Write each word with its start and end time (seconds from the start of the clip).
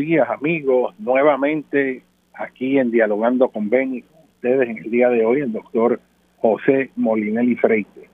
días 0.00 0.28
amigos, 0.30 0.94
nuevamente 0.98 2.02
aquí 2.32 2.78
en 2.78 2.90
Dialogando 2.90 3.50
con 3.50 3.68
Ben 3.68 3.96
y 3.96 4.02
con 4.02 4.22
ustedes 4.34 4.68
en 4.70 4.78
el 4.78 4.90
día 4.90 5.10
de 5.10 5.26
hoy, 5.26 5.40
el 5.40 5.52
doctor 5.52 6.00
José 6.38 6.90
Molinelli 6.96 7.54
Freite. 7.56 8.08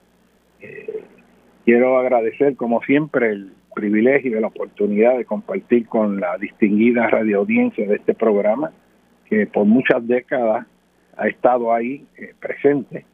Eh, 0.59 1.03
quiero 1.63 1.97
agradecer 1.97 2.57
como 2.57 2.81
siempre 2.81 3.29
el 3.31 3.53
privilegio 3.73 4.37
y 4.37 4.41
la 4.41 4.47
oportunidad 4.47 5.17
de 5.17 5.23
compartir 5.23 5.87
con 5.87 6.19
la 6.19 6.37
distinguida 6.37 7.07
radioaudiencia 7.07 7.87
de 7.87 7.95
este 7.95 8.13
programa, 8.13 8.71
que 9.29 9.47
por 9.47 9.65
muchas 9.65 10.05
décadas 10.05 10.67
ha 11.15 11.27
estado 11.29 11.73
ahí 11.73 12.05
eh, 12.17 12.33
presente. 12.37 13.05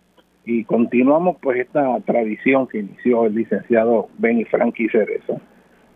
Y 0.45 0.63
continuamos 0.63 1.38
pues 1.41 1.59
esta 1.59 2.00
tradición 2.01 2.67
que 2.67 2.79
inició 2.79 3.28
el 3.28 3.35
licenciado 3.35 4.09
Benny 4.17 4.45
Frankie 4.45 4.89
Cerezo 4.89 5.39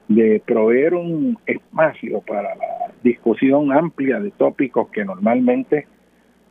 de 0.08 0.42
proveer 0.46 0.94
un 0.94 1.38
espacio 1.46 2.22
para 2.22 2.56
la 2.56 2.94
discusión 3.04 3.72
amplia 3.72 4.20
de 4.20 4.32
tópicos 4.32 4.90
que 4.90 5.04
normalmente, 5.04 5.88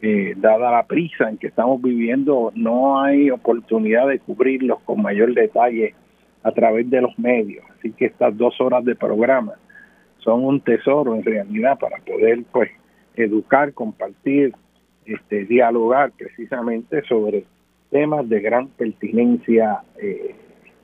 eh, 0.02 0.34
dada 0.36 0.70
la 0.70 0.86
prisa 0.86 1.28
en 1.30 1.38
que 1.38 1.46
estamos 1.46 1.80
viviendo, 1.80 2.52
no 2.54 3.00
hay 3.00 3.30
oportunidad 3.30 4.08
de 4.08 4.18
cubrirlos 4.18 4.80
con 4.80 5.02
mayor 5.02 5.34
detalle 5.34 5.94
a 6.42 6.52
través 6.52 6.88
de 6.90 7.00
los 7.00 7.18
medios. 7.18 7.64
Así 7.78 7.92
que 7.92 8.06
estas 8.06 8.36
dos 8.36 8.60
horas 8.60 8.84
de 8.84 8.94
programa 8.94 9.54
son 10.18 10.44
un 10.44 10.60
tesoro 10.60 11.14
en 11.14 11.24
realidad 11.24 11.78
para 11.78 11.98
poder 11.98 12.42
pues 12.52 12.70
educar, 13.16 13.72
compartir, 13.72 14.52
este, 15.06 15.44
dialogar 15.44 16.12
precisamente 16.12 17.02
sobre 17.02 17.44
temas 17.90 18.28
de 18.28 18.40
gran 18.40 18.68
pertinencia 18.68 19.80
eh, 20.00 20.34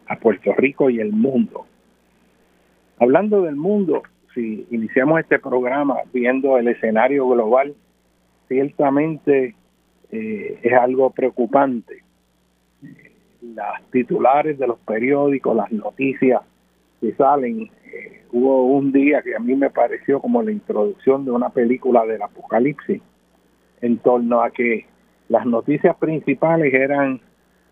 a 0.07 0.17
Puerto 0.17 0.53
Rico 0.57 0.89
y 0.89 1.01
el 1.01 1.13
mundo. 1.13 1.67
Hablando 3.03 3.43
del 3.43 3.57
mundo, 3.57 4.05
si 4.33 4.65
iniciamos 4.71 5.19
este 5.19 5.41
programa 5.41 5.97
viendo 6.13 6.57
el 6.57 6.69
escenario 6.69 7.27
global, 7.27 7.75
ciertamente 8.47 9.57
eh, 10.13 10.61
es 10.63 10.73
algo 10.73 11.11
preocupante. 11.11 12.05
Las 13.41 13.83
titulares 13.91 14.57
de 14.57 14.69
los 14.69 14.79
periódicos, 14.79 15.57
las 15.57 15.73
noticias 15.73 16.43
que 17.01 17.13
salen, 17.15 17.73
eh, 17.93 18.23
hubo 18.31 18.67
un 18.67 18.93
día 18.93 19.21
que 19.21 19.35
a 19.35 19.41
mí 19.41 19.57
me 19.57 19.71
pareció 19.71 20.21
como 20.21 20.41
la 20.41 20.53
introducción 20.53 21.25
de 21.25 21.33
una 21.33 21.49
película 21.49 22.07
del 22.07 22.23
apocalipsis, 22.23 23.03
en 23.81 23.99
torno 23.99 24.43
a 24.43 24.53
que 24.53 24.87
las 25.29 25.45
noticias 25.45 25.97
principales 25.97 26.73
eran 26.73 27.21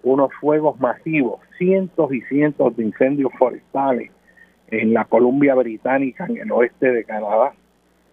unos 0.02 0.32
fuegos 0.40 0.80
masivos, 0.80 1.38
cientos 1.56 2.12
y 2.12 2.20
cientos 2.22 2.76
de 2.76 2.82
incendios 2.82 3.30
forestales 3.38 4.10
en 4.70 4.94
la 4.94 5.04
Columbia 5.04 5.54
Británica, 5.54 6.26
en 6.26 6.38
el 6.38 6.52
oeste 6.52 6.92
de 6.92 7.04
Canadá, 7.04 7.52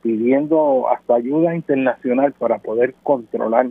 pidiendo 0.01 0.89
hasta 0.89 1.15
ayuda 1.15 1.55
internacional 1.55 2.33
para 2.33 2.59
poder 2.59 2.95
controlar 3.03 3.67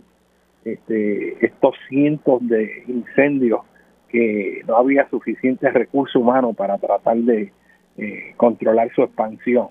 este, 0.65 1.45
estos 1.45 1.75
cientos 1.89 2.47
de 2.47 2.85
incendios 2.89 3.61
que 4.09 4.63
no 4.67 4.77
había 4.77 5.09
suficientes 5.09 5.73
recursos 5.73 6.21
humanos 6.21 6.57
para 6.57 6.79
tratar 6.79 7.17
de 7.19 7.53
eh, 7.99 8.35
controlar 8.37 8.91
su 8.95 9.03
expansión. 9.03 9.69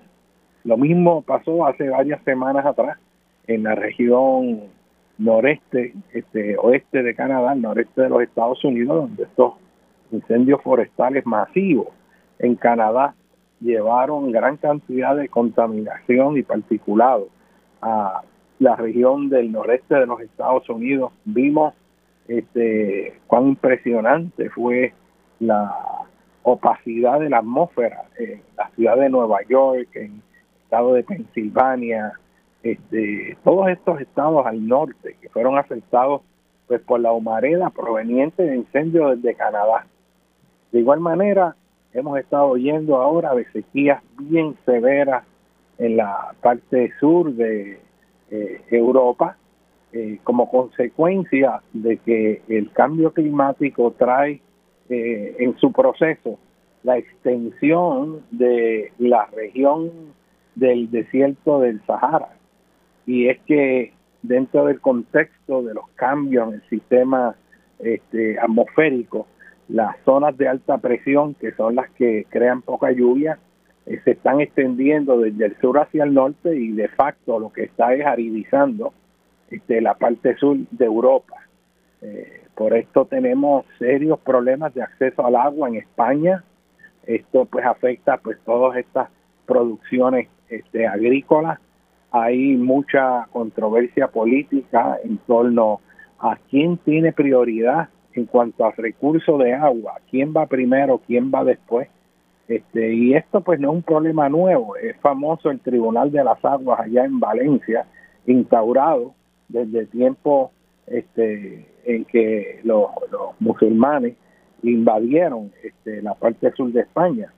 Lo 0.64 0.76
mismo 0.76 1.22
pasó 1.22 1.66
hace 1.66 1.88
varias 1.88 2.22
semanas 2.24 2.66
atrás 2.66 2.98
en 3.46 3.62
la 3.62 3.74
región 3.74 4.64
noreste, 5.18 5.94
este, 6.12 6.56
oeste 6.58 7.02
de 7.02 7.14
Canadá, 7.14 7.54
noreste 7.54 8.02
de 8.02 8.08
los 8.08 8.22
Estados 8.22 8.62
Unidos, 8.64 9.08
donde 9.08 9.22
estos 9.22 9.54
incendios 10.10 10.60
forestales 10.62 11.24
masivos 11.24 11.88
en 12.38 12.56
Canadá 12.56 13.14
llevaron 13.60 14.32
gran 14.32 14.56
cantidad 14.56 15.16
de 15.16 15.28
contaminación 15.28 16.36
y 16.36 16.42
particulado 16.42 17.28
a 17.80 18.22
la 18.58 18.76
región 18.76 19.28
del 19.28 19.52
noreste 19.52 19.94
de 19.94 20.06
los 20.06 20.20
Estados 20.20 20.68
Unidos. 20.68 21.12
Vimos 21.24 21.74
este, 22.28 23.18
cuán 23.26 23.48
impresionante 23.48 24.50
fue 24.50 24.92
la 25.40 25.74
opacidad 26.42 27.20
de 27.20 27.30
la 27.30 27.38
atmósfera 27.38 28.04
en 28.18 28.42
la 28.56 28.68
ciudad 28.70 28.96
de 28.96 29.10
Nueva 29.10 29.38
York, 29.48 29.88
en 29.94 30.12
el 30.12 30.22
estado 30.62 30.94
de 30.94 31.02
Pensilvania, 31.02 32.12
este, 32.62 33.36
todos 33.44 33.68
estos 33.68 34.00
estados 34.00 34.46
al 34.46 34.66
norte 34.66 35.16
que 35.20 35.28
fueron 35.28 35.58
afectados 35.58 36.22
pues 36.66 36.80
por 36.80 36.98
la 37.00 37.12
humareda 37.12 37.70
proveniente 37.70 38.42
de 38.42 38.56
incendios 38.56 39.22
desde 39.22 39.36
Canadá. 39.36 39.86
De 40.72 40.80
igual 40.80 41.00
manera, 41.00 41.54
hemos 41.92 42.18
estado 42.18 42.48
oyendo 42.48 42.96
ahora 42.96 43.34
de 43.34 43.44
sequías 43.52 44.02
bien 44.18 44.56
severas 44.64 45.24
en 45.78 45.96
la 45.96 46.34
parte 46.40 46.92
sur 47.00 47.32
de 47.32 47.78
eh, 48.30 48.60
Europa 48.70 49.36
eh, 49.92 50.18
como 50.24 50.50
consecuencia 50.50 51.62
de 51.72 51.98
que 51.98 52.42
el 52.48 52.70
cambio 52.72 53.12
climático 53.12 53.94
trae 53.96 54.40
eh, 54.88 55.36
en 55.38 55.56
su 55.58 55.72
proceso 55.72 56.38
la 56.82 56.98
extensión 56.98 58.22
de 58.30 58.92
la 58.98 59.26
región 59.26 59.90
del 60.54 60.90
desierto 60.90 61.60
del 61.60 61.80
Sahara. 61.86 62.30
Y 63.06 63.28
es 63.28 63.38
que 63.46 63.92
dentro 64.22 64.66
del 64.66 64.80
contexto 64.80 65.62
de 65.62 65.74
los 65.74 65.88
cambios 65.94 66.48
en 66.48 66.54
el 66.54 66.68
sistema 66.68 67.34
este, 67.78 68.38
atmosférico, 68.38 69.26
las 69.68 69.96
zonas 70.04 70.36
de 70.36 70.48
alta 70.48 70.78
presión, 70.78 71.34
que 71.34 71.52
son 71.52 71.74
las 71.74 71.90
que 71.92 72.26
crean 72.28 72.62
poca 72.62 72.92
lluvia, 72.92 73.38
eh, 73.86 74.00
se 74.04 74.12
están 74.12 74.40
extendiendo 74.40 75.18
desde 75.18 75.46
el 75.46 75.56
sur 75.60 75.78
hacia 75.78 76.04
el 76.04 76.14
norte 76.14 76.56
y 76.56 76.72
de 76.72 76.88
facto 76.88 77.38
lo 77.38 77.52
que 77.52 77.64
está 77.64 77.94
es 77.94 78.04
aridizando 78.04 78.92
este, 79.50 79.80
la 79.80 79.94
parte 79.94 80.36
sur 80.36 80.56
de 80.70 80.84
Europa. 80.84 81.36
Eh, 82.02 82.42
por 82.54 82.74
esto 82.74 83.04
tenemos 83.04 83.64
serios 83.78 84.18
problemas 84.20 84.74
de 84.74 84.82
acceso 84.82 85.24
al 85.26 85.36
agua 85.36 85.68
en 85.68 85.76
España. 85.76 86.44
Esto 87.06 87.44
pues 87.44 87.64
afecta 87.64 88.18
pues 88.18 88.38
todas 88.44 88.76
estas 88.76 89.08
producciones 89.46 90.28
este, 90.48 90.86
agrícolas. 90.86 91.60
Hay 92.10 92.56
mucha 92.56 93.26
controversia 93.32 94.08
política 94.08 94.98
en 95.04 95.18
torno 95.18 95.80
a 96.18 96.36
quién 96.50 96.78
tiene 96.78 97.12
prioridad 97.12 97.88
en 98.16 98.24
cuanto 98.24 98.64
al 98.64 98.72
recurso 98.72 99.38
de 99.38 99.54
agua, 99.54 100.00
quién 100.10 100.32
va 100.36 100.46
primero, 100.46 101.00
quién 101.06 101.30
va 101.32 101.44
después. 101.44 101.88
Este, 102.48 102.94
y 102.94 103.14
esto 103.14 103.40
pues 103.40 103.60
no 103.60 103.70
es 103.70 103.76
un 103.76 103.82
problema 103.82 104.28
nuevo, 104.28 104.76
es 104.76 104.96
famoso 104.98 105.50
el 105.50 105.60
Tribunal 105.60 106.12
de 106.12 106.22
las 106.22 106.42
Aguas 106.44 106.80
allá 106.80 107.04
en 107.04 107.18
Valencia, 107.18 107.86
instaurado 108.26 109.14
desde 109.48 109.86
tiempo 109.86 110.52
este, 110.86 111.66
en 111.84 112.04
que 112.04 112.60
los, 112.62 112.86
musulmanes 113.40 114.14
invadieron 114.62 115.52
este, 115.62 116.02
la 116.02 116.14
parte 116.14 116.52
sur 116.52 116.72
de 116.72 116.80
España 116.80 117.32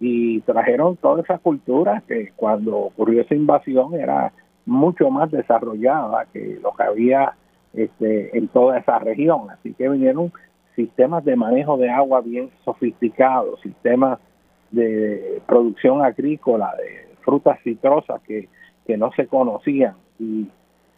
y 0.00 0.40
trajeron 0.40 0.96
toda 0.96 1.22
esa 1.22 1.38
cultura 1.38 2.02
que 2.06 2.32
cuando 2.36 2.76
ocurrió 2.76 3.22
esa 3.22 3.34
invasión 3.34 3.94
era 3.94 4.32
mucho 4.64 5.10
más 5.10 5.30
desarrollada 5.30 6.26
que 6.32 6.58
lo 6.62 6.72
que 6.72 6.82
había 6.82 7.34
este, 7.76 8.36
en 8.36 8.48
toda 8.48 8.78
esa 8.78 8.98
región. 8.98 9.50
Así 9.50 9.74
que 9.74 9.88
vinieron 9.88 10.32
sistemas 10.74 11.24
de 11.24 11.36
manejo 11.36 11.76
de 11.76 11.90
agua 11.90 12.20
bien 12.20 12.50
sofisticados, 12.64 13.60
sistemas 13.60 14.18
de 14.70 15.40
producción 15.46 16.04
agrícola, 16.04 16.74
de 16.76 17.16
frutas 17.22 17.58
citrosas 17.62 18.20
que, 18.22 18.48
que 18.86 18.96
no 18.96 19.12
se 19.12 19.26
conocían. 19.26 19.94
Y, 20.18 20.48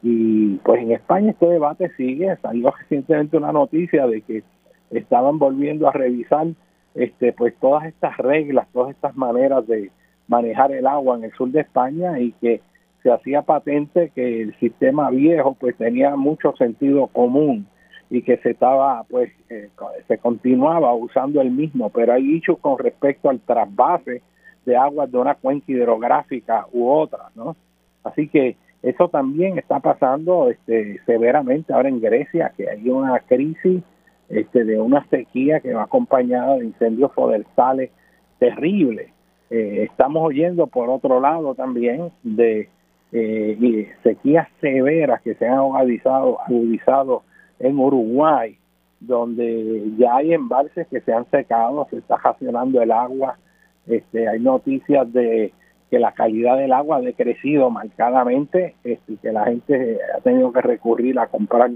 y 0.02 0.56
pues 0.58 0.80
en 0.82 0.92
España 0.92 1.30
este 1.30 1.46
debate 1.46 1.90
sigue. 1.96 2.36
Salió 2.42 2.70
recientemente 2.78 3.36
una 3.36 3.52
noticia 3.52 4.06
de 4.06 4.22
que 4.22 4.42
estaban 4.90 5.38
volviendo 5.38 5.88
a 5.88 5.92
revisar 5.92 6.46
este 6.94 7.32
pues 7.32 7.54
todas 7.60 7.84
estas 7.84 8.16
reglas, 8.16 8.66
todas 8.72 8.90
estas 8.90 9.16
maneras 9.16 9.66
de 9.66 9.90
manejar 10.26 10.72
el 10.72 10.86
agua 10.86 11.16
en 11.16 11.24
el 11.24 11.32
sur 11.32 11.50
de 11.50 11.60
España 11.60 12.18
y 12.18 12.32
que 12.32 12.60
se 13.02 13.10
hacía 13.10 13.42
patente 13.42 14.10
que 14.14 14.42
el 14.42 14.58
sistema 14.58 15.10
viejo 15.10 15.56
pues 15.58 15.76
tenía 15.76 16.16
mucho 16.16 16.54
sentido 16.56 17.06
común 17.08 17.66
y 18.10 18.22
que 18.22 18.38
se 18.38 18.50
estaba 18.50 19.04
pues 19.08 19.30
eh, 19.50 19.68
se 20.06 20.18
continuaba 20.18 20.94
usando 20.94 21.40
el 21.40 21.50
mismo. 21.50 21.90
Pero 21.90 22.12
hay 22.12 22.24
dichos 22.24 22.58
con 22.58 22.78
respecto 22.78 23.30
al 23.30 23.40
trasvase 23.40 24.22
de 24.64 24.76
aguas 24.76 25.10
de 25.10 25.18
una 25.18 25.34
cuenca 25.34 25.72
hidrográfica 25.72 26.66
u 26.72 26.88
otra 26.88 27.30
no 27.34 27.56
así 28.04 28.28
que 28.28 28.56
eso 28.82 29.08
también 29.08 29.58
está 29.58 29.80
pasando 29.80 30.50
este 30.50 31.00
severamente 31.06 31.72
ahora 31.72 31.88
en 31.88 32.00
Grecia 32.00 32.52
que 32.54 32.68
hay 32.68 32.88
una 32.90 33.18
crisis 33.20 33.82
este 34.28 34.64
de 34.64 34.78
una 34.78 35.06
sequía 35.08 35.60
que 35.60 35.72
va 35.72 35.84
acompañada 35.84 36.56
de 36.56 36.66
incendios 36.66 37.12
forestales 37.14 37.90
terribles. 38.38 39.10
Eh, 39.50 39.86
estamos 39.90 40.22
oyendo 40.22 40.66
por 40.66 40.90
otro 40.90 41.20
lado 41.20 41.54
también 41.54 42.10
de 42.22 42.68
eh, 43.12 43.94
sequías 44.02 44.48
severas 44.60 45.22
que 45.22 45.34
se 45.34 45.46
han 45.46 45.58
agudizado, 45.58 46.40
agudizado 46.42 47.22
en 47.58 47.78
Uruguay, 47.78 48.58
donde 49.00 49.92
ya 49.96 50.16
hay 50.16 50.34
embalses 50.34 50.86
que 50.88 51.00
se 51.00 51.12
han 51.12 51.28
secado, 51.30 51.86
se 51.90 51.98
está 51.98 52.16
racionando 52.16 52.82
el 52.82 52.90
agua, 52.90 53.38
este, 53.86 54.28
hay 54.28 54.40
noticias 54.40 55.10
de 55.12 55.52
que 55.90 55.98
la 55.98 56.12
calidad 56.12 56.58
del 56.58 56.72
agua 56.72 56.98
ha 56.98 57.00
decrecido 57.00 57.70
marcadamente 57.70 58.74
este, 58.84 59.14
y 59.14 59.16
que 59.16 59.32
la 59.32 59.46
gente 59.46 59.98
ha 60.14 60.20
tenido 60.20 60.52
que 60.52 60.60
recurrir 60.60 61.18
a 61.18 61.28
comprar 61.28 61.70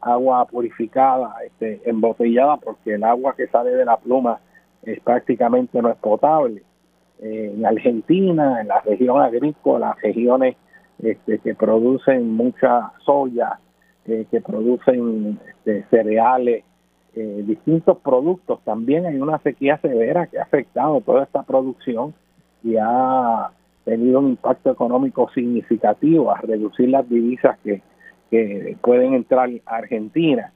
agua 0.00 0.44
purificada, 0.46 1.34
este, 1.44 1.80
embotellada, 1.84 2.58
porque 2.58 2.94
el 2.94 3.02
agua 3.02 3.34
que 3.36 3.48
sale 3.48 3.70
de 3.70 3.84
la 3.84 3.96
pluma 3.96 4.38
es 4.82 5.00
prácticamente 5.00 5.82
no 5.82 5.90
es 5.90 5.96
potable. 5.96 6.62
Eh, 7.18 7.54
en 7.56 7.66
Argentina, 7.66 8.60
en 8.60 8.68
la 8.68 8.80
región 8.82 9.20
agrícola, 9.20 9.96
regiones 10.00 10.56
este, 11.02 11.38
que 11.38 11.54
producen 11.54 12.32
mucha 12.32 12.92
soya, 13.04 13.58
eh, 14.06 14.26
que 14.30 14.40
producen 14.40 15.38
este, 15.48 15.84
cereales, 15.90 16.64
eh, 17.14 17.44
distintos 17.46 17.98
productos. 17.98 18.60
También 18.64 19.06
hay 19.06 19.16
una 19.20 19.38
sequía 19.38 19.78
severa 19.78 20.26
que 20.26 20.38
ha 20.38 20.42
afectado 20.42 21.00
toda 21.00 21.24
esta 21.24 21.42
producción 21.42 22.14
y 22.62 22.76
ha 22.76 23.50
tenido 23.84 24.18
un 24.18 24.28
impacto 24.30 24.70
económico 24.70 25.30
significativo 25.32 26.30
a 26.30 26.40
reducir 26.40 26.88
las 26.88 27.08
divisas 27.08 27.58
que, 27.64 27.82
pueden 28.82 29.14
entrar 29.14 29.48
a 29.64 29.76
Argentina. 29.76 30.52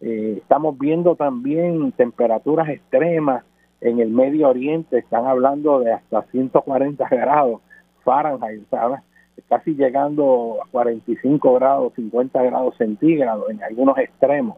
Eh, 0.00 0.38
estamos 0.38 0.76
viendo 0.78 1.14
también 1.14 1.92
temperaturas 1.92 2.68
extremas 2.70 3.44
en 3.80 4.00
el 4.00 4.10
Medio 4.10 4.48
Oriente, 4.48 4.98
están 4.98 5.26
hablando 5.26 5.78
de 5.80 5.92
hasta 5.92 6.22
140 6.22 7.08
grados 7.08 7.60
Fahrenheit, 8.02 8.68
¿sabes? 8.68 9.00
Casi 9.48 9.74
llegando 9.74 10.58
a 10.62 10.68
45 10.70 11.54
grados, 11.54 11.92
50 11.94 12.42
grados 12.42 12.76
centígrados 12.76 13.50
en 13.50 13.62
algunos 13.62 13.98
extremos. 13.98 14.56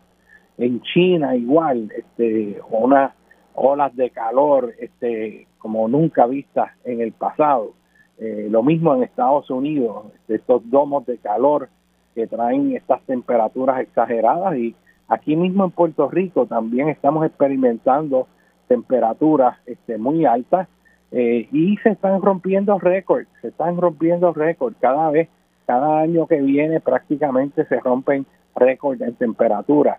En 0.59 0.81
China 0.83 1.35
igual, 1.37 1.91
este, 1.97 2.61
unas 2.71 3.13
olas 3.55 3.95
de 3.97 4.11
calor 4.11 4.75
este, 4.79 5.47
como 5.59 5.89
nunca 5.89 6.27
vistas 6.27 6.71
en 6.85 7.01
el 7.01 7.13
pasado. 7.13 7.73
Eh, 8.19 8.49
lo 8.51 8.63
mismo 8.63 8.95
en 8.95 9.03
Estados 9.03 9.51
Unidos, 9.51 10.07
estos 10.29 10.69
domos 10.71 11.07
de 11.07 11.19
calor 11.19 11.69
que 12.15 12.27
traen 12.27 12.77
estas 12.77 13.03
temperaturas 13.03 13.81
exageradas 13.81 14.57
y 14.57 14.75
aquí 15.09 15.35
mismo 15.35 15.65
en 15.65 15.71
Puerto 15.71 16.09
Rico 16.09 16.47
también 16.47 16.89
estamos 16.89 17.25
experimentando 17.27 18.29
temperaturas 18.69 19.59
este, 19.67 19.99
muy 19.99 20.25
altas 20.25 20.69
eh, 21.13 21.49
y 21.53 21.77
se 21.79 21.91
están 21.91 22.23
rompiendo 22.23 22.79
récords, 22.79 23.29
se 23.41 23.49
están 23.49 23.77
rompiendo 23.77 24.33
récords 24.33 24.77
cada 24.81 25.11
vez, 25.11 25.29
cada 25.67 26.01
año 26.01 26.27
que 26.27 26.41
viene 26.41 26.81
prácticamente 26.81 27.67
se 27.67 27.79
rompen 27.81 28.27
récords 28.57 29.01
en 29.03 29.15
temperatura. 29.15 29.99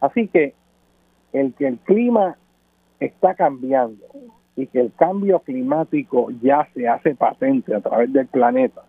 Así 0.00 0.28
que 0.28 0.54
el 1.32 1.54
que 1.54 1.66
el 1.66 1.78
clima 1.78 2.36
está 2.98 3.34
cambiando 3.34 4.06
y 4.56 4.66
que 4.66 4.80
el 4.80 4.92
cambio 4.94 5.40
climático 5.40 6.28
ya 6.42 6.66
se 6.74 6.88
hace 6.88 7.14
patente 7.14 7.74
a 7.74 7.80
través 7.80 8.12
del 8.12 8.26
planeta 8.26 8.82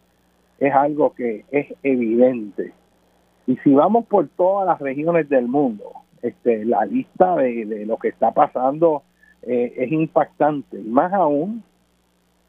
es 0.59 0.73
algo 0.73 1.13
que 1.13 1.45
es 1.51 1.67
evidente. 1.83 2.73
Y 3.47 3.57
si 3.57 3.73
vamos 3.73 4.05
por 4.05 4.27
todas 4.29 4.65
las 4.65 4.79
regiones 4.79 5.29
del 5.29 5.47
mundo, 5.47 5.91
este, 6.21 6.65
la 6.65 6.85
lista 6.85 7.35
de 7.35 7.85
lo 7.85 7.97
que 7.97 8.07
está 8.09 8.31
pasando 8.31 9.03
eh, 9.41 9.73
es 9.77 9.91
impactante. 9.91 10.79
Más 10.79 11.13
aún, 11.13 11.63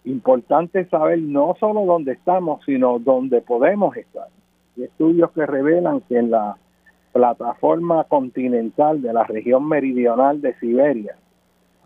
importante 0.05 0.85
saber 0.87 1.19
no 1.21 1.55
solo 1.59 1.85
dónde 1.85 2.13
estamos, 2.13 2.65
sino 2.65 2.99
dónde 2.99 3.43
podemos 3.43 3.97
estar. 3.97 4.29
Estudios 4.77 5.31
que 5.33 5.47
revelan 5.47 6.01
que 6.03 6.19
en 6.19 6.31
la 6.31 6.57
plataforma 7.13 8.05
continental 8.05 9.03
de 9.03 9.13
la 9.13 9.25
región 9.25 9.67
meridional 9.69 10.41
de 10.41 10.55
Siberia, 10.59 11.17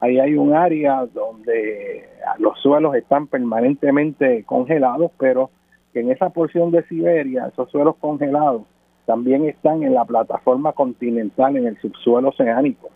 ahí 0.00 0.19
hay 0.19 0.35
un 0.35 0.54
área 0.54 1.07
donde 1.07 2.09
los 2.38 2.59
suelos 2.61 2.95
están 2.95 3.26
permanentemente 3.26 4.45
congelados, 4.45 5.12
pero 5.19 5.50
que 5.92 6.00
en 6.00 6.11
esa 6.11 6.30
porción 6.30 6.71
de 6.71 6.83
Siberia, 6.85 7.47
esos 7.47 7.71
suelos 7.71 7.97
congelados, 8.00 8.62
también 9.07 9.45
están 9.45 9.83
en 9.83 9.95
la 9.95 10.04
plataforma 10.04 10.73
continental, 10.73 11.57
en 11.57 11.66
el 11.66 11.80
subsuelo 11.80 12.28
oceánico 12.28 12.90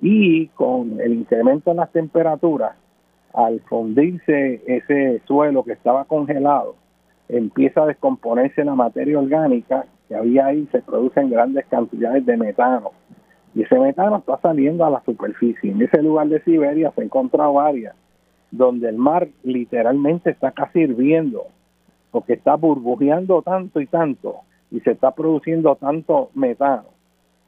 y 0.00 0.48
con 0.48 1.00
el 1.00 1.12
incremento 1.12 1.70
en 1.70 1.78
las 1.78 1.92
temperaturas, 1.92 2.72
al 3.34 3.60
fundirse 3.60 4.62
ese 4.66 5.20
suelo 5.26 5.62
que 5.62 5.72
estaba 5.72 6.04
congelado, 6.04 6.74
empieza 7.28 7.82
a 7.82 7.86
descomponerse 7.86 8.64
la 8.64 8.74
materia 8.74 9.18
orgánica 9.18 9.84
que 10.08 10.16
había 10.16 10.46
ahí, 10.46 10.66
se 10.72 10.80
producen 10.80 11.30
grandes 11.30 11.66
cantidades 11.66 12.26
de 12.26 12.36
metano. 12.36 12.90
Y 13.54 13.62
ese 13.62 13.78
metano 13.78 14.18
está 14.18 14.38
saliendo 14.40 14.84
a 14.84 14.90
la 14.90 15.02
superficie. 15.04 15.70
En 15.70 15.82
ese 15.82 16.02
lugar 16.02 16.28
de 16.28 16.42
Siberia 16.42 16.92
se 16.94 17.02
encontrado 17.02 17.60
áreas 17.60 17.94
donde 18.50 18.88
el 18.88 18.96
mar 18.96 19.28
literalmente 19.44 20.30
está 20.30 20.50
casi 20.50 20.80
hirviendo, 20.80 21.44
porque 22.10 22.32
está 22.32 22.56
burbujeando 22.56 23.42
tanto 23.42 23.80
y 23.80 23.86
tanto, 23.86 24.40
y 24.72 24.80
se 24.80 24.92
está 24.92 25.12
produciendo 25.12 25.76
tanto 25.76 26.30
metano 26.34 26.99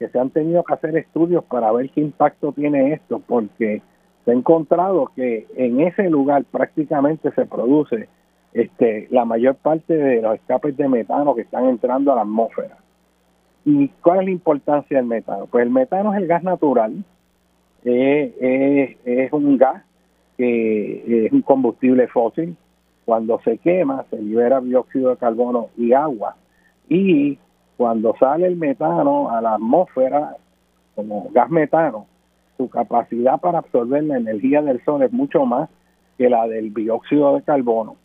que 0.03 0.09
se 0.09 0.19
han 0.19 0.31
tenido 0.31 0.65
que 0.65 0.73
hacer 0.73 0.97
estudios 0.97 1.45
para 1.45 1.71
ver 1.71 1.89
qué 1.91 2.01
impacto 2.01 2.51
tiene 2.51 2.91
esto, 2.91 3.21
porque 3.25 3.81
se 4.25 4.31
ha 4.31 4.33
encontrado 4.33 5.09
que 5.15 5.47
en 5.55 5.79
ese 5.79 6.09
lugar 6.09 6.43
prácticamente 6.43 7.31
se 7.31 7.45
produce 7.45 8.09
este, 8.51 9.07
la 9.11 9.23
mayor 9.23 9.55
parte 9.55 9.95
de 9.95 10.21
los 10.21 10.35
escapes 10.35 10.75
de 10.75 10.89
metano 10.89 11.33
que 11.33 11.43
están 11.43 11.69
entrando 11.69 12.11
a 12.11 12.15
la 12.15 12.23
atmósfera. 12.23 12.77
¿Y 13.63 13.87
cuál 14.01 14.19
es 14.19 14.25
la 14.25 14.31
importancia 14.31 14.97
del 14.97 15.05
metano? 15.05 15.47
Pues 15.47 15.63
el 15.63 15.71
metano 15.71 16.13
es 16.13 16.19
el 16.19 16.27
gas 16.27 16.43
natural, 16.43 17.05
es 17.85 19.31
un 19.31 19.57
gas 19.57 19.83
que 20.35 21.27
es 21.27 21.31
un 21.31 21.43
combustible 21.43 22.09
fósil. 22.09 22.57
Cuando 23.05 23.39
se 23.45 23.57
quema, 23.57 24.03
se 24.09 24.21
libera 24.21 24.59
dióxido 24.59 25.11
de 25.11 25.17
carbono 25.17 25.69
y 25.77 25.93
agua. 25.93 26.35
Y 26.89 27.37
cuando 27.77 28.15
sale 28.19 28.47
el 28.47 28.55
metano 28.55 29.29
a 29.29 29.41
la 29.41 29.55
atmósfera, 29.55 30.37
como 30.95 31.29
gas 31.31 31.49
metano, 31.49 32.05
su 32.57 32.69
capacidad 32.69 33.39
para 33.39 33.59
absorber 33.59 34.03
la 34.03 34.17
energía 34.17 34.61
del 34.61 34.83
sol 34.85 35.01
es 35.03 35.11
mucho 35.11 35.45
más 35.45 35.69
que 36.17 36.29
la 36.29 36.47
del 36.47 36.73
dióxido 36.73 37.35
de 37.35 37.41
carbono, 37.41 37.95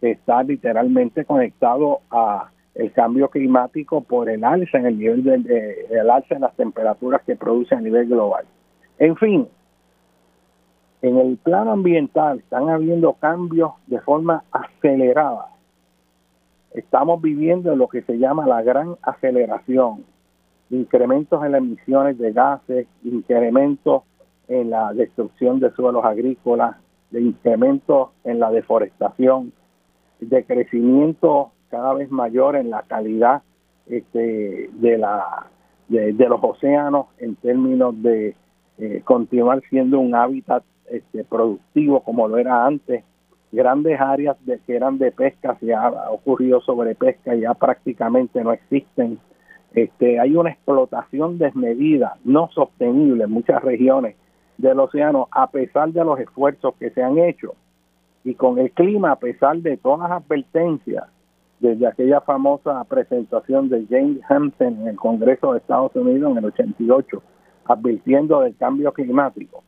está 0.00 0.42
literalmente 0.42 1.24
conectado 1.24 2.00
a 2.10 2.50
el 2.74 2.90
cambio 2.92 3.28
climático 3.28 4.00
por 4.00 4.28
el 4.28 4.44
alza 4.44 4.78
en 4.78 4.86
el 4.86 4.98
nivel 4.98 5.22
de, 5.22 5.86
el 5.90 6.10
alza 6.10 6.34
en 6.34 6.40
las 6.40 6.54
temperaturas 6.56 7.22
que 7.22 7.36
produce 7.36 7.74
a 7.74 7.80
nivel 7.80 8.08
global. 8.08 8.44
En 8.98 9.16
fin, 9.16 9.46
en 11.02 11.18
el 11.18 11.36
plano 11.36 11.72
ambiental 11.72 12.38
están 12.38 12.70
habiendo 12.70 13.12
cambios 13.14 13.72
de 13.86 14.00
forma 14.00 14.42
acelerada. 14.52 15.51
Estamos 16.74 17.20
viviendo 17.20 17.74
lo 17.76 17.88
que 17.88 18.02
se 18.02 18.18
llama 18.18 18.46
la 18.46 18.62
gran 18.62 18.96
aceleración, 19.02 20.04
incrementos 20.70 21.44
en 21.44 21.52
las 21.52 21.60
emisiones 21.60 22.18
de 22.18 22.32
gases, 22.32 22.86
incrementos 23.04 24.04
en 24.48 24.70
la 24.70 24.92
destrucción 24.92 25.60
de 25.60 25.70
suelos 25.72 26.04
agrícolas, 26.04 26.76
de 27.10 27.20
incrementos 27.20 28.10
en 28.24 28.40
la 28.40 28.50
deforestación, 28.50 29.52
de 30.20 30.44
crecimiento 30.44 31.52
cada 31.70 31.94
vez 31.94 32.10
mayor 32.10 32.56
en 32.56 32.70
la 32.70 32.82
calidad 32.82 33.42
este, 33.86 34.70
de, 34.72 34.98
la, 34.98 35.46
de, 35.88 36.12
los 36.12 36.40
océanos 36.42 37.06
en 37.18 37.34
términos 37.36 38.00
de 38.02 38.36
eh, 38.78 39.02
continuar 39.04 39.62
siendo 39.68 39.98
un 39.98 40.14
hábitat 40.14 40.62
este, 40.90 41.24
productivo 41.24 42.02
como 42.02 42.28
lo 42.28 42.38
era 42.38 42.66
antes. 42.66 43.04
Grandes 43.52 44.00
áreas 44.00 44.36
de, 44.46 44.58
que 44.60 44.74
eran 44.74 44.98
de 44.98 45.12
pesca, 45.12 45.56
se 45.60 45.74
ha 45.74 46.10
ocurrido 46.10 46.60
sobre 46.62 46.94
pesca, 46.94 47.34
ya 47.34 47.54
prácticamente 47.54 48.42
no 48.42 48.52
existen. 48.52 49.18
Este, 49.74 50.18
hay 50.18 50.34
una 50.36 50.50
explotación 50.50 51.38
desmedida, 51.38 52.16
no 52.24 52.48
sostenible 52.52 53.24
en 53.24 53.30
muchas 53.30 53.62
regiones 53.62 54.16
del 54.58 54.80
océano, 54.80 55.28
a 55.30 55.50
pesar 55.50 55.92
de 55.92 56.04
los 56.04 56.18
esfuerzos 56.18 56.74
que 56.80 56.90
se 56.90 57.02
han 57.02 57.18
hecho. 57.18 57.54
Y 58.24 58.34
con 58.34 58.58
el 58.58 58.70
clima, 58.72 59.12
a 59.12 59.16
pesar 59.16 59.58
de 59.58 59.76
todas 59.76 60.08
las 60.08 60.22
advertencias, 60.22 61.04
desde 61.60 61.86
aquella 61.86 62.20
famosa 62.22 62.82
presentación 62.84 63.68
de 63.68 63.86
James 63.88 64.20
Hampton 64.28 64.80
en 64.80 64.88
el 64.88 64.96
Congreso 64.96 65.52
de 65.52 65.58
Estados 65.58 65.94
Unidos 65.94 66.32
en 66.32 66.38
el 66.38 66.44
88, 66.46 67.22
advirtiendo 67.66 68.40
del 68.40 68.56
cambio 68.56 68.92
climático 68.92 69.62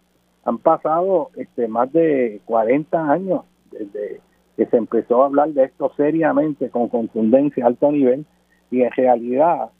han 0.45 0.59
pasado 0.59 1.31
este, 1.37 1.69
más 1.69 1.93
de 1.93 2.41
40 2.45 3.11
años 3.11 3.43
desde 3.79 4.21
que 4.57 4.67
se 4.67 4.77
empezó 4.77 5.23
a 5.23 5.27
hablar 5.27 5.51
de 5.51 5.65
esto 5.65 5.93
seriamente, 5.97 6.71
con 6.71 6.89
contundencia, 6.89 7.67
alto 7.67 7.91
nivel, 7.91 8.25
y 8.71 8.83
en 8.83 8.91
realidad 8.93 9.71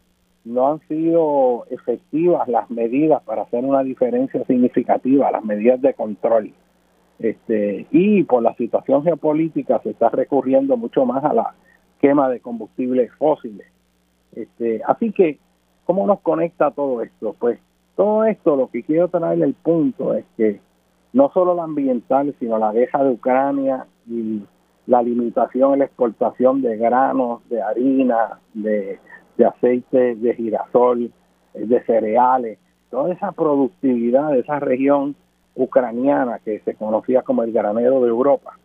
no 0.45 0.73
han 0.73 0.81
sido 0.89 1.65
efectivas 1.71 2.49
las 2.49 2.71
medidas 2.71 3.23
para 3.23 3.43
hacer 3.43 3.65
una 3.65 3.83
diferencia 3.83 4.45
significativa, 4.45 5.31
las 5.31 5.45
medidas 5.45 5.81
de 5.81 5.95
control. 5.95 6.53
Este, 7.19 7.87
y 7.91 8.25
por 8.25 8.43
la 8.43 8.55
situación 8.57 9.05
geopolítica 9.05 9.81
se 9.83 9.91
está 9.91 10.11
recurriendo 10.11 10.77
mucho 10.77 11.07
más 11.07 11.25
a 11.25 11.33
la 11.33 11.55
quema 12.01 12.29
de 12.29 12.41
combustibles 12.41 13.11
fósiles. 13.15 13.67
Este, 14.35 14.83
así 14.87 15.13
que, 15.13 15.39
¿cómo 15.85 16.07
nos 16.07 16.21
conecta 16.21 16.73
todo 16.73 17.03
esto? 17.03 17.35
Pues 17.39 17.59
todo 17.97 18.25
esto 18.25 18.57
lo 18.57 18.69
que 18.69 18.83
quiero 18.83 19.09
traer 19.09 19.43
el 19.43 19.55
punto 19.55 20.15
es 20.15 20.25
que 20.37 20.61
no 21.15 21.31
solo 21.33 21.55
la 21.55 21.63
ambiental, 21.63 22.35
sino 22.39 22.59
la 22.59 22.73
guerra 22.73 23.05
de 23.05 23.11
Ucrania 23.11 23.87
y 24.07 24.43
la 24.87 25.01
limitación 25.01 25.73
en 25.73 25.79
la 25.79 25.85
exportación 25.87 26.61
de 26.61 26.77
granos, 26.77 27.49
de 27.49 27.63
harina, 27.63 28.41
de, 28.53 28.99
aceite 29.47 30.17
de 30.17 30.35
girasol, 30.35 31.11
de 31.55 31.85
cereales, 31.85 32.59
toda 32.91 33.13
esa 33.13 33.31
productividad 33.33 34.33
de 34.33 34.41
esa 34.41 34.59
región 34.59 35.15
ucraniana 35.55 36.41
que 36.45 36.59
se 36.61 36.75
conocía 36.75 37.23
como 37.23 37.45
el 37.45 37.53
granero 37.53 38.01
de 38.01 38.09
Europa 38.09 38.59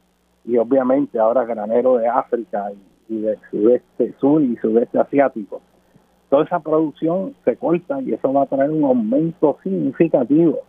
y 0.43 0.57
obviamente 0.57 1.19
ahora 1.19 1.45
granero 1.45 1.97
de 1.97 2.07
África 2.07 2.71
y, 2.71 3.13
y 3.13 3.21
del 3.21 3.37
sudeste 3.51 4.15
sur 4.19 4.41
y 4.41 4.55
sudeste 4.57 4.97
asiático 4.97 5.61
toda 6.29 6.45
esa 6.45 6.59
producción 6.59 7.35
se 7.45 7.55
corta 7.57 8.01
y 8.01 8.13
eso 8.13 8.33
va 8.33 8.43
a 8.43 8.47
traer 8.47 8.71
un 8.71 8.83
aumento 8.85 9.57
significativo 9.61 10.59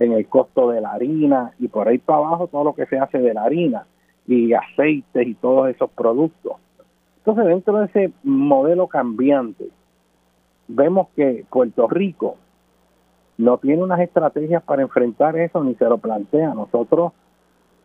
en 0.00 0.12
el 0.12 0.26
costo 0.26 0.70
de 0.70 0.80
la 0.80 0.92
harina 0.92 1.52
y 1.58 1.68
por 1.68 1.86
ahí 1.86 1.98
para 1.98 2.20
abajo 2.20 2.48
todo 2.48 2.64
lo 2.64 2.74
que 2.74 2.86
se 2.86 2.98
hace 2.98 3.18
de 3.18 3.34
la 3.34 3.44
harina 3.44 3.86
y 4.26 4.52
aceites 4.54 5.26
y 5.26 5.34
todos 5.34 5.68
esos 5.68 5.90
productos. 5.90 6.54
Entonces 7.18 7.44
dentro 7.44 7.78
de 7.78 7.86
ese 7.86 8.12
modelo 8.24 8.86
cambiante 8.86 9.68
vemos 10.68 11.08
que 11.14 11.44
Puerto 11.50 11.86
Rico 11.86 12.36
no 13.36 13.58
tiene 13.58 13.82
unas 13.82 14.00
estrategias 14.00 14.62
para 14.62 14.82
enfrentar 14.82 15.36
eso 15.36 15.62
ni 15.62 15.74
se 15.74 15.84
lo 15.84 15.98
plantea. 15.98 16.54
Nosotros 16.54 17.12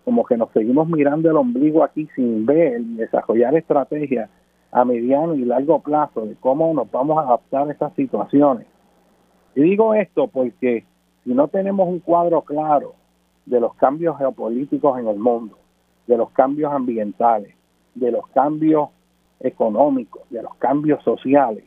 como 0.06 0.24
que 0.24 0.38
nos 0.38 0.52
seguimos 0.52 0.88
mirando 0.88 1.30
el 1.30 1.36
ombligo 1.36 1.84
aquí 1.84 2.08
sin 2.16 2.46
ver 2.46 2.80
y 2.80 2.96
desarrollar 2.96 3.58
estrategias 3.58 4.30
a 4.72 4.86
mediano 4.86 5.36
y 5.36 5.44
largo 5.44 5.82
plazo 5.82 6.26
de 6.26 6.36
cómo 6.36 6.74
nos 6.74 6.90
vamos 6.90 7.18
a 7.18 7.28
adaptar 7.28 7.68
a 7.68 7.74
esas 7.74 7.94
situaciones. 7.96 8.68
Y 9.54 9.64
digo 9.64 9.94
esto 9.94 10.28
porque 10.28 10.86
si 11.26 11.34
no 11.34 11.50
tenemos 11.50 11.90
un 11.90 12.00
cuadro 12.00 12.42
claro 12.44 12.96
de 13.46 13.60
los 13.60 13.76
cambios 13.76 14.18
geopolíticos 14.18 14.98
en 14.98 15.08
el 15.08 15.20
mundo, 15.20 15.58
de 16.08 16.18
los 16.18 16.32
cambios 16.32 16.72
ambientales, 16.72 17.54
de 17.94 18.12
los 18.12 18.26
cambios 18.28 18.90
económicos, 19.42 20.22
de 20.30 20.42
los 20.42 20.56
cambios 20.56 21.04
sociales, 21.04 21.66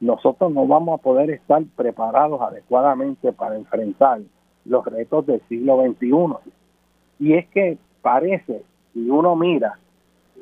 nosotros 0.00 0.50
no 0.52 0.66
vamos 0.66 0.98
a 0.98 1.02
poder 1.02 1.30
estar 1.30 1.62
preparados 1.76 2.40
adecuadamente 2.40 3.32
para 3.32 3.56
enfrentar 3.56 4.20
los 4.64 4.84
retos 4.86 5.26
del 5.26 5.42
siglo 5.48 5.82
XXI. 5.84 6.50
Y 7.18 7.34
es 7.34 7.46
que 7.48 7.76
parece, 8.00 8.62
si 8.94 9.10
uno 9.10 9.36
mira, 9.36 9.78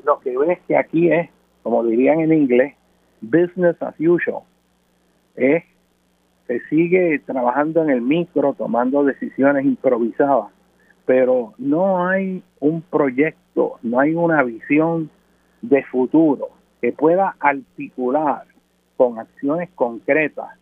lo 0.05 0.21
que 0.21 0.39
ves 0.39 0.61
que 0.69 0.77
aquí 0.77 1.11
es 1.11 1.29
como 1.63 1.85
dirían 1.85 2.21
en 2.21 2.33
inglés, 2.33 2.75
business 3.21 3.81
as 3.81 3.95
usual. 3.99 4.43
Es, 5.37 5.65
se 6.53 6.69
sigue 6.69 7.19
trabajando 7.21 7.83
en 7.83 7.91
el 7.91 8.03
micro, 8.03 8.55
tomando 8.55 9.05
decisiones 9.05 9.65
improvisadas, 9.65 10.49
pero 11.07 11.55
no 11.59 12.07
hay 12.07 12.43
un 12.61 12.83
proyecto, 12.83 13.79
no 13.83 14.01
hay 14.01 14.15
una 14.15 14.43
visión 14.43 15.11
de 15.63 15.83
futuro 15.85 16.49
que 16.81 16.93
pueda 16.93 17.37
articular 17.41 18.45
con 18.97 19.19
acciones 19.19 19.71
concretas 19.75 20.59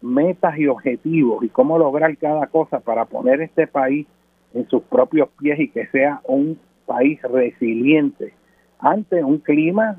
metas 0.00 0.58
y 0.58 0.66
objetivos 0.66 1.44
y 1.44 1.48
cómo 1.48 1.78
lograr 1.78 2.16
cada 2.18 2.46
cosa 2.48 2.80
para 2.80 3.04
poner 3.04 3.40
este 3.40 3.66
país 3.66 4.06
en 4.52 4.68
sus 4.68 4.82
propios 4.82 5.28
pies 5.38 5.58
y 5.60 5.68
que 5.68 5.86
sea 5.88 6.20
un 6.24 6.58
país 6.86 7.20
resiliente 7.22 8.34
ante 8.78 9.22
un 9.22 9.38
clima 9.38 9.96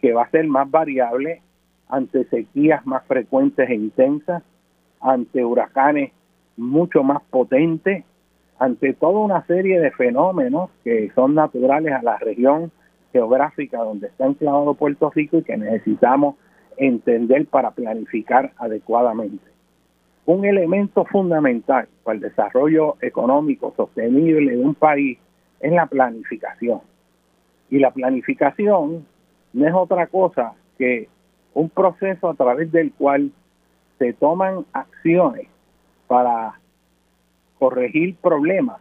que 0.00 0.12
va 0.12 0.22
a 0.22 0.30
ser 0.30 0.46
más 0.46 0.70
variable 0.70 1.42
ante 1.88 2.24
sequías 2.24 2.84
más 2.86 3.04
frecuentes 3.06 3.68
e 3.68 3.74
intensas, 3.74 4.42
ante 5.06 5.44
huracanes 5.44 6.12
mucho 6.56 7.02
más 7.02 7.22
potentes, 7.30 8.04
ante 8.58 8.92
toda 8.94 9.20
una 9.20 9.46
serie 9.46 9.78
de 9.78 9.92
fenómenos 9.92 10.70
que 10.82 11.10
son 11.14 11.34
naturales 11.34 11.92
a 11.92 12.02
la 12.02 12.16
región 12.18 12.72
geográfica 13.12 13.78
donde 13.78 14.08
está 14.08 14.26
enclavado 14.26 14.74
Puerto 14.74 15.10
Rico 15.10 15.38
y 15.38 15.42
que 15.42 15.56
necesitamos 15.56 16.34
entender 16.76 17.46
para 17.46 17.70
planificar 17.70 18.52
adecuadamente. 18.58 19.44
Un 20.24 20.44
elemento 20.44 21.04
fundamental 21.04 21.86
para 22.02 22.16
el 22.16 22.22
desarrollo 22.22 22.96
económico 23.00 23.72
sostenible 23.76 24.56
de 24.56 24.64
un 24.64 24.74
país 24.74 25.18
es 25.60 25.72
la 25.72 25.86
planificación. 25.86 26.80
Y 27.70 27.78
la 27.78 27.92
planificación 27.92 29.06
no 29.52 29.66
es 29.66 29.74
otra 29.74 30.08
cosa 30.08 30.54
que 30.78 31.08
un 31.54 31.70
proceso 31.70 32.28
a 32.28 32.34
través 32.34 32.72
del 32.72 32.92
cual 32.92 33.30
se 33.98 34.12
toman 34.12 34.64
acciones 34.72 35.48
para 36.06 36.58
corregir 37.58 38.16
problemas 38.16 38.80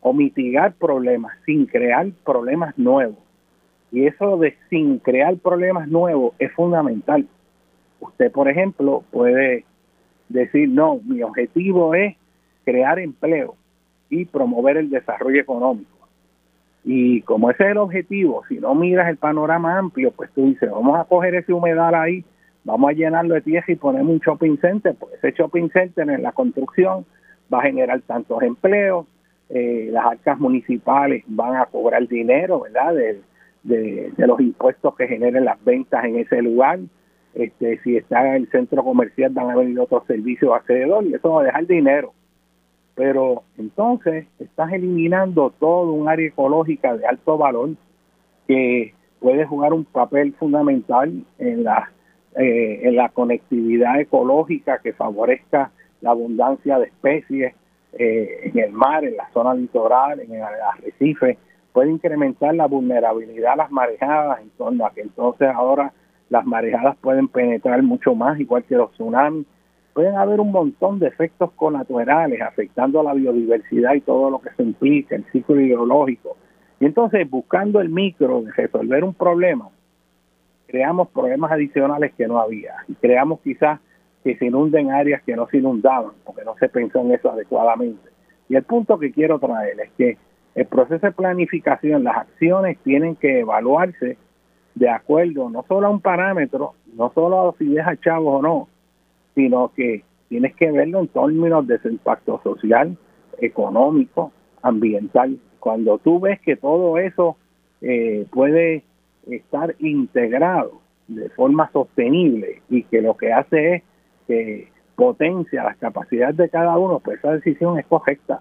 o 0.00 0.12
mitigar 0.12 0.74
problemas 0.74 1.36
sin 1.44 1.66
crear 1.66 2.06
problemas 2.24 2.76
nuevos. 2.78 3.18
Y 3.90 4.06
eso 4.06 4.36
de 4.36 4.56
sin 4.68 4.98
crear 4.98 5.36
problemas 5.36 5.88
nuevos 5.88 6.34
es 6.38 6.52
fundamental. 6.52 7.26
Usted, 8.00 8.30
por 8.30 8.48
ejemplo, 8.48 9.02
puede 9.10 9.64
decir, 10.28 10.68
no, 10.68 11.00
mi 11.04 11.22
objetivo 11.22 11.94
es 11.94 12.16
crear 12.64 12.98
empleo 12.98 13.56
y 14.10 14.24
promover 14.26 14.76
el 14.76 14.90
desarrollo 14.90 15.40
económico. 15.40 15.98
Y 16.84 17.22
como 17.22 17.50
ese 17.50 17.64
es 17.64 17.70
el 17.70 17.78
objetivo, 17.78 18.44
si 18.48 18.58
no 18.58 18.74
miras 18.74 19.08
el 19.08 19.16
panorama 19.16 19.78
amplio, 19.78 20.10
pues 20.10 20.30
tú 20.32 20.46
dices, 20.46 20.70
vamos 20.70 20.98
a 20.98 21.04
coger 21.04 21.34
ese 21.34 21.52
humedal 21.52 21.94
ahí, 21.94 22.24
vamos 22.68 22.90
a 22.90 22.92
llenarlo 22.92 23.34
de 23.34 23.40
tierra 23.40 23.64
y 23.66 23.76
ponemos 23.76 24.12
un 24.12 24.18
shopping 24.18 24.58
center, 24.58 24.94
pues 24.94 25.14
ese 25.14 25.32
shopping 25.32 25.70
center 25.70 26.08
en 26.10 26.22
la 26.22 26.32
construcción 26.32 27.06
va 27.52 27.60
a 27.60 27.62
generar 27.62 27.98
tantos 28.02 28.42
empleos, 28.42 29.06
eh, 29.48 29.88
las 29.90 30.04
arcas 30.04 30.38
municipales 30.38 31.24
van 31.26 31.56
a 31.56 31.64
cobrar 31.64 32.06
dinero, 32.06 32.60
¿verdad? 32.60 32.94
De, 32.94 33.22
de, 33.62 34.26
los 34.26 34.38
impuestos 34.40 34.94
que 34.96 35.08
generen 35.08 35.46
las 35.46 35.62
ventas 35.64 36.04
en 36.04 36.16
ese 36.16 36.42
lugar. 36.42 36.80
Este, 37.34 37.78
si 37.78 37.96
está 37.96 38.36
el 38.36 38.50
centro 38.50 38.84
comercial 38.84 39.32
van 39.32 39.50
a 39.50 39.56
venir 39.56 39.80
otros 39.80 40.04
servicios 40.06 40.52
alrededor 40.52 41.06
y 41.06 41.14
eso 41.14 41.32
va 41.32 41.40
a 41.40 41.44
dejar 41.44 41.66
dinero. 41.66 42.12
Pero 42.94 43.44
entonces 43.56 44.26
estás 44.38 44.72
eliminando 44.74 45.54
todo 45.58 45.92
un 45.92 46.06
área 46.06 46.28
ecológica 46.28 46.94
de 46.94 47.06
alto 47.06 47.38
valor 47.38 47.70
que 48.46 48.92
puede 49.20 49.46
jugar 49.46 49.72
un 49.72 49.86
papel 49.86 50.34
fundamental 50.34 51.24
en 51.38 51.64
la, 51.64 51.90
eh, 52.38 52.80
en 52.84 52.94
la 52.94 53.08
conectividad 53.08 53.98
ecológica 53.98 54.78
que 54.78 54.92
favorezca 54.92 55.72
la 56.00 56.10
abundancia 56.10 56.78
de 56.78 56.86
especies 56.86 57.52
eh, 57.94 58.40
en 58.44 58.58
el 58.60 58.70
mar, 58.70 59.04
en 59.04 59.16
la 59.16 59.28
zona 59.32 59.54
litoral, 59.54 60.20
en 60.20 60.34
el 60.34 60.42
arrecife, 60.42 61.36
puede 61.72 61.90
incrementar 61.90 62.54
la 62.54 62.66
vulnerabilidad 62.66 63.54
a 63.54 63.56
las 63.56 63.72
marejadas 63.72 64.40
en 64.40 64.50
torno 64.50 64.86
a 64.86 64.92
que 64.92 65.00
entonces 65.00 65.48
ahora 65.52 65.92
las 66.30 66.46
marejadas 66.46 66.96
pueden 66.98 67.26
penetrar 67.26 67.82
mucho 67.82 68.14
más, 68.14 68.38
igual 68.38 68.62
que 68.62 68.76
los 68.76 68.92
tsunamis. 68.92 69.44
Pueden 69.92 70.14
haber 70.14 70.38
un 70.38 70.52
montón 70.52 71.00
de 71.00 71.08
efectos 71.08 71.50
colaterales 71.56 72.40
afectando 72.40 73.00
a 73.00 73.02
la 73.02 73.14
biodiversidad 73.14 73.94
y 73.94 74.00
todo 74.00 74.30
lo 74.30 74.38
que 74.38 74.50
se 74.56 74.62
implica, 74.62 75.16
el 75.16 75.24
ciclo 75.32 75.60
hidrológico. 75.60 76.36
Y 76.78 76.84
entonces, 76.84 77.28
buscando 77.28 77.80
el 77.80 77.88
micro 77.88 78.42
de 78.42 78.52
resolver 78.52 79.02
un 79.02 79.14
problema, 79.14 79.70
creamos 80.68 81.08
problemas 81.08 81.50
adicionales 81.50 82.12
que 82.16 82.28
no 82.28 82.38
había. 82.38 82.74
Y 82.86 82.94
creamos 82.94 83.40
quizás 83.40 83.80
que 84.22 84.36
se 84.36 84.46
inunden 84.46 84.92
áreas 84.92 85.22
que 85.22 85.34
no 85.34 85.48
se 85.48 85.58
inundaban, 85.58 86.12
porque 86.24 86.44
no 86.44 86.54
se 86.60 86.68
pensó 86.68 87.00
en 87.00 87.12
eso 87.12 87.32
adecuadamente. 87.32 88.10
Y 88.48 88.56
el 88.56 88.62
punto 88.62 88.98
que 88.98 89.10
quiero 89.10 89.38
traer 89.38 89.80
es 89.80 89.90
que 89.96 90.16
el 90.54 90.66
proceso 90.66 91.06
de 91.06 91.12
planificación, 91.12 92.04
las 92.04 92.18
acciones 92.18 92.78
tienen 92.84 93.16
que 93.16 93.40
evaluarse 93.40 94.16
de 94.74 94.88
acuerdo 94.88 95.50
no 95.50 95.64
solo 95.66 95.86
a 95.86 95.90
un 95.90 96.00
parámetro, 96.00 96.74
no 96.94 97.10
solo 97.14 97.48
a 97.48 97.54
si 97.58 97.66
deja 97.66 97.96
chavos 97.96 98.38
o 98.38 98.42
no, 98.42 98.68
sino 99.34 99.72
que 99.74 100.04
tienes 100.28 100.54
que 100.54 100.70
verlo 100.70 101.00
en 101.00 101.08
términos 101.08 101.66
de 101.66 101.78
su 101.78 101.88
impacto 101.88 102.40
social, 102.42 102.96
económico, 103.38 104.32
ambiental. 104.62 105.38
Cuando 105.58 105.98
tú 105.98 106.20
ves 106.20 106.40
que 106.40 106.56
todo 106.56 106.98
eso 106.98 107.36
eh, 107.80 108.26
puede 108.30 108.84
estar 109.28 109.74
integrado 109.78 110.80
de 111.06 111.28
forma 111.30 111.70
sostenible 111.72 112.62
y 112.68 112.82
que 112.84 113.00
lo 113.00 113.16
que 113.16 113.32
hace 113.32 113.74
es 113.74 113.82
que 114.26 114.68
potencia 114.94 115.64
las 115.64 115.76
capacidades 115.78 116.36
de 116.36 116.48
cada 116.48 116.76
uno, 116.76 117.00
pues 117.00 117.18
esa 117.18 117.32
decisión 117.32 117.78
es 117.78 117.86
correcta. 117.86 118.40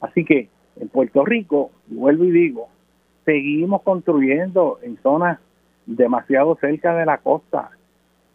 Así 0.00 0.24
que 0.24 0.48
en 0.80 0.88
Puerto 0.88 1.24
Rico, 1.24 1.70
vuelvo 1.88 2.24
y 2.24 2.30
digo, 2.30 2.68
seguimos 3.24 3.82
construyendo 3.82 4.78
en 4.82 4.96
zonas 5.02 5.38
demasiado 5.86 6.56
cerca 6.60 6.94
de 6.94 7.06
la 7.06 7.18
costa. 7.18 7.70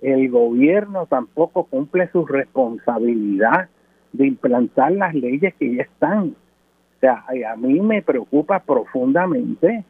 El 0.01 0.29
gobierno 0.29 1.05
tampoco 1.05 1.65
cumple 1.65 2.09
su 2.11 2.25
responsabilidad 2.25 3.69
de 4.11 4.27
implantar 4.27 4.91
las 4.91 5.13
leyes 5.13 5.53
que 5.55 5.75
ya 5.75 5.83
están. 5.83 6.35
O 6.97 6.99
sea, 6.99 7.23
a 7.49 7.55
mí 7.55 7.79
me 7.79 8.01
preocupa 8.01 8.59
profundamente 8.59 9.85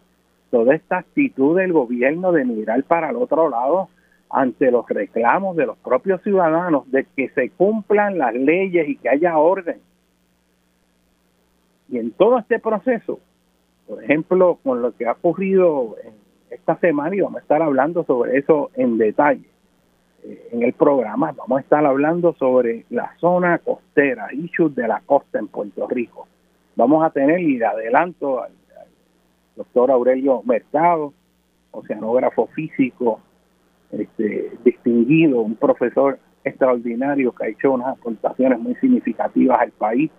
toda 0.53 0.75
esta 0.75 0.99
actitud 0.99 1.57
del 1.57 1.73
gobierno 1.73 2.31
de 2.31 2.45
mirar 2.45 2.83
para 2.83 3.09
el 3.09 3.15
otro 3.15 3.49
lado 3.49 3.89
ante 4.29 4.69
los 4.69 4.87
reclamos 4.87 5.55
de 5.55 5.65
los 5.65 5.79
propios 5.79 6.21
ciudadanos 6.21 6.89
de 6.91 7.07
que 7.15 7.29
se 7.29 7.49
cumplan 7.49 8.19
las 8.19 8.35
leyes 8.35 8.87
y 8.87 8.97
que 8.97 9.09
haya 9.09 9.35
orden. 9.35 9.79
Y 11.89 11.97
en 11.97 12.11
todo 12.11 12.37
este 12.37 12.59
proceso, 12.59 13.19
por 13.87 14.03
ejemplo, 14.03 14.59
con 14.63 14.83
lo 14.83 14.95
que 14.95 15.07
ha 15.07 15.13
ocurrido 15.13 15.95
esta 16.51 16.77
semana, 16.77 17.15
y 17.15 17.21
vamos 17.21 17.39
a 17.39 17.41
estar 17.41 17.63
hablando 17.63 18.03
sobre 18.03 18.37
eso 18.37 18.69
en 18.75 18.99
detalle 18.99 19.49
eh, 20.23 20.49
en 20.51 20.61
el 20.61 20.73
programa, 20.73 21.33
vamos 21.35 21.57
a 21.57 21.61
estar 21.61 21.83
hablando 21.83 22.33
sobre 22.33 22.85
la 22.91 23.11
zona 23.17 23.57
costera, 23.57 24.31
issues 24.31 24.75
de 24.75 24.87
la 24.87 25.01
costa 25.03 25.39
en 25.39 25.47
Puerto 25.47 25.87
Rico. 25.87 26.27
Vamos 26.75 27.03
a 27.03 27.09
tener, 27.09 27.39
y 27.39 27.57
de 27.57 27.65
adelanto 27.65 28.43
doctor 29.55 29.91
Aurelio 29.91 30.41
Mercado, 30.43 31.13
oceanógrafo 31.71 32.47
físico, 32.47 33.19
este, 33.91 34.51
distinguido, 34.63 35.41
un 35.41 35.55
profesor 35.55 36.19
extraordinario 36.43 37.31
que 37.33 37.45
ha 37.45 37.47
hecho 37.49 37.71
unas 37.71 37.97
aportaciones 37.97 38.59
muy 38.59 38.75
significativas 38.75 39.59
al 39.59 39.71
país, 39.71 40.11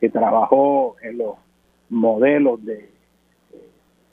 que 0.00 0.08
trabajó 0.08 0.96
en 1.02 1.18
los 1.18 1.36
modelos 1.88 2.64
de 2.64 2.90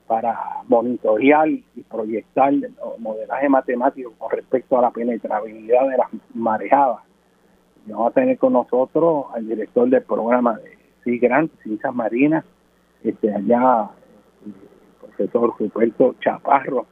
para 0.06 0.36
monitorear 0.66 1.48
y 1.48 1.62
proyectar 1.88 2.52
modelaje 2.98 3.48
matemático 3.48 4.12
con 4.18 4.32
respecto 4.32 4.76
a 4.76 4.82
la 4.82 4.90
penetrabilidad 4.90 5.88
de 5.88 5.98
las 5.98 6.08
marejadas. 6.34 6.98
vamos 7.86 8.10
a 8.10 8.14
tener 8.14 8.36
con 8.36 8.54
nosotros 8.54 9.26
al 9.32 9.46
director 9.46 9.88
del 9.88 10.02
programa 10.02 10.58
de 10.58 10.76
CIGRANT, 11.04 11.52
Grant, 11.52 11.62
Ciencias 11.62 11.94
Marinas, 11.94 12.44
este, 13.04 13.32
allá 13.32 13.90
el 13.96 13.99
profesor 15.00 15.54
Ruperto 15.58 16.14
Chaparro, 16.20 16.86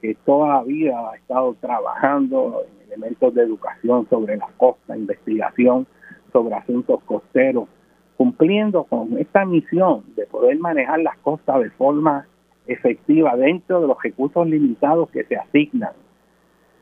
que 0.00 0.14
toda 0.24 0.48
la 0.48 0.62
vida 0.62 1.10
ha 1.10 1.16
estado 1.16 1.54
trabajando 1.60 2.62
en 2.66 2.86
elementos 2.88 3.34
de 3.34 3.42
educación 3.42 4.08
sobre 4.08 4.36
la 4.36 4.48
costa, 4.56 4.96
investigación 4.96 5.86
sobre 6.32 6.54
asuntos 6.54 7.02
costeros, 7.04 7.68
cumpliendo 8.16 8.84
con 8.84 9.18
esta 9.18 9.44
misión 9.44 10.04
de 10.14 10.26
poder 10.26 10.58
manejar 10.58 11.00
las 11.00 11.16
costas 11.18 11.60
de 11.60 11.70
forma 11.70 12.26
efectiva 12.66 13.36
dentro 13.36 13.80
de 13.80 13.88
los 13.88 14.02
recursos 14.02 14.46
limitados 14.46 15.10
que 15.10 15.24
se 15.24 15.36
asignan. 15.36 15.92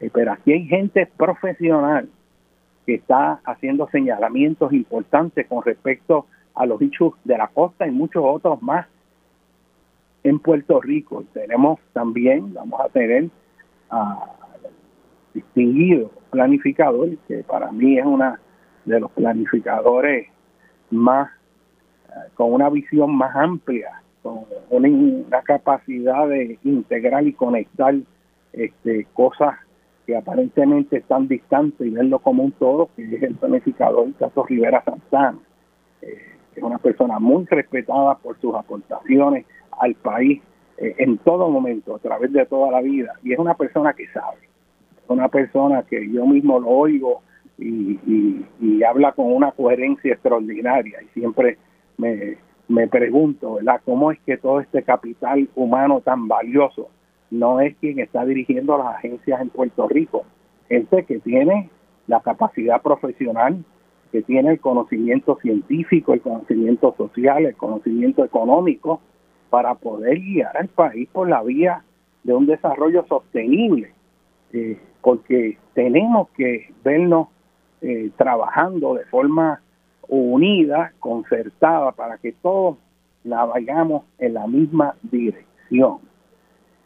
Eh, 0.01 0.11
pero 0.13 0.33
aquí 0.33 0.53
hay 0.53 0.67
gente 0.67 1.07
profesional 1.17 2.09
que 2.87 2.95
está 2.95 3.41
haciendo 3.45 3.89
señalamientos 3.91 4.73
importantes 4.73 5.47
con 5.47 5.63
respecto 5.63 6.27
a 6.55 6.67
los 6.67 6.81
hechos 6.83 7.13
de 7.25 7.39
la 7.39 7.49
costa 7.49 7.87
y 7.87 7.91
muchos 7.91 8.23
otros 8.25 8.61
más 8.63 8.87
en 10.29 10.39
Puerto 10.39 10.81
Rico. 10.81 11.25
Tenemos 11.33 11.81
también, 11.93 12.53
vamos 12.55 12.81
a 12.81 12.89
tener 12.89 13.31
a 13.91 14.35
distinguido 15.35 16.11
planificador, 16.31 17.17
que 17.27 17.43
para 17.45 17.71
mí 17.73 17.99
es 17.99 18.05
una 18.05 18.41
de 18.85 19.01
los 19.01 19.11
planificadores 19.13 20.29
más, 20.91 21.31
eh, 22.09 22.31
con 22.35 22.53
una 22.53 22.69
visión 22.71 23.15
más 23.15 23.35
amplia, 23.37 24.03
con 24.23 24.45
una, 24.71 25.43
capacidad 25.43 26.29
de 26.29 26.59
integrar 26.65 27.27
y 27.27 27.33
conectar 27.33 27.95
este, 28.53 29.07
cosas 29.15 29.55
que 30.07 30.17
aparentemente 30.17 30.99
están 30.99 31.29
distantes 31.29 31.87
y 31.87 31.91
verlo 31.91 32.19
como 32.19 32.43
un 32.43 32.53
todo, 32.53 32.91
que 32.97 33.05
es 33.17 33.23
el 33.23 33.35
planificador 33.37 34.13
Caso 34.15 34.45
Rivera 34.45 34.83
Santana, 34.85 35.39
eh, 36.03 36.38
es 36.59 36.63
una 36.63 36.79
persona 36.79 37.19
muy 37.19 37.45
respetada 37.47 38.17
por 38.17 38.39
sus 38.41 38.55
aportaciones 38.55 39.47
al 39.81 39.95
país 39.95 40.43
eh, 40.77 40.95
en 40.99 41.19
todo 41.19 41.49
momento, 41.49 41.97
a 41.97 41.99
través 41.99 42.33
de 42.33 42.45
toda 42.47 42.71
la 42.71 42.81
vida. 42.81 43.15
Y 43.23 43.33
es 43.33 43.39
una 43.39 43.55
persona 43.55 43.93
que 43.95 44.07
sabe, 44.09 44.49
una 45.09 45.29
persona 45.29 45.83
que 45.83 46.11
yo 46.11 46.27
mismo 46.27 46.61
lo 46.61 46.69
oigo 46.69 47.23
y, 47.59 47.99
y, 48.61 48.83
habla 48.85 49.13
con 49.13 49.33
una 49.33 49.51
coherencia 49.53 50.13
extraordinaria. 50.13 51.03
Y 51.03 51.19
siempre 51.19 51.59
me, 51.97 52.37
me 52.69 52.87
pregunto, 52.87 53.55
¿verdad? 53.55 53.81
¿Cómo 53.85 54.13
es 54.13 54.21
que 54.21 54.37
todo 54.37 54.61
este 54.61 54.83
capital 54.83 55.49
humano 55.57 56.01
tan 56.01 56.29
valioso 56.29 56.89
no 57.31 57.61
es 57.61 57.77
quien 57.77 57.99
está 57.99 58.25
dirigiendo 58.25 58.79
las 58.79 58.97
agencias 58.97 59.41
en 59.41 59.49
Puerto 59.49 59.89
Rico? 59.89 60.25
Gente 60.69 61.05
que 61.05 61.19
tiene 61.19 61.71
la 62.07 62.21
capacidad 62.21 62.81
profesional, 62.81 63.65
que 64.11 64.23
tiene 64.23 64.53
el 64.53 64.61
conocimiento 64.61 65.39
científico, 65.41 66.15
el 66.15 66.21
conocimiento 66.21 66.95
social, 66.97 67.45
el 67.45 67.57
conocimiento 67.57 68.25
económico, 68.25 69.01
para 69.51 69.75
poder 69.75 70.19
guiar 70.21 70.57
al 70.57 70.69
país 70.69 71.09
por 71.11 71.29
la 71.29 71.43
vía 71.43 71.83
de 72.23 72.35
un 72.35 72.47
desarrollo 72.47 73.05
sostenible, 73.09 73.93
eh, 74.53 74.79
porque 75.01 75.59
tenemos 75.75 76.29
que 76.31 76.73
vernos 76.85 77.29
eh, 77.81 78.11
trabajando 78.17 78.95
de 78.95 79.05
forma 79.07 79.61
unida, 80.09 80.93
concertada, 80.99 81.93
para 81.93 82.19
que 82.19 82.33
todos 82.33 82.77
navegamos 83.25 84.05
en 84.19 84.35
la 84.35 84.47
misma 84.47 84.95
dirección. 85.03 85.99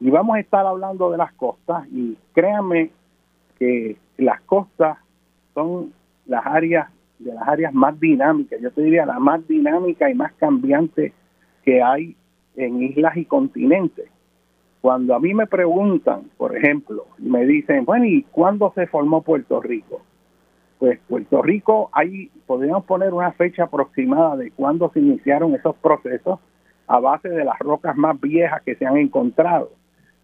Y 0.01 0.11
vamos 0.11 0.37
a 0.37 0.41
estar 0.41 0.67
hablando 0.67 1.11
de 1.11 1.19
las 1.19 1.33
costas 1.35 1.87
y 1.93 2.17
créanme 2.33 2.91
que 3.59 3.97
las 4.19 4.41
costas 4.43 4.99
son 5.55 5.93
las 6.27 6.45
áreas 6.45 6.89
de 7.25 7.35
las 7.35 7.47
áreas 7.47 7.73
más 7.75 7.99
dinámicas, 7.99 8.61
yo 8.61 8.71
te 8.71 8.83
diría 8.83 9.07
la 9.07 9.19
más 9.19 9.47
dinámica 9.47 10.11
y 10.11 10.15
más 10.15 10.33
cambiante 10.35 11.13
que 11.65 11.83
hay 11.83 12.17
en 12.57 12.83
islas 12.83 13.17
y 13.17 13.25
continentes. 13.25 14.11
Cuando 14.81 15.15
a 15.15 15.21
mí 15.21 15.33
me 15.33 15.47
preguntan, 15.47 16.31
por 16.37 16.57
ejemplo, 16.57 17.07
y 17.19 17.29
me 17.29 17.47
dicen, 17.47 17.85
bueno, 17.85 18.05
¿y 18.05 18.23
cuándo 18.25 18.73
se 18.75 18.87
formó 18.87 19.23
Puerto 19.23 19.61
Rico? 19.61 20.03
Pues 20.79 20.99
Puerto 21.09 21.41
Rico, 21.41 21.89
ahí 21.93 22.31
podríamos 22.47 22.85
poner 22.85 23.15
una 23.15 23.31
fecha 23.33 23.65
aproximada 23.65 24.37
de 24.37 24.51
cuándo 24.51 24.91
se 24.93 24.99
iniciaron 24.99 25.55
esos 25.55 25.77
procesos 25.77 26.41
a 26.89 26.99
base 26.99 27.29
de 27.29 27.45
las 27.45 27.59
rocas 27.61 27.97
más 27.97 28.21
viejas 28.21 28.61
que 28.63 28.75
se 28.75 28.85
han 28.85 28.97
encontrado. 28.97 29.71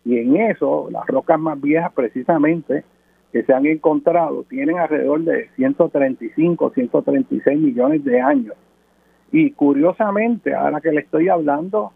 Y 0.05 0.19
en 0.19 0.37
eso, 0.37 0.89
las 0.91 1.07
rocas 1.07 1.39
más 1.39 1.61
viejas 1.61 1.93
precisamente 1.93 2.85
que 3.33 3.43
se 3.43 3.53
han 3.53 3.67
encontrado 3.67 4.45
tienen 4.45 4.79
alrededor 4.79 5.23
de 5.23 5.49
135, 5.57 6.71
136 6.71 7.59
millones 7.59 8.05
de 8.05 8.21
años. 8.21 8.55
Y 9.31 9.51
curiosamente, 9.51 10.55
ahora 10.55 10.81
que 10.81 10.93
le 10.93 11.01
estoy 11.01 11.29
hablando, 11.29 11.93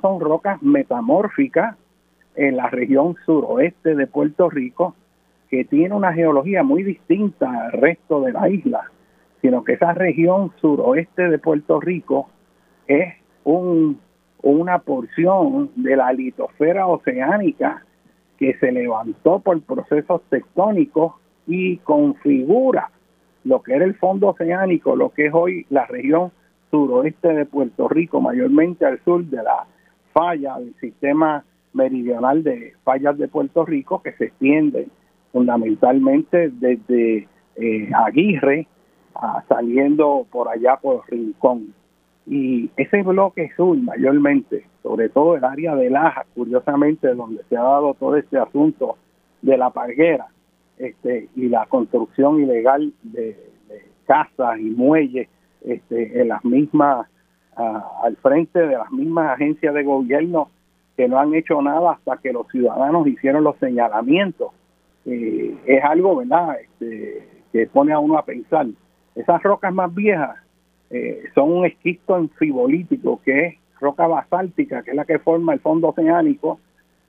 son 0.00 0.20
rocas 0.20 0.62
metamórficas 0.62 1.76
en 2.36 2.56
la 2.56 2.68
región 2.68 3.16
suroeste 3.26 3.96
de 3.96 4.06
Puerto 4.06 4.48
Rico, 4.48 4.94
que 5.48 5.64
tiene 5.64 5.94
una 5.94 6.12
geología 6.12 6.62
muy 6.62 6.84
distinta 6.84 7.66
al 7.66 7.72
resto 7.72 8.20
de 8.20 8.32
la 8.32 8.48
isla, 8.48 8.90
sino 9.42 9.64
que 9.64 9.72
esa 9.72 9.92
región 9.92 10.52
suroeste 10.60 11.28
de 11.28 11.38
Puerto 11.38 11.80
Rico 11.80 12.28
es 12.86 13.14
un, 13.42 13.98
una 14.42 14.78
porción 14.78 15.70
de 15.74 15.96
la 15.96 16.12
litosfera 16.12 16.86
oceánica 16.86 17.84
que 18.40 18.56
se 18.58 18.72
levantó 18.72 19.38
por 19.40 19.60
procesos 19.60 20.22
tectónicos 20.30 21.12
y 21.46 21.76
configura 21.78 22.90
lo 23.44 23.62
que 23.62 23.74
era 23.74 23.84
el 23.84 23.94
fondo 23.94 24.28
oceánico, 24.28 24.96
lo 24.96 25.10
que 25.10 25.26
es 25.26 25.34
hoy 25.34 25.66
la 25.68 25.84
región 25.86 26.32
suroeste 26.70 27.28
de 27.28 27.44
Puerto 27.44 27.86
Rico, 27.88 28.20
mayormente 28.20 28.86
al 28.86 28.98
sur 29.04 29.24
de 29.24 29.42
la 29.42 29.66
falla 30.14 30.58
del 30.58 30.74
sistema 30.80 31.44
meridional 31.74 32.42
de 32.42 32.72
fallas 32.82 33.18
de 33.18 33.28
Puerto 33.28 33.64
Rico, 33.66 34.02
que 34.02 34.12
se 34.12 34.26
extiende 34.26 34.88
fundamentalmente 35.32 36.48
desde 36.50 37.28
eh, 37.56 37.90
Aguirre 37.94 38.66
a, 39.14 39.44
saliendo 39.48 40.26
por 40.30 40.48
allá 40.48 40.76
por 40.76 41.02
Rincón. 41.08 41.74
Y 42.30 42.70
ese 42.76 43.02
bloque 43.02 43.50
sur 43.56 43.76
mayormente, 43.76 44.64
sobre 44.84 45.08
todo 45.08 45.34
el 45.34 45.42
área 45.42 45.74
de 45.74 45.90
Laja, 45.90 46.24
curiosamente, 46.32 47.12
donde 47.12 47.42
se 47.48 47.56
ha 47.56 47.62
dado 47.62 47.94
todo 47.94 48.16
este 48.16 48.38
asunto 48.38 48.96
de 49.42 49.58
la 49.58 49.70
parguera 49.70 50.28
este, 50.78 51.28
y 51.34 51.48
la 51.48 51.66
construcción 51.66 52.40
ilegal 52.40 52.92
de, 53.02 53.36
casas 54.06 54.60
y 54.60 54.70
muelles 54.70 55.28
este, 55.64 56.20
en 56.20 56.28
las 56.28 56.44
mismas, 56.44 57.08
al 57.56 58.16
frente 58.18 58.60
de 58.60 58.76
las 58.76 58.92
mismas 58.92 59.32
agencias 59.32 59.74
de 59.74 59.82
gobierno 59.82 60.50
que 60.96 61.08
no 61.08 61.18
han 61.18 61.34
hecho 61.34 61.60
nada 61.60 61.92
hasta 61.92 62.16
que 62.18 62.32
los 62.32 62.46
ciudadanos 62.48 63.08
hicieron 63.08 63.42
los 63.42 63.56
señalamientos. 63.58 64.52
Eh, 65.04 65.56
es 65.66 65.82
algo, 65.82 66.16
¿verdad?, 66.16 66.58
este, 66.60 67.28
que 67.52 67.66
pone 67.66 67.92
a 67.92 67.98
uno 67.98 68.18
a 68.18 68.24
pensar. 68.24 68.66
Esas 69.16 69.42
rocas 69.42 69.74
más 69.74 69.92
viejas 69.92 70.36
eh, 70.90 71.24
son 71.34 71.52
un 71.52 71.66
esquisto 71.66 72.16
enfibolítico, 72.16 73.20
que 73.24 73.46
es 73.46 73.54
roca 73.80 74.06
basáltica, 74.06 74.82
que 74.82 74.90
es 74.90 74.96
la 74.96 75.04
que 75.04 75.18
forma 75.18 75.54
el 75.54 75.60
fondo 75.60 75.88
oceánico, 75.88 76.58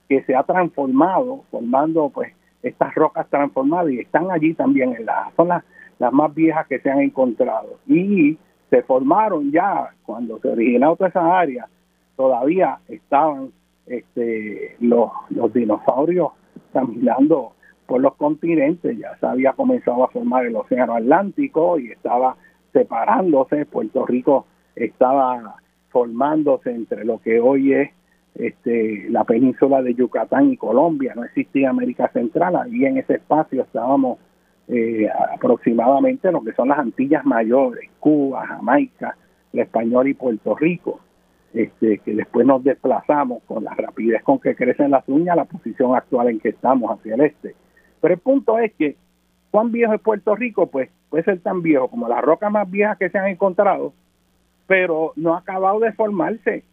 que 0.08 0.22
se 0.22 0.34
ha 0.34 0.42
transformado, 0.44 1.44
formando 1.50 2.08
pues 2.10 2.32
estas 2.62 2.94
rocas 2.94 3.28
transformadas 3.28 3.92
y 3.92 4.00
están 4.00 4.30
allí 4.30 4.54
también, 4.54 4.94
en 4.94 5.06
la, 5.06 5.30
son 5.36 5.48
las, 5.48 5.64
las 5.98 6.12
más 6.12 6.32
viejas 6.34 6.66
que 6.66 6.78
se 6.78 6.90
han 6.90 7.00
encontrado. 7.00 7.78
Y 7.86 8.38
se 8.70 8.82
formaron 8.82 9.50
ya, 9.50 9.90
cuando 10.04 10.38
se 10.38 10.48
originó 10.48 10.96
toda 10.96 11.10
esa 11.10 11.38
área, 11.38 11.68
todavía 12.16 12.78
estaban 12.88 13.50
este, 13.86 14.76
los, 14.80 15.10
los 15.30 15.52
dinosaurios 15.52 16.30
caminando 16.72 17.52
por 17.86 18.00
los 18.00 18.14
continentes, 18.14 18.96
ya 18.96 19.16
se 19.18 19.26
había 19.26 19.52
comenzado 19.52 20.04
a 20.04 20.08
formar 20.08 20.46
el 20.46 20.56
océano 20.56 20.94
Atlántico 20.94 21.78
y 21.78 21.90
estaba 21.90 22.36
separándose, 22.72 23.66
Puerto 23.66 24.06
Rico 24.06 24.46
estaba 24.74 25.56
formándose 25.90 26.70
entre 26.70 27.04
lo 27.04 27.20
que 27.20 27.40
hoy 27.40 27.74
es 27.74 27.90
este, 28.34 29.08
la 29.10 29.24
península 29.24 29.82
de 29.82 29.94
Yucatán 29.94 30.52
y 30.52 30.56
Colombia, 30.56 31.12
no 31.14 31.24
existía 31.24 31.70
América 31.70 32.08
Central, 32.12 32.56
ahí 32.56 32.86
en 32.86 32.96
ese 32.96 33.14
espacio 33.14 33.62
estábamos 33.62 34.18
eh, 34.68 35.06
aproximadamente 35.34 36.32
lo 36.32 36.42
que 36.42 36.52
son 36.52 36.68
las 36.68 36.78
Antillas 36.78 37.26
Mayores, 37.26 37.90
Cuba, 38.00 38.46
Jamaica, 38.46 39.16
el 39.52 39.60
Español 39.60 40.08
y 40.08 40.14
Puerto 40.14 40.54
Rico, 40.54 41.00
este, 41.52 41.98
que 41.98 42.14
después 42.14 42.46
nos 42.46 42.64
desplazamos 42.64 43.42
con 43.44 43.64
la 43.64 43.74
rapidez 43.74 44.22
con 44.22 44.38
que 44.38 44.56
crecen 44.56 44.92
las 44.92 45.06
uñas 45.08 45.34
a 45.34 45.36
la 45.36 45.44
posición 45.44 45.94
actual 45.94 46.28
en 46.28 46.40
que 46.40 46.50
estamos 46.50 46.90
hacia 46.90 47.14
el 47.14 47.20
este. 47.20 47.54
Pero 48.00 48.14
el 48.14 48.20
punto 48.20 48.58
es 48.58 48.72
que, 48.74 48.96
¿cuán 49.50 49.70
viejo 49.70 49.92
es 49.92 50.00
Puerto 50.00 50.34
Rico? 50.34 50.68
Pues 50.68 50.88
puede 51.12 51.24
ser 51.24 51.40
tan 51.40 51.60
viejo 51.60 51.88
como 51.88 52.08
las 52.08 52.22
rocas 52.22 52.50
más 52.50 52.70
viejas 52.70 52.96
que 52.96 53.10
se 53.10 53.18
han 53.18 53.26
encontrado, 53.26 53.92
pero 54.66 55.12
no 55.14 55.34
ha 55.34 55.40
acabado 55.40 55.78
de 55.80 55.92
formarse. 55.92 56.64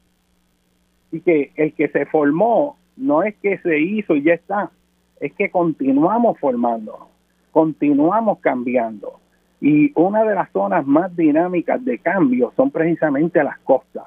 Y 1.11 1.19
que 1.19 1.51
el 1.57 1.73
que 1.73 1.89
se 1.89 2.05
formó 2.05 2.77
no 2.95 3.21
es 3.21 3.35
que 3.35 3.57
se 3.57 3.77
hizo 3.81 4.15
y 4.15 4.23
ya 4.23 4.35
está, 4.35 4.71
es 5.19 5.33
que 5.33 5.51
continuamos 5.51 6.39
formándonos, 6.39 7.09
continuamos 7.51 8.39
cambiando. 8.39 9.19
Y 9.59 9.91
una 9.99 10.23
de 10.23 10.35
las 10.35 10.49
zonas 10.51 10.87
más 10.87 11.13
dinámicas 11.17 11.83
de 11.83 11.97
cambio 11.97 12.53
son 12.55 12.71
precisamente 12.71 13.43
las 13.43 13.59
costas. 13.59 14.05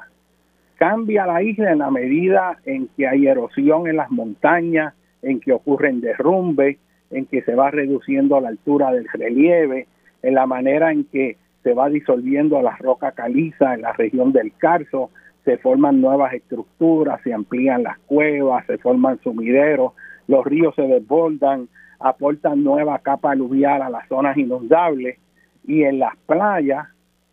Cambia 0.77 1.27
la 1.27 1.43
isla 1.43 1.73
en 1.73 1.81
la 1.81 1.91
medida 1.91 2.57
en 2.65 2.89
que 2.97 3.07
hay 3.07 3.27
erosión 3.27 3.87
en 3.87 3.99
las 3.99 4.11
montañas, 4.11 4.95
en 5.21 5.41
que 5.41 5.53
ocurren 5.53 6.01
derrumbes, 6.01 6.79
en 7.11 7.27
que 7.27 7.43
se 7.43 7.55
va 7.55 7.71
reduciendo 7.71 8.41
la 8.41 8.49
altura 8.49 8.93
del 8.93 9.07
relieve, 9.13 9.89
en 10.23 10.35
la 10.35 10.47
manera 10.47 10.93
en 10.93 11.05
que 11.05 11.37
se 11.63 11.75
va 11.75 11.89
disolviendo 11.89 12.61
la 12.61 12.77
roca 12.77 13.13
caliza 13.13 13.75
en 13.75 13.83
la 13.83 13.93
región 13.93 14.33
del 14.33 14.53
Carso, 14.57 15.11
se 15.45 15.59
forman 15.59 16.01
nuevas 16.01 16.33
estructuras, 16.35 17.21
se 17.23 17.33
amplían 17.33 17.83
las 17.83 17.99
cuevas, 18.01 18.65
se 18.67 18.79
forman 18.79 19.21
sumideros, 19.23 19.93
los 20.29 20.45
ríos 20.45 20.75
se 20.75 20.83
desbordan, 20.83 21.69
aportan 21.99 22.63
nueva 22.63 22.99
capa 22.99 23.33
aluvial 23.33 23.83
a 23.83 23.91
las 23.91 24.07
zonas 24.09 24.37
inundables 24.37 25.19
y 25.65 25.83
en 25.83 25.99
las 25.99 26.17
playas 26.27 26.89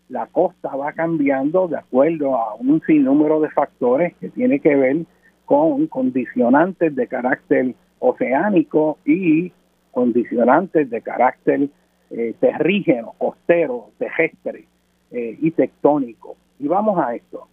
la 0.09 0.25
costa 0.27 0.75
va 0.75 0.93
cambiando 0.93 1.67
de 1.67 1.77
acuerdo 1.77 2.35
a 2.35 2.55
un 2.55 2.81
sinnúmero 2.85 3.39
de 3.41 3.49
factores 3.49 4.15
que 4.17 4.29
tiene 4.29 4.59
que 4.59 4.75
ver 4.75 4.97
con 5.45 5.87
condicionantes 5.87 6.95
de 6.95 7.07
carácter 7.07 7.75
oceánico 7.99 8.97
y 9.05 9.51
condicionantes 9.91 10.89
de 10.89 11.01
carácter 11.01 11.69
eh, 12.11 12.33
terrígeno, 12.39 13.13
costero, 13.17 13.91
terrestre 13.97 14.65
eh, 15.11 15.37
y 15.39 15.51
tectónico. 15.51 16.37
Y 16.59 16.67
vamos 16.67 16.99
a 16.99 17.15
esto. 17.15 17.47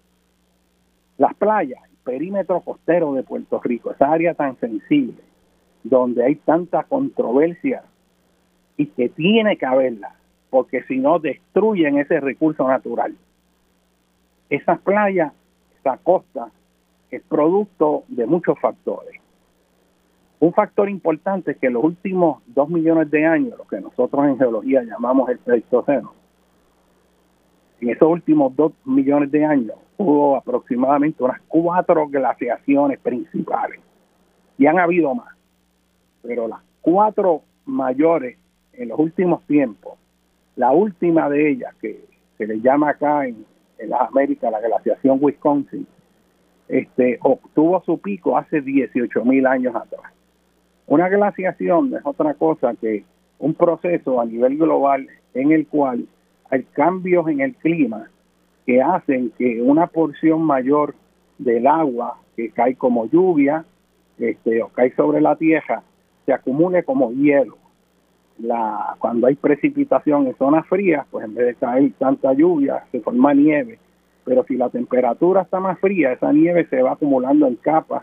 Las 1.19 1.35
playas, 1.35 1.81
el 1.85 1.97
perímetro 2.05 2.61
costero 2.61 3.15
de 3.15 3.23
Puerto 3.23 3.61
Rico, 3.63 3.93
esa 3.93 4.11
área 4.11 4.35
tan 4.35 4.59
sensible, 4.59 5.23
donde 5.83 6.25
hay 6.25 6.37
tanta 6.37 6.85
controversia 6.85 7.85
y 8.77 8.87
que 8.87 9.09
tiene 9.09 9.57
que 9.57 9.67
haberla, 9.67 10.17
porque 10.51 10.83
si 10.85 10.99
no 10.99 11.19
destruyen 11.19 11.99
ese 11.99 12.21
recurso 12.21 12.67
natural. 12.67 13.15
Esas 14.51 14.79
playas, 14.81 15.33
esa 15.79 15.97
costa, 15.99 16.51
es 17.11 17.23
producto 17.23 18.05
de 18.09 18.27
muchos 18.27 18.59
factores. 18.59 19.21
Un 20.39 20.53
factor 20.53 20.91
importante 20.91 21.53
es 21.53 21.57
que 21.59 21.71
los 21.71 21.83
últimos 21.83 22.43
dos 22.47 22.69
millones 22.69 23.11
de 23.11 23.25
años, 23.25 23.57
lo 23.57 23.67
que 23.67 23.81
nosotros 23.81 24.27
en 24.27 24.37
geología 24.37 24.83
llamamos 24.83 25.31
el 25.31 25.39
Pleistoceno, 25.39 26.13
en 27.81 27.91
esos 27.91 28.09
últimos 28.09 28.55
dos 28.57 28.73
millones 28.85 29.31
de 29.31 29.45
años 29.45 29.77
hubo 29.99 30.37
aproximadamente 30.37 31.23
unas 31.23 31.41
cuatro 31.49 32.09
glaciaciones 32.09 32.99
principales. 33.01 33.81
Y 34.59 34.67
han 34.67 34.79
habido 34.79 35.15
más. 35.15 35.35
Pero 36.23 36.49
las 36.49 36.61
cuatro 36.81 37.43
mayores 37.65 38.39
en 38.73 38.89
los 38.89 38.99
últimos 38.99 39.43
tiempos, 39.47 39.99
la 40.55 40.73
última 40.73 41.29
de 41.29 41.51
ellas, 41.51 41.75
que 41.81 42.05
se 42.37 42.47
le 42.47 42.61
llama 42.61 42.91
acá 42.91 43.27
en, 43.27 43.45
en 43.79 43.91
las 43.91 44.03
Américas 44.09 44.51
la 44.51 44.61
glaciación 44.61 45.19
Wisconsin, 45.21 45.87
este, 46.69 47.19
obtuvo 47.23 47.83
su 47.85 47.99
pico 47.99 48.37
hace 48.37 48.61
18 48.61 49.25
mil 49.25 49.47
años 49.47 49.75
atrás. 49.75 50.13
Una 50.87 51.09
glaciación 51.09 51.95
es 51.95 52.01
otra 52.05 52.35
cosa 52.35 52.75
que 52.75 53.05
un 53.39 53.55
proceso 53.55 54.21
a 54.21 54.25
nivel 54.25 54.57
global 54.57 55.09
en 55.35 55.53
el 55.53 55.67
cual 55.67 56.07
hay 56.51 56.63
cambios 56.73 57.29
en 57.29 57.41
el 57.41 57.55
clima 57.55 58.09
que 58.65 58.81
hacen 58.81 59.33
que 59.37 59.61
una 59.63 59.89
porción 59.89 60.43
mayor 60.43 60.95
del 61.39 61.67
agua 61.67 62.19
que 62.37 62.51
cae 62.51 62.77
como 62.77 63.07
lluvia 63.07 63.65
este, 64.19 64.63
o 64.63 64.69
cae 64.69 64.95
sobre 64.95 65.21
la 65.21 65.37
tierra 65.37 65.83
se 66.25 66.33
acumule 66.33 66.83
como 66.83 67.13
hielo. 67.13 67.59
La, 68.39 68.97
cuando 68.99 69.29
hay 69.29 69.35
precipitación 69.35 70.27
en 70.27 70.37
zonas 70.37 70.67
frías, 70.67 71.07
pues 71.11 71.25
en 71.25 71.35
vez 71.35 71.47
de 71.47 71.55
caer 71.55 71.91
tanta 71.99 72.33
lluvia, 72.33 72.85
se 72.93 73.01
forma 73.01 73.33
nieve. 73.33 73.79
pero 74.25 74.45
si 74.45 74.57
la 74.57 74.69
temperatura 74.69 75.43
está 75.43 75.61
más 75.61 75.79
fría, 75.79 76.13
esa 76.13 76.33
nieve 76.33 76.67
se 76.69 76.83
va 76.83 76.93
acumulando 76.93 77.47
en 77.47 77.55
capas, 77.57 78.03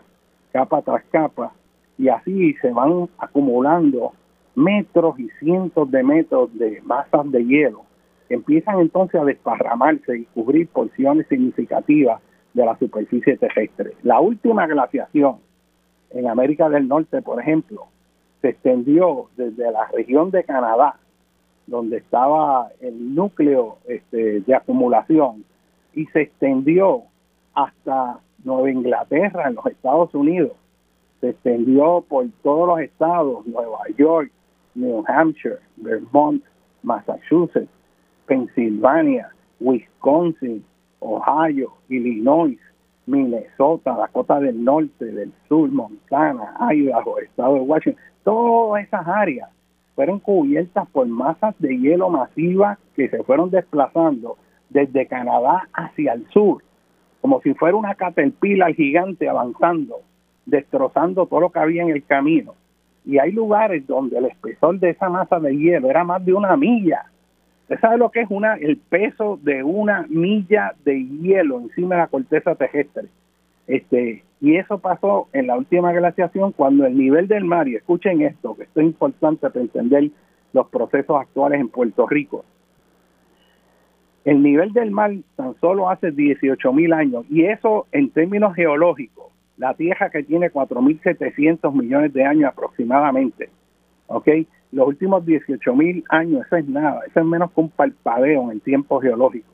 capa 0.52 0.80
tras 0.82 1.04
capa, 1.04 1.52
y 1.98 2.08
así 2.08 2.54
se 2.54 2.70
van 2.70 3.08
acumulando 3.18 4.12
metros 4.54 5.18
y 5.18 5.28
cientos 5.40 5.90
de 5.90 6.02
metros 6.02 6.56
de 6.58 6.80
masas 6.82 7.30
de 7.30 7.44
hielo 7.44 7.82
que 8.28 8.34
empiezan 8.34 8.80
entonces 8.80 9.20
a 9.20 9.24
desparramarse 9.24 10.18
y 10.18 10.24
cubrir 10.26 10.68
porciones 10.68 11.26
significativas 11.28 12.20
de 12.54 12.64
la 12.64 12.76
superficie 12.78 13.36
terrestre. 13.36 13.92
La 14.02 14.20
última 14.20 14.66
glaciación 14.66 15.36
en 16.10 16.28
América 16.28 16.68
del 16.68 16.88
Norte, 16.88 17.20
por 17.20 17.40
ejemplo, 17.40 17.86
se 18.40 18.50
extendió 18.50 19.28
desde 19.36 19.70
la 19.70 19.88
región 19.88 20.30
de 20.30 20.44
Canadá, 20.44 20.96
donde 21.66 21.98
estaba 21.98 22.68
el 22.80 23.14
núcleo 23.14 23.78
este, 23.88 24.40
de 24.40 24.54
acumulación, 24.54 25.44
y 25.94 26.06
se 26.06 26.22
extendió 26.22 27.02
hasta 27.54 28.20
Nueva 28.44 28.70
Inglaterra, 28.70 29.48
en 29.48 29.54
los 29.54 29.66
Estados 29.66 30.14
Unidos. 30.14 30.52
Se 31.24 31.30
extendió 31.30 32.04
por 32.06 32.26
todos 32.42 32.68
los 32.68 32.80
estados, 32.80 33.46
Nueva 33.46 33.78
York, 33.96 34.30
New 34.74 35.02
Hampshire, 35.08 35.58
Vermont, 35.76 36.44
Massachusetts, 36.82 37.70
Pensilvania, 38.26 39.30
Wisconsin, 39.58 40.62
Ohio, 41.00 41.72
Illinois, 41.88 42.58
Minnesota, 43.06 43.96
Dakota 43.96 44.38
del 44.38 44.62
Norte, 44.62 45.06
del 45.06 45.32
Sur, 45.48 45.70
Montana, 45.70 46.58
Idaho, 46.70 47.18
Estado 47.20 47.54
de 47.54 47.60
Washington, 47.60 48.02
todas 48.22 48.84
esas 48.84 49.08
áreas 49.08 49.48
fueron 49.94 50.18
cubiertas 50.18 50.86
por 50.90 51.06
masas 51.06 51.54
de 51.58 51.78
hielo 51.78 52.10
masivas 52.10 52.78
que 52.96 53.08
se 53.08 53.22
fueron 53.22 53.48
desplazando 53.48 54.36
desde 54.68 55.06
Canadá 55.06 55.70
hacia 55.72 56.12
el 56.12 56.28
sur, 56.28 56.62
como 57.22 57.40
si 57.40 57.54
fuera 57.54 57.78
una 57.78 57.94
caterpillar 57.94 58.74
gigante 58.74 59.26
avanzando, 59.26 60.02
destrozando 60.46 61.26
todo 61.26 61.40
lo 61.40 61.50
que 61.50 61.58
había 61.58 61.82
en 61.82 61.90
el 61.90 62.04
camino. 62.04 62.54
Y 63.04 63.18
hay 63.18 63.32
lugares 63.32 63.86
donde 63.86 64.18
el 64.18 64.26
espesor 64.26 64.78
de 64.78 64.90
esa 64.90 65.08
masa 65.08 65.38
de 65.38 65.56
hielo 65.56 65.90
era 65.90 66.04
más 66.04 66.24
de 66.24 66.32
una 66.32 66.56
milla. 66.56 67.06
¿Usted 67.62 67.80
sabe 67.80 67.98
lo 67.98 68.10
que 68.10 68.22
es 68.22 68.26
una, 68.30 68.54
el 68.54 68.76
peso 68.76 69.38
de 69.42 69.62
una 69.62 70.06
milla 70.08 70.74
de 70.84 71.04
hielo 71.04 71.60
encima 71.60 71.96
de 71.96 72.00
la 72.02 72.06
corteza 72.08 72.54
terrestre? 72.54 73.08
Este, 73.66 74.22
y 74.40 74.56
eso 74.56 74.78
pasó 74.78 75.28
en 75.32 75.46
la 75.46 75.56
última 75.56 75.92
glaciación 75.92 76.52
cuando 76.52 76.84
el 76.84 76.96
nivel 76.96 77.28
del 77.28 77.44
mar, 77.44 77.66
y 77.68 77.76
escuchen 77.76 78.20
esto, 78.20 78.54
que 78.54 78.64
esto 78.64 78.80
es 78.80 78.86
importante 78.86 79.48
para 79.48 79.60
entender 79.60 80.10
los 80.52 80.68
procesos 80.68 81.20
actuales 81.20 81.60
en 81.60 81.68
Puerto 81.68 82.06
Rico. 82.06 82.44
El 84.24 84.42
nivel 84.42 84.72
del 84.72 84.90
mar 84.90 85.12
tan 85.36 85.54
solo 85.60 85.90
hace 85.90 86.10
18 86.10 86.72
mil 86.72 86.92
años, 86.92 87.24
y 87.30 87.44
eso 87.44 87.86
en 87.92 88.10
términos 88.10 88.54
geológicos, 88.54 89.33
la 89.56 89.74
Tierra 89.74 90.10
que 90.10 90.22
tiene 90.22 90.50
4.700 90.50 91.72
millones 91.72 92.12
de 92.12 92.24
años 92.24 92.50
aproximadamente, 92.50 93.50
¿ok? 94.06 94.28
Los 94.72 94.88
últimos 94.88 95.24
18 95.24 95.74
mil 95.76 96.04
años, 96.08 96.44
eso 96.46 96.56
es 96.56 96.66
nada, 96.66 97.02
eso 97.06 97.20
es 97.20 97.26
menos 97.26 97.52
que 97.52 97.60
un 97.60 97.70
palpadeo 97.70 98.44
en 98.44 98.50
el 98.50 98.60
tiempo 98.60 99.00
geológico. 99.00 99.52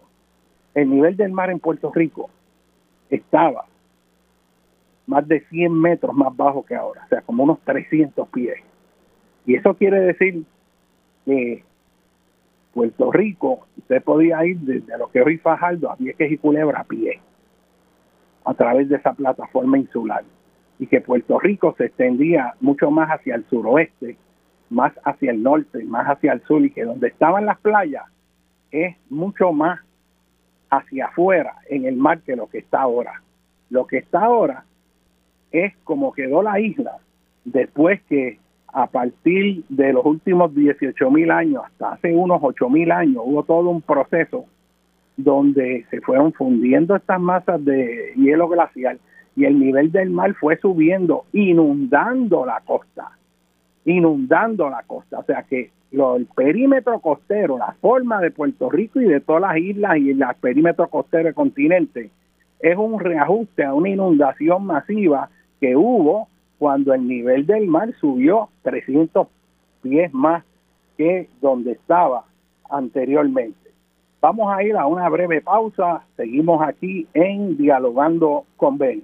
El 0.75 0.91
nivel 0.91 1.17
del 1.17 1.33
mar 1.33 1.51
en 1.51 1.61
Puerto 1.61 1.93
Rico 1.93 2.31
estaba 3.11 3.67
más 5.07 5.27
de 5.29 5.41
100 5.41 5.73
metros 5.73 6.15
más 6.15 6.35
bajo 6.35 6.65
que 6.65 6.75
ahora, 6.75 7.03
o 7.05 7.09
sea, 7.09 7.21
como 7.23 7.45
unos 7.45 7.61
300 7.61 8.29
pies. 8.29 8.61
Y 9.45 9.57
eso 9.57 9.75
quiere 9.75 10.01
decir 10.01 10.45
que 11.27 11.65
Puerto 12.73 13.11
Rico, 13.11 13.67
usted 13.77 14.03
podía 14.03 14.45
ir 14.47 14.59
desde 14.61 14.97
lo 14.97 15.11
que 15.11 15.21
hoy 15.21 15.39
Fajardo 15.39 15.91
a 15.91 15.97
Vieques 15.97 16.31
y 16.31 16.39
Culebra 16.39 16.81
a 16.81 16.85
pie 16.85 17.21
a 18.45 18.55
través 18.55 18.89
de 18.89 18.97
esa 18.97 19.13
plataforma 19.13 19.79
insular 19.79 20.25
y 20.79 20.87
que 20.87 21.01
Puerto 21.01 21.39
Rico 21.39 21.75
se 21.77 21.87
extendía 21.87 22.55
mucho 22.61 22.91
más 22.91 23.11
hacia 23.11 23.35
el 23.35 23.45
suroeste, 23.49 24.17
más 24.71 24.93
hacia 25.05 25.31
el 25.31 25.43
norte, 25.43 25.85
más 25.85 26.07
hacia 26.07 26.33
el 26.33 26.43
sur 26.43 26.65
y 26.65 26.71
que 26.71 26.85
donde 26.85 27.09
estaban 27.09 27.45
las 27.45 27.59
playas 27.59 28.05
es 28.71 28.97
mucho 29.11 29.53
más 29.53 29.81
hacia 30.71 31.07
afuera 31.07 31.57
en 31.69 31.85
el 31.85 31.97
mar 31.97 32.21
que 32.21 32.37
lo 32.37 32.49
que 32.49 32.59
está 32.59 32.81
ahora. 32.81 33.23
Lo 33.69 33.87
que 33.87 33.99
está 33.99 34.21
ahora 34.21 34.65
es 35.53 35.77
como 35.85 36.13
quedó 36.13 36.43
la 36.43 36.61
isla 36.61 36.99
después 37.45 38.01
que 38.09 38.39
a 38.69 38.87
partir 38.87 39.65
de 39.69 39.93
los 39.93 40.05
últimos 40.07 40.55
18 40.55 41.11
mil 41.11 41.31
años 41.31 41.65
hasta 41.67 41.93
hace 41.93 42.15
unos 42.15 42.41
8 42.43 42.71
mil 42.71 42.91
años 42.93 43.23
hubo 43.25 43.43
todo 43.43 43.69
un 43.69 43.83
proceso 43.83 44.47
donde 45.23 45.87
se 45.91 46.01
fueron 46.01 46.33
fundiendo 46.33 46.97
estas 46.97 47.21
masas 47.21 47.65
de 47.65 48.13
hielo 48.17 48.49
glacial 48.49 48.99
y 49.37 49.45
el 49.45 49.59
nivel 49.59 49.93
del 49.93 50.11
mar 50.11 50.35
fue 50.35 50.57
subiendo, 50.59 51.25
inundando 51.33 52.45
la 52.45 52.61
costa, 52.61 53.11
inundando 53.85 54.69
la 54.69 54.83
costa. 54.83 55.19
O 55.21 55.25
sea 55.25 55.45
que 55.45 55.71
lo, 55.93 56.17
el 56.17 56.27
perímetro 56.27 56.99
costero, 57.01 57.59
la 57.59 57.73
forma 57.81 58.21
de 58.21 58.31
Puerto 58.31 58.71
Rico 58.71 59.01
y 59.01 59.05
de 59.05 59.21
todas 59.21 59.43
las 59.43 59.57
islas 59.59 59.99
y 59.99 60.11
el 60.11 60.21
perímetro 60.41 60.89
costero 60.89 61.25
del 61.25 61.35
continente, 61.35 62.11
es 62.61 62.77
un 62.77 63.01
reajuste 63.01 63.65
a 63.65 63.75
una 63.75 63.89
inundación 63.89 64.67
masiva 64.67 65.31
que 65.61 65.77
hubo 65.77 66.29
cuando 66.59 66.93
el 66.93 67.07
nivel 67.07 67.47
del 67.47 67.67
mar 67.67 67.95
subió 68.01 68.51
300 68.63 69.27
pies 69.83 70.13
más 70.13 70.45
que 70.99 71.29
donde 71.41 71.73
estaba 71.73 72.25
anteriormente. 72.69 73.60
Vamos 74.21 74.53
a 74.53 74.63
ir 74.63 74.77
a 74.77 74.87
una 74.87 75.09
breve 75.09 75.41
pausa. 75.41 76.03
Seguimos 76.17 76.61
aquí 76.63 77.07
en 77.15 77.57
Dialogando 77.57 78.45
con 78.57 78.77
Ben. 78.77 79.03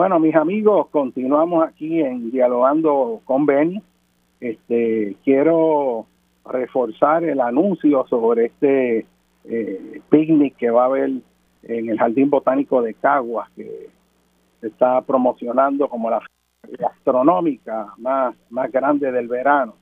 Bueno, 0.00 0.18
mis 0.18 0.34
amigos, 0.34 0.88
continuamos 0.88 1.62
aquí 1.62 2.00
en 2.00 2.30
dialogando 2.30 3.20
con 3.26 3.44
Benny. 3.44 3.82
Este, 4.40 5.14
quiero 5.22 6.06
reforzar 6.46 7.22
el 7.24 7.38
anuncio 7.38 8.06
sobre 8.08 8.46
este 8.46 9.04
eh, 9.44 10.00
picnic 10.08 10.56
que 10.56 10.70
va 10.70 10.84
a 10.84 10.86
haber 10.86 11.10
en 11.64 11.88
el 11.90 11.98
Jardín 11.98 12.30
Botánico 12.30 12.80
de 12.80 12.94
Caguas, 12.94 13.50
que 13.50 13.90
se 14.62 14.68
está 14.68 15.02
promocionando 15.02 15.86
como 15.90 16.08
la 16.08 16.22
gastronómica 16.78 17.88
más, 17.98 18.34
más 18.48 18.72
grande 18.72 19.12
del 19.12 19.28
verano. 19.28 19.74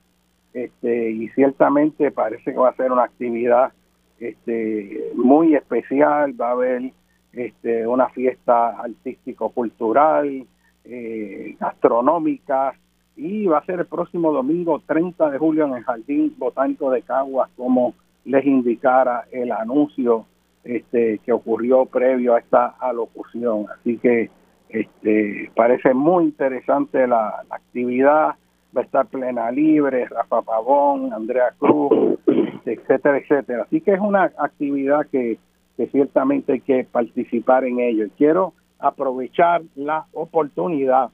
Este, 0.53 1.13
y 1.13 1.29
ciertamente 1.29 2.11
parece 2.11 2.53
que 2.53 2.59
va 2.59 2.71
a 2.71 2.77
ser 2.77 2.91
una 2.91 3.05
actividad 3.05 3.73
este, 4.19 5.13
muy 5.15 5.55
especial, 5.55 6.35
va 6.41 6.49
a 6.49 6.53
haber 6.55 6.91
este, 7.33 7.87
una 7.87 8.09
fiesta 8.09 8.81
artístico-cultural, 8.81 10.47
eh, 10.85 11.57
gastronómica, 11.59 12.75
y 13.17 13.47
va 13.47 13.59
a 13.59 13.65
ser 13.65 13.81
el 13.81 13.87
próximo 13.87 14.33
domingo 14.33 14.81
30 14.87 15.31
de 15.31 15.39
julio 15.39 15.67
en 15.67 15.75
el 15.75 15.85
Jardín 15.85 16.35
Botánico 16.39 16.91
de 16.91 17.03
Caguas, 17.03 17.51
como 17.57 17.95
les 18.25 18.45
indicara 18.47 19.25
el 19.33 19.51
anuncio 19.51 20.27
este, 20.65 21.19
que 21.25 21.33
ocurrió 21.33 21.87
previo 21.87 22.35
a 22.35 22.39
esta 22.39 22.67
alocución. 22.79 23.67
Así 23.75 23.99
que 23.99 24.31
este, 24.69 25.51
parece 25.55 25.95
muy 25.95 26.25
interesante 26.25 27.07
la, 27.07 27.45
actividad. 27.51 28.35
Va 28.77 28.83
a 28.83 28.85
estar 28.85 29.07
plena 29.07 29.51
libre, 29.51 30.07
Rafa 30.07 30.43
Pavón, 30.43 31.13
Andrea 31.13 31.55
Cruz, 31.59 32.19
etcétera, 32.67 33.19
etcétera. 33.19 33.63
Así 33.63 33.81
que 33.81 33.95
es 33.95 34.01
una 34.01 34.25
actividad 34.39 35.07
que, 35.11 35.39
que 35.79 35.87
ciertamente 35.87 36.55
hay 36.55 36.61
que 36.61 36.85
participar 36.85 37.65
en 37.65 37.79
ello. 37.79 38.07
Y 38.07 38.11
quiero 38.11 38.53
aprovechar 38.81 39.63
la 39.77 40.07
oportunidad 40.13 41.11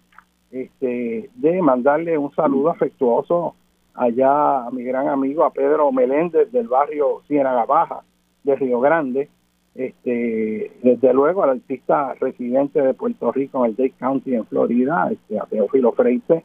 este, 0.51 1.29
de 1.35 1.63
mandarle 1.63 2.17
un 2.17 2.35
saludo 2.35 2.71
afectuoso 2.71 3.55
allá 3.95 4.67
a 4.67 4.71
mi 4.71 4.83
gran 4.83 5.09
amigo, 5.09 5.45
a 5.45 5.53
Pedro 5.53 5.93
Meléndez 5.93 6.51
del 6.51 6.67
barrio 6.67 7.21
Ciénaga 7.29 7.67
Baja 7.67 8.01
de 8.43 8.57
Río 8.57 8.81
Grande, 8.81 9.29
este, 9.75 10.73
desde 10.83 11.13
luego 11.13 11.43
al 11.43 11.51
artista 11.51 12.15
residente 12.15 12.81
de 12.81 12.95
Puerto 12.95 13.33
Rico 13.33 13.65
en 13.65 13.71
el 13.71 13.77
Dade 13.77 13.93
County 13.99 14.35
en 14.35 14.47
Florida, 14.47 15.11
este, 15.13 15.39
a 15.39 15.45
Teófilo 15.45 15.93
Freite, 15.93 16.43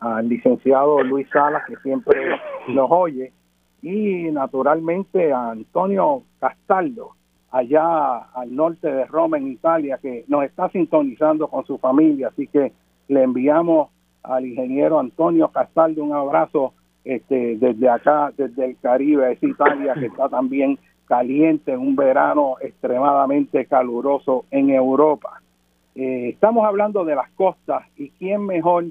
al 0.00 0.28
licenciado 0.28 1.02
Luis 1.02 1.26
Salas 1.32 1.62
que 1.66 1.76
siempre 1.76 2.20
nos 2.68 2.90
oye 2.90 3.32
y 3.80 4.30
naturalmente 4.32 5.32
a 5.32 5.52
Antonio 5.52 6.24
Castaldo 6.38 7.12
allá 7.54 8.16
al 8.34 8.52
norte 8.52 8.90
de 8.90 9.04
Roma 9.04 9.38
en 9.38 9.46
Italia 9.46 10.00
que 10.02 10.24
nos 10.26 10.42
está 10.42 10.68
sintonizando 10.70 11.46
con 11.46 11.64
su 11.64 11.78
familia, 11.78 12.28
así 12.28 12.48
que 12.48 12.72
le 13.06 13.22
enviamos 13.22 13.90
al 14.24 14.44
ingeniero 14.44 14.98
Antonio 14.98 15.48
Castaldo 15.48 16.02
un 16.02 16.12
abrazo 16.12 16.74
este, 17.04 17.56
desde 17.56 17.88
acá, 17.88 18.32
desde 18.36 18.64
el 18.64 18.76
Caribe, 18.78 19.30
es 19.30 19.42
Italia 19.42 19.94
que 19.94 20.06
está 20.06 20.28
también 20.28 20.80
caliente 21.06 21.72
en 21.72 21.78
un 21.78 21.94
verano 21.94 22.56
extremadamente 22.60 23.66
caluroso 23.66 24.46
en 24.50 24.70
Europa. 24.70 25.40
Eh, 25.94 26.30
estamos 26.30 26.64
hablando 26.64 27.04
de 27.04 27.14
las 27.14 27.30
costas 27.36 27.84
y 27.96 28.10
quién 28.10 28.44
mejor 28.46 28.86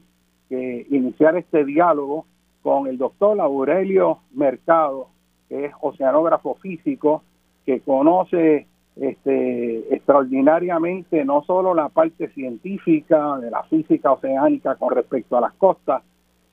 que 0.47 0.87
iniciar 0.89 1.35
este 1.35 1.65
diálogo 1.65 2.25
con 2.61 2.87
el 2.87 2.97
doctor 2.97 3.41
Aurelio 3.41 4.19
Mercado, 4.33 5.09
que 5.49 5.65
es 5.65 5.73
oceanógrafo 5.81 6.55
físico, 6.55 7.23
que 7.65 7.79
conoce 7.81 8.67
este, 8.95 9.95
extraordinariamente 9.95 11.25
no 11.25 11.43
solo 11.43 11.73
la 11.73 11.89
parte 11.89 12.29
científica 12.29 13.37
de 13.37 13.49
la 13.49 13.63
física 13.63 14.11
oceánica 14.11 14.75
con 14.75 14.93
respecto 14.93 15.37
a 15.37 15.41
las 15.41 15.53
costas, 15.53 16.03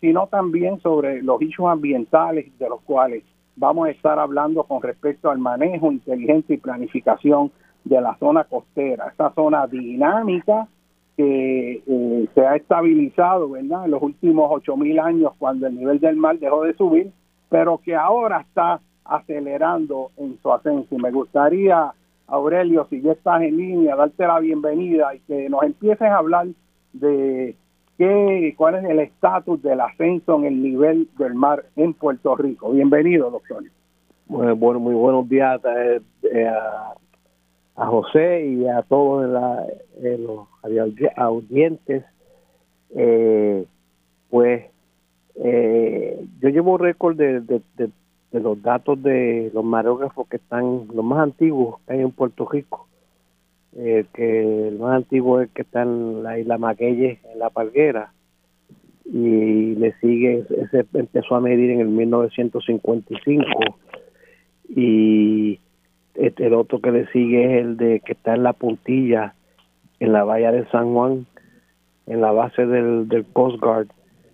sino 0.00 0.26
también 0.28 0.80
sobre 0.80 1.22
los 1.22 1.40
hechos 1.42 1.66
ambientales 1.66 2.58
de 2.58 2.68
los 2.68 2.80
cuales 2.82 3.22
vamos 3.56 3.88
a 3.88 3.90
estar 3.90 4.18
hablando 4.18 4.64
con 4.64 4.82
respecto 4.82 5.30
al 5.30 5.38
manejo 5.38 5.92
inteligente 5.92 6.54
y 6.54 6.58
planificación 6.58 7.52
de 7.84 8.00
la 8.00 8.16
zona 8.18 8.44
costera, 8.44 9.08
esa 9.12 9.32
zona 9.34 9.66
dinámica 9.66 10.66
que 11.16 11.82
eh, 11.86 12.28
se 12.34 12.46
ha 12.46 12.56
estabilizado 12.56 13.50
¿verdad? 13.50 13.84
en 13.84 13.90
los 13.90 14.02
últimos 14.02 14.50
8.000 14.50 15.02
años 15.02 15.32
cuando 15.38 15.66
el 15.66 15.76
nivel 15.76 16.00
del 16.00 16.16
mar 16.16 16.38
dejó 16.38 16.62
de 16.62 16.74
subir, 16.74 17.12
pero 17.50 17.78
que 17.78 17.94
ahora 17.94 18.40
está 18.40 18.80
acelerando 19.10 20.10
en 20.16 20.38
su 20.40 20.52
ascenso. 20.52 20.94
Y 20.94 20.98
me 20.98 21.10
gustaría, 21.10 21.92
Aurelio, 22.28 22.86
si 22.88 23.02
ya 23.02 23.12
estás 23.12 23.42
en 23.42 23.56
línea, 23.56 23.96
darte 23.96 24.26
la 24.26 24.38
bienvenida 24.38 25.14
y 25.14 25.18
que 25.20 25.48
nos 25.50 25.64
empieces 25.64 26.08
a 26.08 26.18
hablar 26.18 26.46
de 26.92 27.56
qué, 27.98 28.54
cuál 28.56 28.76
es 28.76 28.84
el 28.84 29.00
estatus 29.00 29.60
del 29.62 29.80
ascenso 29.80 30.38
en 30.38 30.44
el 30.46 30.62
nivel 30.62 31.08
del 31.18 31.34
mar 31.34 31.64
en 31.76 31.92
Puerto 31.92 32.36
Rico. 32.36 32.70
Bienvenido, 32.72 33.30
doctor. 33.30 33.64
Bueno, 34.26 34.78
muy 34.78 34.94
buenos 34.94 35.28
días 35.28 35.60
eh, 35.64 36.00
eh, 36.22 36.46
a, 36.46 36.94
a, 37.74 37.86
José 37.86 38.46
y 38.46 38.68
a 38.68 38.82
todos 38.82 39.28
los 39.28 40.46
audientes. 41.16 42.04
Eh, 42.94 43.64
pues 44.30 44.66
yo 45.34 46.48
llevo 46.48 46.78
récord 46.78 47.16
de, 47.16 47.60
los 48.32 48.62
datos 48.62 49.02
de 49.02 49.50
los 49.52 49.64
mareógrafos 49.64 50.28
que 50.28 50.36
están, 50.36 50.86
los 50.94 51.04
más 51.04 51.20
antiguos 51.20 51.80
que 51.86 51.94
hay 51.94 52.00
en 52.00 52.12
Puerto 52.12 52.48
Rico 52.48 52.86
eh, 53.76 54.04
que 54.14 54.68
el 54.68 54.78
más 54.80 54.96
antiguo 54.96 55.40
es 55.40 55.48
el 55.48 55.54
que 55.54 55.62
está 55.62 55.82
en 55.82 56.24
la 56.24 56.38
isla 56.38 56.58
Maquelle, 56.58 57.20
en 57.32 57.38
la 57.38 57.50
Palguera, 57.50 58.12
y 59.04 59.76
le 59.76 59.92
sigue, 60.00 60.44
ese 60.50 60.86
empezó 60.94 61.36
a 61.36 61.40
medir 61.40 61.70
en 61.70 61.80
el 61.80 61.88
1955, 61.88 63.44
y 64.68 65.60
el 66.16 66.54
otro 66.54 66.80
que 66.80 66.90
le 66.90 67.06
sigue 67.08 67.44
es 67.44 67.64
el 67.64 67.76
de 67.76 68.00
que 68.00 68.12
está 68.12 68.34
en 68.34 68.42
la 68.42 68.54
puntilla, 68.54 69.34
en 70.00 70.12
la 70.12 70.24
bahía 70.24 70.50
de 70.50 70.66
San 70.70 70.92
Juan, 70.92 71.26
en 72.06 72.20
la 72.20 72.32
base 72.32 72.66
del, 72.66 73.08
del 73.08 73.24
Coast 73.24 73.60
Guard, 73.60 73.88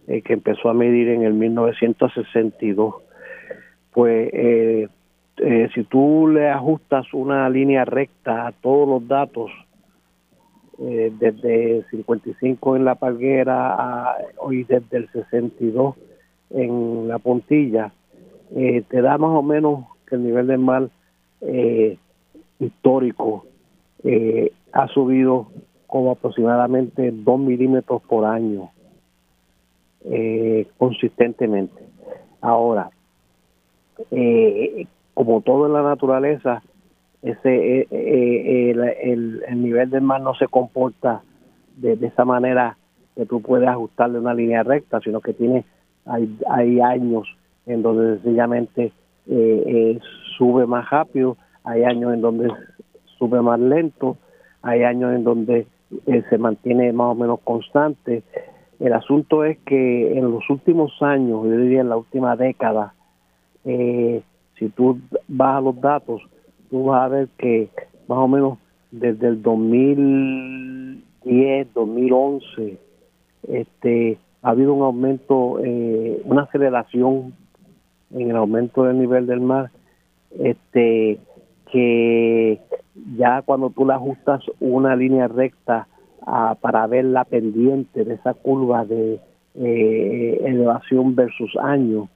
que 0.06 0.32
empezó 0.32 0.70
a 0.70 0.74
medir 0.74 1.08
en 1.08 1.24
el 1.24 1.34
1962. 1.34 2.94
Pues 3.96 4.28
eh, 4.34 4.88
eh, 5.38 5.70
si 5.74 5.84
tú 5.84 6.28
le 6.28 6.50
ajustas 6.50 7.06
una 7.14 7.48
línea 7.48 7.86
recta 7.86 8.46
a 8.46 8.52
todos 8.52 8.86
los 8.86 9.08
datos, 9.08 9.50
eh, 10.78 11.10
desde 11.18 11.82
55 11.88 12.76
en 12.76 12.84
la 12.84 12.96
palguera 12.96 13.74
a 13.74 14.18
hoy 14.36 14.64
desde 14.64 14.98
el 14.98 15.10
62 15.12 15.94
en 16.50 17.08
la 17.08 17.18
puntilla, 17.18 17.90
eh, 18.54 18.82
te 18.86 19.00
da 19.00 19.16
más 19.16 19.30
o 19.30 19.42
menos 19.42 19.86
que 20.06 20.16
el 20.16 20.24
nivel 20.24 20.46
del 20.48 20.58
mar 20.58 20.90
histórico 22.58 23.46
ha 24.72 24.88
subido 24.88 25.48
como 25.86 26.10
aproximadamente 26.10 27.12
2 27.14 27.40
milímetros 27.40 28.02
por 28.02 28.26
año 28.26 28.70
consistentemente. 30.76 31.82
Ahora, 32.42 32.90
eh, 34.10 34.86
como 35.14 35.40
todo 35.40 35.66
en 35.66 35.72
la 35.72 35.82
naturaleza, 35.82 36.62
ese 37.22 37.80
eh, 37.80 37.88
eh, 37.90 38.70
el, 39.02 39.42
el, 39.48 39.62
nivel 39.62 39.90
del 39.90 40.02
mar 40.02 40.20
no 40.20 40.34
se 40.34 40.46
comporta 40.46 41.22
de, 41.76 41.94
esa 42.06 42.24
manera 42.24 42.76
que 43.14 43.26
tú 43.26 43.40
puedes 43.40 43.68
ajustarle 43.68 44.18
una 44.18 44.34
línea 44.34 44.62
recta, 44.62 45.00
sino 45.00 45.20
que 45.20 45.32
tiene 45.32 45.64
hay, 46.04 46.38
hay 46.48 46.80
años 46.80 47.26
en 47.66 47.82
donde 47.82 48.16
sencillamente 48.16 48.92
eh, 49.26 49.98
sube 50.36 50.66
más 50.66 50.88
rápido, 50.90 51.36
hay 51.64 51.82
años 51.82 52.14
en 52.14 52.20
donde 52.20 52.52
sube 53.18 53.40
más 53.42 53.58
lento, 53.58 54.16
hay 54.62 54.84
años 54.84 55.14
en 55.14 55.24
donde 55.24 55.66
se 56.28 56.38
mantiene 56.38 56.92
más 56.92 57.12
o 57.12 57.14
menos 57.14 57.40
constante. 57.42 58.22
El 58.78 58.92
asunto 58.92 59.44
es 59.44 59.58
que 59.64 60.16
en 60.16 60.30
los 60.30 60.48
últimos 60.50 60.92
años, 61.00 61.44
yo 61.44 61.56
diría 61.56 61.80
en 61.80 61.88
la 61.88 61.96
última 61.96 62.36
década, 62.36 62.92
eh, 63.66 64.22
si 64.58 64.70
tú 64.70 64.98
vas 65.28 65.58
a 65.58 65.60
los 65.60 65.78
datos, 65.80 66.22
tú 66.70 66.84
vas 66.84 67.02
a 67.02 67.08
ver 67.08 67.28
que 67.36 67.68
más 68.08 68.18
o 68.18 68.28
menos 68.28 68.58
desde 68.90 69.28
el 69.28 69.42
2010, 69.42 71.74
2011, 71.74 72.78
este, 73.48 74.18
ha 74.42 74.50
habido 74.50 74.72
un 74.72 74.82
aumento, 74.82 75.58
eh, 75.62 76.22
una 76.24 76.42
aceleración 76.42 77.34
en 78.12 78.30
el 78.30 78.36
aumento 78.36 78.84
del 78.84 79.00
nivel 79.00 79.26
del 79.26 79.40
mar, 79.40 79.72
este, 80.38 81.18
que 81.70 82.60
ya 83.16 83.42
cuando 83.42 83.70
tú 83.70 83.84
le 83.84 83.94
ajustas 83.94 84.42
una 84.60 84.94
línea 84.96 85.28
recta 85.28 85.86
para 86.60 86.86
ver 86.88 87.04
la 87.04 87.22
pendiente 87.24 88.04
de 88.04 88.14
esa 88.14 88.34
curva 88.34 88.84
de 88.84 89.20
eh, 89.54 90.40
elevación 90.44 91.14
versus 91.14 91.56
año, 91.56 92.08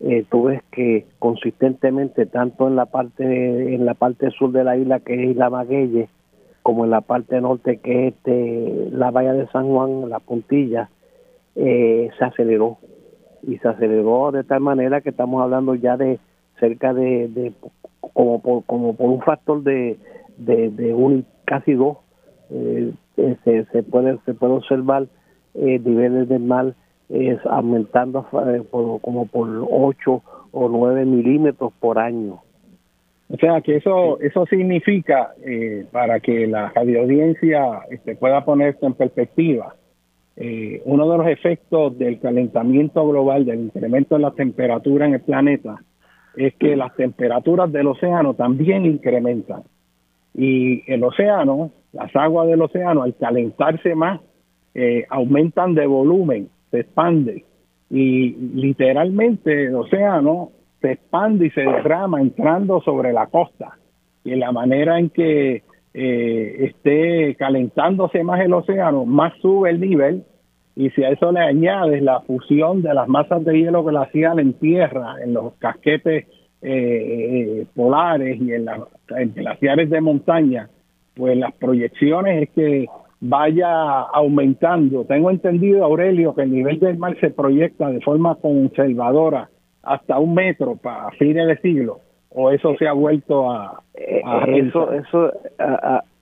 eh, 0.00 0.24
tú 0.30 0.44
ves 0.44 0.62
que 0.70 1.06
consistentemente 1.18 2.26
tanto 2.26 2.68
en 2.68 2.76
la 2.76 2.86
parte 2.86 3.74
en 3.74 3.86
la 3.86 3.94
parte 3.94 4.30
sur 4.30 4.52
de 4.52 4.62
la 4.62 4.76
isla 4.76 5.00
que 5.00 5.14
es 5.14 5.30
Isla 5.30 5.48
Maguelle 5.48 6.08
como 6.62 6.84
en 6.84 6.90
la 6.90 7.00
parte 7.00 7.40
norte 7.40 7.78
que 7.78 8.08
es 8.08 8.14
este, 8.14 8.88
la 8.90 9.10
bahía 9.10 9.32
de 9.32 9.46
San 9.48 9.68
Juan, 9.68 10.10
la 10.10 10.18
puntilla, 10.18 10.90
eh, 11.54 12.10
se 12.18 12.24
aceleró. 12.24 12.78
Y 13.46 13.58
se 13.58 13.68
aceleró 13.68 14.32
de 14.32 14.42
tal 14.42 14.60
manera 14.60 15.00
que 15.00 15.10
estamos 15.10 15.40
hablando 15.40 15.76
ya 15.76 15.96
de 15.96 16.18
cerca 16.58 16.92
de, 16.92 17.52
como 18.00 18.42
por 18.42 18.64
como 18.64 18.96
por 18.96 19.10
un 19.10 19.22
factor 19.22 19.62
de 19.62 19.96
de, 20.36 20.92
un 20.92 21.24
casi 21.44 21.74
dos 21.74 21.98
eh, 22.50 22.92
se, 23.14 23.64
se 23.66 23.82
puede 23.84 24.18
se 24.24 24.34
puede 24.34 24.54
observar 24.54 25.06
niveles 25.54 26.28
de 26.28 26.38
mar 26.38 26.74
es 27.08 27.38
aumentando 27.46 28.26
eh, 28.46 28.62
como 28.70 29.26
por 29.26 29.48
8 29.70 30.22
o 30.52 30.68
9 30.68 31.04
milímetros 31.04 31.72
por 31.78 31.98
año. 31.98 32.40
O 33.28 33.36
sea 33.38 33.60
que 33.60 33.76
eso 33.76 34.20
eso 34.20 34.46
significa, 34.46 35.34
eh, 35.44 35.84
para 35.90 36.20
que 36.20 36.46
la 36.46 36.70
radioaudiencia 36.70 37.80
este, 37.90 38.14
pueda 38.14 38.44
ponerse 38.44 38.86
en 38.86 38.94
perspectiva, 38.94 39.74
eh, 40.36 40.82
uno 40.84 41.10
de 41.10 41.18
los 41.18 41.26
efectos 41.26 41.98
del 41.98 42.20
calentamiento 42.20 43.06
global, 43.08 43.44
del 43.44 43.60
incremento 43.60 44.16
de 44.16 44.22
la 44.22 44.30
temperatura 44.32 45.06
en 45.06 45.14
el 45.14 45.20
planeta, 45.20 45.82
es 46.36 46.54
que 46.56 46.76
las 46.76 46.94
temperaturas 46.94 47.72
del 47.72 47.86
océano 47.88 48.34
también 48.34 48.84
incrementan. 48.86 49.62
y 50.38 50.82
el 50.92 51.02
océano, 51.02 51.70
las 51.94 52.14
aguas 52.14 52.46
del 52.46 52.60
océano, 52.60 53.02
al 53.02 53.14
calentarse 53.16 53.94
más, 53.94 54.20
eh, 54.74 55.06
aumentan 55.08 55.74
de 55.74 55.86
volumen, 55.86 56.50
se 56.70 56.80
expande 56.80 57.44
y 57.90 58.30
literalmente 58.54 59.66
el 59.66 59.74
océano 59.74 60.50
se 60.80 60.92
expande 60.92 61.46
y 61.46 61.50
se 61.50 61.62
derrama 61.62 62.20
entrando 62.20 62.80
sobre 62.80 63.12
la 63.12 63.26
costa. 63.26 63.78
Y 64.24 64.32
en 64.32 64.40
la 64.40 64.52
manera 64.52 64.98
en 64.98 65.10
que 65.10 65.62
eh, 65.94 66.56
esté 66.66 67.34
calentándose 67.36 68.22
más 68.24 68.40
el 68.40 68.52
océano, 68.52 69.06
más 69.06 69.32
sube 69.40 69.70
el 69.70 69.80
nivel 69.80 70.24
y 70.74 70.90
si 70.90 71.02
a 71.04 71.10
eso 71.10 71.32
le 71.32 71.40
añades 71.40 72.02
la 72.02 72.20
fusión 72.20 72.82
de 72.82 72.92
las 72.92 73.08
masas 73.08 73.42
de 73.44 73.58
hielo 73.58 73.82
glacial 73.82 74.38
en 74.38 74.52
tierra, 74.52 75.14
en 75.24 75.32
los 75.32 75.54
casquetes 75.54 76.26
eh, 76.60 77.64
polares 77.74 78.38
y 78.40 78.52
en, 78.52 78.66
las 78.66 78.80
glaciares 79.34 79.88
de 79.88 80.00
montaña, 80.00 80.68
pues 81.14 81.36
las 81.38 81.54
proyecciones 81.54 82.42
es 82.42 82.50
que 82.50 82.86
vaya 83.20 84.00
aumentando. 84.02 85.04
Tengo 85.04 85.30
entendido, 85.30 85.84
Aurelio, 85.84 86.34
que 86.34 86.42
el 86.42 86.52
nivel 86.52 86.78
del 86.78 86.98
mar 86.98 87.16
se 87.20 87.30
proyecta 87.30 87.90
de 87.90 88.00
forma 88.00 88.34
conservadora 88.36 89.48
hasta 89.82 90.18
un 90.18 90.34
metro 90.34 90.76
para 90.76 91.10
fines 91.12 91.46
de 91.46 91.56
siglo, 91.58 92.00
o 92.30 92.50
eso 92.50 92.74
se 92.76 92.88
ha 92.88 92.92
vuelto 92.92 93.50
a... 93.50 93.80
Eh, 93.94 94.20
eso, 94.56 94.92
eso 94.92 95.32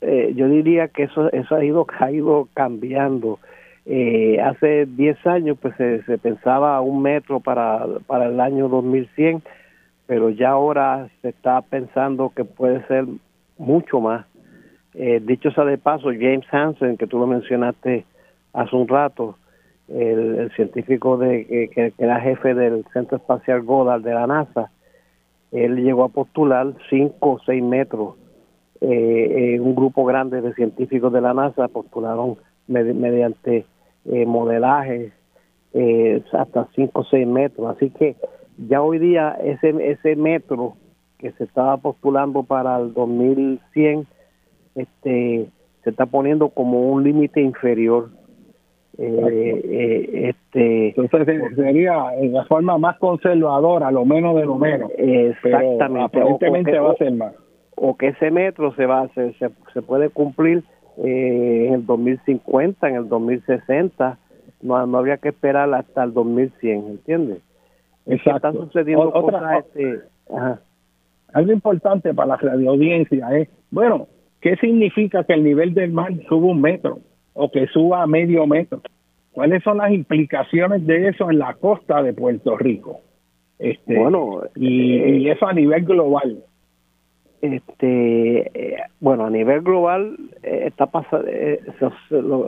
eh, 0.02 0.32
yo 0.36 0.48
diría 0.48 0.88
que 0.88 1.04
eso, 1.04 1.32
eso 1.32 1.56
ha, 1.56 1.64
ido, 1.64 1.86
ha 1.98 2.12
ido 2.12 2.48
cambiando. 2.54 3.38
Eh, 3.86 4.38
hace 4.40 4.86
10 4.86 5.26
años 5.26 5.58
pues 5.60 5.74
se, 5.76 6.02
se, 6.04 6.18
pensaba 6.18 6.80
un 6.80 7.02
metro 7.02 7.40
para, 7.40 7.84
para 8.06 8.26
el 8.26 8.38
año 8.38 8.68
2100, 8.68 9.42
pero 10.06 10.30
ya 10.30 10.50
ahora 10.50 11.08
se 11.22 11.30
está 11.30 11.60
pensando 11.62 12.32
que 12.34 12.44
puede 12.44 12.86
ser 12.86 13.06
mucho 13.58 14.00
más. 14.00 14.26
Eh, 14.94 15.20
dicho 15.22 15.50
sea 15.50 15.64
de 15.64 15.78
paso, 15.78 16.08
James 16.08 16.46
Hansen, 16.50 16.96
que 16.96 17.06
tú 17.06 17.18
lo 17.18 17.26
mencionaste 17.26 18.04
hace 18.52 18.76
un 18.76 18.86
rato, 18.88 19.36
el, 19.88 20.50
científico 20.56 21.18
de 21.18 21.68
que, 21.74 21.92
era 21.98 22.20
jefe 22.20 22.54
del 22.54 22.84
Centro 22.92 23.18
Espacial 23.18 23.62
Goddard 23.62 24.02
de 24.02 24.14
la 24.14 24.26
NASA, 24.26 24.70
él 25.52 25.76
llegó 25.76 26.04
a 26.04 26.08
postular 26.08 26.74
5 26.90 27.30
o 27.30 27.38
6 27.38 27.62
metros. 27.62 28.14
Eh, 28.80 29.58
un 29.60 29.74
grupo 29.74 30.04
grande 30.04 30.42
de 30.42 30.52
científicos 30.54 31.12
de 31.12 31.20
la 31.20 31.32
NASA 31.32 31.68
postularon 31.68 32.36
mediante 32.66 33.64
eh, 34.04 34.26
modelaje 34.26 35.12
eh, 35.72 36.22
hasta 36.32 36.68
5 36.74 37.00
o 37.00 37.04
6 37.04 37.26
metros. 37.26 37.76
Así 37.76 37.90
que 37.90 38.16
ya 38.68 38.82
hoy 38.82 38.98
día 38.98 39.36
ese, 39.42 39.74
ese 39.90 40.16
metro 40.16 40.74
que 41.18 41.30
se 41.32 41.44
estaba 41.44 41.76
postulando 41.76 42.42
para 42.42 42.76
el 42.78 42.92
2100 42.92 44.06
este, 44.74 45.46
se 45.84 45.90
está 45.90 46.06
poniendo 46.06 46.48
como 46.48 46.90
un 46.90 47.04
límite 47.04 47.40
inferior. 47.40 48.08
Eh, 48.96 49.60
eh, 49.64 50.28
este 50.30 50.94
entonces 51.00 51.42
sería 51.56 52.14
en 52.16 52.32
la 52.32 52.44
forma 52.44 52.78
más 52.78 52.96
conservadora 52.98 53.90
lo 53.90 54.04
menos 54.04 54.36
de 54.36 54.46
lo 54.46 54.54
menos 54.54 54.88
exactamente 54.96 56.20
aparentemente 56.20 56.78
va 56.78 56.92
a 56.92 56.94
ser 56.94 57.10
más 57.10 57.34
o 57.74 57.96
que 57.96 58.10
ese 58.10 58.30
metro 58.30 58.72
se 58.76 58.86
va 58.86 59.00
a 59.00 59.04
hacer, 59.06 59.34
se, 59.40 59.50
se 59.72 59.82
puede 59.82 60.10
cumplir 60.10 60.62
eh, 60.98 61.64
en 61.66 61.74
el 61.74 61.86
2050 61.86 62.88
en 62.88 62.94
el 62.94 63.08
2060 63.08 64.16
no, 64.62 64.86
no 64.86 64.98
habría 64.98 65.16
que 65.16 65.30
esperar 65.30 65.74
hasta 65.74 66.04
el 66.04 66.14
2100 66.14 66.86
¿entiendes? 66.86 67.38
Exacto. 68.06 68.36
están 68.36 68.52
sucediendo 68.54 69.10
Otra, 69.12 69.58
este, 69.58 70.02
algo 71.32 71.50
importante 71.50 72.14
para 72.14 72.28
la 72.28 72.36
radio 72.36 72.70
audiencia 72.70 73.28
es 73.36 73.48
bueno 73.72 74.06
¿Qué 74.44 74.56
significa 74.56 75.24
que 75.24 75.32
el 75.32 75.42
nivel 75.42 75.72
del 75.72 75.90
mar 75.90 76.12
suba 76.28 76.48
un 76.48 76.60
metro 76.60 76.98
o 77.32 77.50
que 77.50 77.66
suba 77.68 78.02
a 78.02 78.06
medio 78.06 78.46
metro? 78.46 78.82
¿Cuáles 79.32 79.62
son 79.62 79.78
las 79.78 79.90
implicaciones 79.90 80.86
de 80.86 81.08
eso 81.08 81.30
en 81.30 81.38
la 81.38 81.54
costa 81.54 82.02
de 82.02 82.12
Puerto 82.12 82.54
Rico? 82.58 83.00
Este, 83.58 83.98
bueno, 83.98 84.42
y, 84.54 84.96
eh, 84.98 85.32
eso 85.32 85.46
a 85.46 85.54
nivel 85.54 85.86
global. 85.86 86.44
Este, 87.40 88.50
eh, 88.52 88.76
bueno, 89.00 89.24
a 89.24 89.30
nivel 89.30 89.62
global 89.62 90.14
eh, 90.42 90.64
está 90.66 90.88
pasando, 90.88 91.26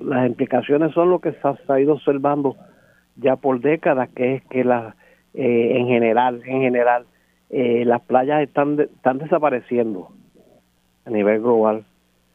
las 0.05 0.27
implicaciones 0.27 0.93
son 0.93 1.09
lo 1.09 1.21
que 1.21 1.33
se 1.33 1.73
ha, 1.73 1.81
ido 1.81 1.95
observando 1.95 2.57
ya 3.17 3.37
por 3.37 3.63
décadas, 3.63 4.11
que 4.11 4.35
es 4.35 4.45
que 4.49 4.65
la, 4.65 4.97
en 5.33 5.87
general, 5.87 6.43
en 6.45 6.61
general, 6.61 7.07
las 7.49 8.03
playas 8.03 8.43
están 8.43 8.81
están 8.81 9.17
desapareciendo 9.17 10.11
a 11.07 11.11
nivel 11.11 11.41
global. 11.41 11.85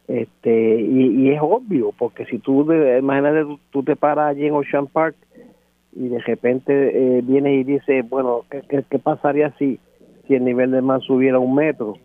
Este, 0.08 0.82
y, 0.82 1.30
es 1.30 1.40
obvio, 1.42 1.94
porque 1.98 2.26
si 2.26 2.40
tú, 2.40 2.72
imagínate, 2.74 3.46
tú, 3.70 3.84
te 3.84 3.96
paras 3.96 4.32
allí 4.32 4.48
en 4.48 4.56
Ocean 4.56 4.88
Park 4.88 5.16
y 5.94 6.08
de 6.08 6.20
repente 6.20 6.72
eh, 7.18 7.22
vienes 7.22 7.60
y 7.60 7.64
dices, 7.64 8.10
bueno, 8.10 8.44
¿qué, 8.50 8.84
qué, 8.90 9.00
pasaría 9.00 9.52
si, 9.58 9.80
si 10.28 10.36
el 10.36 10.44
nivel 10.44 10.72
del 10.72 10.82
mar 10.82 11.02
subiera 11.02 11.40
un 11.40 11.56
metro? 11.56 11.98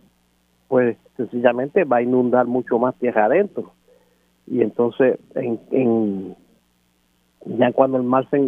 Pues 0.69 0.97
sencillamente 1.17 1.85
va 1.85 1.99
a 1.99 2.03
inundar 2.03 2.47
mucho 2.47 2.79
más 2.79 2.95
tierra 2.97 3.25
adentro. 3.25 3.73
Y 4.47 4.63
entonces, 4.63 5.19
en, 5.35 5.59
en 5.71 6.37
ya 7.45 7.73
cuando 7.73 7.97
el 7.97 8.03
mar 8.05 8.29
se, 8.31 8.39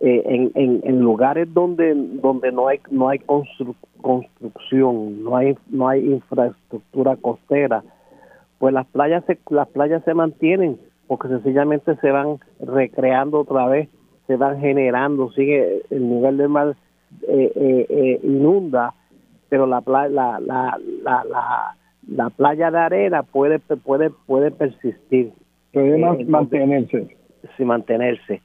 eh, 0.00 0.22
en, 0.24 0.50
en, 0.54 0.80
en, 0.82 1.00
lugares 1.00 1.52
donde 1.52 1.92
donde 1.94 2.52
no 2.52 2.68
hay 2.68 2.80
no 2.90 3.10
hay 3.10 3.18
construcción 4.00 5.22
no 5.22 5.36
hay 5.36 5.54
no 5.68 5.88
hay 5.88 6.00
infraestructura 6.06 7.16
costera 7.16 7.82
pues 8.58 8.72
las 8.72 8.86
playas 8.86 9.22
se, 9.26 9.38
las 9.50 9.68
playas 9.68 10.02
se 10.04 10.14
mantienen 10.14 10.78
porque 11.06 11.28
sencillamente 11.28 11.96
se 11.96 12.10
van 12.10 12.38
recreando 12.60 13.40
otra 13.40 13.66
vez 13.66 13.90
se 14.26 14.36
van 14.36 14.58
generando 14.60 15.30
sigue 15.32 15.82
el 15.90 16.08
nivel 16.08 16.38
del 16.38 16.48
mar 16.48 16.76
eh, 17.28 17.52
eh, 17.54 18.20
inunda 18.22 18.94
pero 19.50 19.66
la, 19.66 19.82
la, 19.86 20.08
la, 20.08 20.40
la, 20.40 21.24
la, 21.24 21.76
la 22.08 22.30
playa 22.30 22.70
de 22.70 22.78
arena 22.78 23.22
puede 23.22 23.58
puede 23.58 24.10
puede 24.26 24.50
persistir. 24.50 25.32
Puede 25.74 26.24
mantenerse. 26.24 27.16
sí 27.56 27.64
mantenerse 27.64 28.40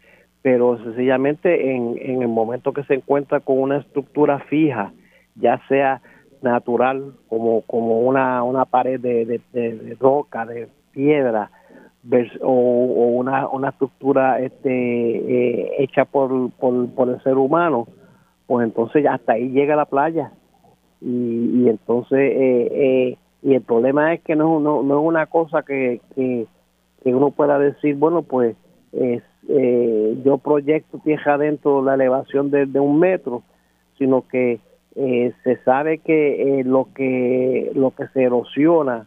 pero 0.45 0.77
sencillamente 0.77 1.71
en, 1.71 1.97
en 1.99 2.21
el 2.21 2.27
momento 2.27 2.71
que 2.71 2.83
se 2.83 2.93
encuentra 2.93 3.39
con 3.39 3.57
una 3.57 3.77
estructura 3.77 4.37
fija, 4.41 4.93
ya 5.33 5.59
sea 5.67 6.03
natural 6.43 7.13
como, 7.27 7.61
como 7.61 8.01
una, 8.01 8.43
una 8.43 8.65
pared 8.65 8.99
de, 8.99 9.25
de, 9.25 9.97
roca, 9.99 10.45
de 10.45 10.67
piedra, 10.91 11.49
o, 12.43 12.51
una, 12.51 13.47
una 13.47 13.69
estructura 13.69 14.39
este, 14.39 14.69
eh, 14.69 15.71
hecha 15.79 16.05
por, 16.05 16.51
por, 16.51 16.91
por, 16.91 17.09
el 17.09 17.19
ser 17.23 17.37
humano, 17.39 17.87
pues 18.45 18.67
entonces 18.67 19.03
hasta 19.07 19.33
ahí 19.33 19.49
llega 19.49 19.75
la 19.75 19.85
playa. 19.85 20.31
Y, 21.01 21.63
y 21.63 21.69
entonces, 21.69 22.19
eh, 22.19 22.67
eh, 22.71 23.17
y 23.41 23.55
el 23.55 23.61
problema 23.63 24.13
es 24.13 24.21
que 24.21 24.35
no, 24.35 24.59
no, 24.59 24.83
no 24.83 24.99
es 24.99 25.07
una 25.07 25.25
cosa 25.25 25.63
que, 25.63 26.01
que, 26.13 26.45
que 27.03 27.15
uno 27.15 27.31
pueda 27.31 27.57
decir, 27.57 27.95
bueno, 27.95 28.21
pues 28.21 28.55
es 28.95 29.23
eh, 29.47 30.17
yo 30.25 30.39
proyecto 30.39 30.99
tierra 31.03 31.35
adentro 31.35 31.83
la 31.83 31.93
elevación 31.93 32.49
de, 32.49 32.79
un 32.79 32.99
metro, 32.99 33.43
sino 33.97 34.27
que 34.27 34.59
eh, 34.95 35.33
se 35.43 35.57
sabe 35.57 35.99
que 35.99 36.59
eh, 36.59 36.63
lo 36.63 36.87
que 36.95 37.71
lo 37.75 37.91
que 37.91 38.07
se 38.07 38.23
erosiona 38.23 39.05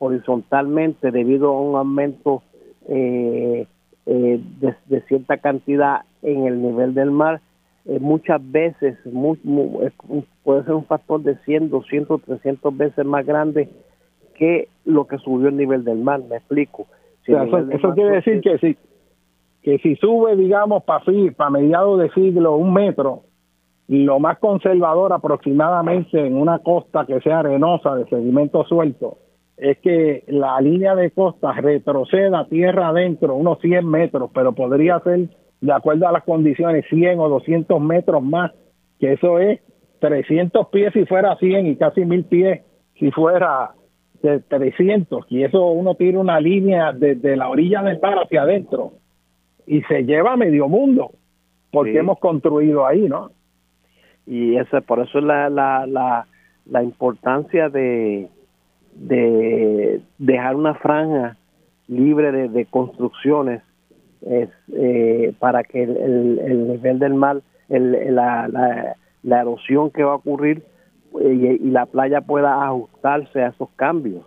horizontalmente 0.00 1.12
debido 1.12 1.50
a 1.50 1.60
un 1.60 1.76
aumento 1.76 2.42
de, 2.88 3.66
cierta 5.06 5.36
cantidad 5.36 6.00
en 6.22 6.46
el 6.46 6.62
nivel 6.62 6.94
del 6.94 7.10
mar 7.10 7.40
muchas 8.00 8.40
veces 8.50 8.96
puede 10.42 10.64
ser 10.64 10.74
un 10.74 10.84
factor 10.86 11.22
de 11.22 11.36
100, 11.44 11.70
200, 11.70 12.22
300 12.22 12.76
veces 12.76 13.04
más 13.04 13.24
grande 13.26 13.68
que 14.34 14.68
lo 14.84 15.06
que 15.06 15.18
subió 15.18 15.48
el 15.48 15.56
nivel 15.56 15.84
del 15.84 15.98
mar, 15.98 16.20
me 16.28 16.36
explico. 16.36 16.86
eso, 17.26 17.94
quiere 17.94 18.16
decir 18.16 18.40
que 18.40 18.58
sí 18.58 18.76
que 19.68 19.76
si 19.80 19.96
sube, 19.96 20.34
digamos, 20.34 20.82
para 20.84 21.04
para 21.36 21.50
mediados 21.50 21.98
de 21.98 22.08
siglo 22.12 22.56
un 22.56 22.72
metro, 22.72 23.24
lo 23.86 24.18
más 24.18 24.38
conservador 24.38 25.12
aproximadamente 25.12 26.26
en 26.26 26.36
una 26.36 26.60
costa 26.60 27.04
que 27.04 27.20
sea 27.20 27.40
arenosa 27.40 27.94
de 27.96 28.06
sedimento 28.06 28.64
suelto, 28.64 29.18
es 29.58 29.76
que 29.80 30.24
la 30.28 30.58
línea 30.62 30.94
de 30.94 31.10
costa 31.10 31.52
retroceda 31.52 32.46
tierra 32.48 32.88
adentro 32.88 33.34
unos 33.34 33.58
100 33.60 33.86
metros, 33.86 34.30
pero 34.32 34.52
podría 34.52 35.00
ser, 35.00 35.28
de 35.60 35.72
acuerdo 35.74 36.08
a 36.08 36.12
las 36.12 36.24
condiciones, 36.24 36.86
100 36.88 37.20
o 37.20 37.28
200 37.28 37.78
metros 37.78 38.22
más, 38.22 38.52
que 38.98 39.12
eso 39.12 39.38
es 39.38 39.60
300 40.00 40.68
pies 40.68 40.94
si 40.94 41.04
fuera 41.04 41.36
100 41.36 41.66
y 41.66 41.76
casi 41.76 42.06
1000 42.06 42.24
pies 42.24 42.62
si 42.98 43.10
fuera 43.10 43.72
de 44.22 44.40
300, 44.40 45.26
y 45.28 45.42
eso 45.42 45.66
uno 45.66 45.94
tira 45.94 46.18
una 46.18 46.40
línea 46.40 46.92
desde 46.94 47.36
la 47.36 47.50
orilla 47.50 47.82
del 47.82 48.00
mar 48.00 48.18
hacia 48.24 48.42
adentro 48.42 48.92
y 49.68 49.82
se 49.82 50.04
lleva 50.04 50.32
a 50.32 50.36
medio 50.36 50.66
mundo 50.66 51.12
porque 51.70 51.98
hemos 51.98 52.18
construido 52.18 52.86
ahí, 52.86 53.06
¿no? 53.06 53.30
Y 54.26 54.56
esa, 54.56 54.80
por 54.80 55.00
eso 55.00 55.18
es 55.18 55.24
la, 55.24 55.50
la, 55.50 55.86
la, 55.86 56.26
la 56.64 56.82
importancia 56.82 57.68
de, 57.68 58.28
de 58.94 60.00
dejar 60.16 60.56
una 60.56 60.74
franja 60.74 61.36
libre 61.86 62.48
de, 62.48 62.66
construcciones 62.66 63.62
es, 64.22 64.48
eh, 64.74 65.34
para 65.38 65.62
que 65.64 65.82
el, 65.82 66.68
nivel 66.68 66.98
del 66.98 67.14
mar, 67.14 67.42
el, 67.68 68.14
la, 68.14 68.48
la, 69.22 69.40
erosión 69.40 69.90
que 69.90 70.02
va 70.02 70.12
a 70.12 70.16
ocurrir 70.16 70.62
eh, 71.20 71.58
y, 71.60 71.70
la 71.70 71.84
playa 71.84 72.22
pueda 72.22 72.66
ajustarse 72.66 73.42
a 73.42 73.48
esos 73.48 73.68
cambios, 73.76 74.24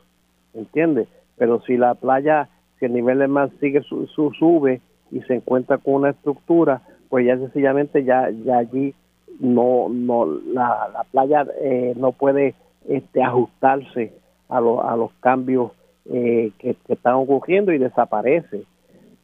¿entiendes? 0.53 1.07
Pero 1.37 1.61
si 1.61 1.77
la 1.77 1.95
playa, 1.95 2.47
si 2.79 2.85
el 2.85 2.93
nivel 2.93 3.19
del 3.19 3.29
mar 3.29 3.49
sigue 3.59 3.81
su, 3.81 4.07
sube 4.07 4.81
y 5.12 5.22
se 5.22 5.36
encuentra 5.36 5.78
con 5.78 5.95
una 5.95 6.12
estructura, 6.12 6.82
pues 7.09 7.26
ya 7.26 7.38
sencillamente 7.38 8.03
ya, 8.03 8.30
ya 8.30 8.59
allí 8.59 8.93
no, 9.39 9.89
no 9.89 10.26
la, 10.26 10.89
la 10.93 11.03
playa 11.12 11.45
eh, 11.62 11.93
no 11.97 12.12
puede 12.12 12.55
este, 12.88 13.24
ajustarse 13.24 14.14
a, 14.49 14.57
a 14.57 14.95
los 14.95 15.12
cambios 15.20 15.72
eh, 16.05 16.51
que, 16.59 16.76
están 16.88 17.16
ocurriendo 17.16 17.72
y 17.72 17.78
desaparece. 17.78 18.64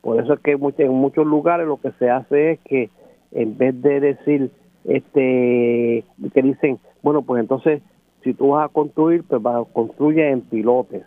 Por 0.02 0.22
eso 0.22 0.34
es 0.34 0.40
que 0.42 0.52
en 0.52 0.94
muchos 0.94 1.26
lugares 1.26 1.68
lo 1.68 1.78
que 1.78 1.92
se 1.94 2.10
hace 2.10 2.52
es 2.52 2.60
que 2.62 2.90
en 3.32 3.58
vez 3.58 3.82
de 3.82 4.00
decir, 4.00 4.52
este, 4.86 6.04
que 6.34 6.42
dicen, 6.42 6.80
bueno, 7.02 7.24
pues 7.24 7.42
entonces 7.42 7.82
si 8.24 8.34
tú 8.34 8.50
vas 8.50 8.70
a 8.70 8.74
construir, 8.74 9.24
pues 9.24 9.42
vas 9.42 9.56
a 9.68 9.74
construir 9.74 10.20
en 10.20 10.42
pilotes, 10.42 11.04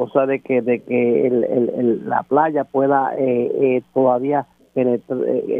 cosa 0.00 0.24
de 0.24 0.40
que 0.40 0.62
de 0.62 0.80
que 0.80 1.26
el, 1.26 2.08
la 2.08 2.22
playa 2.22 2.64
pueda 2.64 3.14
eh, 3.18 3.52
eh, 3.60 3.82
todavía 3.92 4.46
penetrar, 4.72 5.18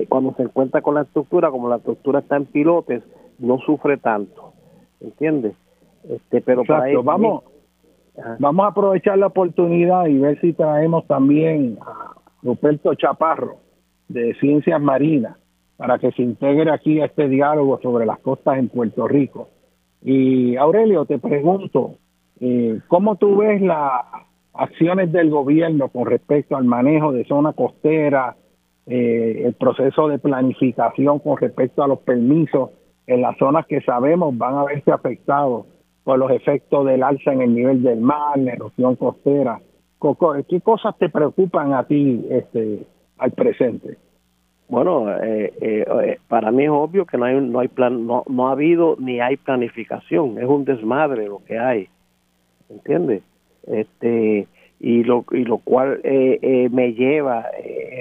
cuando 0.08 0.32
se 0.34 0.44
encuentra 0.44 0.80
con 0.80 0.94
la 0.94 1.02
estructura, 1.02 1.50
como 1.50 1.68
la 1.68 1.76
estructura 1.76 2.20
está 2.20 2.38
en 2.38 2.46
pilotes, 2.46 3.02
no 3.38 3.58
sufre 3.58 3.98
tanto, 3.98 4.54
¿entiendes? 5.02 5.52
Este, 6.08 6.40
pero 6.40 6.64
para 6.64 6.86
vamos, 7.02 7.42
vamos 8.38 8.64
a 8.64 8.68
aprovechar 8.68 9.18
la 9.18 9.26
oportunidad 9.26 10.06
y 10.06 10.16
ver 10.16 10.40
si 10.40 10.54
traemos 10.54 11.06
también 11.06 11.76
a 11.82 12.14
Ruperto 12.42 12.94
Chaparro 12.94 13.56
de 14.08 14.32
Ciencias 14.40 14.80
Marinas 14.80 15.36
para 15.76 15.98
que 15.98 16.12
se 16.12 16.22
integre 16.22 16.70
aquí 16.70 16.98
a 17.02 17.04
este 17.04 17.28
diálogo 17.28 17.78
sobre 17.82 18.06
las 18.06 18.20
costas 18.20 18.56
en 18.56 18.70
Puerto 18.70 19.06
Rico. 19.06 19.50
Y 20.00 20.56
Aurelio, 20.56 21.04
te 21.04 21.18
pregunto, 21.18 21.96
eh, 22.40 22.80
¿cómo 22.88 23.16
tú 23.16 23.36
ves 23.36 23.60
las 23.60 24.29
acciones 24.60 25.10
del 25.10 25.30
gobierno 25.30 25.88
con 25.88 26.06
respecto 26.06 26.54
al 26.54 26.64
manejo 26.64 27.12
de 27.12 27.24
zona 27.24 27.54
costera, 27.54 28.36
eh, 28.86 29.42
el 29.46 29.54
proceso 29.54 30.08
de 30.08 30.18
planificación 30.18 31.18
con 31.20 31.38
respecto 31.38 31.82
a 31.82 31.88
los 31.88 32.00
permisos 32.00 32.70
en 33.06 33.22
las 33.22 33.38
zonas 33.38 33.66
que 33.66 33.80
sabemos 33.80 34.36
van 34.36 34.56
a 34.56 34.64
verse 34.64 34.92
afectados 34.92 35.64
por 36.04 36.18
los 36.18 36.30
efectos 36.30 36.84
del 36.86 37.02
alza 37.02 37.32
en 37.32 37.40
el 37.40 37.54
nivel 37.54 37.82
del 37.82 38.00
mar, 38.00 38.38
la 38.38 38.52
erosión 38.52 38.96
costera. 38.96 39.60
¿Qué 40.48 40.60
cosas 40.60 40.96
te 40.98 41.08
preocupan 41.08 41.72
a 41.72 41.84
ti 41.84 42.26
este, 42.30 42.86
al 43.16 43.32
presente? 43.32 43.96
Bueno, 44.68 45.10
eh, 45.10 45.52
eh, 45.60 45.84
eh, 46.04 46.18
para 46.28 46.50
mí 46.52 46.64
es 46.64 46.70
obvio 46.70 47.06
que 47.06 47.16
no 47.16 47.24
hay 47.24 47.40
no 47.40 47.58
hay 47.60 47.68
plan 47.68 48.06
no, 48.06 48.24
no 48.28 48.48
ha 48.48 48.52
habido 48.52 48.96
ni 48.98 49.20
hay 49.20 49.36
planificación, 49.36 50.38
es 50.38 50.44
un 50.44 50.64
desmadre 50.64 51.26
lo 51.26 51.42
que 51.44 51.58
hay, 51.58 51.88
¿entiendes? 52.68 53.22
Este 53.66 54.48
y 54.78 55.04
lo 55.04 55.24
y 55.32 55.44
lo 55.44 55.58
cual 55.58 56.00
me 56.02 56.92
lleva 56.94 57.46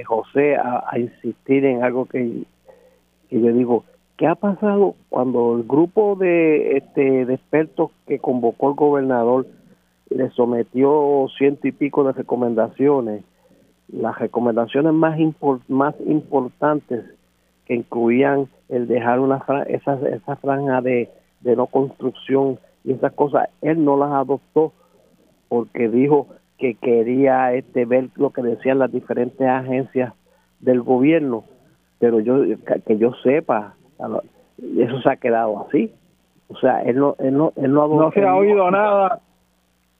José 0.05 0.55
a, 0.55 0.97
insistir 0.97 1.65
en 1.65 1.83
algo 1.83 2.05
que, 2.05 2.43
que 3.29 3.41
yo 3.41 3.51
digo 3.53 3.83
¿Qué 4.19 4.27
ha 4.27 4.35
pasado 4.35 4.95
cuando 5.07 5.55
el 5.55 5.63
grupo 5.63 6.17
de, 6.17 6.75
este, 6.75 7.25
de 7.25 7.35
expertos 7.35 7.91
que 8.05 8.19
convocó 8.19 8.67
el 8.67 8.75
gobernador 8.75 9.47
le 10.09 10.29
sometió 10.31 11.27
ciento 11.37 11.69
y 11.69 11.71
pico 11.71 12.03
de 12.03 12.11
recomendaciones? 12.11 13.23
Las 13.87 14.19
recomendaciones 14.19 14.91
más, 14.91 15.17
más 15.69 15.95
importantes 16.05 17.05
que 17.63 17.75
incluían 17.75 18.49
el 18.67 18.89
dejar 18.89 19.21
una 19.21 19.41
esa, 19.67 19.93
esa 20.09 20.35
franja 20.35 20.81
de, 20.81 21.09
de 21.39 21.55
no 21.55 21.67
construcción 21.67 22.59
y 22.83 22.91
esas 22.91 23.13
cosas, 23.13 23.47
él 23.61 23.85
no 23.85 23.95
las 23.95 24.11
adoptó 24.11 24.73
porque 25.49 25.89
dijo 25.89 26.27
que 26.57 26.75
quería 26.75 27.53
este 27.53 27.85
ver 27.85 28.09
lo 28.15 28.31
que 28.31 28.41
decían 28.41 28.79
las 28.79 28.91
diferentes 28.91 29.47
agencias 29.47 30.13
del 30.59 30.81
gobierno, 30.81 31.43
pero 31.99 32.19
yo 32.19 32.43
que 32.85 32.97
yo 32.97 33.13
sepa, 33.23 33.75
eso 34.77 35.01
se 35.01 35.09
ha 35.09 35.17
quedado 35.17 35.65
así. 35.67 35.91
O 36.47 36.57
sea, 36.57 36.81
él 36.81 36.97
no, 36.97 37.15
él 37.19 37.37
no, 37.37 37.53
él 37.55 37.73
no, 37.73 38.11
se 38.11 38.25
ha 38.25 38.35
oído 38.35 38.71
nada, 38.71 39.19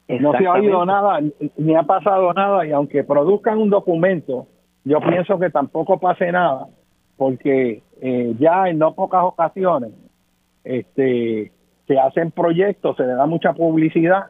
no 0.08 0.34
se 0.34 0.46
ha 0.46 0.54
oído 0.54 0.86
nada, 0.86 1.20
ni 1.58 1.76
ha 1.76 1.84
pasado 1.84 2.34
nada, 2.34 2.66
y 2.66 2.72
aunque 2.72 3.04
produzcan 3.04 3.60
un 3.60 3.70
documento, 3.70 4.48
yo 4.84 5.00
pienso 5.00 5.38
que 5.38 5.50
tampoco 5.50 6.00
pase 6.00 6.32
nada, 6.32 6.68
porque 7.18 7.84
eh, 8.02 8.36
ya 8.40 8.68
en 8.68 8.80
no 8.80 8.96
pocas 8.96 9.24
ocasiones 9.24 9.92
este, 10.64 11.52
se 11.88 12.00
hacen 12.00 12.32
proyectos, 12.32 12.98
se 12.98 13.04
le 13.04 13.14
da 13.14 13.26
mucha 13.26 13.54
publicidad, 13.54 14.28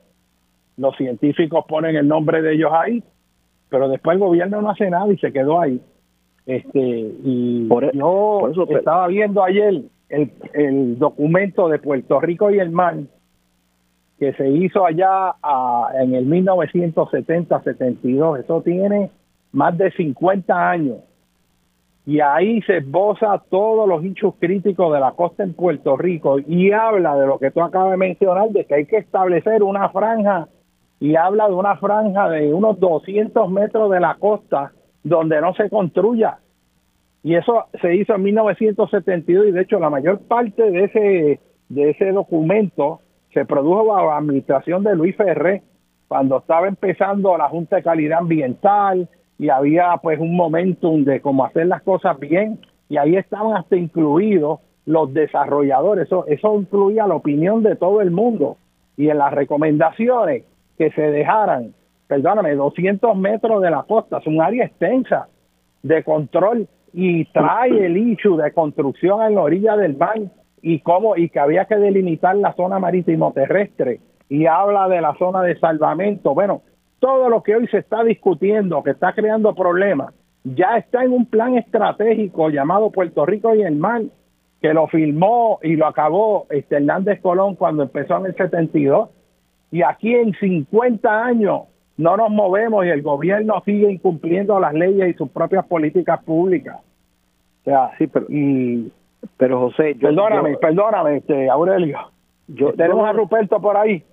los 0.80 0.96
científicos 0.96 1.66
ponen 1.68 1.96
el 1.96 2.08
nombre 2.08 2.42
de 2.42 2.54
ellos 2.54 2.72
ahí, 2.74 3.04
pero 3.70 3.88
después 3.90 4.16
el 4.16 4.20
gobierno 4.20 4.62
no 4.62 4.72
hace 4.72 4.90
nada 4.90 5.12
y 5.12 5.18
se 5.18 5.32
quedó 5.32 5.60
ahí. 5.60 5.80
Este, 6.46 7.12
y 7.24 7.66
por, 7.68 7.84
e-, 7.84 7.92
yo 7.94 8.50
estaba 8.70 9.08
viendo 9.08 9.44
ayer 9.44 9.82
el, 10.10 10.32
el, 10.54 10.98
documento 10.98 11.68
de 11.70 11.80
Puerto 11.80 12.20
Rico 12.20 12.50
y 12.50 12.60
el 12.60 12.72
mar 12.72 12.96
que 14.18 14.34
se 14.34 14.50
hizo 14.50 14.86
allá 14.86 15.36
en 16.02 16.16
el 16.16 16.28
1970-72. 16.28 18.40
Eso 18.40 18.62
tiene 18.62 19.12
más 19.52 19.78
de 19.78 19.92
50 19.92 20.70
años. 20.70 20.98
Y 22.06 22.22
ahí 22.22 22.62
se 22.64 22.78
esboza 22.78 23.44
todos 23.50 23.86
los 23.88 24.04
hinchos 24.04 24.34
críticos 24.40 24.92
de 24.94 25.00
la 25.00 25.12
costa 25.12 25.44
en 25.44 25.54
Puerto 25.54 25.96
Rico 25.96 26.40
y 26.40 26.72
habla 26.72 27.16
de 27.16 27.28
lo 27.28 27.38
que 27.38 27.52
tú 27.52 27.62
acabas 27.62 27.92
de 27.92 27.98
mencionar, 27.98 28.50
de 28.50 28.66
que 28.66 28.74
hay 28.74 28.88
que 28.88 28.98
establecer 28.98 29.62
una 29.62 29.90
franja 29.90 30.48
y 31.00 31.16
habla 31.16 31.48
de 31.48 31.54
una 31.54 31.78
franja 31.78 32.30
de 32.30 32.54
unos 32.54 32.80
200 32.80 33.50
metros 33.50 33.90
de 33.92 34.00
la 34.00 34.16
costa 34.16 34.74
donde 35.04 35.40
no 35.42 35.54
se 35.54 35.70
construya. 35.70 36.40
Y 37.24 37.36
eso 37.36 37.66
se 37.82 37.96
hizo 37.96 38.16
en 38.16 38.24
1972 38.24 39.48
y 39.48 39.52
de 39.52 39.62
hecho 39.62 39.80
la 39.80 39.90
mayor 39.90 40.20
parte 40.20 40.70
de 40.70 40.84
ese, 40.86 41.40
de 41.70 41.90
ese 41.90 42.12
documento 42.12 43.02
se 43.34 43.46
produjo 43.46 43.86
bajo 43.86 44.08
la 44.08 44.18
administración 44.18 44.84
de 44.84 44.96
Luis 44.96 45.16
Ferré 45.16 45.64
cuando 46.08 46.40
estaba 46.40 46.68
empezando 46.68 47.38
la 47.38 47.50
Junta 47.50 47.78
de 47.78 47.84
Calidad 47.84 48.20
Ambiental 48.20 49.08
y 49.38 49.50
había 49.50 49.96
pues 50.02 50.20
un 50.20 50.36
momentum 50.36 51.04
de 51.04 51.22
cómo 51.22 51.46
hacer 51.46 51.68
las 51.68 51.82
cosas 51.84 52.20
bien 52.20 52.60
y 52.90 52.98
ahí 52.98 53.16
estaban 53.16 53.56
hasta 53.56 53.76
incluidos 53.76 54.60
los 54.86 55.14
desarrolladores, 55.14 56.08
eso, 56.08 56.26
eso 56.28 56.56
incluía 56.56 57.06
la 57.06 57.14
opinión 57.14 57.62
de 57.62 57.76
todo 57.76 58.02
el 58.02 58.10
mundo 58.10 58.58
y 58.98 59.10
en 59.10 59.20
las 59.20 59.32
recomendaciones 59.32 60.46
que 60.80 60.90
se 60.92 61.04
dejaran 61.12 61.74
perdóname, 62.10 62.56
200 62.56 63.16
metros 63.16 63.62
de 63.62 63.70
la 63.70 63.84
costa, 63.84 64.18
es 64.18 64.26
un 64.26 64.42
área 64.42 64.66
extensa 64.66 65.28
de 65.84 66.04
control 66.04 66.68
y 66.92 67.26
trae 67.26 67.86
el 67.86 67.96
issue 67.98 68.36
de 68.36 68.52
construcción 68.52 69.22
en 69.22 69.36
la 69.36 69.42
orilla 69.42 69.78
del 69.78 69.96
mar 69.96 70.18
y 70.60 70.80
cómo 70.80 71.16
y 71.16 71.30
que 71.30 71.40
había 71.40 71.66
que 71.66 71.76
delimitar 71.76 72.36
la 72.36 72.54
zona 72.56 72.80
marítimo 72.80 73.32
terrestre 73.32 74.00
y 74.28 74.48
habla 74.48 74.90
de 74.90 75.02
la 75.02 75.14
zona 75.20 75.44
de 75.44 75.60
salvamento. 75.60 76.34
Bueno, 76.34 76.64
todo 77.00 77.30
lo 77.30 77.44
que 77.44 77.56
hoy 77.56 77.68
se 77.68 77.78
está 77.78 78.04
discutiendo, 78.04 78.82
que 78.82 78.90
está 78.90 79.14
creando 79.14 79.54
problemas, 79.54 80.12
ya 80.44 80.78
está 80.78 81.04
en 81.04 81.14
un 81.14 81.28
plan 81.28 81.58
estratégico 81.58 82.50
llamado 82.50 82.90
Puerto 82.90 83.24
Rico 83.28 83.54
y 83.54 83.62
el 83.62 83.76
mar, 83.76 84.02
que 84.64 84.74
lo 84.74 84.88
filmó 84.88 85.60
y 85.62 85.76
lo 85.76 85.86
acabó 85.86 86.48
este 86.50 86.78
Hernández 86.78 87.22
Colón 87.22 87.54
cuando 87.54 87.84
empezó 87.84 88.18
en 88.18 88.26
el 88.26 88.36
72. 88.36 89.10
Y 89.72 89.82
aquí 89.84 90.16
en 90.16 90.34
50 90.34 91.26
años 91.26 91.62
no 91.98 92.18
nos 92.18 92.32
movemos 92.32 92.86
y 92.86 92.90
el 92.90 93.02
gobierno 93.02 93.62
sigue 93.66 93.92
incumpliendo 93.92 94.60
las 94.60 94.74
leyes 94.74 95.10
y 95.10 95.14
sus 95.18 95.30
propias 95.30 95.66
políticas 95.66 96.24
públicas. 96.24 96.78
O 96.78 97.64
sea, 97.66 97.92
sí, 97.98 98.08
pero, 98.08 98.26
y, 98.30 98.92
pero 99.38 99.60
José, 99.60 99.96
perdóname, 100.00 100.58
perdóname, 100.58 101.18
este, 101.18 101.50
Aurelio. 101.50 102.00
Yo, 102.48 102.74
Tenemos 102.74 103.08
a 103.08 103.12
Ruperto 103.12 103.60
por 103.62 103.78
ahí. 103.78 104.04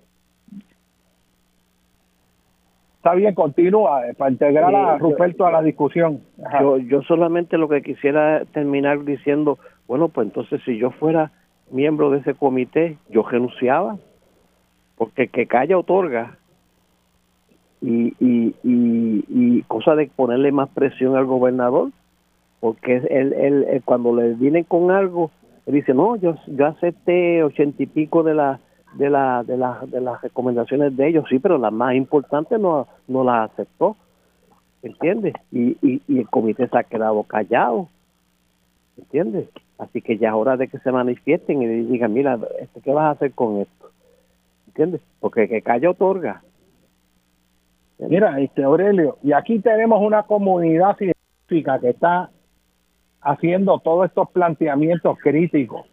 Está 2.97 3.15
bien, 3.15 3.35
continúa 3.37 4.09
eh, 4.09 4.15
para 4.15 4.33
integrar 4.33 4.75
a 4.75 4.99
Ruperto 4.99 5.47
a 5.47 5.53
la 5.53 5.63
discusión. 5.63 6.23
Yo, 6.61 6.79
yo 6.79 7.03
solamente 7.03 7.57
lo 7.57 7.69
que 7.69 7.83
quisiera 7.83 8.45
terminar 8.47 9.05
diciendo, 9.05 9.59
bueno, 9.87 10.09
pues 10.09 10.27
entonces 10.27 10.61
si 10.65 10.77
yo 10.77 10.91
fuera 10.91 11.31
miembro 11.71 12.11
de 12.11 12.19
ese 12.19 12.35
comité, 12.35 12.99
yo 13.09 13.23
renunciaba, 13.23 13.97
porque 14.97 15.29
que 15.29 15.47
calla 15.47 15.79
otorga 15.79 16.39
y, 17.81 18.15
y, 18.19 18.55
y, 18.63 19.63
cosa 19.69 19.95
de 19.95 20.09
ponerle 20.09 20.51
más 20.51 20.69
presión 20.71 21.17
al 21.17 21.27
gobernador, 21.27 21.91
porque 22.61 22.97
él, 22.97 23.33
él, 23.35 23.83
cuando 23.85 24.15
le 24.17 24.35
vienen 24.35 24.65
con 24.65 24.91
algo, 24.91 25.31
él 25.67 25.75
dice, 25.75 25.93
no, 25.93 26.17
yo, 26.17 26.37
yo 26.47 26.67
acepté 26.67 27.43
ochenta 27.43 27.83
y 27.83 27.87
pico 27.87 28.23
de, 28.23 28.35
la, 28.35 28.61
de, 28.95 29.11
la, 29.11 29.45
de, 29.45 29.57
de 29.87 30.01
las 30.01 30.23
recomendaciones 30.23 30.97
de 30.97 31.09
ellos, 31.09 31.27
sí, 31.29 31.39
pero 31.39 31.59
las 31.59 31.73
más 31.73 31.95
importantes 31.95 32.59
no, 32.59 32.89
no 33.07 33.25
las 33.25 33.51
aceptó, 33.51 33.97
¿entiendes? 34.83 35.35
Y, 35.53 35.77
y, 35.87 36.03
y 36.09 36.21
el 36.21 36.29
comité 36.29 36.67
se 36.69 36.79
ha 36.79 36.85
quedado 36.85 37.23
callado, 37.25 37.89
¿entiendes? 38.97 39.49
Así 39.79 40.01
que 40.01 40.17
ya 40.17 40.29
es 40.29 40.35
hora 40.35 40.57
de 40.57 40.69
que 40.69 40.79
se 40.79 40.91
manifiesten 40.91 41.61
y 41.61 41.67
digan, 41.67 42.15
mira, 42.15 42.39
¿qué 42.83 42.93
vas 42.93 43.05
a 43.05 43.11
hacer 43.11 43.33
con 43.33 43.61
esto? 43.61 43.91
¿Entiendes? 44.77 45.01
Porque 45.21 45.49
que 45.49 45.63
calla 45.63 45.91
otorga. 45.91 46.43
Mira, 47.99 48.39
este 48.41 48.63
Aurelio, 48.63 49.17
y 49.23 49.33
aquí 49.33 49.59
tenemos 49.61 50.03
una 50.03 50.25
comunidad 50.25 50.99
científica 50.99 51.79
que 51.81 51.91
está 51.91 52.29
haciendo 53.23 53.79
todos 53.79 54.05
estos 54.05 54.29
planteamientos 54.33 55.19
críticos. 55.19 55.87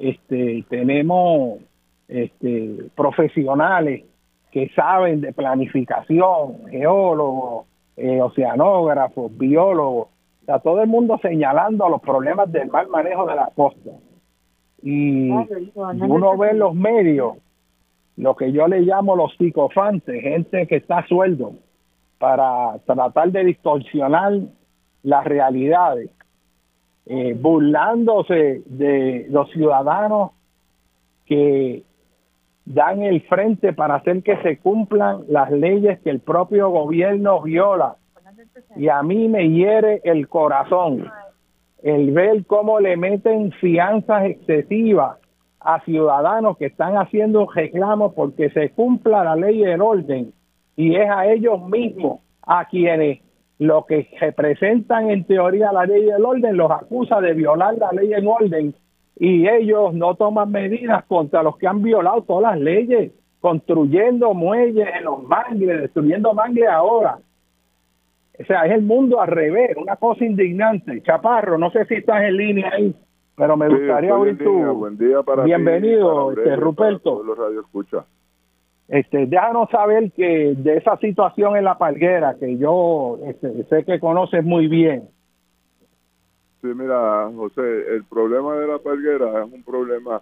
Este, 0.00 0.64
tenemos 0.68 1.60
este, 2.08 2.90
profesionales 2.96 4.02
que 4.50 4.68
saben 4.70 5.20
de 5.20 5.32
planificación, 5.32 6.66
geólogos, 6.68 7.66
eh, 7.96 8.20
oceanógrafos, 8.20 9.38
biólogos, 9.38 10.08
Está 10.40 10.58
todo 10.58 10.82
el 10.82 10.88
mundo 10.88 11.18
señalando 11.22 11.88
los 11.88 12.02
problemas 12.02 12.52
del 12.52 12.68
mal 12.68 12.86
manejo 12.88 13.24
de 13.24 13.34
la 13.34 13.50
costa. 13.54 13.92
Y 14.82 15.30
uno 15.30 16.36
ve 16.36 16.50
en 16.50 16.58
los 16.58 16.74
medios 16.74 17.38
lo 18.16 18.36
que 18.36 18.52
yo 18.52 18.68
le 18.68 18.80
llamo 18.80 19.16
los 19.16 19.34
psicofantes, 19.36 20.22
gente 20.22 20.66
que 20.66 20.76
está 20.76 20.98
a 20.98 21.06
sueldo 21.06 21.54
para 22.18 22.78
tratar 22.86 23.32
de 23.32 23.44
distorsionar 23.44 24.32
las 25.02 25.24
realidades, 25.24 26.10
eh, 27.06 27.34
burlándose 27.38 28.62
de 28.66 29.26
los 29.30 29.50
ciudadanos 29.50 30.30
que 31.26 31.82
dan 32.64 33.02
el 33.02 33.20
frente 33.22 33.72
para 33.72 33.96
hacer 33.96 34.22
que 34.22 34.36
se 34.42 34.58
cumplan 34.58 35.24
las 35.28 35.50
leyes 35.50 36.00
que 36.00 36.10
el 36.10 36.20
propio 36.20 36.70
gobierno 36.70 37.42
viola. 37.42 37.96
Y 38.76 38.88
a 38.88 39.02
mí 39.02 39.28
me 39.28 39.50
hiere 39.50 40.00
el 40.04 40.28
corazón 40.28 41.10
el 41.82 42.12
ver 42.12 42.46
cómo 42.46 42.80
le 42.80 42.96
meten 42.96 43.52
fianzas 43.52 44.24
excesivas 44.24 45.18
a 45.64 45.80
ciudadanos 45.80 46.56
que 46.58 46.66
están 46.66 46.96
haciendo 46.96 47.46
reclamos 47.46 48.12
porque 48.14 48.50
se 48.50 48.70
cumpla 48.70 49.24
la 49.24 49.36
ley 49.36 49.60
y 49.60 49.64
el 49.64 49.80
orden 49.80 50.32
y 50.76 50.94
es 50.96 51.10
a 51.10 51.26
ellos 51.26 51.66
mismos 51.68 52.20
a 52.42 52.66
quienes 52.66 53.20
lo 53.58 53.86
que 53.86 54.08
representan 54.20 55.10
en 55.10 55.24
teoría 55.24 55.72
la 55.72 55.86
ley 55.86 56.04
y 56.04 56.10
el 56.10 56.24
orden 56.24 56.56
los 56.56 56.70
acusa 56.70 57.20
de 57.20 57.32
violar 57.32 57.76
la 57.78 57.90
ley 57.92 58.12
el 58.12 58.26
orden 58.26 58.74
y 59.16 59.48
ellos 59.48 59.94
no 59.94 60.14
toman 60.16 60.50
medidas 60.50 61.04
contra 61.04 61.42
los 61.42 61.56
que 61.56 61.66
han 61.66 61.82
violado 61.82 62.22
todas 62.22 62.54
las 62.54 62.60
leyes, 62.60 63.12
construyendo 63.40 64.34
muelles 64.34 64.88
en 64.96 65.04
los 65.04 65.22
mangles, 65.22 65.82
destruyendo 65.82 66.34
mangles 66.34 66.68
ahora. 66.68 67.18
O 68.38 68.44
sea, 68.44 68.66
es 68.66 68.72
el 68.72 68.82
mundo 68.82 69.20
al 69.20 69.28
revés, 69.28 69.76
una 69.76 69.96
cosa 69.96 70.24
indignante. 70.24 71.02
Chaparro, 71.02 71.58
no 71.58 71.70
sé 71.70 71.84
si 71.86 71.94
estás 71.94 72.22
en 72.22 72.36
línea 72.36 72.70
ahí, 72.72 72.94
pero 73.36 73.56
me 73.56 73.68
gustaría 73.68 74.14
oír 74.16 74.38
tu... 74.38 74.52
Buen 74.74 74.96
día 74.96 75.22
para 75.22 75.44
Bienvenido, 75.44 76.32
este, 76.32 76.56
Ruperto. 76.56 77.22
Escucha. 77.60 78.04
Este, 78.88 79.26
déjanos 79.26 79.70
saber 79.70 80.12
que 80.12 80.54
de 80.56 80.76
esa 80.76 80.96
situación 80.98 81.56
en 81.56 81.64
la 81.64 81.78
palguera, 81.78 82.36
que 82.38 82.56
yo 82.58 83.18
este, 83.26 83.64
sé 83.64 83.84
que 83.84 83.98
conoces 83.98 84.44
muy 84.44 84.68
bien. 84.68 85.08
Sí, 86.60 86.68
mira, 86.74 87.30
José, 87.34 87.94
el 87.94 88.04
problema 88.04 88.56
de 88.56 88.66
la 88.66 88.78
palguera 88.78 89.44
es 89.44 89.52
un 89.52 89.62
problema 89.62 90.20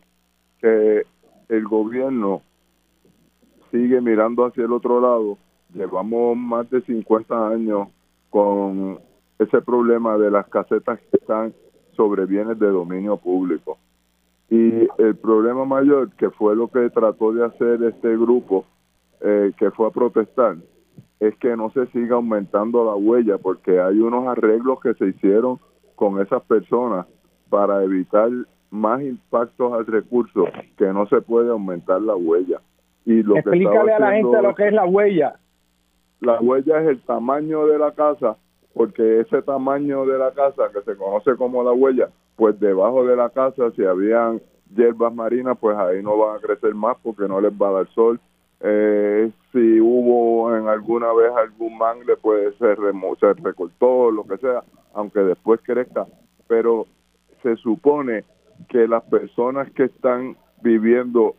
que 0.60 1.02
el 1.48 1.64
gobierno 1.64 2.42
sigue 3.70 4.00
mirando 4.00 4.46
hacia 4.46 4.64
el 4.64 4.72
otro 4.72 5.00
lado. 5.00 5.38
Llevamos 5.74 6.36
más 6.36 6.70
de 6.70 6.82
50 6.82 7.48
años 7.48 7.88
con 8.30 8.98
ese 9.38 9.60
problema 9.60 10.16
de 10.18 10.30
las 10.30 10.48
casetas 10.48 11.00
que 11.10 11.16
están 11.16 11.52
sobre 11.96 12.26
bienes 12.26 12.58
de 12.58 12.68
dominio 12.68 13.16
público. 13.16 13.78
Y 14.50 14.86
el 14.98 15.16
problema 15.16 15.64
mayor, 15.64 16.10
que 16.16 16.30
fue 16.30 16.54
lo 16.54 16.68
que 16.68 16.90
trató 16.90 17.32
de 17.32 17.44
hacer 17.44 17.82
este 17.84 18.16
grupo 18.16 18.66
eh, 19.20 19.52
que 19.56 19.70
fue 19.70 19.86
a 19.88 19.90
protestar, 19.90 20.56
es 21.20 21.36
que 21.36 21.56
no 21.56 21.70
se 21.70 21.86
siga 21.86 22.16
aumentando 22.16 22.84
la 22.84 22.94
huella, 22.94 23.38
porque 23.38 23.80
hay 23.80 24.00
unos 24.00 24.26
arreglos 24.26 24.80
que 24.80 24.94
se 24.94 25.06
hicieron 25.08 25.58
con 25.94 26.20
esas 26.20 26.42
personas 26.42 27.06
para 27.48 27.82
evitar 27.84 28.30
más 28.70 29.02
impactos 29.02 29.72
al 29.72 29.86
recurso, 29.86 30.46
que 30.76 30.86
no 30.92 31.06
se 31.06 31.20
puede 31.20 31.50
aumentar 31.50 32.02
la 32.02 32.16
huella. 32.16 32.60
Y 33.04 33.22
lo 33.22 33.36
Explícale 33.36 33.92
a 33.92 33.98
la 33.98 34.12
gente 34.12 34.42
lo 34.42 34.54
que 34.54 34.68
es 34.68 34.72
la 34.72 34.84
huella 34.84 35.36
la 36.22 36.40
huella 36.40 36.80
es 36.80 36.88
el 36.88 37.00
tamaño 37.00 37.66
de 37.66 37.78
la 37.78 37.92
casa, 37.92 38.36
porque 38.74 39.20
ese 39.20 39.42
tamaño 39.42 40.06
de 40.06 40.18
la 40.18 40.32
casa, 40.32 40.70
que 40.72 40.82
se 40.82 40.96
conoce 40.96 41.36
como 41.36 41.62
la 41.62 41.72
huella, 41.72 42.08
pues 42.36 42.58
debajo 42.58 43.04
de 43.04 43.16
la 43.16 43.30
casa, 43.30 43.70
si 43.76 43.84
habían 43.84 44.40
hierbas 44.74 45.14
marinas, 45.14 45.58
pues 45.60 45.76
ahí 45.76 46.02
no 46.02 46.16
van 46.16 46.36
a 46.36 46.40
crecer 46.40 46.74
más 46.74 46.96
porque 47.02 47.28
no 47.28 47.40
les 47.40 47.52
va 47.52 47.68
a 47.68 47.72
dar 47.72 47.88
sol. 47.94 48.20
Eh, 48.60 49.30
si 49.50 49.80
hubo 49.80 50.56
en 50.56 50.68
alguna 50.68 51.12
vez 51.12 51.30
algún 51.36 51.76
mangle, 51.76 52.16
pues 52.16 52.54
se, 52.58 52.74
se 52.74 53.32
recortó, 53.34 54.10
lo 54.10 54.24
que 54.24 54.38
sea, 54.38 54.62
aunque 54.94 55.20
después 55.20 55.60
crezca. 55.62 56.06
Pero 56.48 56.86
se 57.42 57.56
supone 57.56 58.24
que 58.68 58.86
las 58.86 59.02
personas 59.04 59.70
que 59.72 59.84
están 59.84 60.36
viviendo 60.62 61.34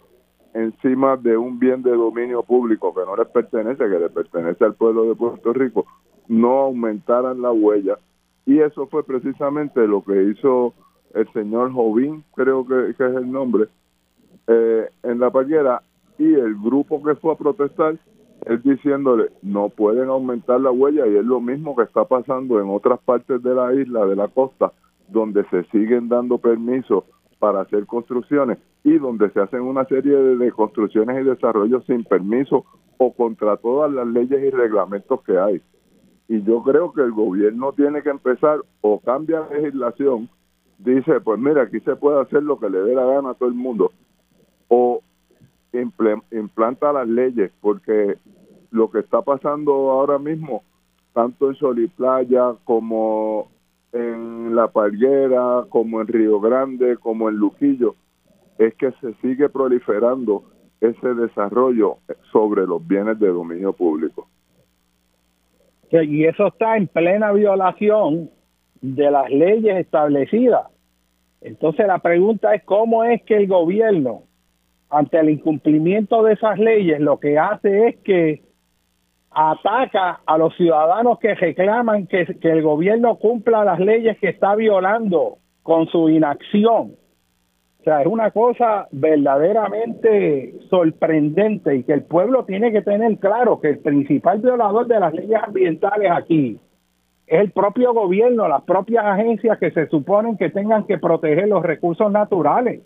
encima 0.54 1.18
de 1.18 1.36
un 1.38 1.58
bien 1.58 1.82
de 1.82 1.92
dominio 1.92 2.44
público 2.44 2.94
que 2.94 3.02
no 3.06 3.16
les 3.16 3.28
pertenece, 3.28 3.90
que 3.90 4.00
le 4.00 4.10
pertenece 4.10 4.64
al 4.64 4.76
pueblo 4.76 5.06
de 5.06 5.16
Puerto 5.16 5.54
Rico, 5.54 5.86
no 6.28 6.60
aumentaran 6.60 7.42
la 7.42 7.52
huella. 7.52 7.98
Y 8.46 8.60
eso 8.60 8.88
fue 8.88 9.04
precisamente 9.04 9.88
lo 9.88 10.04
que 10.04 10.24
hizo 10.24 10.74
el 11.14 11.32
señor 11.32 11.72
Jovín, 11.72 12.24
creo 12.36 12.66
que, 12.66 12.90
es 12.90 13.00
el 13.00 13.32
nombre, 13.32 13.68
eh, 14.48 14.90
en 15.04 15.20
la 15.20 15.30
paguera 15.30 15.82
y 16.18 16.34
el 16.34 16.56
grupo 16.56 17.02
que 17.04 17.16
fue 17.16 17.34
a 17.34 17.38
protestar, 17.38 17.98
él 18.46 18.62
diciéndole, 18.62 19.30
no 19.42 19.70
pueden 19.70 20.10
aumentar 20.10 20.60
la 20.60 20.72
huella 20.72 21.08
y 21.08 21.16
es 21.16 21.26
lo 21.26 21.40
mismo 21.40 21.76
que 21.76 21.84
está 21.84 22.06
pasando 22.06 22.60
en 22.60 22.70
otras 22.70 23.00
partes 23.00 23.42
de 23.42 23.56
la 23.56 23.74
isla, 23.74 24.06
de 24.06 24.16
la 24.16 24.28
costa, 24.28 24.74
donde 25.08 25.46
se 25.50 25.64
siguen 25.66 26.10
dando 26.10 26.38
permisos 26.38 27.04
para 27.40 27.62
hacer 27.62 27.86
construcciones 27.86 28.58
y 28.84 28.98
donde 28.98 29.30
se 29.32 29.40
hacen 29.40 29.62
una 29.62 29.86
serie 29.86 30.16
de, 30.16 30.52
construcciones 30.52 31.22
y 31.22 31.30
desarrollos 31.30 31.86
sin 31.86 32.04
permiso 32.04 32.66
o 32.98 33.14
contra 33.14 33.58
todas 33.58 33.92
las 33.92 34.08
leyes 34.08 34.44
y 34.44 34.50
reglamentos 34.50 35.22
que 35.24 35.38
hay. 35.38 35.62
Y 36.28 36.42
yo 36.44 36.64
creo 36.64 36.94
que 36.94 37.02
el 37.02 37.12
gobierno 37.12 37.74
tiene 37.74 38.02
que 38.02 38.10
empezar 38.10 38.60
o 38.82 39.00
cambia 39.00 39.42
la 39.42 39.58
legislación, 39.58 40.30
dice, 40.78 41.20
pues 41.22 41.40
mira, 41.40 41.64
aquí 41.64 41.80
se 41.82 41.96
puede 41.96 42.22
hacer 42.22 42.44
lo 42.44 42.60
que 42.60 42.70
le 42.70 42.80
dé 42.80 42.96
la 42.96 43.06
gana 43.06 43.32
a 43.32 43.34
todo 43.34 43.50
el 43.50 43.56
mundo, 43.56 43.92
o 44.68 45.02
implanta 46.32 46.94
las 46.94 47.08
leyes, 47.08 47.52
porque 47.62 48.18
lo 48.72 48.90
que 48.92 49.00
está 49.00 49.22
pasando 49.22 49.92
ahora 49.92 50.18
mismo, 50.18 50.64
tanto 51.14 51.50
en 51.50 51.56
Sol 51.56 51.92
Playa 51.96 52.54
como 52.64 53.50
en 53.92 54.56
La 54.56 54.68
Palguera, 54.68 55.66
como 55.70 56.02
en 56.02 56.08
Río 56.08 56.40
Grande, 56.40 56.98
como 56.98 57.30
en 57.30 57.36
Luquillo, 57.36 57.96
es 58.58 58.74
que 58.76 58.92
se 59.02 59.14
sigue 59.16 59.50
proliferando 59.50 60.44
ese 60.82 61.14
desarrollo 61.14 61.98
sobre 62.32 62.66
los 62.68 62.86
bienes 62.86 63.20
de 63.20 63.28
dominio 63.28 63.74
público. 63.74 64.28
Y 66.02 66.26
eso 66.26 66.48
está 66.48 66.76
en 66.78 66.88
plena 66.88 67.32
violación 67.32 68.32
de 68.82 69.12
las 69.12 69.30
leyes 69.30 69.78
establecidas. 69.78 70.68
Entonces 71.42 71.86
la 71.86 72.00
pregunta 72.00 72.56
es 72.56 72.64
cómo 72.64 73.04
es 73.04 73.22
que 73.24 73.36
el 73.36 73.48
gobierno, 73.48 74.24
ante 74.90 75.20
el 75.20 75.30
incumplimiento 75.30 76.24
de 76.24 76.34
esas 76.34 76.58
leyes, 76.58 77.00
lo 77.00 77.20
que 77.20 77.38
hace 77.38 77.90
es 77.90 77.98
que 77.98 78.42
ataca 79.30 80.22
a 80.26 80.38
los 80.38 80.56
ciudadanos 80.56 81.20
que 81.20 81.36
reclaman 81.36 82.08
que, 82.08 82.38
el 82.42 82.62
gobierno 82.62 83.18
cumpla 83.18 83.66
las 83.66 83.80
leyes 83.80 84.18
que 84.20 84.30
está 84.30 84.56
violando 84.56 85.38
con 85.64 85.88
su 85.88 86.10
inacción. 86.10 86.96
O 87.84 87.86
sea, 87.86 88.00
es 88.00 88.08
una 88.08 88.32
cosa 88.32 88.88
verdaderamente 88.94 90.54
sorprendente 90.70 91.76
y 91.76 91.84
que 91.84 91.92
el 91.92 92.04
pueblo 92.04 92.46
tiene 92.46 92.72
que 92.72 92.82
tener 92.82 93.18
claro 93.18 93.60
que 93.60 93.72
el 93.72 93.80
principal 93.80 94.40
violador 94.40 94.88
de 94.88 95.02
las 95.02 95.14
leyes 95.14 95.38
ambientales 95.44 96.10
aquí 96.10 96.58
es 97.28 97.42
el 97.42 97.52
propio 97.52 97.94
gobierno, 97.94 98.48
las 98.48 98.64
propias 98.64 99.04
agencias 99.04 99.60
que 99.60 99.72
se 99.72 99.88
suponen 99.88 100.38
que 100.38 100.50
tengan 100.50 100.86
que 100.86 100.98
proteger 100.98 101.50
los 101.50 101.62
recursos 101.62 102.10
naturales. 102.10 102.80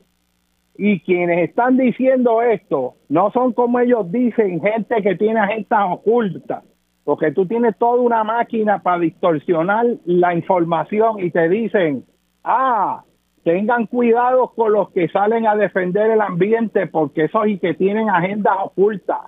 Y 0.75 0.99
quienes 1.01 1.47
están 1.47 1.77
diciendo 1.77 2.41
esto 2.41 2.95
no 3.07 3.29
son 3.29 3.53
como 3.53 3.79
ellos 3.79 4.11
dicen, 4.11 4.59
gente 4.61 5.03
que 5.03 5.15
tiene 5.15 5.39
agendas 5.39 5.91
ocultas, 5.91 6.63
porque 7.03 7.31
tú 7.31 7.45
tienes 7.45 7.77
toda 7.77 8.01
una 8.01 8.23
máquina 8.23 8.79
para 8.81 8.97
distorsionar 8.97 9.85
la 10.05 10.33
información 10.33 11.19
y 11.19 11.29
te 11.29 11.47
dicen, 11.49 12.03
ah, 12.43 13.03
tengan 13.47 13.85
cuidado 13.85 14.51
con 14.53 14.73
los 14.73 14.89
que 14.89 15.07
salen 15.07 15.47
a 15.47 15.55
defender 15.55 16.11
el 16.11 16.19
ambiente 16.19 16.85
porque 16.85 17.23
esos 17.23 17.47
y 17.47 17.59
que 17.59 17.73
tienen 17.75 18.09
agendas 18.09 18.57
ocultas. 18.61 19.19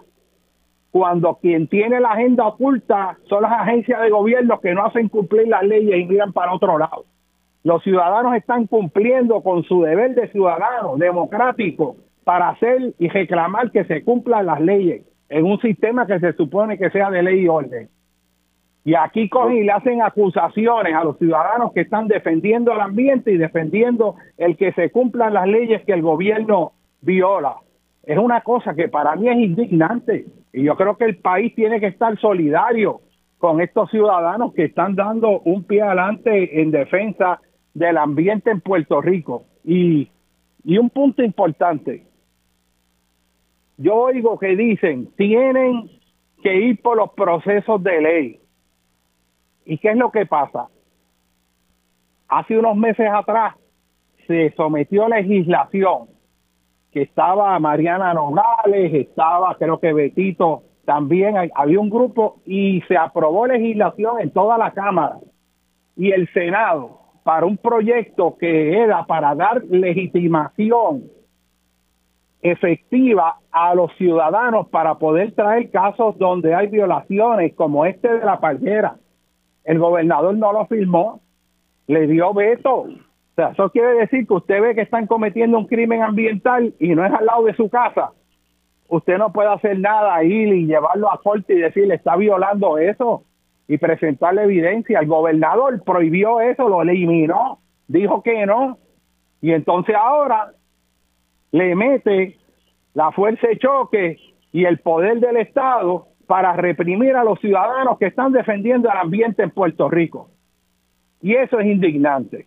Cuando 0.91 1.35
quien 1.35 1.69
tiene 1.69 2.01
la 2.01 2.09
agenda 2.09 2.45
oculta 2.45 3.17
son 3.29 3.43
las 3.43 3.53
agencias 3.53 4.01
de 4.01 4.09
gobierno 4.09 4.59
que 4.59 4.73
no 4.73 4.85
hacen 4.85 5.07
cumplir 5.07 5.47
las 5.47 5.63
leyes 5.63 6.01
y 6.01 6.05
miran 6.05 6.33
para 6.33 6.53
otro 6.53 6.77
lado. 6.77 7.05
Los 7.63 7.81
ciudadanos 7.81 8.35
están 8.35 8.67
cumpliendo 8.67 9.41
con 9.41 9.63
su 9.63 9.83
deber 9.83 10.13
de 10.15 10.27
ciudadano 10.33 10.97
democrático 10.97 11.95
para 12.25 12.49
hacer 12.49 12.93
y 12.99 13.07
reclamar 13.07 13.71
que 13.71 13.85
se 13.85 14.03
cumplan 14.03 14.47
las 14.47 14.59
leyes 14.59 15.05
en 15.29 15.45
un 15.45 15.61
sistema 15.61 16.05
que 16.05 16.19
se 16.19 16.33
supone 16.33 16.77
que 16.77 16.89
sea 16.89 17.09
de 17.09 17.23
ley 17.23 17.39
y 17.39 17.47
orden. 17.47 17.87
Y 18.85 18.95
aquí 18.95 19.29
cogen 19.29 19.57
y 19.57 19.63
le 19.63 19.71
hacen 19.71 20.01
acusaciones 20.01 20.95
a 20.95 21.03
los 21.03 21.17
ciudadanos 21.17 21.73
que 21.73 21.81
están 21.81 22.07
defendiendo 22.07 22.71
el 22.71 22.79
ambiente 22.79 23.31
y 23.31 23.37
defendiendo 23.37 24.15
el 24.37 24.57
que 24.57 24.71
se 24.73 24.89
cumplan 24.89 25.33
las 25.33 25.47
leyes 25.47 25.83
que 25.85 25.93
el 25.93 26.01
gobierno 26.01 26.71
viola. 27.01 27.57
Es 28.03 28.17
una 28.17 28.41
cosa 28.41 28.73
que 28.73 28.87
para 28.87 29.15
mí 29.15 29.29
es 29.29 29.37
indignante. 29.37 30.25
Y 30.53 30.63
yo 30.63 30.75
creo 30.75 30.97
que 30.97 31.05
el 31.05 31.17
país 31.17 31.53
tiene 31.55 31.79
que 31.79 31.87
estar 31.87 32.17
solidario 32.19 33.01
con 33.37 33.61
estos 33.61 33.89
ciudadanos 33.91 34.53
que 34.53 34.65
están 34.65 34.95
dando 34.95 35.39
un 35.41 35.63
pie 35.63 35.81
adelante 35.81 36.61
en 36.61 36.71
defensa 36.71 37.39
del 37.73 37.97
ambiente 37.97 38.49
en 38.49 38.61
Puerto 38.61 39.01
Rico. 39.01 39.43
Y, 39.63 40.09
y 40.63 40.77
un 40.77 40.89
punto 40.89 41.23
importante, 41.23 42.05
yo 43.77 43.95
oigo 43.95 44.37
que 44.37 44.55
dicen, 44.55 45.09
tienen 45.15 45.89
que 46.43 46.55
ir 46.55 46.81
por 46.81 46.97
los 46.97 47.11
procesos 47.11 47.81
de 47.83 48.01
ley. 48.01 48.38
¿Y 49.69 49.77
qué 49.77 49.91
es 49.91 49.97
lo 49.97 50.09
que 50.09 50.25
pasa? 50.25 50.67
Hace 52.27 52.57
unos 52.57 52.75
meses 52.75 53.07
atrás 53.07 53.53
se 54.25 54.51
sometió 54.57 55.07
legislación 55.07 56.07
que 56.91 57.03
estaba 57.03 57.59
Mariana 57.59 58.15
Nogales, 58.15 58.91
estaba 58.95 59.55
creo 59.59 59.79
que 59.79 59.93
Betito 59.93 60.63
también, 60.85 61.35
había 61.53 61.79
un 61.79 61.91
grupo 61.91 62.41
y 62.47 62.81
se 62.87 62.97
aprobó 62.97 63.45
legislación 63.45 64.19
en 64.21 64.31
toda 64.31 64.57
la 64.57 64.71
Cámara 64.71 65.19
y 65.95 66.13
el 66.13 66.27
Senado 66.33 67.01
para 67.23 67.45
un 67.45 67.57
proyecto 67.57 68.37
que 68.39 68.75
era 68.75 69.05
para 69.05 69.35
dar 69.35 69.63
legitimación 69.65 71.03
efectiva 72.41 73.37
a 73.51 73.75
los 73.75 73.95
ciudadanos 73.97 74.67
para 74.69 74.95
poder 74.95 75.35
traer 75.35 75.69
casos 75.69 76.17
donde 76.17 76.55
hay 76.55 76.69
violaciones 76.69 77.53
como 77.53 77.85
este 77.85 78.11
de 78.11 78.25
la 78.25 78.39
palguera. 78.39 78.95
El 79.63 79.79
gobernador 79.79 80.35
no 80.35 80.53
lo 80.53 80.65
firmó, 80.67 81.21
le 81.87 82.07
dio 82.07 82.33
veto. 82.33 82.81
O 82.81 82.89
sea, 83.35 83.49
eso 83.49 83.69
quiere 83.71 83.93
decir 83.93 84.27
que 84.27 84.33
usted 84.33 84.61
ve 84.61 84.75
que 84.75 84.81
están 84.81 85.07
cometiendo 85.07 85.57
un 85.57 85.67
crimen 85.67 86.01
ambiental 86.01 86.73
y 86.79 86.89
no 86.89 87.05
es 87.05 87.13
al 87.13 87.25
lado 87.25 87.43
de 87.45 87.55
su 87.55 87.69
casa. 87.69 88.11
Usted 88.87 89.17
no 89.17 89.31
puede 89.31 89.49
hacer 89.49 89.79
nada 89.79 90.15
ahí 90.15 90.33
y 90.33 90.65
llevarlo 90.65 91.11
a 91.11 91.21
corte 91.21 91.53
y 91.53 91.59
decirle 91.59 91.95
está 91.95 92.15
violando 92.15 92.77
eso 92.77 93.23
y 93.67 93.77
presentarle 93.77 94.43
evidencia. 94.43 94.99
El 94.99 95.07
gobernador 95.07 95.81
prohibió 95.83 96.41
eso, 96.41 96.67
lo 96.67 96.81
eliminó, 96.81 97.59
dijo 97.87 98.23
que 98.23 98.45
no. 98.45 98.77
Y 99.41 99.53
entonces 99.53 99.95
ahora 99.95 100.51
le 101.51 101.75
mete 101.75 102.37
la 102.93 103.11
fuerza 103.11 103.47
de 103.47 103.59
choque 103.59 104.17
y 104.51 104.65
el 104.65 104.79
poder 104.79 105.19
del 105.19 105.37
Estado 105.37 106.08
para 106.29 106.53
reprimir 106.53 107.15
a 107.15 107.23
los 107.23 107.39
ciudadanos 107.39 107.97
que 107.97 108.05
están 108.05 108.31
defendiendo 108.31 108.87
el 108.87 108.95
ambiente 108.95 109.41
en 109.41 109.49
Puerto 109.49 109.89
Rico. 109.89 110.29
Y 111.23 111.33
eso 111.33 111.59
es 111.59 111.65
indignante. 111.65 112.45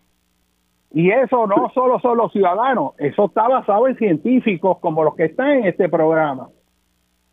Y 0.92 1.10
eso 1.10 1.48
no 1.48 1.68
solo 1.74 1.98
son 1.98 2.18
los 2.18 2.30
ciudadanos, 2.30 2.92
eso 2.98 3.24
está 3.24 3.48
basado 3.48 3.88
en 3.88 3.96
científicos 3.96 4.78
como 4.78 5.02
los 5.02 5.16
que 5.16 5.24
están 5.24 5.48
en 5.48 5.64
este 5.64 5.88
programa. 5.88 6.50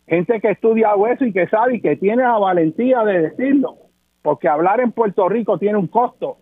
Gente 0.08 0.42
que 0.42 0.50
estudia 0.50 0.94
eso 1.12 1.24
y 1.24 1.34
que 1.34 1.48
sabe 1.50 1.76
y 1.76 1.82
que 1.82 1.98
tiene 1.98 2.24
la 2.24 2.40
valentía 2.40 3.04
de 3.04 3.30
decirlo. 3.30 3.76
Porque 4.24 4.48
hablar 4.48 4.80
en 4.80 4.92
Puerto 4.92 5.30
Rico 5.30 5.60
tiene 5.60 5.78
un 5.78 5.86
costo, 5.86 6.38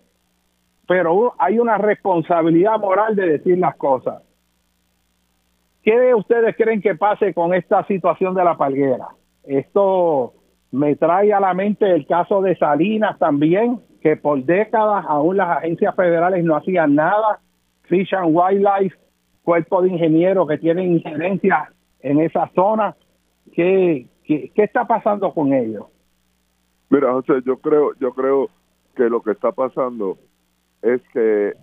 pero 0.88 1.34
hay 1.38 1.60
una 1.60 1.78
responsabilidad 1.78 2.80
moral 2.80 3.14
de 3.14 3.28
decir 3.28 3.58
las 3.58 3.76
cosas. 3.76 4.24
¿Qué 5.84 6.16
ustedes 6.16 6.56
creen 6.56 6.82
que 6.82 6.96
pase 6.96 7.34
con 7.34 7.54
esta 7.54 7.86
situación 7.88 8.34
de 8.36 8.46
la 8.46 8.56
palguera? 8.56 9.10
Esto 9.48 10.34
me 10.72 10.96
trae 10.96 11.34
a 11.34 11.40
la 11.40 11.54
mente 11.54 11.90
el 11.90 12.06
caso 12.06 12.42
de 12.42 12.56
Salinas 12.58 13.18
también, 13.18 13.80
que 14.02 14.18
por 14.18 14.44
décadas 14.44 15.06
aún 15.08 15.38
las 15.38 15.58
agencias 15.58 15.96
federales 15.96 16.44
no 16.44 16.56
hacían 16.56 16.96
nada. 16.96 17.40
Fish 17.84 18.14
and 18.14 18.36
Wildlife, 18.36 18.96
cuerpo 19.44 19.82
de 19.82 19.90
ingenieros 19.90 20.48
que 20.48 20.58
tienen 20.58 20.94
injerencia 20.94 21.72
en 22.02 22.20
esa 22.20 22.52
zona. 22.54 22.96
¿Qué, 23.54 24.08
qué, 24.26 24.52
está 24.56 24.86
pasando 24.86 25.34
con 25.34 25.54
ellos? 25.54 25.86
Mira, 26.90 27.14
José, 27.14 27.42
yo 27.46 27.58
creo, 27.58 27.94
yo 28.00 28.12
creo 28.14 28.50
que 28.96 29.10
lo 29.10 29.22
que 29.22 29.32
está 29.32 29.54
pasando 29.54 30.18
es 30.82 31.02
que 31.14 31.54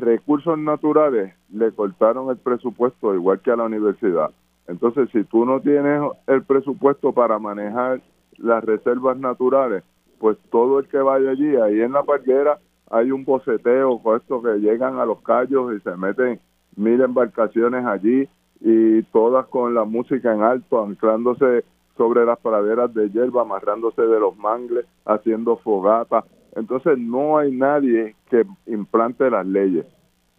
recursos 0.00 0.58
naturales 0.58 1.34
le 1.50 1.70
cortaron 1.72 2.30
el 2.30 2.36
presupuesto 2.36 3.14
igual 3.14 3.40
que 3.40 3.52
a 3.52 3.56
la 3.56 3.64
universidad. 3.64 4.30
Entonces, 4.68 5.08
si 5.12 5.24
tú 5.24 5.44
no 5.44 5.60
tienes 5.60 6.00
el 6.26 6.42
presupuesto 6.42 7.12
para 7.12 7.38
manejar 7.38 8.00
las 8.38 8.64
reservas 8.64 9.18
naturales, 9.18 9.82
pues 10.18 10.38
todo 10.50 10.78
el 10.78 10.88
que 10.88 10.98
vaya 10.98 11.30
allí, 11.30 11.56
ahí 11.56 11.80
en 11.80 11.92
la 11.92 12.04
parquera 12.04 12.58
hay 12.90 13.10
un 13.10 13.24
boceteo 13.24 13.98
con 14.02 14.18
esto 14.18 14.42
que 14.42 14.58
llegan 14.58 14.98
a 14.98 15.06
los 15.06 15.20
callos 15.22 15.74
y 15.74 15.80
se 15.80 15.96
meten 15.96 16.40
mil 16.76 17.00
embarcaciones 17.00 17.84
allí 17.86 18.28
y 18.60 19.02
todas 19.04 19.46
con 19.46 19.74
la 19.74 19.84
música 19.84 20.32
en 20.32 20.42
alto, 20.42 20.82
anclándose 20.82 21.64
sobre 21.96 22.24
las 22.24 22.38
praderas 22.38 22.92
de 22.94 23.10
hierba, 23.10 23.42
amarrándose 23.42 24.02
de 24.02 24.20
los 24.20 24.36
mangles, 24.36 24.86
haciendo 25.04 25.56
fogatas. 25.56 26.24
Entonces 26.54 26.98
no 26.98 27.38
hay 27.38 27.50
nadie 27.50 28.14
que 28.30 28.44
implante 28.66 29.30
las 29.30 29.46
leyes. 29.46 29.86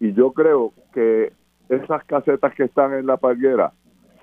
Y 0.00 0.12
yo 0.12 0.32
creo 0.32 0.72
que 0.92 1.32
esas 1.68 2.04
casetas 2.04 2.54
que 2.54 2.64
están 2.64 2.94
en 2.94 3.06
la 3.06 3.16
palguera, 3.16 3.72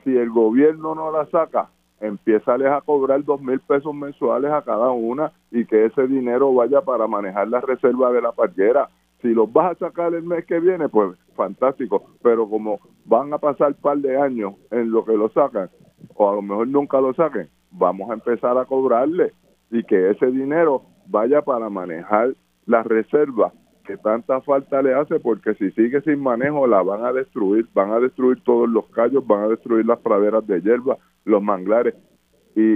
si 0.04 0.16
el 0.16 0.30
gobierno 0.30 0.96
no 0.96 1.12
las 1.12 1.30
saca, 1.30 1.70
empieza 2.00 2.54
a 2.56 2.82
cobrar 2.82 3.24
dos 3.24 3.42
mil 3.42 3.60
pesos 3.60 3.94
mensuales 3.94 4.52
a 4.52 4.64
cada 4.64 4.92
una 4.92 5.32
y 5.52 5.66
que 5.66 5.86
ese 5.86 6.08
dinero 6.08 6.54
vaya 6.54 6.82
para 6.82 7.08
manejar 7.08 7.48
la 7.48 7.62
reserva 7.62 8.12
de 8.12 8.22
la 8.22 8.32
palguera. 8.32 8.90
Si 9.22 9.30
los 9.30 9.52
vas 9.54 9.74
a 9.74 9.88
sacar 9.88 10.14
el 10.14 10.24
mes 10.24 10.46
que 10.46 10.60
viene, 10.60 10.90
pues 10.90 11.18
fantástico, 11.36 12.04
pero 12.24 12.50
como 12.50 12.80
van 13.06 13.32
a 13.34 13.38
pasar 13.38 13.76
par 13.76 13.98
de 13.98 14.20
años 14.20 14.56
en 14.72 14.92
lo 14.92 15.06
que 15.06 15.16
lo 15.16 15.30
sacan, 15.30 15.70
o 16.16 16.30
a 16.30 16.36
lo 16.36 16.42
mejor 16.42 16.68
nunca 16.68 17.00
lo 17.00 17.14
saquen, 17.14 17.48
vamos 17.72 18.10
a 18.10 18.14
empezar 18.14 18.58
a 18.58 18.66
cobrarle 18.66 19.34
y 19.70 19.84
que 19.84 20.10
ese 20.10 20.26
dinero 20.28 20.84
vaya 21.08 21.44
para 21.44 21.70
manejar 21.70 22.34
la 22.66 22.84
reserva 22.84 23.54
que 23.92 23.98
tanta 23.98 24.40
falta 24.42 24.82
le 24.82 24.94
hace 24.94 25.20
porque 25.20 25.54
si 25.56 25.70
sigue 25.72 26.02
sin 26.02 26.22
manejo 26.22 26.66
la 26.66 26.82
van 26.82 27.04
a 27.04 27.12
destruir, 27.12 27.68
van 27.74 27.92
a 27.92 28.00
destruir 28.00 28.42
todos 28.44 28.70
los 28.70 28.86
callos, 28.88 29.28
van 29.28 29.44
a 29.44 29.48
destruir 29.50 29.86
las 29.86 30.00
praderas 30.00 30.48
de 30.48 30.62
hierba, 30.62 30.98
los 31.26 31.44
manglares. 31.44 31.94
Y 32.56 32.76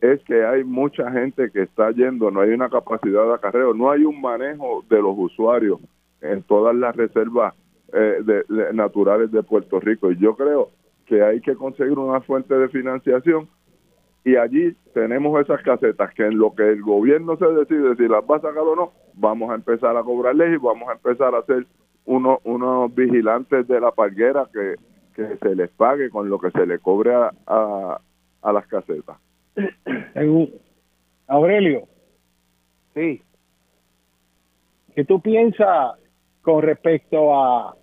es 0.00 0.22
que 0.24 0.44
hay 0.44 0.64
mucha 0.64 1.10
gente 1.12 1.50
que 1.50 1.62
está 1.62 1.90
yendo, 1.90 2.30
no 2.30 2.40
hay 2.40 2.50
una 2.50 2.70
capacidad 2.70 3.26
de 3.26 3.34
acarreo, 3.34 3.74
no 3.74 3.90
hay 3.90 4.04
un 4.04 4.22
manejo 4.22 4.84
de 4.88 5.02
los 5.02 5.14
usuarios 5.18 5.80
en 6.22 6.42
todas 6.44 6.74
las 6.74 6.96
reservas 6.96 7.54
eh, 7.92 8.22
naturales 8.72 9.30
de 9.30 9.42
Puerto 9.42 9.80
Rico. 9.80 10.10
Y 10.10 10.16
yo 10.16 10.34
creo 10.34 10.70
que 11.04 11.22
hay 11.22 11.42
que 11.42 11.56
conseguir 11.56 11.98
una 11.98 12.22
fuente 12.22 12.54
de 12.54 12.68
financiación 12.70 13.48
y 14.24 14.36
allí 14.36 14.74
tenemos 14.94 15.38
esas 15.40 15.62
casetas 15.62 16.12
que 16.14 16.26
en 16.26 16.38
lo 16.38 16.54
que 16.54 16.62
el 16.62 16.80
gobierno 16.80 17.36
se 17.36 17.46
decide 17.46 17.94
si 17.96 18.08
las 18.08 18.22
va 18.24 18.36
a 18.36 18.40
sacar 18.40 18.62
o 18.62 18.74
no, 18.74 18.92
vamos 19.12 19.50
a 19.50 19.54
empezar 19.54 19.96
a 19.96 20.02
cobrarles 20.02 20.54
y 20.54 20.56
vamos 20.56 20.88
a 20.88 20.92
empezar 20.92 21.34
a 21.34 21.40
hacer 21.40 21.66
unos, 22.06 22.38
unos 22.44 22.94
vigilantes 22.94 23.68
de 23.68 23.80
la 23.80 23.90
palguera 23.90 24.48
que, 24.50 24.76
que 25.14 25.36
se 25.36 25.54
les 25.54 25.70
pague 25.70 26.08
con 26.08 26.30
lo 26.30 26.38
que 26.38 26.50
se 26.52 26.64
le 26.66 26.78
cobre 26.78 27.14
a, 27.14 27.30
a, 28.42 28.52
las 28.52 28.66
casetas. 28.66 29.18
Aurelio, 31.26 31.82
sí. 32.94 33.22
¿Qué 34.94 35.04
tú 35.04 35.20
piensas 35.20 35.98
con 36.40 36.62
respecto 36.62 37.34
a 37.34 37.76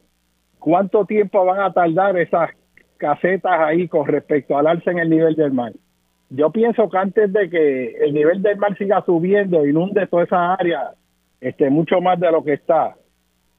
cuánto 0.59 1.05
tiempo 1.05 1.45
van 1.45 1.59
a 1.59 1.73
tardar 1.73 2.17
esas 2.17 2.49
casetas 2.97 3.59
ahí 3.59 3.87
con 3.87 4.07
respecto 4.07 4.57
al 4.57 4.65
alza 4.65 4.91
en 4.91 4.99
el 4.99 5.09
nivel 5.09 5.35
del 5.35 5.51
mar? 5.51 5.73
Yo 6.33 6.49
pienso 6.49 6.89
que 6.89 6.97
antes 6.97 7.33
de 7.33 7.49
que 7.49 7.95
el 8.05 8.13
nivel 8.13 8.41
del 8.41 8.57
mar 8.57 8.77
siga 8.77 9.03
subiendo, 9.05 9.65
inunde 9.65 10.07
toda 10.07 10.23
esa 10.23 10.53
área, 10.53 10.91
este, 11.41 11.69
mucho 11.69 11.99
más 11.99 12.19
de 12.21 12.31
lo 12.31 12.41
que 12.43 12.53
está, 12.53 12.95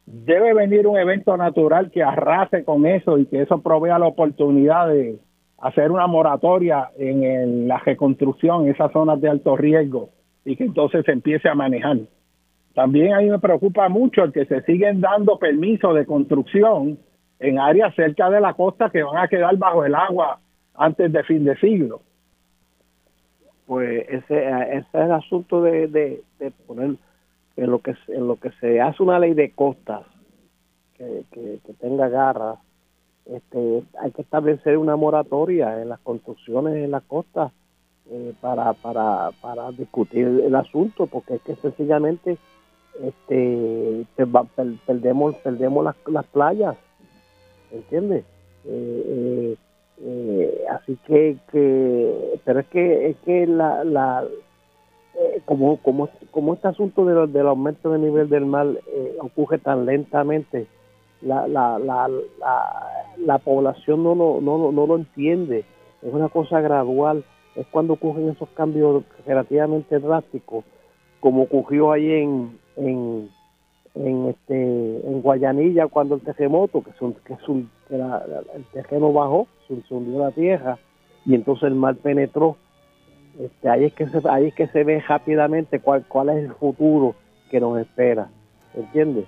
debe 0.07 0.55
venir 0.55 0.87
un 0.87 0.99
evento 0.99 1.37
natural 1.37 1.91
que 1.91 2.03
arrase 2.03 2.65
con 2.65 2.87
eso 2.87 3.19
y 3.19 3.27
que 3.27 3.43
eso 3.43 3.61
provea 3.61 3.99
la 3.99 4.07
oportunidad 4.07 4.89
de 4.89 5.19
hacer 5.59 5.91
una 5.91 6.07
moratoria 6.07 6.89
en 6.99 7.69
la 7.69 7.79
reconstrucción 7.79 8.67
esas 8.69 8.91
zonas 8.93 9.21
de 9.21 9.29
alto 9.29 9.55
riesgo 9.55 10.09
y 10.45 10.57
que 10.57 10.65
entonces 10.65 11.05
se 11.05 11.13
empiece 11.13 11.51
a 11.51 11.55
manejar. 11.55 11.99
También 12.75 13.13
a 13.13 13.19
mí 13.19 13.29
me 13.29 13.39
preocupa 13.39 13.91
mucho 13.91 14.25
el 14.25 14.33
que 14.33 14.47
se 14.47 14.63
siguen 14.63 15.03
dando 15.03 15.39
permisos 15.39 15.95
de 15.95 16.07
construcción 16.07 16.99
en 17.39 17.59
áreas 17.59 17.95
cerca 17.95 18.31
de 18.31 18.41
la 18.41 18.55
costa 18.55 18.89
que 18.89 19.03
van 19.03 19.19
a 19.19 19.29
quedar 19.29 19.55
bajo 19.59 19.85
el 19.85 19.95
agua 19.95 20.41
antes 20.75 21.13
de 21.13 21.23
fin 21.25 21.45
de 21.45 21.55
siglo. 21.57 22.01
Pues 23.73 24.07
ese, 24.07 24.49
ese 24.49 24.77
es 24.77 24.87
el 24.93 25.13
asunto 25.13 25.63
de, 25.63 25.89
de, 25.89 26.51
poner 26.67 26.97
en 27.57 27.71
lo 27.71 27.79
que 27.79 27.95
en 28.09 28.29
lo 28.29 28.37
que 28.37 28.51
se 28.61 28.83
hace 28.83 29.03
una 29.03 29.19
ley 29.19 29.33
de 29.33 29.53
costas 29.53 30.03
que, 30.99 31.25
que, 31.33 31.73
tenga 31.81 32.11
garra 32.11 32.57
este 33.25 33.83
hay 33.99 34.11
que 34.11 34.21
establecer 34.21 34.77
una 34.77 34.95
moratoria 34.97 35.81
en 35.81 35.89
las 35.89 36.01
construcciones 36.01 36.75
en 36.75 36.91
la 36.91 37.01
costa 37.01 37.51
eh, 38.11 38.35
para, 38.43 38.75
para, 38.75 39.31
para 39.41 39.71
discutir 39.71 40.27
el 40.27 40.55
asunto 40.55 41.07
porque 41.07 41.37
es 41.37 41.41
que 41.41 41.57
sencillamente 41.57 42.37
este 43.03 44.05
perdemos 44.85 45.35
perdemos 45.37 45.83
las, 45.83 45.97
las 46.09 46.27
playas 46.27 46.77
¿entiendes? 47.71 48.27
Eh, 48.67 49.03
eh, 49.07 49.57
eh, 50.05 50.65
así 50.71 50.99
que, 51.07 51.37
que, 51.51 52.41
pero 52.45 52.61
es 52.61 52.67
que, 52.67 53.11
es 53.11 53.17
que 53.25 53.47
la, 53.47 53.85
la 53.85 54.25
como, 55.45 55.77
como, 55.79 56.09
como 56.31 56.55
este 56.55 56.69
asunto 56.69 57.05
de 57.05 57.27
del 57.27 57.47
aumento 57.47 57.91
del 57.91 58.03
nivel 58.03 58.29
del 58.29 58.47
mar 58.47 58.67
ocurre 59.21 59.59
tan 59.59 59.87
lentamente, 59.87 60.67
la, 61.21 61.47
la, 61.47 61.79
la, 61.79 62.11
la, 63.19 63.39
población 63.39 64.03
no 64.03 64.15
lo, 64.15 64.41
no, 64.41 64.73
no 64.73 64.87
lo 64.87 64.97
entiende, 64.97 65.65
es 66.03 66.13
una 66.13 66.29
cosa 66.29 66.61
gradual, 66.61 67.25
es 67.55 67.67
cuando 67.69 67.95
ocurren 67.95 68.31
esos 68.31 68.49
cambios 68.51 69.05
relativamente 69.27 69.99
drásticos, 69.99 70.65
como 71.21 71.43
ocurrió 71.43 71.93
ahí 71.93 72.11
en, 72.11 72.59
en 72.77 73.31
en 73.95 74.29
este 74.29 75.07
en 75.07 75.21
Guayanilla 75.21 75.87
cuando 75.87 76.15
el 76.15 76.23
terremoto 76.23 76.83
que, 76.83 76.93
son, 76.93 77.15
que, 77.25 77.37
que 77.89 77.95
el 77.95 78.65
terreno 78.73 79.13
bajó 79.13 79.49
se, 79.69 79.95
hundió 79.95 80.19
la 80.19 80.31
tierra 80.31 80.79
y 81.27 81.35
entonces 81.35 81.65
el 81.65 81.75
mar 81.75 81.97
penetró 81.97 82.57
este, 83.39 83.69
ahí 83.69 83.85
es 83.85 83.95
que 83.95 84.07
se, 84.09 84.21
ahí 84.29 84.47
es 84.47 84.55
que 84.55 84.67
se 84.69 84.85
ve 84.85 85.01
rápidamente 85.07 85.79
cuál 85.79 86.05
cuál 86.09 86.31
es 86.31 86.45
el 86.45 86.53
futuro 86.55 87.15
que 87.51 87.61
nos 87.61 87.79
espera 87.81 88.31
¿entiendes? 88.75 89.27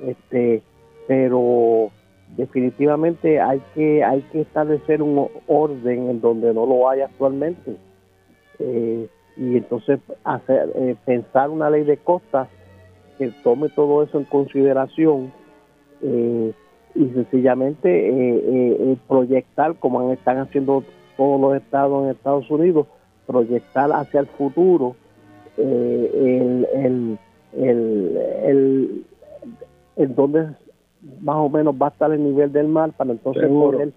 este 0.00 0.62
pero 1.08 1.90
definitivamente 2.36 3.40
hay 3.40 3.60
que 3.74 4.04
hay 4.04 4.22
que 4.30 4.42
establecer 4.42 5.02
un 5.02 5.28
orden 5.48 6.08
en 6.08 6.20
donde 6.20 6.54
no 6.54 6.66
lo 6.66 6.88
hay 6.88 7.00
actualmente 7.00 7.76
eh, 8.60 9.08
y 9.36 9.56
entonces 9.56 9.98
hacer 10.22 10.70
eh, 10.76 10.94
pensar 11.04 11.50
una 11.50 11.68
ley 11.68 11.82
de 11.82 11.96
costas 11.96 12.48
que 13.18 13.28
tome 13.42 13.68
todo 13.68 14.02
eso 14.02 14.18
en 14.18 14.24
consideración 14.24 15.32
eh, 16.02 16.52
y 16.94 17.04
sencillamente 17.06 17.88
eh, 17.88 18.42
eh, 18.48 18.96
proyectar, 19.08 19.74
como 19.76 20.12
están 20.12 20.38
haciendo 20.38 20.84
todos 21.16 21.40
los 21.40 21.56
estados 21.56 22.04
en 22.04 22.10
Estados 22.10 22.50
Unidos, 22.50 22.86
proyectar 23.26 23.90
hacia 23.92 24.20
el 24.20 24.26
futuro 24.26 24.96
el, 25.56 26.66
el, 26.74 27.18
el, 27.56 29.04
el, 29.96 30.14
donde 30.14 30.48
más 31.20 31.36
o 31.36 31.48
menos 31.48 31.74
va 31.80 31.86
a 31.86 31.90
estar 31.90 32.10
el 32.12 32.22
nivel 32.22 32.52
del 32.52 32.66
mar 32.66 32.92
para 32.96 33.12
entonces 33.12 33.46
poder 33.48 33.92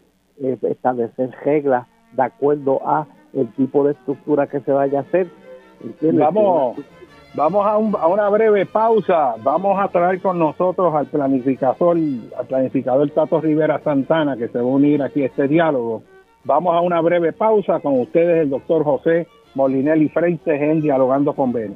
establecer 0.64 1.32
reglas 1.44 1.88
de 2.14 2.24
acuerdo 2.24 2.80
a 2.86 3.08
el 3.34 3.52
tipo 3.54 3.84
de 3.84 3.94
estructura 3.94 4.48
que 4.48 4.60
se 4.62 4.72
vaya 4.72 5.00
a 5.00 5.02
hacer. 5.02 5.28
Vamos, 6.02 6.78
Vamos 7.38 7.68
a, 7.68 7.78
una 7.78 8.30
breve 8.30 8.66
pausa. 8.66 9.36
Vamos 9.44 9.80
a 9.80 9.88
traer 9.90 10.20
con 10.22 10.40
nosotros 10.40 10.92
al 10.96 11.06
planificador, 11.06 11.96
al 12.36 12.48
planificador 12.48 13.12
Tato 13.12 13.40
Rivera 13.40 13.80
Santana, 13.84 14.36
que 14.36 14.48
se 14.48 14.58
va 14.58 14.64
a 14.64 14.66
unir 14.66 15.04
aquí 15.04 15.22
a 15.22 15.28
este 15.28 15.48
diálogo. 15.48 16.02
Vamos 16.46 16.76
a 16.76 16.82
una 16.82 17.00
breve 17.00 17.34
pausa 17.34 17.80
con 17.80 18.00
ustedes, 18.00 18.42
el 18.42 18.50
doctor 18.50 18.84
José 18.84 19.28
Molinelli 19.54 20.10
Freites 20.10 20.60
en 20.60 20.82
Dialogando 20.82 21.34
con 21.34 21.54
Beni. 21.54 21.76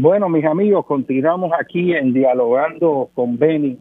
Bueno, 0.00 0.28
mis 0.28 0.44
amigos, 0.44 0.86
continuamos 0.86 1.50
aquí 1.58 1.92
en 1.92 2.12
Dialogando 2.12 3.10
con 3.14 3.36
Beni. 3.36 3.76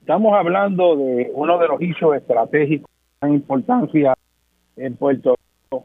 Estamos 0.00 0.32
hablando 0.34 0.96
de 0.96 1.30
uno 1.32 1.58
de 1.58 1.68
los 1.68 1.80
hechos 1.80 2.16
estratégicos 2.16 2.90
de 3.22 3.30
importancia 3.30 4.14
en 4.74 4.96
Puerto 4.96 5.36
Rico, 5.36 5.84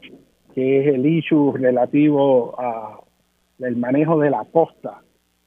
que 0.56 0.80
es 0.80 0.92
el 0.92 1.06
issue 1.06 1.52
relativo 1.56 2.60
a 2.60 2.98
el 3.60 3.76
manejo 3.76 4.18
de 4.18 4.30
la 4.30 4.44
costa. 4.50 5.02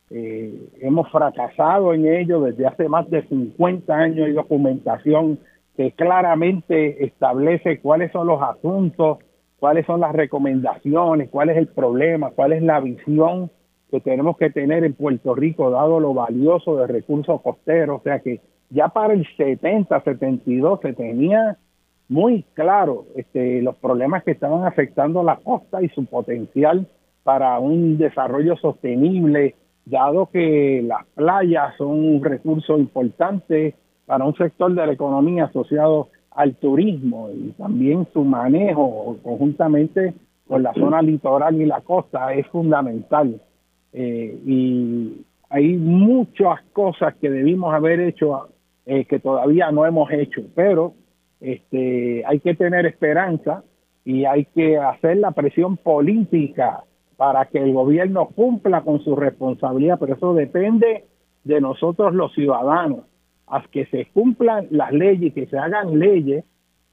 Eh, 0.10 0.70
hemos 0.80 1.12
fracasado 1.12 1.94
en 1.94 2.08
ello 2.08 2.40
desde 2.40 2.66
hace 2.66 2.88
más 2.88 3.10
de 3.10 3.28
50 3.28 3.94
años. 3.94 4.26
Hay 4.26 4.32
documentación 4.32 5.38
que 5.76 5.92
claramente 5.92 7.04
establece 7.04 7.82
cuáles 7.82 8.10
son 8.14 8.28
los 8.28 8.42
asuntos, 8.42 9.18
cuáles 9.60 9.86
son 9.86 10.00
las 10.00 10.14
recomendaciones, 10.14 11.30
cuál 11.30 11.50
es 11.50 11.58
el 11.58 11.68
problema, 11.68 12.32
cuál 12.32 12.54
es 12.54 12.64
la 12.64 12.80
visión 12.80 13.52
que 13.90 14.00
tenemos 14.00 14.38
que 14.38 14.50
tener 14.50 14.84
en 14.84 14.94
Puerto 14.94 15.36
Rico, 15.36 15.70
dado 15.72 16.00
lo 16.00 16.14
valioso 16.14 16.76
de 16.78 16.88
recursos 16.88 17.42
costeros. 17.42 18.02
O 18.02 18.04
sea 18.04 18.20
que 18.20 18.42
ya 18.70 18.90
para 18.90 19.14
el 19.14 19.26
70, 19.36 20.02
72 20.02 20.80
se 20.82 20.94
tenía 20.94 21.58
muy 22.08 22.44
claro 22.54 23.06
este, 23.16 23.62
los 23.62 23.76
problemas 23.78 24.24
que 24.24 24.32
estaban 24.32 24.66
afectando 24.66 25.24
la 25.24 25.38
costa 25.38 25.82
y 25.82 25.90
su 25.90 26.06
potencial 26.06 26.88
para 27.24 27.60
un 27.60 27.98
desarrollo 27.98 28.56
sostenible, 28.58 29.56
dado 29.86 30.28
que 30.28 30.84
las 30.84 31.06
playas 31.16 31.76
son 31.78 31.90
un 31.90 32.24
recurso 32.24 32.78
importante 32.78 33.76
para 34.06 34.26
un 34.26 34.36
sector 34.36 34.74
de 34.74 34.88
la 34.88 34.94
economía 34.94 35.46
asociado 35.46 36.10
al 36.32 36.56
turismo 36.56 37.30
y 37.32 37.52
también 37.52 38.08
su 38.14 38.24
manejo 38.24 39.18
conjuntamente 39.24 40.14
con 40.48 40.64
la 40.64 40.74
zona 40.74 41.02
litoral 41.02 41.62
y 41.62 41.66
la 41.66 41.82
costa 41.82 42.34
es 42.34 42.48
fundamental. 42.48 43.40
Eh, 43.94 44.40
y 44.46 45.26
hay 45.50 45.78
muchas 45.78 46.62
cosas 46.74 47.16
que 47.16 47.30
debimos 47.30 47.74
haber 47.74 48.00
hecho 48.00 48.50
eh, 48.86 49.06
que 49.06 49.20
todavía 49.20 49.72
no 49.72 49.86
hemos 49.86 50.12
hecho, 50.12 50.42
pero 50.56 50.94
este, 51.42 52.24
hay 52.26 52.40
que 52.40 52.56
tener 52.56 52.86
esperanza 52.86 53.64
y 54.06 54.26
hay 54.26 54.46
que 54.46 54.78
hacer 54.78 55.18
la 55.18 55.32
presión 55.32 55.78
política 55.78 56.84
para 57.18 57.46
que 57.46 57.60
el 57.60 57.74
gobierno 57.74 58.28
cumpla 58.28 58.82
con 58.82 59.04
su 59.04 59.16
responsabilidad, 59.16 59.98
pero 60.00 60.16
eso 60.16 60.34
depende 60.34 61.06
de 61.44 61.62
nosotros 61.62 62.14
los 62.14 62.34
ciudadanos, 62.34 63.02
a 63.48 63.64
que 63.72 63.86
se 63.88 64.06
cumplan 64.14 64.68
las 64.70 64.92
leyes, 64.92 65.34
que 65.34 65.48
se 65.48 65.58
hagan 65.58 66.00
leyes 66.00 66.46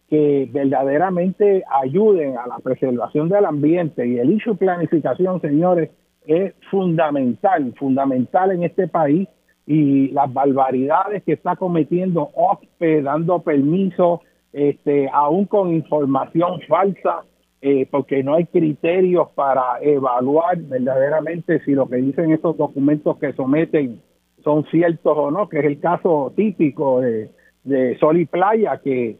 que 0.08 0.48
verdaderamente 0.52 1.64
ayuden 1.82 2.38
a 2.38 2.46
la 2.46 2.58
preservación 2.58 3.28
del 3.28 3.44
ambiente. 3.44 4.06
Y 4.06 4.18
el 4.18 4.32
issue 4.32 4.56
planificación, 4.56 5.40
señores, 5.40 5.90
es 6.26 6.54
fundamental, 6.70 7.72
fundamental 7.78 8.50
en 8.52 8.64
este 8.64 8.88
país 8.88 9.28
y 9.66 10.08
las 10.08 10.32
barbaridades 10.32 11.22
que 11.24 11.32
está 11.32 11.56
cometiendo 11.56 12.30
OSPE, 12.34 13.02
dando 13.02 13.40
permiso, 13.40 14.22
este, 14.52 15.08
aún 15.12 15.46
con 15.46 15.72
información 15.72 16.60
falsa, 16.68 17.22
eh, 17.60 17.86
porque 17.90 18.22
no 18.22 18.34
hay 18.34 18.44
criterios 18.46 19.28
para 19.34 19.80
evaluar 19.80 20.56
verdaderamente 20.58 21.60
si 21.64 21.72
lo 21.72 21.88
que 21.88 21.96
dicen 21.96 22.30
estos 22.30 22.56
documentos 22.56 23.18
que 23.18 23.32
someten 23.32 24.00
son 24.44 24.64
ciertos 24.66 25.16
o 25.16 25.30
no, 25.30 25.48
que 25.48 25.58
es 25.58 25.64
el 25.64 25.80
caso 25.80 26.32
típico 26.36 27.00
de, 27.00 27.30
de 27.64 27.98
Sol 27.98 28.20
y 28.20 28.26
Playa, 28.26 28.80
que, 28.82 29.18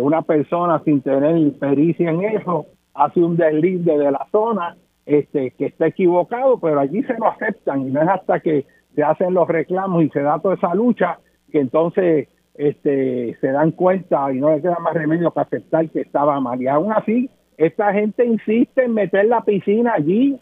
una 0.00 0.22
persona 0.22 0.80
sin 0.84 1.00
tener 1.00 1.54
pericia 1.54 2.08
en 2.08 2.22
eso 2.22 2.66
hace 2.94 3.18
un 3.18 3.36
desliz 3.36 3.84
de 3.84 4.12
la 4.12 4.28
zona 4.30 4.76
este, 5.06 5.50
que 5.52 5.66
está 5.66 5.86
equivocado, 5.88 6.58
pero 6.60 6.80
allí 6.80 7.02
se 7.02 7.14
lo 7.14 7.26
aceptan 7.28 7.82
y 7.82 7.90
no 7.90 8.02
es 8.02 8.08
hasta 8.08 8.40
que 8.40 8.66
se 8.94 9.02
hacen 9.02 9.34
los 9.34 9.48
reclamos 9.48 10.04
y 10.04 10.10
se 10.10 10.20
da 10.20 10.38
toda 10.38 10.54
esa 10.54 10.74
lucha 10.74 11.18
que 11.50 11.60
entonces 11.60 12.28
este, 12.54 13.36
se 13.40 13.46
dan 13.48 13.72
cuenta 13.72 14.32
y 14.32 14.38
no 14.38 14.50
le 14.50 14.60
queda 14.60 14.78
más 14.80 14.94
remedio 14.94 15.30
que 15.32 15.40
aceptar 15.40 15.88
que 15.90 16.00
estaba 16.00 16.38
mal. 16.40 16.60
Y 16.60 16.68
aún 16.68 16.92
así, 16.92 17.30
esta 17.56 17.92
gente 17.92 18.24
insiste 18.24 18.84
en 18.84 18.94
meter 18.94 19.26
la 19.26 19.42
piscina 19.42 19.94
allí. 19.94 20.38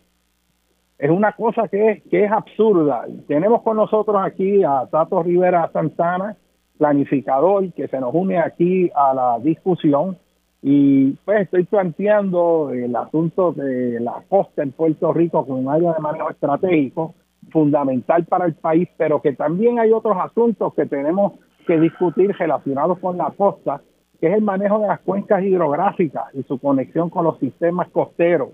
Es 0.99 1.11
una 1.11 1.33
cosa 1.33 1.67
que 1.69 1.91
es, 1.91 2.03
que 2.11 2.25
es 2.25 2.31
absurda. 2.31 3.07
Tenemos 3.27 3.63
con 3.63 3.77
nosotros 3.77 4.17
aquí 4.23 4.63
a 4.63 4.87
Tato 4.91 5.23
Rivera 5.23 5.71
Santana, 5.73 6.37
planificador, 6.77 7.73
que 7.73 7.89
se 7.89 8.01
nos 8.01 8.15
une 8.15 8.39
aquí 8.39 8.91
a 8.95 9.15
la 9.15 9.39
discusión. 9.41 10.19
Y 10.63 11.13
pues 11.25 11.43
estoy 11.43 11.65
planteando 11.65 12.71
el 12.71 12.95
asunto 12.95 13.53
de 13.53 13.99
la 14.01 14.23
costa 14.29 14.63
en 14.63 14.73
Puerto 14.73 15.13
Rico 15.13 15.47
como 15.47 15.59
un 15.59 15.69
área 15.69 15.95
de 15.95 16.01
manejo 16.01 16.31
estratégico 16.31 17.15
fundamental 17.51 18.25
para 18.27 18.45
el 18.45 18.55
país, 18.55 18.89
pero 18.97 19.23
que 19.23 19.33
también 19.33 19.79
hay 19.79 19.93
otros 19.93 20.17
asuntos 20.19 20.75
que 20.75 20.87
tenemos 20.87 21.33
que 21.67 21.81
discutir 21.81 22.33
relacionados 22.37 22.99
con 22.99 23.17
la 23.17 23.31
costa, 23.31 23.81
que 24.21 24.29
es 24.29 24.35
el 24.35 24.43
manejo 24.43 24.81
de 24.81 24.89
las 24.89 25.01
cuencas 25.01 25.43
hidrográficas 25.43 26.25
y 26.35 26.43
su 26.43 26.59
conexión 26.59 27.09
con 27.09 27.25
los 27.25 27.39
sistemas 27.39 27.89
costeros. 27.89 28.51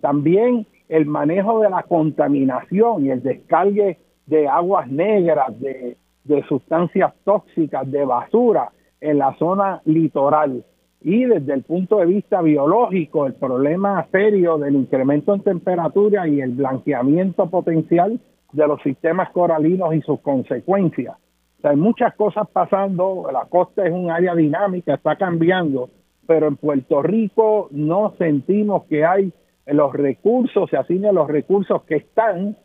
También 0.00 0.66
el 0.88 1.06
manejo 1.06 1.60
de 1.60 1.68
la 1.68 1.82
contaminación 1.82 3.04
y 3.04 3.10
el 3.10 3.22
descargue 3.22 3.98
de 4.26 4.48
aguas 4.48 4.88
negras, 4.88 5.58
de, 5.60 5.96
de 6.24 6.42
sustancias 6.44 7.12
tóxicas, 7.24 7.90
de 7.90 8.04
basura 8.04 8.70
en 9.00 9.18
la 9.18 9.36
zona 9.38 9.82
litoral. 9.84 10.64
Y 11.02 11.24
desde 11.24 11.54
el 11.54 11.62
punto 11.62 11.98
de 11.98 12.06
vista 12.06 12.42
biológico, 12.42 13.26
el 13.26 13.34
problema 13.34 14.06
serio 14.12 14.58
del 14.58 14.74
incremento 14.74 15.34
en 15.34 15.40
temperatura 15.40 16.28
y 16.28 16.40
el 16.40 16.50
blanqueamiento 16.50 17.48
potencial 17.48 18.20
de 18.52 18.66
los 18.66 18.82
sistemas 18.82 19.30
coralinos 19.30 19.94
y 19.94 20.02
sus 20.02 20.20
consecuencias. 20.20 21.16
hay 21.62 21.76
muchas 21.76 22.14
cosas 22.14 22.48
pasando, 22.52 23.28
la 23.32 23.44
costa 23.46 23.86
es 23.86 23.92
un 23.92 24.10
área 24.10 24.34
dinámica, 24.34 24.94
está 24.94 25.16
cambiando, 25.16 25.88
pero 26.26 26.48
en 26.48 26.56
Puerto 26.56 27.02
Rico 27.02 27.68
no 27.70 28.14
sentimos 28.18 28.84
que 28.84 29.04
hay 29.04 29.32
los 29.66 29.92
recursos, 29.92 30.68
se 30.68 30.76
asignan 30.76 31.14
los 31.14 31.28
recursos 31.28 31.82
que 31.84 31.96
están, 31.96 32.56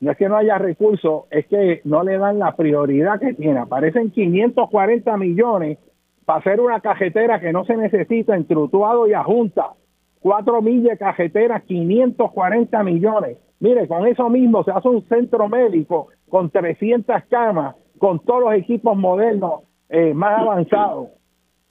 no 0.00 0.10
es 0.10 0.16
que 0.16 0.28
no 0.28 0.36
haya 0.36 0.58
recursos, 0.58 1.24
es 1.30 1.46
que 1.46 1.80
no 1.84 2.02
le 2.02 2.18
dan 2.18 2.38
la 2.38 2.56
prioridad 2.56 3.20
que 3.20 3.34
tiene. 3.34 3.60
Aparecen 3.60 4.10
540 4.10 5.16
millones 5.16 5.78
para 6.24 6.40
hacer 6.40 6.60
una 6.60 6.80
cajetera 6.80 7.40
que 7.40 7.52
no 7.52 7.64
se 7.64 7.76
necesita 7.76 8.36
en 8.36 8.46
Trutuado 8.46 9.06
y 9.06 9.14
Ajunta. 9.14 9.72
Cuatro 10.20 10.62
millas 10.62 10.92
de 10.92 10.98
cajetera, 10.98 11.60
540 11.60 12.82
millones. 12.84 13.38
Mire, 13.60 13.88
con 13.88 14.06
eso 14.06 14.28
mismo 14.28 14.64
se 14.64 14.70
hace 14.70 14.88
un 14.88 15.02
centro 15.08 15.48
médico 15.48 16.08
con 16.28 16.50
300 16.50 17.24
camas, 17.28 17.76
con 17.98 18.20
todos 18.20 18.42
los 18.42 18.54
equipos 18.54 18.96
modernos 18.96 19.62
eh, 19.88 20.14
más 20.14 20.40
avanzados. 20.40 21.08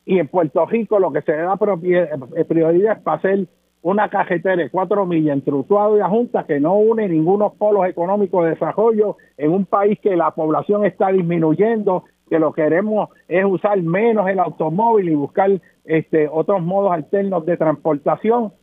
Y 0.05 0.19
en 0.19 0.27
Puerto 0.27 0.65
Rico 0.65 0.99
lo 0.99 1.11
que 1.11 1.21
se 1.21 1.31
le 1.31 1.43
da 1.43 1.57
eh, 2.35 2.45
prioridad 2.45 2.97
es 2.97 3.03
para 3.03 3.17
hacer 3.17 3.47
una 3.81 4.09
cajetera 4.09 4.55
de 4.55 4.69
cuatro 4.69 5.05
millas 5.05 5.33
entre 5.33 5.53
Utuado 5.53 5.97
y 5.97 6.01
Junta 6.01 6.45
que 6.45 6.59
no 6.59 6.75
une 6.75 7.07
ningunos 7.07 7.53
polos 7.55 7.87
económicos 7.87 8.43
de 8.43 8.51
desarrollo 8.51 9.17
en 9.37 9.51
un 9.51 9.65
país 9.65 9.99
que 10.01 10.15
la 10.15 10.31
población 10.31 10.85
está 10.85 11.09
disminuyendo, 11.09 12.03
que 12.31 12.39
lo 12.39 12.53
que 12.53 12.61
queremos 12.61 13.09
es 13.27 13.43
usar 13.43 13.81
menos 13.81 14.25
el 14.29 14.39
automóvil 14.39 15.09
y 15.09 15.15
buscar 15.15 15.51
este, 15.83 16.29
otros 16.31 16.61
modos 16.63 16.93
alternos 16.93 17.45
de 17.45 17.57
transportación 17.57 18.53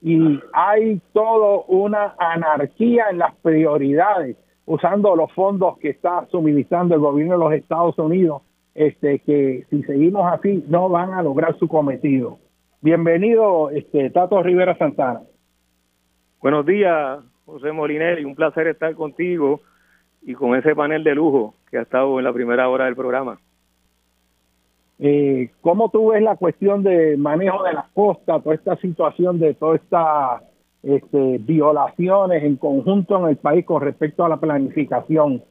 y 0.00 0.40
hay 0.54 1.02
todo 1.12 1.64
una 1.64 2.14
anarquía 2.18 3.10
en 3.10 3.18
las 3.18 3.34
prioridades 3.42 4.38
usando 4.64 5.14
los 5.14 5.30
fondos 5.34 5.76
que 5.76 5.90
está 5.90 6.26
suministrando 6.30 6.94
el 6.94 7.02
gobierno 7.02 7.34
de 7.34 7.44
los 7.44 7.52
Estados 7.52 7.98
Unidos 7.98 8.40
este 8.74 9.18
que 9.18 9.66
si 9.68 9.82
seguimos 9.82 10.24
así 10.32 10.64
no 10.66 10.88
van 10.88 11.12
a 11.12 11.22
lograr 11.22 11.54
su 11.58 11.68
cometido. 11.68 12.38
Bienvenido 12.80 13.68
este 13.68 14.08
Tato 14.08 14.42
Rivera 14.42 14.74
Santana. 14.78 15.20
Buenos 16.40 16.64
días, 16.64 17.18
José 17.44 17.72
Molinelli, 17.72 18.24
un 18.24 18.34
placer 18.34 18.68
estar 18.68 18.94
contigo 18.94 19.60
y 20.22 20.34
con 20.34 20.54
ese 20.56 20.74
panel 20.74 21.04
de 21.04 21.14
lujo 21.14 21.54
que 21.70 21.78
ha 21.78 21.82
estado 21.82 22.18
en 22.18 22.24
la 22.24 22.32
primera 22.32 22.68
hora 22.68 22.86
del 22.86 22.96
programa. 22.96 23.38
Eh, 24.98 25.50
¿Cómo 25.60 25.90
tú 25.90 26.08
ves 26.08 26.22
la 26.22 26.36
cuestión 26.36 26.82
de 26.82 27.16
manejo 27.16 27.62
de 27.62 27.72
las 27.72 27.88
costas, 27.90 28.42
toda 28.42 28.54
esta 28.54 28.76
situación 28.76 29.38
de 29.38 29.54
todas 29.54 29.80
estas 29.80 30.42
este, 30.82 31.38
violaciones 31.38 32.42
en 32.42 32.56
conjunto 32.56 33.18
en 33.18 33.28
el 33.28 33.36
país 33.36 33.64
con 33.64 33.82
respecto 33.82 34.24
a 34.24 34.28
la 34.28 34.38
planificación? 34.38 35.42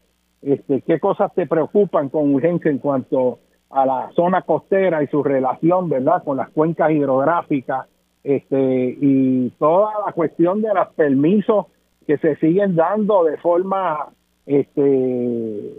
Este, 0.41 0.81
¿Qué 0.81 0.99
cosas 0.99 1.33
te 1.33 1.47
preocupan 1.47 2.09
con 2.09 2.33
urgencia 2.33 2.69
en 2.69 2.79
cuanto 2.79 3.39
a 3.69 3.85
la 3.85 4.09
zona 4.15 4.41
costera 4.41 5.03
y 5.03 5.07
su 5.07 5.23
relación, 5.23 5.89
verdad, 5.89 6.23
con 6.23 6.37
las 6.37 6.49
cuencas 6.49 6.91
hidrográficas 6.91 7.87
este, 8.23 8.97
y 8.99 9.49
toda 9.51 9.91
la 10.05 10.11
cuestión 10.11 10.61
de 10.61 10.73
los 10.73 10.87
permisos 10.89 11.67
que 12.05 12.17
se 12.17 12.35
siguen 12.37 12.75
dando 12.75 13.23
de 13.23 13.37
forma, 13.37 14.07
este, 14.47 15.73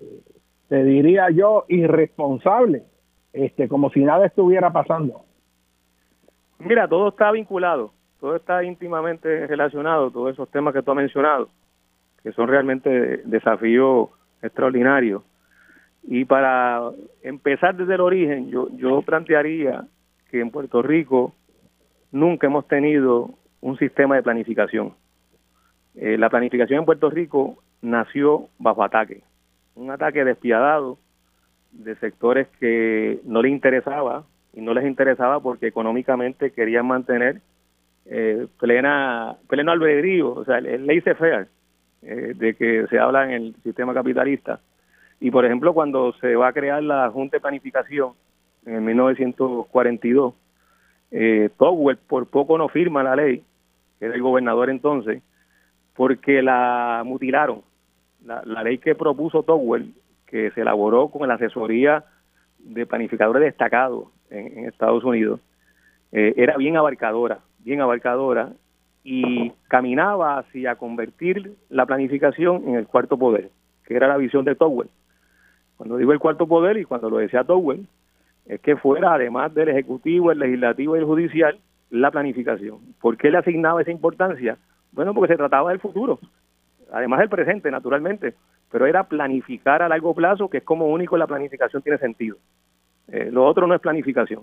te 0.68 0.84
diría 0.84 1.30
yo, 1.30 1.64
irresponsable? 1.68 2.84
este, 3.32 3.68
como 3.68 3.90
si 3.90 4.00
nada 4.00 4.26
estuviera 4.26 4.72
pasando. 4.72 5.22
Mira, 6.58 6.88
todo 6.88 7.08
está 7.08 7.30
vinculado, 7.30 7.92
todo 8.20 8.36
está 8.36 8.64
íntimamente 8.64 9.46
relacionado, 9.46 10.10
todos 10.10 10.32
esos 10.32 10.50
temas 10.50 10.74
que 10.74 10.82
tú 10.82 10.90
has 10.90 10.96
mencionado, 10.96 11.48
que 12.22 12.32
son 12.32 12.48
realmente 12.48 12.90
desafíos 13.24 14.10
extraordinarios. 14.42 15.22
Y 16.02 16.24
para 16.24 16.90
empezar 17.22 17.76
desde 17.76 17.94
el 17.94 18.00
origen, 18.00 18.50
yo, 18.50 18.68
yo 18.76 19.02
plantearía 19.02 19.84
que 20.30 20.40
en 20.40 20.50
Puerto 20.50 20.82
Rico 20.82 21.34
nunca 22.10 22.46
hemos 22.46 22.66
tenido 22.66 23.30
un 23.60 23.78
sistema 23.78 24.16
de 24.16 24.22
planificación. 24.22 24.94
Eh, 25.94 26.16
la 26.16 26.30
planificación 26.30 26.80
en 26.80 26.86
Puerto 26.86 27.10
Rico 27.10 27.62
nació 27.82 28.48
bajo 28.58 28.82
ataque, 28.82 29.22
un 29.74 29.90
ataque 29.90 30.24
despiadado 30.24 30.98
de 31.72 31.94
sectores 31.96 32.48
que 32.58 33.20
no 33.24 33.42
les 33.42 33.52
interesaba 33.52 34.24
y 34.52 34.60
no 34.60 34.74
les 34.74 34.86
interesaba 34.86 35.40
porque 35.40 35.66
económicamente 35.66 36.50
querían 36.50 36.86
mantener 36.86 37.40
eh, 38.06 38.46
plena 38.58 39.36
pleno 39.48 39.72
albedrío, 39.72 40.32
o 40.32 40.44
sea, 40.44 40.60
ley 40.60 41.00
fair 41.00 41.48
eh, 42.02 42.32
de 42.34 42.54
que 42.54 42.86
se 42.88 42.98
habla 42.98 43.24
en 43.24 43.30
el 43.30 43.54
sistema 43.62 43.92
capitalista. 43.92 44.60
Y 45.20 45.30
por 45.30 45.44
ejemplo, 45.44 45.74
cuando 45.74 46.12
se 46.14 46.36
va 46.36 46.48
a 46.48 46.52
crear 46.52 46.82
la 46.82 47.10
Junta 47.10 47.36
de 47.36 47.40
Planificación 47.40 48.12
en 48.64 48.84
1942, 48.84 50.34
eh, 51.10 51.50
Togwell 51.58 51.96
por 51.96 52.26
poco 52.26 52.56
no 52.56 52.68
firma 52.68 53.02
la 53.02 53.16
ley, 53.16 53.42
que 53.98 54.06
era 54.06 54.14
el 54.14 54.22
gobernador 54.22 54.70
entonces, 54.70 55.22
porque 55.94 56.42
la 56.42 57.02
mutilaron. 57.04 57.62
La, 58.28 58.62
ley 58.62 58.76
que 58.76 58.94
propuso 58.94 59.42
Togwell 59.42 59.94
que 60.26 60.50
se 60.50 60.60
elaboró 60.60 61.08
con 61.08 61.26
la 61.26 61.34
asesoría 61.34 62.04
de 62.58 62.84
planificadores 62.84 63.42
destacados 63.42 64.08
en, 64.28 64.66
Estados 64.66 65.02
Unidos, 65.02 65.40
eh, 66.12 66.34
era 66.36 66.58
bien 66.58 66.76
abarcadora, 66.76 67.38
bien 67.60 67.80
abarcadora, 67.80 68.52
y 69.02 69.52
caminaba 69.68 70.38
hacia 70.38 70.76
convertir 70.76 71.54
la 71.70 71.86
planificación 71.86 72.68
en 72.68 72.74
el 72.74 72.86
cuarto 72.86 73.16
poder, 73.16 73.48
que 73.86 73.96
era 73.96 74.06
la 74.06 74.18
visión 74.18 74.44
de 74.44 74.54
Towell. 74.54 74.90
Cuando 75.78 75.96
digo 75.96 76.12
el 76.12 76.18
cuarto 76.18 76.46
poder 76.46 76.76
y 76.76 76.84
cuando 76.84 77.08
lo 77.08 77.16
decía 77.16 77.44
Towell, 77.44 77.86
es 78.44 78.60
que 78.60 78.76
fuera, 78.76 79.14
además 79.14 79.54
del 79.54 79.70
Ejecutivo, 79.70 80.30
el 80.30 80.40
Legislativo 80.40 80.94
y 80.94 80.98
el 80.98 81.06
Judicial, 81.06 81.58
la 81.88 82.10
planificación. 82.10 82.80
¿Por 83.00 83.16
qué 83.16 83.30
le 83.30 83.38
asignaba 83.38 83.80
esa 83.80 83.90
importancia? 83.90 84.58
Bueno, 84.92 85.14
porque 85.14 85.32
se 85.32 85.38
trataba 85.38 85.70
del 85.70 85.80
futuro, 85.80 86.18
además 86.92 87.20
del 87.20 87.28
presente, 87.28 87.70
naturalmente 87.70 88.34
pero 88.70 88.86
era 88.86 89.04
planificar 89.04 89.82
a 89.82 89.88
largo 89.88 90.14
plazo, 90.14 90.48
que 90.48 90.58
es 90.58 90.64
como 90.64 90.88
único 90.88 91.16
la 91.16 91.26
planificación 91.26 91.82
tiene 91.82 91.98
sentido. 91.98 92.36
Eh, 93.08 93.30
lo 93.32 93.46
otro 93.46 93.66
no 93.66 93.74
es 93.74 93.80
planificación. 93.80 94.42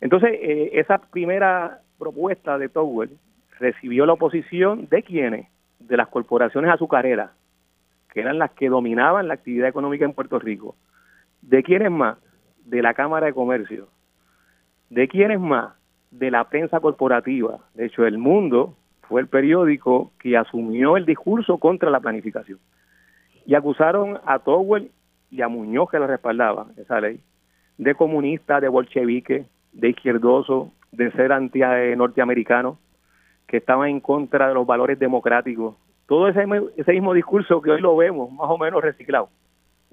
Entonces, 0.00 0.30
eh, 0.40 0.70
esa 0.74 0.98
primera 0.98 1.80
propuesta 1.98 2.58
de 2.58 2.68
Towell 2.68 3.18
recibió 3.58 4.06
la 4.06 4.14
oposición 4.14 4.88
de 4.88 5.02
quienes? 5.02 5.48
De 5.78 5.96
las 5.96 6.08
corporaciones 6.08 6.70
azucareras, 6.70 7.30
que 8.12 8.20
eran 8.20 8.38
las 8.38 8.50
que 8.52 8.68
dominaban 8.68 9.28
la 9.28 9.34
actividad 9.34 9.68
económica 9.68 10.04
en 10.04 10.14
Puerto 10.14 10.38
Rico. 10.38 10.74
¿De 11.42 11.62
quiénes 11.62 11.90
más? 11.90 12.18
De 12.64 12.82
la 12.82 12.94
Cámara 12.94 13.26
de 13.26 13.34
Comercio. 13.34 13.88
¿De 14.88 15.06
quiénes 15.08 15.38
más? 15.38 15.74
De 16.10 16.30
la 16.30 16.44
prensa 16.44 16.80
corporativa. 16.80 17.58
De 17.74 17.86
hecho, 17.86 18.06
El 18.06 18.18
Mundo 18.18 18.74
fue 19.08 19.20
el 19.20 19.28
periódico 19.28 20.12
que 20.18 20.36
asumió 20.36 20.96
el 20.96 21.06
discurso 21.06 21.58
contra 21.58 21.90
la 21.90 22.00
planificación. 22.00 22.58
Y 23.44 23.54
acusaron 23.54 24.18
a 24.24 24.38
Towell 24.40 24.90
y 25.30 25.42
a 25.42 25.48
Muñoz, 25.48 25.90
que 25.90 25.98
la 25.98 26.06
respaldaba, 26.06 26.66
esa 26.76 27.00
ley, 27.00 27.20
de 27.78 27.94
comunista, 27.94 28.60
de 28.60 28.68
bolchevique, 28.68 29.46
de 29.72 29.88
izquierdoso, 29.88 30.72
de 30.92 31.10
ser 31.12 31.32
anti-norteamericano, 31.32 32.78
que 33.46 33.58
estaban 33.58 33.88
en 33.88 34.00
contra 34.00 34.48
de 34.48 34.54
los 34.54 34.66
valores 34.66 34.98
democráticos. 34.98 35.76
Todo 36.06 36.28
ese, 36.28 36.44
ese 36.76 36.92
mismo 36.92 37.14
discurso 37.14 37.60
que 37.60 37.70
hoy 37.70 37.80
lo 37.80 37.96
vemos 37.96 38.30
más 38.32 38.48
o 38.48 38.58
menos 38.58 38.82
reciclado. 38.82 39.28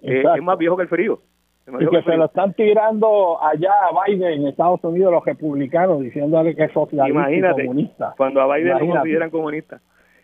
Eh, 0.02 0.24
es 0.36 0.44
más 0.44 0.58
viejo 0.58 0.76
que 0.76 0.84
el 0.84 0.90
frío. 0.90 1.20
Y 1.66 1.88
que, 1.88 2.02
se 2.02 2.18
lo 2.18 2.26
están 2.26 2.54
tirando 2.54 3.42
allá 3.42 3.72
a 3.72 4.06
Biden 4.06 4.42
en 4.42 4.48
Estados 4.48 4.84
Unidos 4.84 5.14
los 5.14 5.24
republicanos 5.24 6.02
diciéndole 6.02 6.56
que 6.56 6.66
es 6.66 6.74
socialista 6.74 7.32
y 7.32 7.66
comunista. 7.66 8.14
Cuando 8.18 8.42
a 8.42 8.54
Biden 8.54 8.80
lo 8.80 8.94
consideran 8.94 9.30
comunista. 9.30 9.80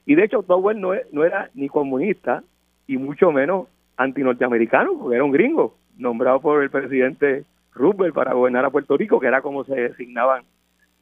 Y 0.06 0.16
de 0.16 0.26
hecho, 0.26 0.44
Towell 0.44 0.82
no, 0.82 0.92
no 1.12 1.24
era 1.24 1.50
ni 1.54 1.70
comunista 1.70 2.44
y 2.88 2.98
mucho 2.98 3.32
menos 3.32 3.68
anti-norteamericano, 3.96 4.98
porque 5.00 5.16
era 5.16 5.24
un 5.24 5.32
gringo, 5.32 5.76
nombrado 5.98 6.42
por 6.42 6.64
el 6.64 6.70
presidente 6.70 7.46
Roosevelt 7.74 8.16
para 8.16 8.34
gobernar 8.34 8.66
a 8.66 8.70
Puerto 8.70 8.98
Rico, 8.98 9.20
que 9.20 9.28
era 9.28 9.42
como 9.42 9.64
se 9.64 9.76
designaban 9.76 10.44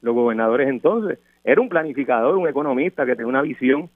los 0.02 0.14
gobernadores 0.14 0.68
entonces. 0.68 1.20
Era 1.44 1.62
un 1.62 1.70
planificador, 1.70 2.36
un 2.36 2.48
economista 2.48 3.06
que 3.06 3.16
tenía 3.16 3.30
una 3.30 3.42
visión 3.42 3.90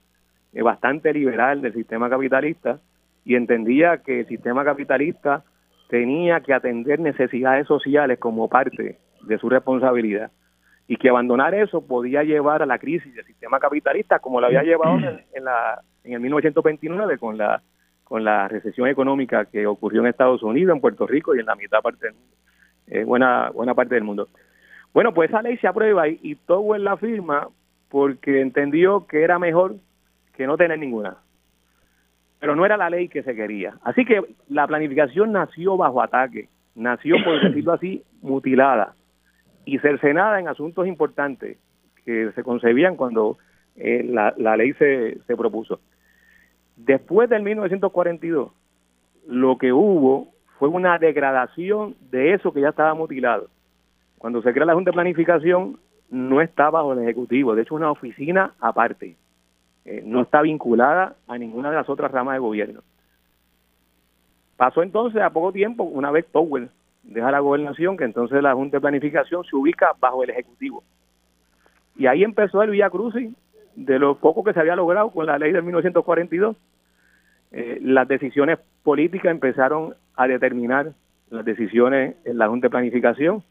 eh, 0.54 0.62
bastante 0.62 1.14
liberal 1.14 1.62
del 1.62 1.74
sistema 1.74 2.10
capitalista 2.10 2.80
y 3.26 3.36
entendía 3.36 3.98
que 3.98 4.22
el 4.22 4.28
sistema 4.28 4.64
capitalista 4.64 5.44
tenía 5.92 6.40
que 6.40 6.54
atender 6.54 7.02
necesidades 7.02 7.68
sociales 7.68 8.18
como 8.18 8.48
parte 8.48 8.98
de 9.24 9.38
su 9.38 9.50
responsabilidad 9.50 10.32
y 10.88 10.96
que 10.96 11.10
abandonar 11.10 11.54
eso 11.54 11.86
podía 11.86 12.24
llevar 12.24 12.64
a 12.64 12.66
la 12.66 12.80
crisis 12.80 13.14
del 13.14 13.26
sistema 13.26 13.60
capitalista 13.60 14.20
como 14.20 14.40
lo 14.40 14.48
había 14.48 14.64
llevado 14.64 14.98
en, 15.34 15.44
la, 15.44 15.82
en 16.06 16.14
el 16.14 16.22
1929 16.22 17.18
con 17.18 17.38
la 17.38 17.62
con 18.06 18.24
la 18.24 18.48
recesión 18.48 18.88
económica 18.88 19.46
que 19.46 19.68
ocurrió 19.68 20.00
en 20.02 20.08
Estados 20.08 20.44
Unidos, 20.44 20.76
en 20.76 20.82
Puerto 20.82 21.06
Rico 21.08 21.36
y 21.36 21.40
en 21.40 21.46
la 21.46 21.56
mitad 21.56 21.82
parte 21.82 22.08
del 22.08 22.14
mundo, 22.14 22.36
eh, 22.88 23.04
buena 23.04 23.50
buena 23.50 23.76
parte 23.76 23.96
del 23.96 24.06
mundo. 24.06 24.30
Bueno, 24.94 25.14
pues 25.14 25.30
esa 25.30 25.42
ley 25.42 25.58
se 25.58 25.68
aprueba 25.68 26.08
y, 26.08 26.20
y 26.24 26.38
en 26.48 26.84
la 26.86 26.96
firma 26.96 27.50
porque 27.90 28.40
entendió 28.40 29.08
que 29.08 29.24
era 29.24 29.40
mejor 29.40 29.76
que 30.34 30.48
no 30.48 30.56
tener 30.56 30.80
ninguna 30.80 31.18
pero 32.42 32.56
no 32.56 32.66
era 32.66 32.76
la 32.76 32.90
ley 32.90 33.08
que 33.08 33.22
se 33.22 33.36
quería. 33.36 33.76
Así 33.84 34.04
que 34.04 34.20
la 34.50 34.66
planificación 34.66 35.32
nació 35.32 35.78
bajo 35.78 36.02
ataque, 36.02 36.50
nació, 36.74 37.16
por 37.24 37.40
decirlo 37.44 37.74
así, 37.74 38.04
mutilada 38.24 38.96
y 39.64 39.78
cercenada 39.78 40.40
en 40.40 40.48
asuntos 40.48 40.88
importantes 40.88 41.60
que 42.04 42.32
se 42.34 42.44
concebían 42.44 42.96
cuando 42.96 43.38
eh, 43.76 44.04
la, 44.04 44.34
la, 44.38 44.58
ley 44.58 44.74
se, 44.74 45.20
se 45.28 45.38
propuso. 45.38 45.82
Después 46.76 47.30
del 47.30 47.44
1942, 47.44 48.52
lo 49.28 49.58
que 49.60 49.72
hubo 49.72 50.30
fue 50.58 50.68
una 50.68 50.98
degradación 50.98 51.96
de 52.10 52.34
eso 52.34 52.52
que 52.52 52.62
ya 52.62 52.70
estaba 52.70 52.96
mutilado. 52.96 53.50
Cuando 54.18 54.42
se 54.42 54.52
crea 54.52 54.66
la 54.66 54.74
Junta 54.74 54.90
de 54.90 54.96
Planificación, 54.96 55.78
no 56.10 56.42
está 56.42 56.72
bajo 56.72 56.94
el 56.94 57.04
Ejecutivo, 57.04 57.54
de 57.54 57.62
hecho, 57.62 57.76
una 57.76 57.92
oficina 57.92 58.56
aparte. 58.60 59.16
Eh, 59.86 60.04
no 60.06 60.22
está 60.22 60.42
vinculada 60.42 61.16
a 61.28 61.38
ninguna 61.38 61.70
de 61.70 61.76
las 61.76 61.90
otras 61.90 62.12
ramas 62.12 62.36
de 62.36 62.40
gobierno. 62.40 62.82
Pasó 64.58 64.84
entonces 64.84 65.22
a 65.22 65.32
poco 65.32 65.52
tiempo, 65.52 65.84
una 65.84 66.12
vez 66.12 66.26
Powell 66.26 66.70
deja 67.04 67.32
la 67.32 67.40
gobernación, 67.40 67.98
que 67.98 68.04
entonces 68.04 68.44
la 68.44 68.54
Junta 68.54 68.78
de 68.78 68.82
Planificación 68.82 69.44
se 69.44 69.56
ubica 69.56 69.94
bajo 70.00 70.24
el 70.24 70.30
Ejecutivo. 70.30 70.84
Y 71.96 72.06
ahí 72.06 72.24
empezó 72.24 72.62
el 72.62 72.70
Villa 72.70 72.90
Crucis, 72.90 73.34
de 73.76 74.00
lo 74.00 74.16
poco 74.16 74.44
que 74.44 74.54
se 74.54 74.60
había 74.60 74.76
logrado 74.76 75.10
con 75.10 75.26
la 75.26 75.40
ley 75.40 75.52
de 75.52 75.62
1942. 75.62 76.56
Eh, 77.52 77.80
las 77.82 78.08
decisiones 78.08 78.60
políticas 78.84 79.32
empezaron 79.32 79.96
a 80.16 80.28
determinar 80.28 80.94
las 81.30 81.46
decisiones 81.46 82.16
en 82.26 82.38
la 82.38 82.48
Junta 82.48 82.68
de 82.68 82.72
Planificación. 82.72 83.44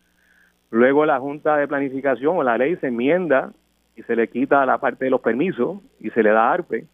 Luego 0.71 1.05
la 1.07 1.19
Junta 1.19 1.57
de 1.57 1.67
Planificación 1.67 2.37
o 2.37 2.43
la 2.43 2.57
ley 2.57 2.77
se 2.77 2.89
enmienda 2.89 3.53
y 4.01 4.03
se 4.05 4.17
le 4.17 4.29
quita 4.29 4.65
la 4.65 4.79
parte 4.79 5.05
de 5.05 5.11
los 5.11 5.21
permisos 5.21 5.79
y 6.01 6.09
se 6.11 6.23
le 6.23 6.31
da 6.31 6.51
ARPE. 6.51 6.87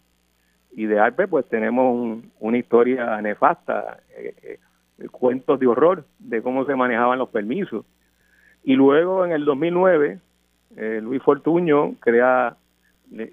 Y 0.73 0.87
de 0.87 0.99
ARPE 0.99 1.29
pues 1.29 1.47
tenemos 1.49 2.19
una 2.41 2.59
historia 2.59 3.21
nefasta, 3.23 4.01
eh, 4.17 4.59
eh, 4.99 5.09
cuentos 5.13 5.61
de 5.61 5.69
horror 5.69 6.05
de 6.19 6.43
cómo 6.43 6.65
se 6.67 6.75
manejaban 6.75 7.21
los 7.21 7.29
permisos. 7.29 7.85
Y 8.65 8.75
luego 8.75 9.25
en 9.25 9.31
el 9.31 9.45
2009, 9.45 10.19
eh, 10.77 11.01
Luis 11.01 11.23
Fortuño 11.23 11.95
crea 12.01 12.57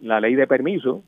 la 0.03 0.19
ley 0.19 0.35
de 0.35 0.45
permisos 0.45 1.01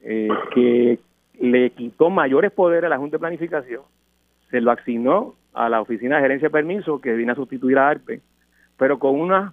que 0.00 0.98
le 1.40 1.70
quitó 1.70 2.08
mayores 2.08 2.52
poderes 2.52 2.84
a 2.84 2.88
la 2.88 2.96
Junta 2.96 3.16
de 3.16 3.20
Planificación, 3.20 3.82
se 4.50 4.60
lo 4.60 4.70
asignó 4.70 5.34
a 5.52 5.68
la 5.68 5.82
Oficina 5.82 6.16
de 6.16 6.22
Gerencia 6.22 6.48
de 6.48 6.52
Permisos, 6.52 7.00
que 7.02 7.12
viene 7.14 7.32
a 7.32 7.34
sustituir 7.34 7.76
a 7.76 7.88
ARPE, 7.88 8.22
pero 8.78 8.98
con 8.98 9.20
unas 9.20 9.52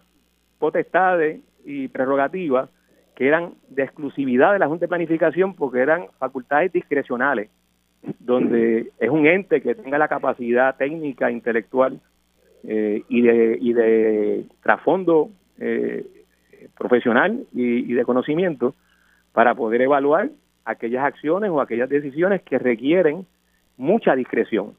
potestades 0.60 1.42
y 1.66 1.88
prerrogativas 1.88 2.70
que 3.16 3.28
eran 3.28 3.54
de 3.70 3.84
exclusividad 3.84 4.54
de 4.54 4.60
la 4.60 4.68
Junta 4.68 4.86
de 4.86 4.90
Planificación 4.90 5.56
porque 5.56 5.80
eran 5.80 6.08
facultades 6.18 6.72
discrecionales, 6.74 7.50
donde 8.20 8.92
es 9.00 9.10
un 9.10 9.28
ente 9.28 9.62
que 9.62 9.76
tenga 9.76 9.98
la 9.98 10.08
capacidad 10.08 10.76
técnica, 10.78 11.30
intelectual 11.30 12.00
eh, 12.64 13.04
y, 13.08 13.22
de, 13.22 13.58
y 13.62 13.74
de 13.74 14.46
trasfondo 14.62 15.30
eh, 15.60 16.06
profesional 16.78 17.46
y, 17.54 17.92
y 17.92 17.94
de 17.94 18.04
conocimiento 18.04 18.74
para 19.32 19.54
poder 19.54 19.82
evaluar 19.82 20.30
aquellas 20.66 21.04
acciones 21.04 21.52
o 21.52 21.62
aquellas 21.62 21.90
decisiones 21.90 22.42
que 22.42 22.58
requieren 22.58 23.26
mucha 23.78 24.16
discreción. 24.16 24.74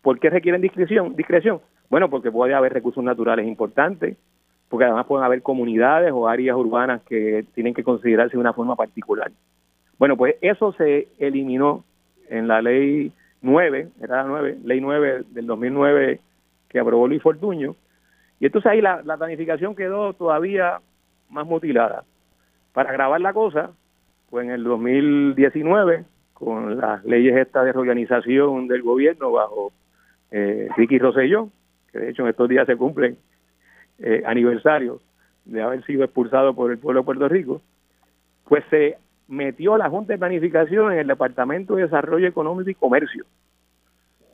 ¿Por 0.00 0.18
qué 0.18 0.30
requieren 0.30 0.60
discreción? 0.60 1.14
Discreción. 1.14 1.60
Bueno, 1.90 2.08
porque 2.10 2.32
puede 2.32 2.54
haber 2.54 2.72
recursos 2.72 3.04
naturales 3.04 3.46
importantes, 3.46 4.16
porque 4.72 4.86
además 4.86 5.04
pueden 5.04 5.26
haber 5.26 5.42
comunidades 5.42 6.12
o 6.14 6.26
áreas 6.26 6.56
urbanas 6.56 7.02
que 7.02 7.44
tienen 7.54 7.74
que 7.74 7.84
considerarse 7.84 8.38
de 8.38 8.40
una 8.40 8.54
forma 8.54 8.74
particular. 8.74 9.30
Bueno, 9.98 10.16
pues 10.16 10.36
eso 10.40 10.72
se 10.72 11.08
eliminó 11.18 11.84
en 12.30 12.48
la 12.48 12.62
ley 12.62 13.12
9, 13.42 13.88
era 14.02 14.22
la 14.22 14.24
9, 14.24 14.60
ley 14.64 14.80
9 14.80 15.24
del 15.28 15.46
2009 15.46 16.20
que 16.70 16.78
aprobó 16.78 17.06
Luis 17.06 17.20
Fortuño, 17.20 17.76
y 18.40 18.46
entonces 18.46 18.72
ahí 18.72 18.80
la, 18.80 19.02
planificación 19.18 19.76
quedó 19.76 20.14
todavía 20.14 20.80
más 21.28 21.46
mutilada. 21.46 22.04
Para 22.72 22.92
grabar 22.92 23.20
la 23.20 23.34
cosa, 23.34 23.72
pues 24.30 24.46
en 24.46 24.52
el 24.52 24.64
2019, 24.64 26.06
con 26.32 26.78
las 26.78 27.04
leyes 27.04 27.36
estas 27.36 27.66
de 27.66 27.72
reorganización 27.74 28.68
del 28.68 28.80
gobierno 28.80 29.32
bajo 29.32 29.70
eh, 30.30 30.70
Ricky 30.78 30.98
Rosselló, 30.98 31.50
que 31.92 31.98
de 31.98 32.08
hecho 32.08 32.22
en 32.22 32.30
estos 32.30 32.48
días 32.48 32.66
se 32.66 32.76
cumplen 32.76 33.18
eh, 33.98 34.22
aniversario 34.26 35.00
de 35.44 35.62
haber 35.62 35.84
sido 35.84 36.04
expulsado 36.04 36.54
por 36.54 36.70
el 36.70 36.78
pueblo 36.78 37.00
de 37.00 37.04
Puerto 37.04 37.28
Rico, 37.28 37.62
pues 38.48 38.64
se 38.70 38.96
metió 39.28 39.76
la 39.76 39.88
Junta 39.88 40.12
de 40.12 40.18
Planificación 40.18 40.92
en 40.92 40.98
el 40.98 41.06
Departamento 41.06 41.76
de 41.76 41.82
Desarrollo 41.82 42.26
Económico 42.26 42.70
y 42.70 42.74
Comercio, 42.74 43.24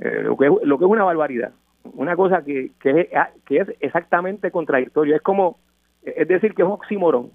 eh, 0.01 0.23
lo, 0.23 0.37
que 0.37 0.47
es, 0.47 0.81
una 0.81 1.05
barbaridad, 1.05 1.53
una 1.95 2.17
cosa 2.17 2.45
que, 2.45 2.73
que, 2.81 3.01
es, 3.01 3.09
ah, 3.15 3.31
que 3.47 3.59
es 3.59 3.69
exactamente 3.81 4.51
contradictoria, 4.51 5.17
es 5.17 5.23
como, 5.23 5.59
es 6.03 6.29
decir, 6.29 6.55
que 6.55 6.63
es 6.63 6.67
un 6.67 6.75
oxímoron, 6.75 7.31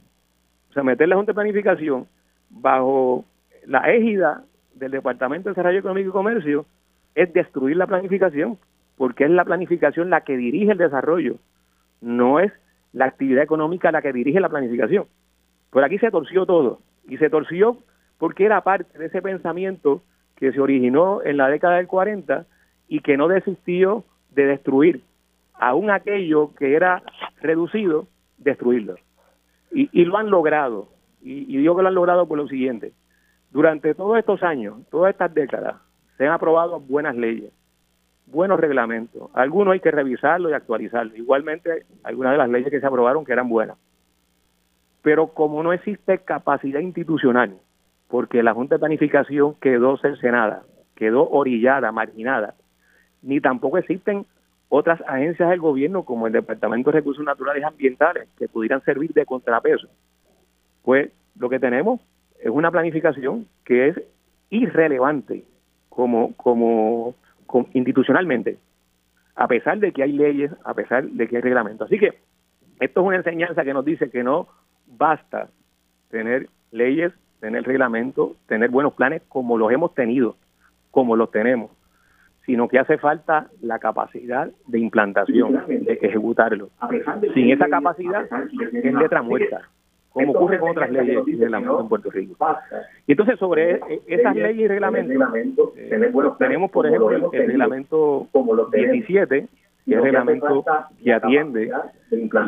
o 0.69 0.73
sea, 0.73 0.83
meter 0.83 1.07
la 1.07 1.15
Junta 1.15 1.31
de 1.31 1.35
Planificación 1.35 2.07
bajo 2.49 3.25
la 3.65 3.91
égida 3.91 4.43
del 4.75 4.91
Departamento 4.91 5.49
de 5.49 5.51
Desarrollo 5.53 5.79
Económico 5.79 6.09
y 6.09 6.11
Comercio 6.11 6.65
es 7.15 7.31
destruir 7.33 7.77
la 7.77 7.87
planificación, 7.87 8.57
porque 8.97 9.25
es 9.25 9.31
la 9.31 9.45
planificación 9.45 10.09
la 10.09 10.21
que 10.21 10.37
dirige 10.37 10.71
el 10.71 10.77
desarrollo 10.77 11.37
no 12.03 12.39
es 12.39 12.51
la 12.91 13.05
actividad 13.05 13.43
económica 13.43 13.91
la 13.91 14.01
que 14.01 14.13
dirige 14.13 14.39
la 14.39 14.49
planificación. 14.49 15.05
Por 15.71 15.83
aquí 15.83 15.97
se 15.97 16.11
torció 16.11 16.45
todo 16.45 16.79
y 17.07 17.17
se 17.17 17.29
torció 17.29 17.77
porque 18.19 18.45
era 18.45 18.61
parte 18.61 18.97
de 18.97 19.07
ese 19.07 19.21
pensamiento 19.21 20.03
que 20.35 20.51
se 20.51 20.59
originó 20.59 21.21
en 21.23 21.37
la 21.37 21.47
década 21.47 21.77
del 21.77 21.87
40 21.87 22.45
y 22.87 22.99
que 22.99 23.17
no 23.17 23.27
desistió 23.27 24.03
de 24.31 24.45
destruir 24.45 25.01
aún 25.53 25.89
aquello 25.89 26.53
que 26.55 26.75
era 26.75 27.03
reducido, 27.41 28.07
destruirlo. 28.37 28.95
Y, 29.71 30.05
lo 30.05 30.17
han 30.17 30.29
logrado. 30.29 30.89
Y, 31.21 31.51
y 31.53 31.57
digo 31.57 31.75
que 31.75 31.81
lo 31.81 31.87
han 31.87 31.95
logrado 31.95 32.27
por 32.27 32.37
lo 32.37 32.47
siguiente. 32.47 32.91
Durante 33.49 33.95
todos 33.95 34.19
estos 34.19 34.43
años, 34.43 34.77
todas 34.91 35.11
estas 35.11 35.33
décadas, 35.33 35.75
se 36.17 36.27
han 36.27 36.33
aprobado 36.33 36.79
buenas 36.79 37.15
leyes, 37.15 37.51
buenos 38.25 38.59
reglamentos. 38.59 39.29
Algunos 39.33 39.73
hay 39.73 39.79
que 39.79 39.91
revisarlos 39.91 40.51
y 40.51 40.55
actualizarlos. 40.55 41.17
Igualmente, 41.17 41.85
algunas 42.03 42.33
de 42.33 42.37
las 42.37 42.49
leyes 42.49 42.71
que 42.71 42.79
se 42.79 42.85
aprobaron 42.85 43.25
que 43.25 43.33
eran 43.33 43.49
buenas. 43.49 43.77
Pero 45.01 45.27
como 45.27 45.61
no 45.63 45.73
existe 45.73 46.19
capacidad 46.19 46.79
institucional, 46.79 47.57
porque 48.07 48.43
la 48.43 48.53
Junta 48.53 48.75
de 48.75 48.79
Planificación 48.79 49.55
quedó 49.55 49.97
cercenada, 49.97 50.63
quedó 50.95 51.29
orillada, 51.29 51.91
marginada, 51.91 52.55
ni 53.21 53.41
tampoco 53.41 53.77
existen 53.77 54.25
otras 54.69 55.01
agencias 55.07 55.49
del 55.49 55.59
gobierno 55.59 56.03
como 56.03 56.27
el 56.27 56.33
Departamento 56.33 56.89
de 56.89 56.97
Recursos 56.97 57.23
Naturales 57.23 57.61
y 57.61 57.65
Ambientales 57.65 58.27
que 58.37 58.47
pudieran 58.47 58.83
servir 58.83 59.13
de 59.13 59.25
contrapeso. 59.25 59.87
Pues 60.83 61.11
lo 61.37 61.49
que 61.49 61.59
tenemos 61.59 62.01
es 62.39 62.49
una 62.49 62.71
planificación 62.71 63.47
que 63.65 63.89
es 63.89 64.01
irrelevante 64.49 65.43
como, 65.89 66.33
como, 66.35 67.15
institucionalmente, 67.73 68.57
a 69.35 69.47
pesar 69.47 69.79
de 69.79 69.91
que 69.91 70.03
hay 70.03 70.11
leyes, 70.11 70.51
a 70.63 70.73
pesar 70.73 71.05
de 71.05 71.27
que 71.27 71.37
hay 71.37 71.41
reglamentos. 71.41 71.87
Así 71.87 71.97
que 71.97 72.19
esto 72.79 73.01
es 73.01 73.07
una 73.07 73.17
enseñanza 73.17 73.63
que 73.63 73.73
nos 73.73 73.85
dice 73.85 74.09
que 74.09 74.23
no 74.23 74.47
basta 74.87 75.49
tener 76.09 76.49
leyes, 76.71 77.13
tener 77.39 77.63
reglamentos, 77.63 78.37
tener 78.47 78.69
buenos 78.69 78.93
planes 78.93 79.21
como 79.27 79.57
los 79.57 79.71
hemos 79.71 79.93
tenido, 79.93 80.35
como 80.91 81.15
los 81.15 81.31
tenemos, 81.31 81.71
sino 82.45 82.67
que 82.67 82.79
hace 82.79 82.97
falta 82.97 83.47
la 83.61 83.79
capacidad 83.79 84.49
de 84.67 84.79
implantación, 84.79 85.63
de 85.67 85.99
ejecutarlo. 86.01 86.69
Sin 87.33 87.51
esa 87.51 87.67
capacidad 87.69 88.27
es 88.73 88.93
letra 88.93 89.21
muerta 89.21 89.69
como 90.13 90.31
ocurre 90.31 90.59
con 90.59 90.69
otras 90.69 90.91
leyes 90.91 91.27
y 91.27 91.35
reglamentos 91.35 91.81
en 91.81 91.89
Puerto 91.89 92.11
Rico. 92.11 92.35
Y 93.07 93.11
entonces 93.13 93.39
sobre 93.39 93.75
e, 93.75 94.01
esas 94.07 94.35
leyes 94.35 94.65
y 94.65 94.67
reglamentos, 94.67 95.73
eh, 95.75 95.89
tenemos 96.37 96.71
por 96.71 96.85
ejemplo 96.85 97.09
el, 97.11 97.31
reglamento 97.31 98.27
17, 98.71 99.47
que 99.85 99.91
es 99.91 99.97
el 99.97 100.03
reglamento 100.03 100.63
que 101.03 101.13
atiende 101.13 101.71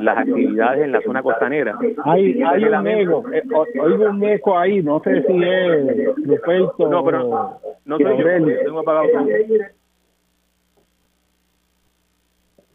las 0.01 0.17
actividades 0.17 0.85
en 0.85 0.91
la 0.91 1.01
zona 1.01 1.23
costanera. 1.23 1.77
Hay, 2.03 2.41
hay 2.43 2.63
un 2.63 2.87
eco, 2.87 3.23
eh, 3.33 3.43
oigo 3.81 4.09
un 4.09 4.23
eco 4.23 4.57
ahí, 4.57 4.83
no 4.83 5.01
sé 5.01 5.23
si 5.23 5.43
es 5.43 6.15
Ruperto 6.17 6.87
No, 6.87 7.03
pero 7.03 7.59
no, 7.85 7.97
soy 7.97 8.17
yo, 8.17 8.63
tengo 8.63 8.79
apagado 8.79 9.07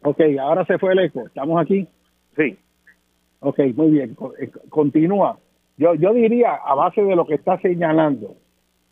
Ok, 0.03 0.19
ahora 0.39 0.65
se 0.65 0.77
fue 0.79 0.93
el 0.93 0.99
eco, 0.99 1.27
¿estamos 1.27 1.61
aquí? 1.61 1.87
Sí. 2.35 2.57
Ok, 3.41 3.59
muy 3.75 3.91
bien. 3.91 4.15
Eh, 4.39 4.49
continúa. 4.69 5.37
Yo, 5.77 5.95
yo 5.95 6.13
diría, 6.13 6.53
a 6.55 6.75
base 6.75 7.03
de 7.03 7.15
lo 7.15 7.25
que 7.25 7.35
está 7.35 7.59
señalando, 7.59 8.35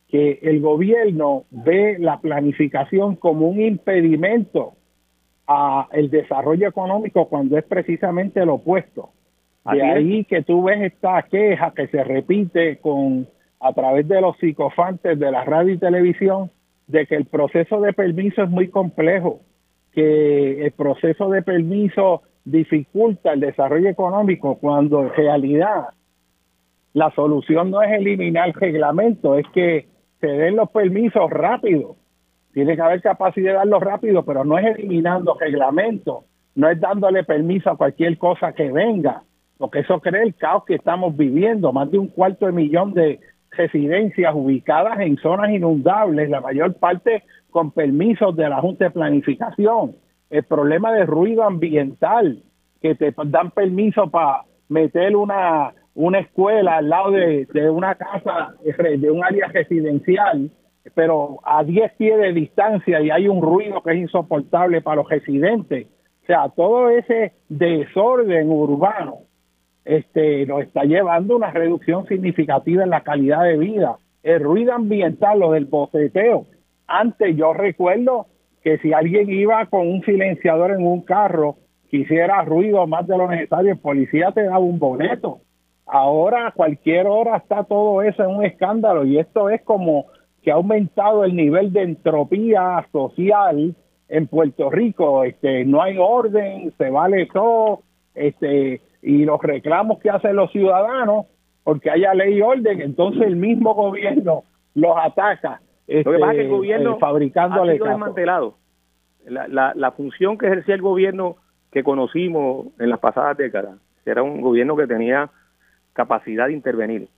que 0.09 0.39
el 0.41 0.59
gobierno 0.59 1.45
ve 1.51 1.97
la 1.99 2.19
planificación 2.19 3.15
como 3.15 3.47
un 3.47 3.61
impedimento 3.61 4.73
a 5.47 5.87
el 5.91 6.09
desarrollo 6.09 6.67
económico 6.67 7.27
cuando 7.27 7.57
es 7.57 7.63
precisamente 7.63 8.45
lo 8.45 8.55
opuesto. 8.55 9.11
De 9.71 9.83
ahí 9.83 10.25
que 10.25 10.41
tú 10.41 10.63
ves 10.63 10.81
esta 10.81 11.21
queja 11.23 11.73
que 11.75 11.87
se 11.87 12.03
repite 12.03 12.77
con 12.77 13.27
a 13.59 13.73
través 13.73 14.07
de 14.07 14.21
los 14.21 14.37
psicofantes 14.37 15.19
de 15.19 15.31
la 15.31 15.43
radio 15.43 15.73
y 15.73 15.77
televisión 15.77 16.49
de 16.87 17.05
que 17.05 17.15
el 17.15 17.25
proceso 17.25 17.81
de 17.81 17.93
permiso 17.93 18.43
es 18.43 18.49
muy 18.49 18.69
complejo, 18.69 19.41
que 19.91 20.65
el 20.65 20.71
proceso 20.71 21.29
de 21.29 21.43
permiso 21.43 22.23
dificulta 22.45 23.33
el 23.33 23.39
desarrollo 23.39 23.89
económico 23.89 24.55
cuando 24.55 25.01
en 25.01 25.13
realidad 25.13 25.89
la 26.93 27.11
solución 27.11 27.71
no 27.71 27.81
es 27.81 27.91
eliminar 27.91 28.47
el 28.47 28.53
reglamento, 28.53 29.37
es 29.37 29.45
que 29.53 29.87
se 30.19 30.27
den 30.27 30.55
los 30.55 30.69
permisos 30.71 31.29
rápido. 31.29 31.95
Tiene 32.53 32.75
que 32.75 32.81
haber 32.81 33.01
capacidad 33.01 33.51
de 33.51 33.57
darlos 33.57 33.81
rápido, 33.81 34.25
pero 34.25 34.43
no 34.43 34.57
es 34.57 34.65
eliminando 34.77 35.37
reglamento, 35.39 36.25
no 36.55 36.69
es 36.69 36.79
dándole 36.79 37.23
permiso 37.23 37.69
a 37.69 37.77
cualquier 37.77 38.17
cosa 38.17 38.53
que 38.53 38.71
venga, 38.71 39.23
porque 39.57 39.79
eso 39.79 39.99
crea 39.99 40.23
el 40.23 40.35
caos 40.35 40.65
que 40.65 40.75
estamos 40.75 41.15
viviendo. 41.15 41.71
Más 41.71 41.91
de 41.91 41.99
un 41.99 42.07
cuarto 42.07 42.47
de 42.47 42.51
millón 42.51 42.93
de 42.93 43.19
residencias 43.51 44.33
ubicadas 44.35 44.99
en 44.99 45.17
zonas 45.17 45.51
inundables, 45.51 46.29
la 46.29 46.41
mayor 46.41 46.73
parte 46.75 47.23
con 47.51 47.71
permisos 47.71 48.35
de 48.35 48.49
la 48.49 48.61
Junta 48.61 48.85
de 48.85 48.91
Planificación 48.91 49.95
el 50.29 50.43
problema 50.43 50.93
de 50.93 51.05
ruido 51.05 51.43
ambiental, 51.43 52.43
que 52.81 52.95
te 52.95 53.13
dan 53.25 53.51
permiso 53.51 54.09
para 54.09 54.43
meter 54.69 55.15
una, 55.15 55.73
una 55.95 56.19
escuela 56.19 56.77
al 56.77 56.89
lado 56.89 57.11
de, 57.11 57.47
una 57.69 57.95
casa, 57.95 58.53
de 58.63 59.11
un 59.11 59.23
área 59.23 59.47
residencial, 59.47 60.49
pero 60.95 61.39
a 61.43 61.63
10 61.63 61.93
pies 61.93 62.17
de 62.17 62.33
distancia 62.33 63.01
y 63.01 63.09
hay 63.09 63.27
un 63.27 63.41
ruido 63.41 63.81
que 63.83 63.91
es 63.91 63.97
insoportable 63.97 64.81
para 64.81 64.97
los 64.97 65.09
residentes. 65.09 65.87
O 66.23 66.25
sea, 66.25 66.49
todo 66.49 66.89
ese 66.89 67.33
desorden 67.49 68.49
urbano 68.49 69.19
este, 69.83 70.45
nos 70.45 70.61
está 70.61 70.83
llevando 70.83 71.33
a 71.33 71.37
una 71.37 71.51
reducción 71.51 72.05
significativa 72.07 72.83
en 72.83 72.91
la 72.91 73.01
calidad 73.01 73.43
de 73.43 73.57
vida. 73.57 73.97
El 74.23 74.41
ruido 74.41 74.73
ambiental, 74.73 75.39
lo 75.39 75.51
del 75.51 75.65
boceteo. 75.65 76.45
Antes 76.87 77.35
yo 77.35 77.53
recuerdo 77.53 78.27
que 78.63 78.77
si 78.79 78.93
alguien 78.93 79.29
iba 79.29 79.65
con 79.67 79.87
un 79.87 80.03
silenciador 80.03 80.71
en 80.71 80.85
un 80.85 81.01
carro, 81.01 81.57
quisiera 81.89 82.43
ruido 82.43 82.85
más 82.87 83.07
de 83.07 83.17
lo 83.17 83.27
necesario, 83.27 83.71
el 83.71 83.79
policía 83.79 84.31
te 84.31 84.43
daba 84.43 84.59
un 84.59 84.79
boleto. 84.79 85.39
Ahora 85.85 86.47
a 86.47 86.51
cualquier 86.51 87.07
hora 87.07 87.37
está 87.37 87.63
todo 87.63 88.01
eso 88.03 88.23
en 88.23 88.29
un 88.29 88.45
escándalo 88.45 89.05
y 89.05 89.17
esto 89.17 89.49
es 89.49 89.61
como 89.63 90.05
que 90.43 90.51
ha 90.51 90.55
aumentado 90.55 91.23
el 91.23 91.35
nivel 91.35 91.73
de 91.73 91.81
entropía 91.81 92.85
social 92.91 93.75
en 94.07 94.27
Puerto 94.27 94.69
Rico, 94.69 95.23
este 95.23 95.65
no 95.65 95.81
hay 95.81 95.97
orden, 95.97 96.71
se 96.77 96.89
vale 96.89 97.27
todo, 97.27 97.81
este 98.13 98.81
y 99.01 99.25
los 99.25 99.41
reclamos 99.41 99.99
que 99.99 100.09
hacen 100.09 100.35
los 100.35 100.51
ciudadanos 100.51 101.25
porque 101.63 101.89
haya 101.89 102.13
ley 102.13 102.37
y 102.37 102.41
orden, 102.41 102.81
entonces 102.81 103.23
el 103.23 103.35
mismo 103.35 103.73
gobierno 103.73 104.43
los 104.75 104.95
ataca 104.95 105.61
lo 105.89 106.11
que 106.11 106.19
pasa 106.19 106.31
es 106.31 106.35
que 106.35 106.41
el 106.41 106.47
este, 106.47 106.55
gobierno 106.55 106.91
eh, 106.93 106.97
fabricando 106.99 107.63
ha 107.63 107.71
sido 107.71 107.85
desmantelado. 107.85 108.55
La, 109.25 109.47
la, 109.47 109.73
la 109.75 109.91
función 109.91 110.37
que 110.37 110.47
ejercía 110.47 110.75
el 110.75 110.81
gobierno 110.81 111.37
que 111.71 111.83
conocimos 111.83 112.67
en 112.79 112.89
las 112.89 112.99
pasadas 112.99 113.37
décadas 113.37 113.77
era 114.05 114.23
un 114.23 114.41
gobierno 114.41 114.75
que 114.75 114.87
tenía 114.87 115.29
capacidad 115.93 116.47
de 116.47 116.53
intervenir. 116.53 117.09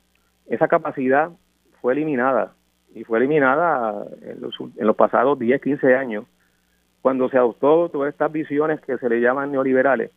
Esa 0.48 0.68
capacidad 0.68 1.30
fue 1.82 1.94
eliminada 1.94 2.54
y 2.94 3.04
fue 3.04 3.20
eliminada 3.20 4.06
en 4.22 4.42
los, 4.42 4.56
en 4.60 4.88
los 4.88 4.96
pasados 4.96 5.40
10, 5.40 5.62
15 5.62 5.96
años 5.96 6.26
cuando 7.02 7.30
se 7.30 7.38
adoptó 7.38 7.90
todas 7.90 8.12
estas 8.12 8.32
visiones 8.32 8.80
que 8.82 8.98
se 8.98 9.10
le 9.10 9.22
llaman 9.22 9.52
neoliberales, 9.52 10.12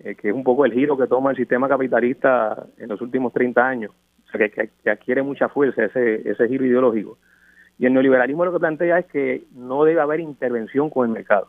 eh, 0.00 0.14
que 0.14 0.28
es 0.28 0.34
un 0.34 0.44
poco 0.44 0.64
el 0.64 0.72
giro 0.72 0.96
que 0.98 1.06
toma 1.06 1.30
el 1.30 1.36
sistema 1.36 1.68
capitalista 1.68 2.66
en 2.76 2.88
los 2.88 3.00
últimos 3.00 3.32
30 3.32 3.66
años, 3.66 3.92
o 4.26 4.30
sea, 4.30 4.48
que, 4.48 4.70
que 4.82 4.90
adquiere 4.90 5.22
mucha 5.22 5.48
fuerza 5.48 5.84
ese, 5.84 6.28
ese 6.28 6.48
giro 6.48 6.66
ideológico. 6.66 7.18
Y 7.78 7.86
el 7.86 7.94
neoliberalismo 7.94 8.44
lo 8.44 8.52
que 8.52 8.60
plantea 8.60 8.98
es 8.98 9.06
que 9.06 9.44
no 9.54 9.84
debe 9.84 10.00
haber 10.00 10.20
intervención 10.20 10.90
con 10.90 11.06
el 11.06 11.12
mercado, 11.12 11.48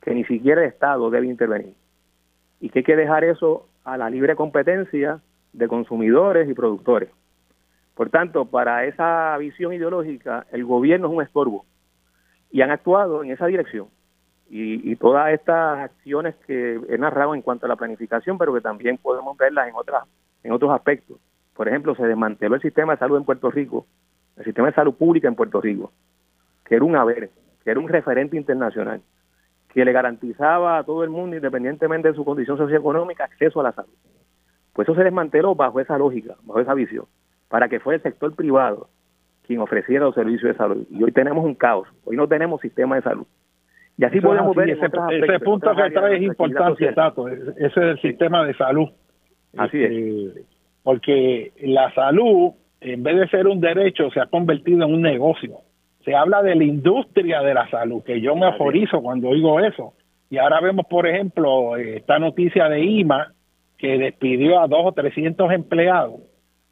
que 0.00 0.14
ni 0.14 0.24
siquiera 0.24 0.62
el 0.62 0.68
Estado 0.68 1.10
debe 1.10 1.26
intervenir. 1.26 1.74
Y 2.60 2.70
que 2.70 2.80
hay 2.80 2.84
que 2.84 2.96
dejar 2.96 3.24
eso 3.24 3.68
a 3.84 3.96
la 3.96 4.10
libre 4.10 4.36
competencia 4.36 5.20
de 5.52 5.68
consumidores 5.68 6.48
y 6.48 6.54
productores. 6.54 7.10
Por 7.94 8.10
tanto, 8.10 8.46
para 8.46 8.84
esa 8.86 9.36
visión 9.38 9.72
ideológica, 9.72 10.46
el 10.50 10.64
gobierno 10.64 11.06
es 11.06 11.12
un 11.14 11.22
estorbo. 11.22 11.64
Y 12.50 12.62
han 12.62 12.70
actuado 12.70 13.22
en 13.22 13.30
esa 13.30 13.46
dirección. 13.46 13.88
Y, 14.48 14.90
y, 14.90 14.96
todas 14.96 15.32
estas 15.32 15.78
acciones 15.78 16.34
que 16.46 16.80
he 16.88 16.98
narrado 16.98 17.34
en 17.34 17.42
cuanto 17.42 17.66
a 17.66 17.68
la 17.68 17.76
planificación, 17.76 18.36
pero 18.36 18.52
que 18.52 18.60
también 18.60 18.98
podemos 18.98 19.36
verlas 19.36 19.68
en 19.68 19.74
otras 19.74 20.04
en 20.44 20.52
otros 20.52 20.70
aspectos. 20.70 21.18
Por 21.54 21.66
ejemplo, 21.66 21.94
se 21.96 22.06
desmanteló 22.06 22.54
el 22.54 22.62
sistema 22.62 22.92
de 22.92 22.98
salud 22.98 23.16
en 23.16 23.24
Puerto 23.24 23.50
Rico 23.50 23.86
el 24.36 24.44
sistema 24.44 24.68
de 24.68 24.74
salud 24.74 24.94
pública 24.94 25.28
en 25.28 25.34
Puerto 25.34 25.60
Rico, 25.60 25.92
que 26.64 26.76
era 26.76 26.84
un 26.84 26.96
haber, 26.96 27.30
que 27.62 27.70
era 27.70 27.80
un 27.80 27.88
referente 27.88 28.36
internacional, 28.36 29.00
que 29.72 29.84
le 29.84 29.92
garantizaba 29.92 30.78
a 30.78 30.84
todo 30.84 31.02
el 31.04 31.10
mundo, 31.10 31.36
independientemente 31.36 32.08
de 32.08 32.14
su 32.14 32.24
condición 32.24 32.56
socioeconómica, 32.56 33.24
acceso 33.24 33.60
a 33.60 33.64
la 33.64 33.72
salud. 33.72 33.94
Pues 34.72 34.88
eso 34.88 34.96
se 34.96 35.04
desmanteló 35.04 35.54
bajo 35.54 35.80
esa 35.80 35.98
lógica, 35.98 36.36
bajo 36.42 36.60
esa 36.60 36.74
visión, 36.74 37.06
para 37.48 37.68
que 37.68 37.80
fuera 37.80 37.96
el 37.96 38.02
sector 38.02 38.34
privado 38.34 38.88
quien 39.46 39.60
ofreciera 39.60 40.06
los 40.06 40.14
servicios 40.14 40.52
de 40.52 40.56
salud. 40.56 40.86
Y 40.90 41.02
hoy 41.02 41.12
tenemos 41.12 41.44
un 41.44 41.54
caos, 41.54 41.86
hoy 42.04 42.16
no 42.16 42.26
tenemos 42.26 42.60
sistema 42.60 42.96
de 42.96 43.02
salud. 43.02 43.26
Y 43.96 44.04
así 44.04 44.20
podemos 44.20 44.56
ver 44.56 44.70
ese, 44.70 44.86
ese 44.86 45.40
punto 45.40 45.70
que 45.76 45.90
trae 45.90 46.16
es 46.16 46.22
importante, 46.22 46.92
Tato, 46.92 47.28
ese 47.28 47.52
es 47.66 47.76
el 47.76 48.00
sistema 48.00 48.44
de 48.44 48.54
salud. 48.54 48.88
Así 49.56 49.82
es. 49.82 49.90
Este, 49.90 50.44
porque 50.82 51.52
la 51.60 51.92
salud 51.94 52.52
en 52.84 53.02
vez 53.02 53.18
de 53.18 53.28
ser 53.28 53.46
un 53.46 53.60
derecho, 53.60 54.10
se 54.10 54.20
ha 54.20 54.26
convertido 54.26 54.84
en 54.84 54.94
un 54.94 55.02
negocio. 55.02 55.60
Se 56.04 56.14
habla 56.14 56.42
de 56.42 56.54
la 56.54 56.64
industria 56.64 57.40
de 57.40 57.54
la 57.54 57.68
salud, 57.70 58.02
que 58.04 58.20
yo 58.20 58.36
me 58.36 58.46
aforizo 58.46 59.00
cuando 59.00 59.30
oigo 59.30 59.58
eso. 59.58 59.94
Y 60.28 60.36
ahora 60.36 60.60
vemos, 60.60 60.84
por 60.86 61.06
ejemplo, 61.06 61.76
esta 61.76 62.18
noticia 62.18 62.68
de 62.68 62.84
IMA, 62.84 63.32
que 63.78 63.96
despidió 63.96 64.60
a 64.60 64.68
dos 64.68 64.80
o 64.84 64.92
trescientos 64.92 65.50
empleados, 65.50 66.20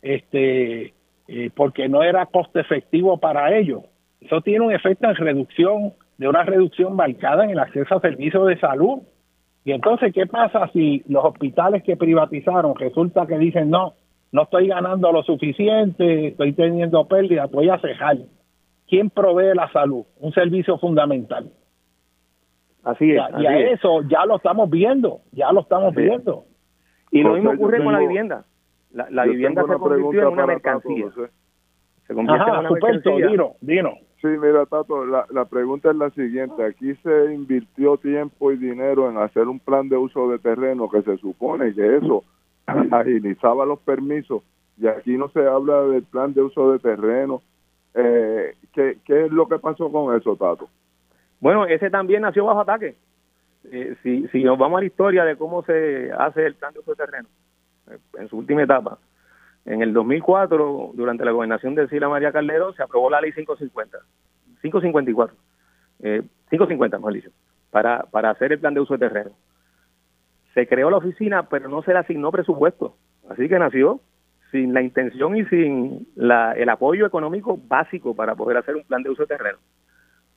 este, 0.02 0.92
eh, 1.28 1.50
porque 1.54 1.88
no 1.88 2.02
era 2.02 2.26
coste 2.26 2.60
efectivo 2.60 3.18
para 3.18 3.56
ellos. 3.56 3.82
Eso 4.20 4.42
tiene 4.42 4.66
un 4.66 4.72
efecto 4.72 5.08
en 5.08 5.16
reducción, 5.16 5.94
de 6.18 6.28
una 6.28 6.42
reducción 6.42 6.94
marcada 6.94 7.44
en 7.44 7.50
el 7.50 7.58
acceso 7.58 7.94
a 7.94 8.00
servicios 8.00 8.46
de 8.46 8.60
salud. 8.60 9.00
Y 9.64 9.72
entonces, 9.72 10.12
¿qué 10.12 10.26
pasa 10.26 10.68
si 10.74 11.02
los 11.08 11.24
hospitales 11.24 11.82
que 11.84 11.96
privatizaron 11.96 12.74
resulta 12.76 13.26
que 13.26 13.38
dicen 13.38 13.70
no, 13.70 13.94
no 14.32 14.44
estoy 14.44 14.66
ganando 14.66 15.12
lo 15.12 15.22
suficiente, 15.22 16.28
estoy 16.28 16.54
teniendo 16.54 17.06
pérdidas, 17.06 17.50
voy 17.50 17.68
a 17.68 17.78
cejar. 17.78 18.16
¿Quién 18.88 19.10
provee 19.10 19.54
la 19.54 19.70
salud? 19.70 20.04
Un 20.20 20.32
servicio 20.32 20.78
fundamental. 20.78 21.50
Así 22.82 23.12
es. 23.12 23.22
y 23.38 23.46
a 23.46 23.58
eso 23.70 24.02
ya 24.08 24.24
lo 24.26 24.36
estamos 24.36 24.68
viendo, 24.70 25.20
ya 25.32 25.52
lo 25.52 25.60
estamos 25.60 25.94
viendo. 25.94 26.44
Y 27.10 27.22
lo 27.22 27.34
mismo 27.34 27.52
ocurre 27.52 27.84
con 27.84 27.92
la 27.92 28.00
vivienda. 28.00 28.44
La, 28.90 29.24
vivienda 29.24 29.62
se 29.66 29.74
convirtió 29.74 30.22
en 30.22 30.28
una 30.28 30.46
mercancía. 30.46 31.06
se 32.06 32.14
convierte 32.14 32.50
en 32.50 32.56
una 32.56 32.70
mercancía. 32.70 33.26
Dino, 33.26 33.52
dino. 33.60 33.90
Sí, 34.20 34.28
mira, 34.28 34.64
Tato, 34.66 35.04
la, 35.04 35.26
la 35.30 35.44
pregunta 35.44 35.90
es 35.90 35.96
la 35.96 36.10
siguiente. 36.10 36.64
Aquí 36.64 36.94
se 37.02 37.34
invirtió 37.34 37.96
tiempo 37.98 38.50
y 38.52 38.56
dinero 38.56 39.10
en 39.10 39.18
hacer 39.18 39.48
un 39.48 39.58
plan 39.58 39.88
de 39.88 39.96
uso 39.96 40.30
de 40.30 40.38
terreno 40.38 40.88
que 40.88 41.02
se 41.02 41.18
supone 41.18 41.74
que 41.74 41.96
eso 41.96 42.24
agilizaba 42.90 43.66
los 43.66 43.80
permisos 43.80 44.42
y 44.78 44.86
aquí 44.86 45.16
no 45.16 45.28
se 45.28 45.46
habla 45.46 45.82
del 45.82 46.02
plan 46.02 46.32
de 46.34 46.42
uso 46.42 46.72
de 46.72 46.78
terreno. 46.78 47.42
Eh, 47.94 48.56
¿qué, 48.72 48.98
¿Qué 49.04 49.26
es 49.26 49.32
lo 49.32 49.46
que 49.46 49.58
pasó 49.58 49.90
con 49.90 50.16
eso, 50.16 50.34
Tato? 50.36 50.68
Bueno, 51.40 51.66
ese 51.66 51.90
también 51.90 52.22
nació 52.22 52.46
bajo 52.46 52.60
ataque. 52.60 52.96
Eh, 53.70 53.96
si, 54.02 54.26
si 54.28 54.42
nos 54.42 54.58
vamos 54.58 54.78
a 54.78 54.80
la 54.80 54.86
historia 54.86 55.24
de 55.24 55.36
cómo 55.36 55.62
se 55.62 56.10
hace 56.12 56.46
el 56.46 56.54
plan 56.54 56.72
de 56.72 56.80
uso 56.80 56.92
de 56.92 56.96
terreno 56.96 57.28
eh, 57.90 57.98
en 58.18 58.28
su 58.28 58.38
última 58.38 58.62
etapa, 58.62 58.98
en 59.64 59.82
el 59.82 59.92
2004, 59.92 60.92
durante 60.94 61.24
la 61.24 61.30
gobernación 61.30 61.74
de 61.74 61.86
Sila 61.88 62.08
María 62.08 62.32
Calderón, 62.32 62.74
se 62.74 62.82
aprobó 62.82 63.08
la 63.08 63.20
ley 63.20 63.32
550, 63.32 63.98
554, 64.60 65.36
eh, 66.00 66.22
550, 66.50 66.98
mejor 66.98 67.12
dicho, 67.12 67.30
para, 67.70 68.02
para 68.04 68.30
hacer 68.30 68.52
el 68.52 68.58
plan 68.58 68.74
de 68.74 68.80
uso 68.80 68.94
de 68.94 69.08
terreno. 69.08 69.30
Se 70.54 70.66
creó 70.66 70.90
la 70.90 70.98
oficina, 70.98 71.48
pero 71.48 71.68
no 71.68 71.82
se 71.82 71.92
le 71.92 71.98
asignó 71.98 72.30
presupuesto. 72.30 72.96
Así 73.28 73.48
que 73.48 73.58
nació 73.58 74.00
sin 74.50 74.74
la 74.74 74.82
intención 74.82 75.36
y 75.36 75.44
sin 75.46 76.06
la, 76.14 76.52
el 76.52 76.68
apoyo 76.68 77.06
económico 77.06 77.58
básico 77.66 78.14
para 78.14 78.34
poder 78.34 78.58
hacer 78.58 78.76
un 78.76 78.84
plan 78.84 79.02
de 79.02 79.10
uso 79.10 79.22
de 79.22 79.36
terreno. 79.36 79.58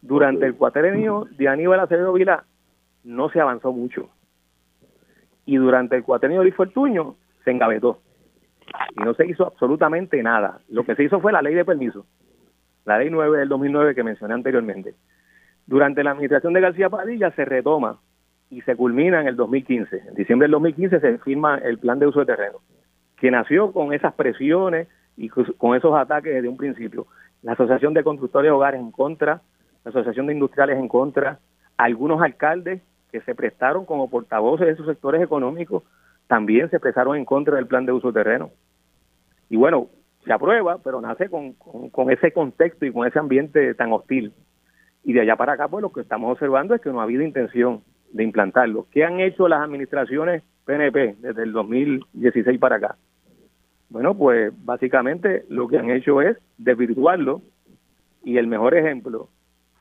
Durante 0.02 0.46
el 0.46 0.56
cuatrenio 0.56 1.28
de 1.32 1.50
Aníbal 1.50 1.82
Acevedo 1.82 2.14
Vila 2.14 2.46
no 3.04 3.30
se 3.30 3.42
avanzó 3.42 3.74
mucho. 3.74 4.10
Y 5.46 5.58
durante 5.58 5.98
el 5.98 6.04
cuatrenio 6.04 6.40
de 6.40 6.46
Luis 6.46 6.56
Fortuño 6.56 7.16
se 7.44 7.52
engavetó. 7.52 8.00
Y 8.96 9.04
no 9.04 9.14
se 9.14 9.28
hizo 9.28 9.46
absolutamente 9.46 10.22
nada. 10.24 10.60
Lo 10.70 10.86
que 10.86 10.96
se 10.96 11.04
hizo 11.04 11.20
fue 11.20 11.32
la 11.32 11.42
ley 11.42 11.54
de 11.54 11.66
permiso, 11.66 12.06
la 12.86 12.98
ley 12.98 13.10
9 13.10 13.38
del 13.38 13.50
2009 13.50 13.96
que 13.96 14.04
mencioné 14.04 14.34
anteriormente. 14.34 14.96
Durante 15.68 16.04
la 16.04 16.12
administración 16.12 16.54
de 16.54 16.62
García 16.62 16.90
Padilla 16.90 17.32
se 17.32 17.46
retoma 17.46 18.00
y 18.49 18.61
se 18.61 18.76
culmina 18.76 19.22
en 19.22 19.27
el 19.27 19.35
2015. 19.35 20.03
En 20.09 20.15
diciembre 20.15 20.45
del 20.45 20.51
2015 20.51 20.99
se 20.99 21.17
firma 21.19 21.57
el 21.57 21.80
plan 21.80 21.99
de 21.99 22.07
uso 22.07 22.19
de 22.19 22.26
terreno, 22.26 22.59
que 23.17 23.31
nació 23.31 23.72
con 23.72 23.93
esas 23.93 24.13
presiones 24.13 24.88
y 25.17 25.30
con 25.30 25.76
esos 25.76 25.95
ataques 25.95 26.34
desde 26.34 26.47
un 26.47 26.57
principio. 26.57 27.07
La 27.41 27.53
Asociación 27.53 27.93
de 27.93 28.03
Constructores 28.03 28.49
de 28.49 28.51
Hogares 28.51 28.80
en 28.80 28.91
contra, 28.91 29.41
la 29.84 29.89
Asociación 29.89 30.27
de 30.27 30.34
Industriales 30.34 30.77
en 30.77 30.88
contra, 30.88 31.39
algunos 31.77 32.22
alcaldes 32.22 32.81
que 33.11 33.22
se 33.22 33.35
prestaron 33.35 33.85
como 33.85 34.09
portavoces 34.09 34.67
de 34.67 34.73
esos 34.73 34.85
sectores 34.85 35.22
económicos 35.22 35.84
también 36.27 36.69
se 36.69 36.77
expresaron 36.77 37.15
en 37.15 37.26
contra 37.26 37.55
del 37.55 37.67
plan 37.67 37.85
de 37.85 37.91
uso 37.91 38.11
de 38.11 38.23
terreno. 38.23 38.51
Y 39.49 39.57
bueno, 39.57 39.89
se 40.26 40.34
aprueba, 40.34 40.80
pero 40.84 41.01
nace 41.01 41.30
con, 41.30 41.53
con, 41.53 42.11
ese 42.11 42.31
contexto 42.31 42.85
y 42.85 42.91
con 42.91 43.07
ese 43.07 43.19
ambiente 43.19 43.73
tan 43.76 43.93
hostil. 43.93 44.34
Y 45.03 45.13
de 45.13 45.22
allá 45.22 45.35
para 45.35 45.53
acá, 45.53 45.67
pues 45.67 45.84
lo 45.84 45.91
que 45.91 46.01
estamos 46.01 46.31
observando 46.31 46.73
es 46.73 46.81
que 46.81 46.89
no 46.89 46.99
ha 46.99 47.03
habido 47.03 47.22
intención 47.22 47.84
de 48.16 48.24
implantarlo. 48.24 48.88
¿Qué 48.92 49.04
han 49.04 49.20
hecho 49.20 49.50
las 49.50 49.62
administraciones 49.62 50.42
PNP 50.64 51.18
desde 51.20 51.44
el 51.44 51.52
2016 51.52 52.58
para 52.60 52.78
acá? 52.78 52.96
Bueno, 53.90 54.16
pues 54.16 54.54
básicamente 54.64 55.44
lo 55.50 55.68
que 55.68 55.78
han 55.78 55.90
hecho 55.90 56.22
es 56.22 56.38
desvirtuarlo 56.58 57.42
y 58.24 58.38
el 58.38 58.48
mejor 58.48 58.74
ejemplo 58.74 59.28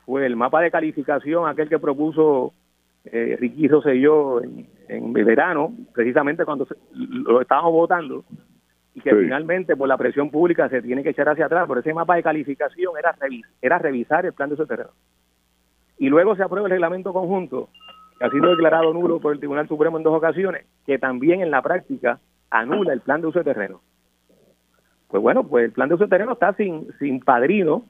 fue 0.05 0.25
el 0.25 0.35
mapa 0.35 0.61
de 0.61 0.69
calificación, 0.69 1.47
aquel 1.47 1.69
que 1.69 1.79
propuso 1.79 2.51
eh, 3.05 3.37
Ricky 3.39 3.69
Rosselló 3.69 4.43
en, 4.43 4.67
en 4.89 5.13
verano, 5.13 5.73
precisamente 5.93 6.43
cuando 6.43 6.67
lo 6.91 7.39
estábamos 7.39 7.71
votando, 7.71 8.25
y 8.93 8.99
que 8.99 9.15
finalmente 9.15 9.77
por 9.77 9.87
la 9.87 9.97
presión 9.97 10.29
pública 10.29 10.67
se 10.67 10.81
tiene 10.81 11.03
que 11.03 11.09
echar 11.11 11.29
hacia 11.29 11.45
atrás, 11.45 11.65
pero 11.69 11.79
ese 11.79 11.93
mapa 11.93 12.15
de 12.15 12.23
calificación 12.23 12.93
era, 12.99 13.15
era 13.61 13.79
revisar 13.79 14.25
el 14.25 14.33
plan 14.33 14.49
de 14.49 14.55
uso 14.55 14.67
terreno. 14.67 14.91
Y 15.97 16.09
luego 16.09 16.35
se 16.35 16.43
aprueba 16.43 16.67
el 16.67 16.71
reglamento 16.71 17.13
conjunto, 17.13 17.69
que 18.17 18.25
ha 18.25 18.29
sido 18.29 18.49
declarado 18.49 18.93
nulo 18.93 19.19
por 19.19 19.33
el 19.33 19.39
Tribunal 19.39 19.67
Supremo 19.67 19.97
en 19.97 20.03
dos 20.03 20.15
ocasiones, 20.15 20.65
que 20.85 20.97
también 20.97 21.41
en 21.41 21.51
la 21.51 21.61
práctica 21.61 22.19
anula 22.49 22.93
el 22.93 23.01
plan 23.01 23.21
de 23.21 23.27
uso 23.27 23.39
de 23.39 23.45
terreno. 23.45 23.81
Pues 25.07 25.21
bueno, 25.21 25.47
pues 25.47 25.65
el 25.65 25.71
plan 25.71 25.89
de 25.89 25.95
uso 25.95 26.05
de 26.05 26.09
terreno 26.09 26.33
está 26.33 26.53
sin, 26.53 26.87
sin 26.99 27.19
padrino 27.19 27.85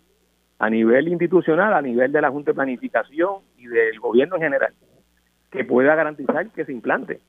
a 0.60 0.70
nivel 0.70 1.08
institucional, 1.08 1.74
a 1.74 1.82
nivel 1.82 2.12
de 2.12 2.22
la 2.22 2.32
Junta 2.32 2.52
de 2.52 2.56
Planificación 2.56 3.40
y 3.58 3.68
del 3.68 4.00
gobierno 4.00 4.36
en 4.36 4.42
general, 4.42 4.74
que 5.52 5.66
pueda 5.66 5.96
garantizar 5.96 6.50
que 6.52 6.66
se 6.66 6.72
implante. 6.72 7.20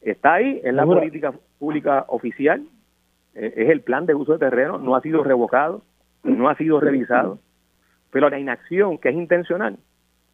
Está 0.00 0.34
ahí, 0.34 0.60
en 0.64 0.76
la 0.76 0.84
política 0.84 1.32
pública 1.58 2.04
oficial, 2.08 2.66
eh, 3.34 3.54
es 3.56 3.70
el 3.70 3.82
plan 3.82 4.04
de 4.04 4.14
uso 4.14 4.32
de 4.32 4.38
terreno, 4.38 4.78
no 4.78 4.96
ha 4.96 5.00
sido 5.00 5.22
revocado, 5.22 5.82
no 6.24 6.48
ha 6.48 6.56
sido 6.56 6.80
revisado, 6.80 7.38
pero 8.10 8.28
la 8.28 8.38
inacción, 8.38 8.98
que 8.98 9.08
es 9.10 9.14
intencional, 9.14 9.78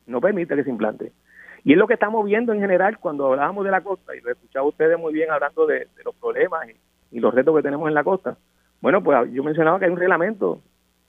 no 0.07 0.21
permite 0.21 0.57
que 0.57 0.65
se 0.65 0.71
implante. 0.71 1.13
Y 1.69 1.73
es 1.73 1.79
lo 1.79 1.87
que 1.87 1.93
estamos 1.93 2.25
viendo 2.25 2.55
en 2.55 2.61
general 2.61 2.99
cuando 2.99 3.27
hablábamos 3.27 3.63
de 3.63 3.71
la 3.71 3.83
costa, 3.83 4.17
y 4.17 4.23
lo 4.23 4.31
he 4.31 4.33
escuchado 4.33 4.65
ustedes 4.65 4.99
muy 4.99 5.13
bien 5.13 5.31
hablando 5.31 5.67
de, 5.67 5.87
los 6.03 6.15
problemas 6.15 6.67
y, 7.11 7.21
los 7.21 7.35
retos 7.35 7.55
que 7.55 7.63
tenemos 7.63 7.87
en 7.89 7.93
la 7.93 8.03
costa. 8.03 8.39
Bueno, 8.81 9.03
pues 9.05 9.31
yo 9.35 9.45
mencionaba 9.45 9.79
que 9.79 9.85
hay 9.85 9.91
un 9.91 9.99
reglamento 9.99 10.63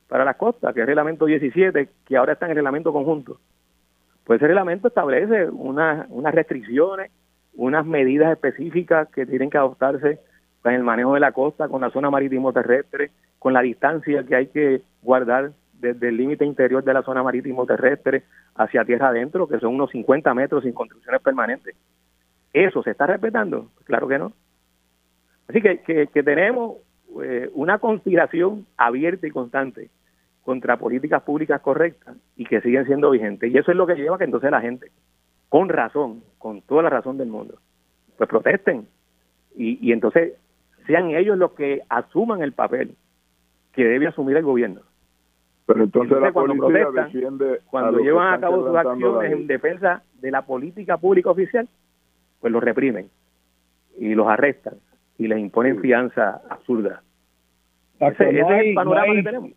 para 0.10 0.26
las 0.26 0.36
costas, 0.36 0.74
que 0.74 0.82
es 0.82 0.84
el 0.84 0.88
reglamento 0.88 1.28
17, 1.28 1.88
que 2.06 2.18
ahora 2.18 2.34
está 2.34 2.46
en 2.46 2.52
el 2.52 2.56
reglamento 2.58 2.92
conjunto. 2.92 3.40
Pues 4.26 4.36
ese 4.36 4.48
reglamento 4.48 4.90
establece 4.90 5.50
unas, 5.50 6.08
unas 6.10 6.36
restricciones, 6.36 7.10
unas 7.54 7.86
medidas 7.86 8.30
específicas 8.30 9.08
que 9.12 9.26
tienen 9.26 9.50
que 9.50 9.58
adoptarse 9.58 10.20
en 10.66 10.74
el 10.74 10.84
manejo 10.84 11.14
de 11.14 11.22
la 11.22 11.32
costa, 11.32 11.70
con 11.70 11.80
la 11.80 11.90
zona 11.90 12.10
marítimo 12.10 12.52
terrestre, 12.52 13.12
con 13.40 13.54
la 13.54 13.62
distancia 13.62 14.26
que 14.26 14.36
hay 14.36 14.48
que 14.48 14.82
guardar 15.04 15.52
desde 15.80 16.10
el 16.10 16.18
límite 16.18 16.46
interior 16.46 16.84
de 16.84 16.94
la 16.94 17.04
zona 17.04 17.24
marítimo 17.24 17.66
terrestre 17.66 18.24
hacia 18.56 18.86
tierra 18.86 19.10
adentro, 19.10 19.48
que 19.48 19.60
son 19.60 19.76
unos 19.76 19.92
50 19.92 20.34
metros 20.34 20.64
sin 20.64 20.74
construcciones 20.74 21.22
permanentes. 21.22 21.76
¿Eso 22.54 22.84
se 22.84 22.92
está 22.92 23.08
respetando? 23.08 23.70
Claro 23.86 24.08
que 24.08 24.20
no. 24.20 24.34
Así 25.48 25.62
que, 25.62 25.80
que, 25.80 26.24
tenemos 26.24 26.78
eh, 27.24 27.50
una 27.54 27.80
conspiración 27.80 28.68
abierta 28.78 29.26
y 29.26 29.32
constante 29.32 29.90
contra 30.44 30.78
políticas 30.78 31.24
públicas 31.24 31.62
correctas 31.62 32.16
y 32.36 32.46
que 32.46 32.62
siguen 32.62 32.86
siendo 32.86 33.12
vigentes. 33.12 33.52
Y 33.52 33.58
eso 33.58 33.72
es 33.72 33.78
lo 33.78 33.88
que 33.88 33.96
lleva 33.96 34.18
que 34.18 34.26
entonces 34.26 34.52
la 34.52 34.62
gente, 34.62 34.92
con 35.48 35.70
razón, 35.70 36.24
con 36.38 36.62
toda 36.62 36.84
la 36.84 36.90
razón 36.90 37.18
del 37.18 37.30
mundo, 37.30 37.56
pues 38.18 38.30
protesten. 38.30 38.88
Y, 39.56 39.80
y 39.88 39.92
entonces 39.92 40.34
sean 40.86 41.12
ellos 41.12 41.38
los 41.38 41.52
que 41.54 41.82
asuman 41.90 42.42
el 42.42 42.54
papel 42.54 42.96
que 43.74 43.86
debe 43.86 44.08
asumir 44.08 44.38
el 44.38 44.44
gobierno. 44.44 44.82
Pero 45.70 45.84
entonces, 45.84 46.20
la 46.20 46.32
cuando 46.32 46.56
protestan, 46.56 47.12
cuando 47.70 48.00
llevan 48.00 48.34
a 48.34 48.40
cabo 48.40 48.68
sus 48.68 48.76
acciones 48.76 49.32
en 49.32 49.46
defensa 49.46 50.02
de 50.20 50.32
la 50.32 50.42
política 50.42 50.98
pública 50.98 51.30
oficial, 51.30 51.70
pues 52.42 52.52
los 52.52 52.64
reprimen 52.64 53.08
y 54.00 54.16
los 54.16 54.28
arrestan 54.28 54.78
y 55.20 55.28
les 55.28 55.38
imponen 55.38 55.80
fianza 55.80 56.42
absurda. 56.50 57.04
Ese, 58.00 58.40
es 58.40 58.48
el 58.50 58.74
panorama 58.74 59.14
que 59.14 59.22
tenemos. 59.22 59.52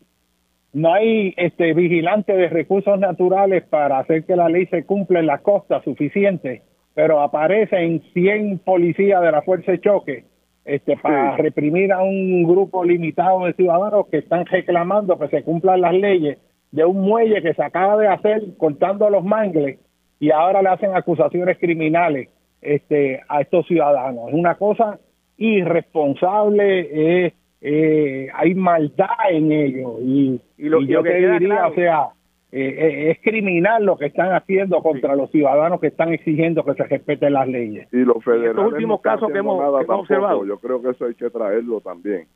no 0.73 0.93
hay 0.93 1.33
este 1.35 1.73
vigilante 1.73 2.33
de 2.33 2.47
recursos 2.47 2.99
naturales 2.99 3.63
para 3.63 3.97
hacer 3.97 4.23
que 4.23 4.35
la 4.35 4.49
ley 4.49 4.67
se 4.67 4.85
cumpla 4.85 5.19
en 5.19 5.25
las 5.25 5.41
costas 5.41 5.83
suficiente, 5.83 6.61
pero 6.93 7.21
aparecen 7.21 8.03
100 8.13 8.59
policías 8.59 9.19
de 9.19 9.31
la 9.31 9.41
fuerza 9.41 9.71
de 9.71 9.81
choque 9.81 10.25
este, 10.65 10.97
para 10.97 11.35
reprimir 11.37 11.91
a 11.91 12.01
un 12.01 12.43
grupo 12.43 12.83
limitado 12.83 13.45
de 13.45 13.53
ciudadanos 13.53 14.07
que 14.07 14.19
están 14.19 14.45
reclamando 14.45 15.19
que 15.19 15.27
se 15.27 15.43
cumplan 15.43 15.81
las 15.81 15.93
leyes 15.93 16.37
de 16.71 16.85
un 16.85 17.01
muelle 17.01 17.41
que 17.41 17.53
se 17.53 17.63
acaba 17.63 17.97
de 17.97 18.07
hacer 18.07 18.41
cortando 18.57 19.09
los 19.09 19.23
mangles 19.23 19.79
y 20.19 20.31
ahora 20.31 20.61
le 20.61 20.69
hacen 20.69 20.95
acusaciones 20.95 21.57
criminales 21.59 22.29
este, 22.61 23.21
a 23.27 23.41
estos 23.41 23.67
ciudadanos. 23.67 24.29
Es 24.29 24.33
una 24.33 24.55
cosa 24.55 24.99
irresponsable, 25.37 27.25
es 27.25 27.33
eh, 27.65 28.27
hay 28.33 28.55
maldad 28.55 29.07
en 29.29 29.51
ellos 29.51 29.93
y, 30.01 30.41
lo, 30.57 30.81
yo 30.81 31.01
que 31.01 31.15
diría, 31.15 31.67
o 31.67 31.73
sea, 31.73 32.09
eh, 32.55 32.69
eh, 32.77 33.11
es 33.11 33.19
criminal 33.23 33.83
lo 33.83 33.97
que 33.97 34.05
están 34.05 34.31
haciendo 34.31 34.83
contra 34.83 35.15
los 35.15 35.31
ciudadanos 35.31 35.81
que 35.81 35.87
están 35.87 36.13
exigiendo 36.13 36.63
que 36.63 36.75
se 36.75 36.83
respeten 36.83 37.33
las 37.33 37.47
leyes. 37.47 37.91
Y 37.91 38.05
los 38.05 38.23
federales. 38.23 38.55
Los 38.55 38.73
últimos 38.73 39.01
casos 39.01 39.31
que 39.31 39.39
hemos, 39.39 39.59
observado. 39.87 40.45
Yo 40.45 40.59
creo 40.59 40.79
que 40.79 40.91
eso 40.91 41.05
hay 41.05 41.15
que 41.15 41.31
traerlo 41.31 41.81
también. 41.81 42.27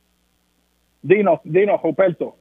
Dinos, 1.02 1.38
dinos, 1.44 1.80
Ruperto. 1.80 2.34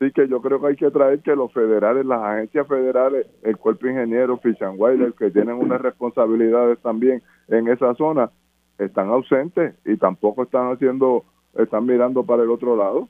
Sí, 0.00 0.10
que 0.10 0.26
yo 0.26 0.42
creo 0.42 0.60
que 0.60 0.66
hay 0.66 0.74
que 0.74 0.90
traer 0.90 1.20
que 1.20 1.36
los 1.36 1.52
federales, 1.52 2.04
las 2.04 2.20
agencias 2.20 2.66
federales, 2.66 3.28
el 3.44 3.58
cuerpo 3.58 3.86
ingeniero, 3.86 4.38
Fish 4.38 4.60
and 4.60 5.14
que 5.16 5.30
tienen 5.30 5.54
unas 5.54 5.80
responsabilidades 5.80 6.80
también 6.80 7.22
en 7.46 7.68
esa 7.68 7.94
zona, 7.94 8.32
están 8.76 9.08
ausentes 9.10 9.76
y 9.84 9.96
tampoco 9.98 10.42
están 10.42 10.72
haciendo, 10.72 11.24
están 11.56 11.86
mirando 11.86 12.24
para 12.24 12.42
el 12.42 12.50
otro 12.50 12.74
lado. 12.76 13.08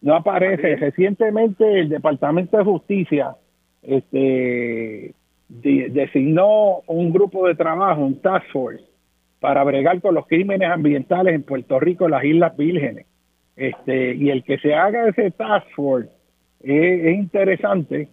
No 0.00 0.14
aparece. 0.14 0.76
Recientemente 0.76 1.80
el 1.80 1.88
Departamento 1.88 2.56
de 2.56 2.64
Justicia 2.64 3.36
este, 3.82 5.14
designó 5.48 6.82
un 6.86 7.12
grupo 7.12 7.46
de 7.48 7.54
trabajo, 7.54 8.02
un 8.02 8.20
task 8.20 8.46
force, 8.52 8.84
para 9.40 9.64
bregar 9.64 10.00
con 10.00 10.14
los 10.14 10.26
crímenes 10.26 10.70
ambientales 10.70 11.34
en 11.34 11.42
Puerto 11.42 11.78
Rico, 11.80 12.04
en 12.04 12.10
las 12.12 12.24
Islas 12.24 12.56
Vírgenes. 12.56 13.06
Este, 13.56 14.14
y 14.14 14.30
el 14.30 14.44
que 14.44 14.58
se 14.58 14.74
haga 14.74 15.08
ese 15.08 15.32
task 15.32 15.66
force 15.74 16.10
es, 16.60 17.04
es 17.06 17.14
interesante 17.14 18.08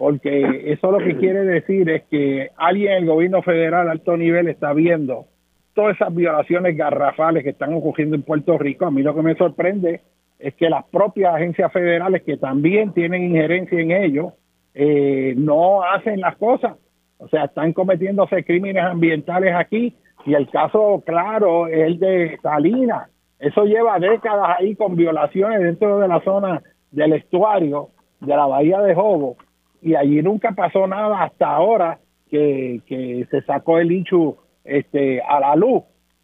porque 0.00 0.72
eso 0.72 0.90
lo 0.90 0.96
que 0.96 1.18
quiere 1.18 1.44
decir 1.44 1.90
es 1.90 2.04
que 2.04 2.48
alguien 2.56 2.92
en 2.92 2.98
el 3.00 3.06
gobierno 3.06 3.42
federal 3.42 3.86
a 3.86 3.90
alto 3.90 4.16
nivel 4.16 4.48
está 4.48 4.72
viendo 4.72 5.26
todas 5.74 5.94
esas 5.94 6.14
violaciones 6.14 6.74
garrafales 6.74 7.44
que 7.44 7.50
están 7.50 7.74
ocurriendo 7.74 8.16
en 8.16 8.22
Puerto 8.22 8.56
Rico. 8.56 8.86
A 8.86 8.90
mí 8.90 9.02
lo 9.02 9.14
que 9.14 9.20
me 9.20 9.34
sorprende 9.34 10.00
es 10.40 10.54
que 10.54 10.70
las 10.70 10.84
propias 10.86 11.34
agencias 11.34 11.72
federales 11.72 12.22
que 12.22 12.36
también 12.36 12.92
tienen 12.92 13.24
injerencia 13.24 13.78
en 13.78 13.90
ello 13.90 14.32
eh, 14.74 15.34
no 15.36 15.82
hacen 15.82 16.20
las 16.20 16.36
cosas. 16.36 16.76
O 17.18 17.28
sea, 17.28 17.44
están 17.44 17.72
cometiéndose 17.72 18.44
crímenes 18.44 18.82
ambientales 18.82 19.54
aquí 19.54 19.94
y 20.24 20.34
el 20.34 20.48
caso 20.48 21.02
claro 21.04 21.68
es 21.68 21.80
el 21.80 21.98
de 21.98 22.38
Salinas. 22.42 23.10
Eso 23.38 23.64
lleva 23.64 23.98
décadas 23.98 24.56
ahí 24.58 24.74
con 24.74 24.96
violaciones 24.96 25.60
dentro 25.60 25.98
de 25.98 26.08
la 26.08 26.20
zona 26.22 26.62
del 26.90 27.12
estuario 27.12 27.88
de 28.20 28.36
la 28.36 28.46
bahía 28.46 28.80
de 28.80 28.94
Jobo 28.94 29.36
y 29.82 29.94
allí 29.94 30.22
nunca 30.22 30.52
pasó 30.52 30.86
nada 30.86 31.22
hasta 31.22 31.46
ahora 31.46 31.98
que, 32.30 32.80
que 32.86 33.26
se 33.30 33.42
sacó 33.42 33.78
el 33.78 33.92
Inchu 33.92 34.36
este, 34.64 35.20
a 35.22 35.40
la 35.40 35.56
luz. 35.56 35.82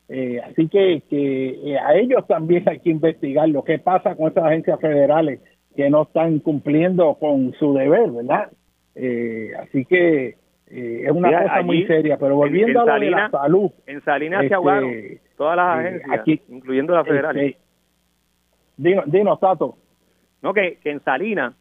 Eh, 0.09 0.41
así 0.41 0.69
que, 0.69 1.03
que 1.09 1.73
eh, 1.73 1.79
a 1.79 1.97
ellos 1.97 2.27
también 2.29 2.69
hay 2.69 2.79
que 2.79 2.91
investigar 2.91 3.49
lo 3.49 3.65
que 3.65 3.79
pasa 3.79 4.15
con 4.15 4.29
estas 4.29 4.45
agencias 4.45 4.81
federales 4.81 5.41
que 5.75 5.91
no 5.91 6.03
están 6.03 6.39
cumpliendo 6.39 7.15
con 7.17 7.53
su 7.55 7.75
deber, 7.75 8.11
¿verdad? 8.11 8.51
Eh, 8.95 9.51
así 9.61 9.85
que 9.85 10.37
es 10.69 11.11
una 11.13 11.43
cosa 11.43 11.63
muy 11.63 11.87
seria, 11.87 12.19
pero 12.19 12.37
volviendo 12.37 12.81
a 12.81 12.99
lo 12.99 13.11
la 13.11 13.31
salud. 13.31 13.71
En 13.87 14.03
Salinas 14.03 14.41
se 14.41 14.47
este, 14.47 14.55
ahogaron 14.57 14.93
todas 15.37 15.57
las 15.57 15.79
agencias, 15.79 16.41
incluyendo 16.49 16.95
la 16.95 17.05
federal. 17.05 17.39
Este, 17.39 17.61
dinos, 18.77 19.39
Tato. 19.39 19.77
No, 20.43 20.53
que, 20.53 20.79
que 20.83 20.91
en 20.91 21.05
Salinas 21.05 21.55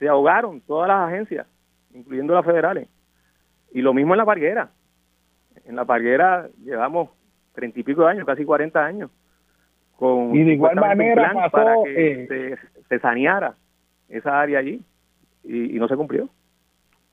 se 0.00 0.08
ahogaron 0.08 0.60
todas 0.62 0.88
las 0.88 1.08
agencias, 1.08 1.46
incluyendo 1.94 2.34
las 2.34 2.44
federales. 2.44 2.88
Y 3.72 3.82
lo 3.82 3.94
mismo 3.94 4.14
en 4.14 4.18
la 4.18 4.24
parguera. 4.24 4.70
En 5.66 5.76
la 5.76 5.84
parguera 5.84 6.48
llevamos 6.64 7.10
treinta 7.54 7.80
y 7.80 7.82
pico 7.82 8.02
de 8.02 8.10
años, 8.10 8.26
casi 8.26 8.44
cuarenta 8.44 8.84
años. 8.84 9.10
Con 9.96 10.34
y 10.34 10.44
de 10.44 10.54
igual 10.54 10.76
manera 10.76 11.32
pasó, 11.34 11.50
para 11.50 11.74
que 11.84 12.26
eh, 12.30 12.56
se, 12.88 12.98
saneara 13.00 13.54
esa 14.08 14.40
área 14.40 14.58
allí 14.58 14.80
y, 15.44 15.78
no 15.78 15.88
se 15.88 15.96
cumplió. 15.96 16.28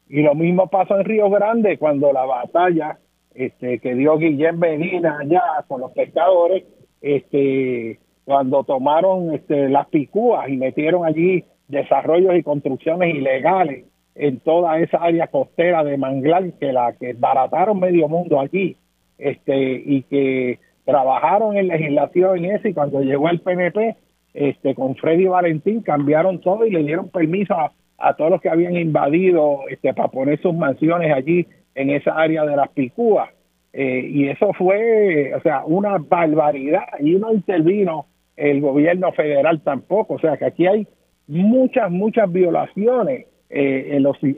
Y 0.08 0.22
lo 0.22 0.36
mismo 0.36 0.68
pasó 0.68 0.98
en 0.98 1.06
Río 1.06 1.30
Grande 1.30 1.78
cuando 1.78 2.14
la 2.14 2.26
batalla 2.26 2.98
este, 3.34 3.80
que 3.80 3.94
dio 3.94 4.18
Guillén 4.18 4.58
Medina 4.58 5.20
allá 5.20 5.44
con 5.68 5.82
los 5.82 5.92
pescadores, 5.92 6.64
este, 7.02 8.00
cuando 8.24 8.64
tomaron 8.64 9.34
este, 9.34 9.70
las 9.70 9.88
picúas 9.88 10.50
y 10.50 10.58
metieron 10.58 11.06
allí 11.06 11.44
desarrollos 11.68 12.36
y 12.36 12.44
construcciones 12.44 13.14
ilegales 13.14 13.86
en 14.16 14.40
toda 14.40 14.80
esa 14.80 14.98
área 14.98 15.28
costera 15.28 15.84
de 15.84 15.98
manglar 15.98 16.54
que 16.54 16.72
la 16.74 16.94
que 16.94 17.14
barataron 17.14 17.80
medio 17.80 18.08
mundo 18.08 18.40
allí 18.40 18.78
este 19.18 19.84
y 19.86 20.04
que 20.04 20.60
trabajaron 20.86 21.58
en 21.58 21.68
legislación 21.68 22.46
en 22.46 22.56
eso 22.56 22.68
y 22.68 22.74
cuando 22.74 23.02
llegó 23.02 23.30
el 23.30 23.42
PNP 23.42 23.96
este 24.34 24.76
con 24.76 24.96
Freddy 24.96 25.26
Valentín 25.26 25.82
cambiaron 25.82 26.40
todo 26.42 26.66
y 26.66 26.72
le 26.72 26.84
dieron 26.84 27.10
permiso 27.10 27.56
a, 27.98 28.14
todos 28.14 28.30
los 28.30 28.42
que 28.42 28.50
habían 28.50 28.76
invadido 28.76 29.62
este 29.70 29.94
para 29.94 30.10
poner 30.10 30.40
sus 30.42 30.54
mansiones 30.54 31.12
allí 31.12 31.48
en 31.74 31.90
esa 31.90 32.12
área 32.12 32.46
de 32.46 32.56
las 32.56 32.70
Picúas. 32.70 33.30
Eh, 33.74 34.08
y 34.12 34.30
eso 34.30 34.54
fue 34.54 35.34
o 35.36 35.42
sea 35.42 35.64
una 35.66 35.98
barbaridad 35.98 36.84
y 37.00 37.16
no 37.16 37.34
intervino 37.34 38.06
el 38.36 38.62
gobierno 38.62 39.12
federal 39.14 39.62
tampoco. 39.62 40.14
O 40.16 40.20
sea 40.20 40.38
que 40.38 40.46
aquí 40.46 40.68
hay 40.68 40.88
muchas, 41.28 41.92
muchas 41.92 42.32
violaciones 42.32 43.26
eh, 43.50 43.90
en 43.92 44.04
los, 44.04 44.18
eh, 44.22 44.36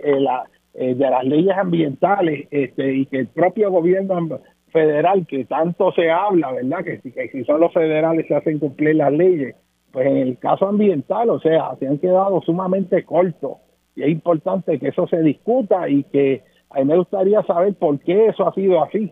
de 0.73 1.09
las 1.09 1.23
leyes 1.25 1.57
ambientales 1.57 2.47
este, 2.51 2.93
y 2.93 3.05
que 3.05 3.17
el 3.17 3.27
propio 3.27 3.71
gobierno 3.71 4.39
federal, 4.69 5.25
que 5.27 5.45
tanto 5.45 5.91
se 5.91 6.09
habla, 6.09 6.51
¿verdad? 6.51 6.83
Que, 6.83 7.11
que 7.11 7.29
si 7.29 7.43
son 7.45 7.59
los 7.59 7.73
federales 7.73 8.27
se 8.27 8.35
hacen 8.35 8.59
cumplir 8.59 8.95
las 8.95 9.11
leyes, 9.11 9.55
pues 9.91 10.07
en 10.07 10.17
el 10.17 10.37
caso 10.37 10.67
ambiental, 10.67 11.29
o 11.29 11.39
sea, 11.39 11.75
se 11.79 11.87
han 11.87 11.97
quedado 11.97 12.41
sumamente 12.41 13.03
cortos 13.03 13.57
y 13.95 14.03
es 14.03 14.09
importante 14.09 14.79
que 14.79 14.89
eso 14.89 15.07
se 15.07 15.21
discuta 15.21 15.89
y 15.89 16.03
que 16.03 16.43
a 16.69 16.79
mí 16.79 16.85
me 16.85 16.97
gustaría 16.97 17.41
saber 17.43 17.73
por 17.75 17.99
qué 17.99 18.27
eso 18.27 18.47
ha 18.47 18.53
sido 18.53 18.83
así. 18.83 19.11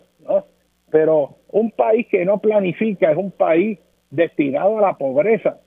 Pero 0.90 1.36
un 1.50 1.70
país 1.72 2.06
que 2.10 2.24
no 2.24 2.38
planifica 2.38 3.10
es 3.10 3.18
un 3.18 3.32
país 3.32 3.78
destinado 4.10 4.78
a 4.78 4.82
la 4.82 4.94
pobreza 4.96 5.58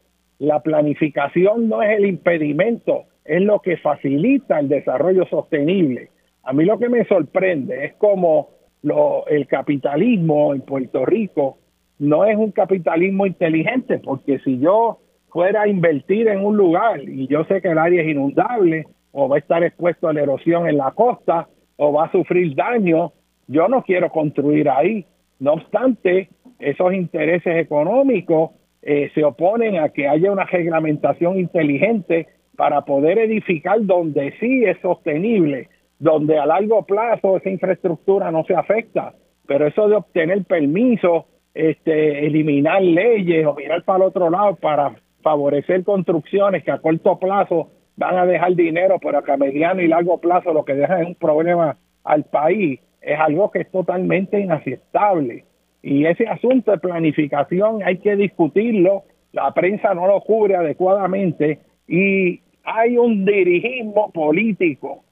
la 0.42 0.60
planificación 0.60 1.70
no 1.70 1.84
es 1.84 2.00
el 2.00 2.08
impedimento, 2.08 3.04
es 3.26 3.44
lo 3.44 3.60
que 3.60 3.78
facilita 3.78 4.60
el 4.60 4.70
desarrollo 4.70 5.28
sostenible. 5.28 6.10
A 6.42 6.52
mí 6.52 6.66
lo 6.66 6.80
que 6.80 6.90
me 6.90 7.06
sorprende 7.06 7.86
es 7.86 7.94
como 7.94 8.50
lo, 8.84 9.26
el 9.28 9.48
capitalismo 9.48 10.54
en 10.54 10.62
Puerto 10.62 11.06
Rico 11.06 11.58
no 12.00 12.26
es 12.26 12.36
un 12.36 12.52
capitalismo 12.52 13.28
inteligente, 13.28 14.00
porque 14.00 14.40
si 14.40 14.60
yo 14.60 15.00
fuera 15.30 15.64
a 15.64 15.68
invertir 15.68 16.28
en 16.28 16.44
un 16.44 16.58
lugar 16.58 17.02
y 17.08 17.28
yo 17.28 17.44
sé 17.46 17.62
que 17.62 17.70
el 17.70 17.78
área 17.78 18.02
es 18.02 18.10
inundable 18.10 18.86
o 19.12 19.30
va 19.30 19.36
a 19.36 19.40
estar 19.40 19.64
expuesto 19.64 20.08
a 20.08 20.14
la 20.14 20.22
erosión 20.22 20.68
en 20.68 20.78
la 20.78 20.92
costa 20.92 21.48
o 21.78 21.94
va 21.94 22.06
a 22.06 22.12
sufrir 22.12 22.56
daño, 22.56 23.14
yo 23.48 23.68
no 23.68 23.84
quiero 23.84 24.10
construir 24.10 24.70
ahí. 24.70 25.06
No 25.40 25.54
obstante, 25.54 26.30
esos 26.60 26.94
intereses 26.94 27.58
económicos 27.58 28.52
eh, 28.82 29.12
se 29.14 29.24
oponen 29.24 29.78
a 29.78 29.90
que 29.90 30.08
haya 30.08 30.32
una 30.32 30.46
reglamentación 30.46 31.40
inteligente 31.40 32.28
para 32.56 32.82
poder 32.82 33.20
edificar 33.20 33.78
donde 33.86 34.34
sí 34.40 34.64
es 34.66 34.78
sostenible, 34.82 35.70
donde 36.02 36.40
a 36.40 36.48
largo 36.48 36.84
plazo 36.84 37.38
esa 37.38 37.50
infraestructura 37.52 38.32
no 38.32 38.44
se 38.46 38.56
afecta. 38.56 39.14
Pero 39.46 39.68
eso 39.68 39.88
de 39.88 39.98
obtener 39.98 40.44
permiso, 40.46 41.28
este, 41.54 42.26
eliminar 42.26 42.82
leyes 42.82 43.46
o 43.46 43.54
mirar 43.54 43.84
para 43.84 43.98
el 43.98 44.04
otro 44.10 44.32
lado 44.32 44.56
para 44.56 44.96
favorecer 45.22 45.84
construcciones 45.84 46.64
que 46.64 46.72
a 46.72 46.80
corto 46.80 47.20
plazo 47.20 47.70
van 47.98 48.18
a 48.18 48.26
dejar 48.26 48.56
dinero, 48.56 48.98
pero 49.00 49.22
que 49.22 49.32
a 49.32 49.38
mediano 49.38 49.80
y 49.80 49.88
largo 49.88 50.20
plazo 50.20 50.54
lo 50.54 50.66
que 50.66 50.74
deja 50.74 51.02
es 51.02 51.08
un 51.08 51.16
problema 51.16 51.78
al 52.04 52.24
país, 52.24 52.80
es 53.00 53.20
algo 53.20 53.52
que 53.52 53.60
es 53.60 53.72
totalmente 53.72 54.40
inaceptable. 54.40 55.46
Y 55.84 56.06
ese 56.06 56.28
asunto 56.28 56.72
de 56.72 56.80
planificación 56.80 57.84
hay 57.84 58.00
que 58.00 58.16
discutirlo, 58.16 59.04
la 59.34 59.54
prensa 59.54 59.94
no 59.94 60.08
lo 60.08 60.20
cubre 60.22 60.56
adecuadamente 60.56 61.60
y 61.88 62.42
hay 62.64 62.98
un 62.98 63.24
dirigismo 63.24 64.12
político. 64.12 65.04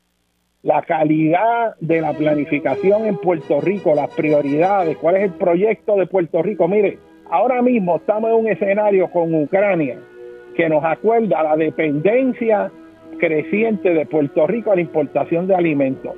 La 0.62 0.82
calidad 0.82 1.76
de 1.80 2.02
la 2.02 2.14
planificación 2.14 3.06
en 3.06 3.18
Puerto 3.18 3.62
Rico, 3.62 3.96
las 3.96 4.14
prioridades, 4.14 4.98
cuál 4.98 5.16
es 5.16 5.24
el 5.24 5.34
proyecto 5.34 5.96
de 5.96 6.06
Puerto 6.06 6.42
Rico. 6.42 6.68
Mire, 6.68 7.00
ahora 7.30 7.62
mismo 7.62 7.98
estamos 7.98 8.30
en 8.32 8.36
un 8.36 8.48
escenario 8.48 9.10
con 9.10 9.34
Ucrania 9.34 9.98
que 10.56 10.68
nos 10.68 10.84
acuerda 10.84 11.44
la 11.44 11.56
dependencia 11.56 12.72
creciente 13.20 13.94
de 13.94 14.06
Puerto 14.06 14.48
Rico 14.48 14.72
a 14.72 14.76
la 14.76 14.82
importación 14.82 15.48
de 15.48 15.56
alimentos 15.56 16.14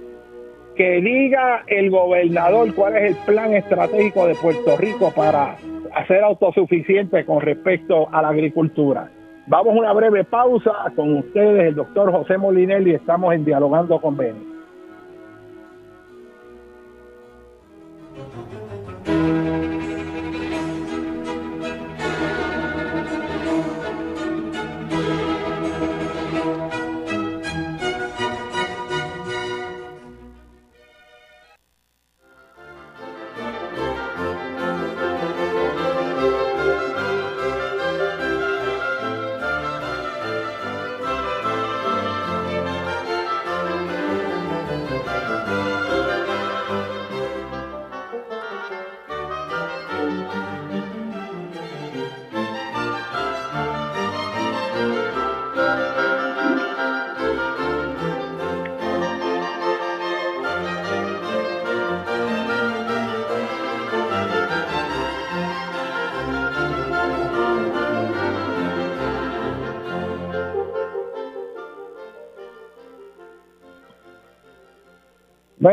que 0.76 1.02
diga 1.02 1.64
el 1.68 1.90
gobernador 1.90 2.74
cuál 2.74 2.98
es 2.98 3.12
el 3.12 3.16
plan 3.26 3.54
estratégico 3.54 4.26
de 4.26 4.36
Puerto 4.36 4.78
Rico 4.78 5.12
para 5.16 5.58
hacer 5.94 6.24
autosuficiente 6.24 7.26
con 7.26 7.42
respecto 7.42 8.08
a 8.12 8.22
la 8.22 8.30
agricultura. 8.30 9.12
Vamos 9.48 9.76
a 9.76 9.80
una 9.80 9.94
breve 9.94 10.24
pausa 10.24 10.72
con 10.96 11.18
ustedes, 11.18 11.70
el 11.70 11.76
doctor 11.76 12.12
José 12.12 12.38
Molinelli, 12.38 12.92
estamos 12.92 13.34
en 13.34 13.44
Dialogando 13.44 14.00
con 14.00 14.16
Beni. 14.16 14.51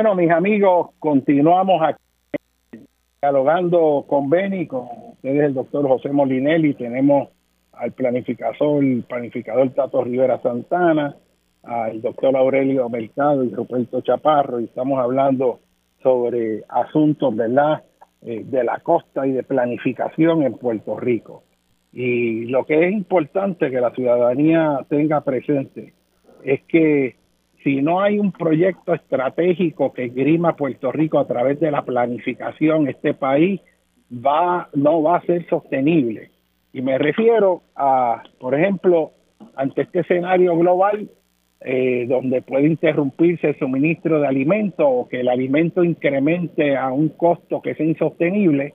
Bueno, 0.01 0.15
mis 0.15 0.31
amigos, 0.31 0.91
continuamos 1.01 1.83
aquí 1.83 2.85
dialogando 3.21 4.05
con 4.07 4.31
Beni, 4.31 4.69
con 4.69 4.87
ustedes 5.15 5.47
el 5.47 5.55
doctor 5.55 5.89
José 5.89 6.13
Molinelli, 6.13 6.75
tenemos 6.75 7.31
al 7.73 7.91
planificador, 7.91 8.85
planificador 9.09 9.71
Tato 9.71 10.05
Rivera 10.05 10.41
Santana, 10.41 11.17
al 11.65 12.01
doctor 12.01 12.37
Aurelio 12.37 12.89
Mercado 12.89 13.43
y 13.43 13.53
Roberto 13.53 14.01
Chaparro, 14.03 14.61
y 14.61 14.67
estamos 14.67 15.01
hablando 15.01 15.59
sobre 16.01 16.63
asuntos 16.69 17.35
¿verdad? 17.35 17.83
Eh, 18.23 18.45
de 18.45 18.63
la 18.63 18.79
costa 18.79 19.27
y 19.27 19.33
de 19.33 19.43
planificación 19.43 20.45
en 20.45 20.53
Puerto 20.59 20.97
Rico. 20.97 21.43
Y 21.93 22.45
lo 22.45 22.65
que 22.67 22.87
es 22.87 22.93
importante 22.93 23.69
que 23.69 23.81
la 23.81 23.91
ciudadanía 23.91 24.79
tenga 24.89 25.23
presente 25.23 25.93
es 26.45 26.63
que 26.69 27.18
si 27.63 27.83
no 27.83 28.01
hay 28.01 28.19
un 28.19 28.33
proyecto 28.33 28.95
estratégico 28.95 29.93
que 29.93 30.09
grima 30.09 30.57
Puerto 30.57 30.93
Rico 30.93 31.19
a 31.19 31.27
través 31.27 31.59
de 31.61 31.71
la 31.71 31.83
planificación, 31.83 32.89
este 32.89 33.15
país 33.15 33.61
va 34.13 34.69
no 34.75 35.03
va 35.03 35.17
a 35.17 35.23
ser 35.23 35.47
sostenible. 35.49 36.31
Y 36.73 36.83
me 36.83 36.99
refiero 36.99 37.63
a, 37.75 38.23
por 38.39 38.55
ejemplo, 38.55 39.13
ante 39.57 39.83
este 39.83 40.01
escenario 40.01 40.57
global 40.57 41.09
eh, 41.61 42.07
donde 42.09 42.43
puede 42.43 42.69
interrumpirse 42.69 43.49
el 43.49 43.59
suministro 43.59 44.21
de 44.21 44.29
alimentos 44.29 44.87
o 44.89 45.09
que 45.09 45.21
el 45.21 45.29
alimento 45.29 45.83
incremente 45.83 46.77
a 46.77 46.93
un 46.93 47.09
costo 47.09 47.61
que 47.61 47.75
sea 47.75 47.87
insostenible, 47.87 48.75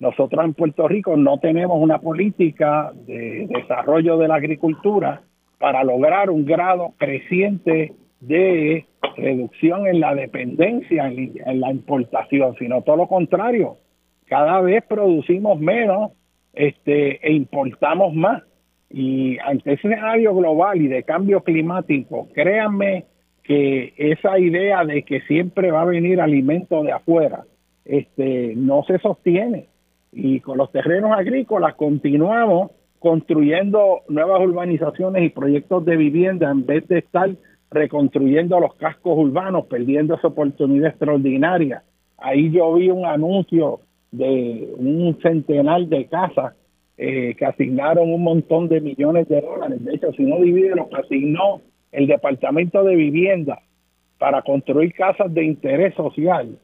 nosotros 0.00 0.44
en 0.44 0.54
Puerto 0.54 0.88
Rico 0.88 1.16
no 1.16 1.38
tenemos 1.38 1.80
una 1.80 2.00
política 2.00 2.92
de 3.06 3.46
desarrollo 3.48 4.18
de 4.18 4.28
la 4.28 4.36
agricultura 4.36 5.22
para 5.58 5.84
lograr 5.84 6.30
un 6.30 6.44
grado 6.44 6.94
creciente 6.98 7.92
de 8.20 8.86
reducción 9.16 9.86
en 9.86 10.00
la 10.00 10.14
dependencia 10.14 11.06
en, 11.08 11.60
la 11.60 11.70
importación, 11.70 12.54
sino 12.58 12.82
todo 12.82 12.96
lo 12.96 13.06
contrario. 13.06 13.76
Cada 14.26 14.60
vez 14.60 14.84
producimos 14.86 15.58
menos 15.60 16.12
este, 16.52 17.26
e 17.26 17.32
importamos 17.32 18.14
más. 18.14 18.42
Y 18.90 19.38
ante 19.38 19.74
ese 19.74 19.88
escenario 19.88 20.34
global 20.34 20.80
y 20.80 20.88
de 20.88 21.02
cambio 21.02 21.42
climático, 21.42 22.28
créanme 22.32 23.04
que 23.42 23.92
esa 23.96 24.38
idea 24.38 24.84
de 24.84 25.02
que 25.02 25.20
siempre 25.22 25.70
va 25.70 25.82
a 25.82 25.86
venir 25.86 26.20
alimento 26.20 26.82
de 26.82 26.92
afuera, 26.92 27.44
este, 27.84 28.54
no 28.56 28.82
se 28.84 28.98
sostiene. 28.98 29.66
Y 30.12 30.40
con 30.40 30.58
los 30.58 30.72
terrenos 30.72 31.12
agrícolas 31.12 31.74
continuamos 31.74 32.72
construyendo 32.98 34.00
nuevas 34.08 34.40
urbanizaciones 34.40 35.22
y 35.22 35.28
proyectos 35.28 35.84
de 35.84 35.96
vivienda 35.96 36.50
en 36.50 36.66
vez 36.66 36.86
de 36.88 36.98
estar 36.98 37.30
reconstruyendo 37.70 38.60
los 38.60 38.74
cascos 38.74 39.18
urbanos, 39.18 39.66
perdiendo 39.66 40.14
esa 40.14 40.28
oportunidad 40.28 40.90
extraordinaria. 40.90 41.82
Ahí 42.16 42.50
yo 42.50 42.74
vi 42.74 42.90
un 42.90 43.04
anuncio 43.04 43.80
de 44.10 44.72
un 44.76 45.18
centenar 45.22 45.82
de 45.86 46.06
casas 46.06 46.54
eh, 46.96 47.34
que 47.38 47.44
asignaron 47.44 48.12
un 48.12 48.22
montón 48.22 48.68
de 48.68 48.80
millones 48.80 49.28
de 49.28 49.40
dólares. 49.40 49.84
De 49.84 49.94
hecho, 49.94 50.12
si 50.12 50.22
no 50.22 50.40
divide 50.40 50.74
lo 50.74 50.88
que 50.88 50.96
asignó 50.96 51.60
el 51.92 52.06
Departamento 52.06 52.82
de 52.82 52.96
Vivienda 52.96 53.60
para 54.18 54.42
construir 54.42 54.92
casas 54.94 55.32
de 55.32 55.44
interés 55.44 55.94
social, 55.94 56.58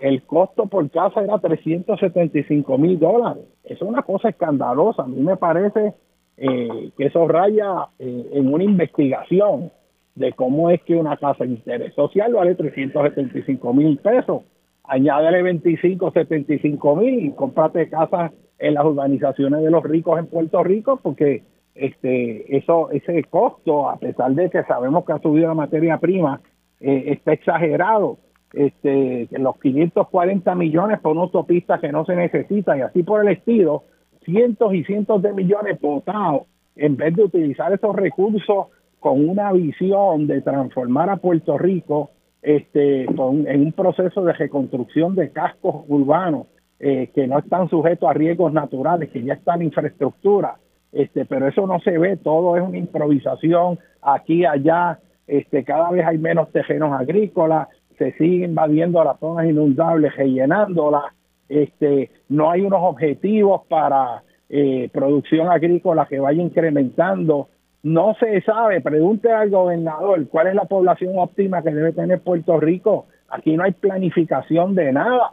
el 0.00 0.22
costo 0.24 0.66
por 0.66 0.90
casa 0.90 1.22
era 1.22 1.38
375 1.38 2.76
mil 2.76 2.98
dólares. 2.98 3.44
Es 3.62 3.80
una 3.82 4.02
cosa 4.02 4.30
escandalosa. 4.30 5.02
A 5.02 5.06
mí 5.06 5.20
me 5.20 5.36
parece 5.36 5.94
eh, 6.38 6.90
que 6.96 7.04
eso 7.04 7.28
raya 7.28 7.86
eh, 8.00 8.30
en 8.32 8.52
una 8.52 8.64
investigación 8.64 9.70
de 10.14 10.32
cómo 10.32 10.70
es 10.70 10.82
que 10.82 10.94
una 10.94 11.16
casa 11.16 11.44
de 11.44 11.50
interés 11.50 11.94
social 11.94 12.34
vale 12.34 12.54
375 12.54 13.74
mil 13.74 13.98
pesos. 13.98 14.42
Añádele 14.84 15.42
25, 15.42 16.10
75 16.12 16.96
mil 16.96 17.26
y 17.26 17.30
cómprate 17.32 17.88
casas 17.88 18.32
en 18.58 18.74
las 18.74 18.84
urbanizaciones 18.84 19.62
de 19.62 19.70
los 19.70 19.82
ricos 19.82 20.18
en 20.18 20.26
Puerto 20.26 20.62
Rico 20.62 21.00
porque 21.02 21.44
este 21.74 22.56
eso 22.56 22.90
ese 22.90 23.24
costo, 23.24 23.88
a 23.88 23.96
pesar 23.96 24.32
de 24.32 24.50
que 24.50 24.62
sabemos 24.64 25.04
que 25.04 25.12
ha 25.12 25.18
subido 25.18 25.48
la 25.48 25.54
materia 25.54 25.98
prima, 25.98 26.40
eh, 26.80 27.04
está 27.06 27.32
exagerado. 27.32 28.18
Este, 28.52 29.28
los 29.30 29.58
540 29.60 30.54
millones 30.56 31.00
por 31.00 31.12
una 31.12 31.22
autopista 31.22 31.80
que 31.80 31.90
no 31.90 32.04
se 32.04 32.14
necesita 32.14 32.76
y 32.76 32.82
así 32.82 33.02
por 33.02 33.22
el 33.22 33.32
estilo, 33.32 33.84
cientos 34.26 34.74
y 34.74 34.84
cientos 34.84 35.22
de 35.22 35.32
millones 35.32 35.80
votados 35.80 36.42
en 36.76 36.96
vez 36.96 37.14
de 37.16 37.24
utilizar 37.24 37.72
esos 37.72 37.96
recursos 37.96 38.66
con 39.02 39.28
una 39.28 39.52
visión 39.52 40.28
de 40.28 40.40
transformar 40.42 41.10
a 41.10 41.16
Puerto 41.16 41.58
Rico 41.58 42.10
este, 42.40 43.02
en 43.02 43.60
un 43.60 43.72
proceso 43.72 44.22
de 44.24 44.32
reconstrucción 44.32 45.16
de 45.16 45.30
cascos 45.30 45.84
urbanos 45.88 46.46
eh, 46.78 47.10
que 47.12 47.26
no 47.26 47.40
están 47.40 47.68
sujetos 47.68 48.08
a 48.08 48.12
riesgos 48.12 48.52
naturales, 48.52 49.10
que 49.10 49.24
ya 49.24 49.34
están 49.34 49.60
infraestructura, 49.60 50.54
este, 50.92 51.24
pero 51.24 51.48
eso 51.48 51.66
no 51.66 51.80
se 51.80 51.98
ve, 51.98 52.16
todo 52.16 52.56
es 52.56 52.62
una 52.62 52.78
improvisación 52.78 53.80
aquí, 54.00 54.44
allá, 54.44 55.00
este, 55.26 55.64
cada 55.64 55.90
vez 55.90 56.06
hay 56.06 56.18
menos 56.18 56.52
terrenos 56.52 56.92
agrícolas, 56.92 57.68
se 57.98 58.12
siguen 58.12 58.50
invadiendo 58.50 59.02
las 59.02 59.18
zonas 59.18 59.46
inundables, 59.46 60.14
rellenándolas, 60.14 61.06
este, 61.48 62.10
no 62.28 62.52
hay 62.52 62.60
unos 62.60 62.80
objetivos 62.82 63.62
para 63.68 64.22
eh, 64.48 64.88
producción 64.92 65.48
agrícola 65.48 66.06
que 66.06 66.20
vaya 66.20 66.40
incrementando 66.40 67.48
no 67.82 68.14
se 68.14 68.40
sabe, 68.42 68.80
pregunte 68.80 69.30
al 69.30 69.50
gobernador 69.50 70.26
cuál 70.28 70.48
es 70.48 70.54
la 70.54 70.64
población 70.64 71.14
óptima 71.16 71.62
que 71.62 71.70
debe 71.70 71.92
tener 71.92 72.20
Puerto 72.20 72.60
Rico. 72.60 73.06
Aquí 73.28 73.56
no 73.56 73.64
hay 73.64 73.72
planificación 73.72 74.74
de 74.74 74.92
nada. 74.92 75.32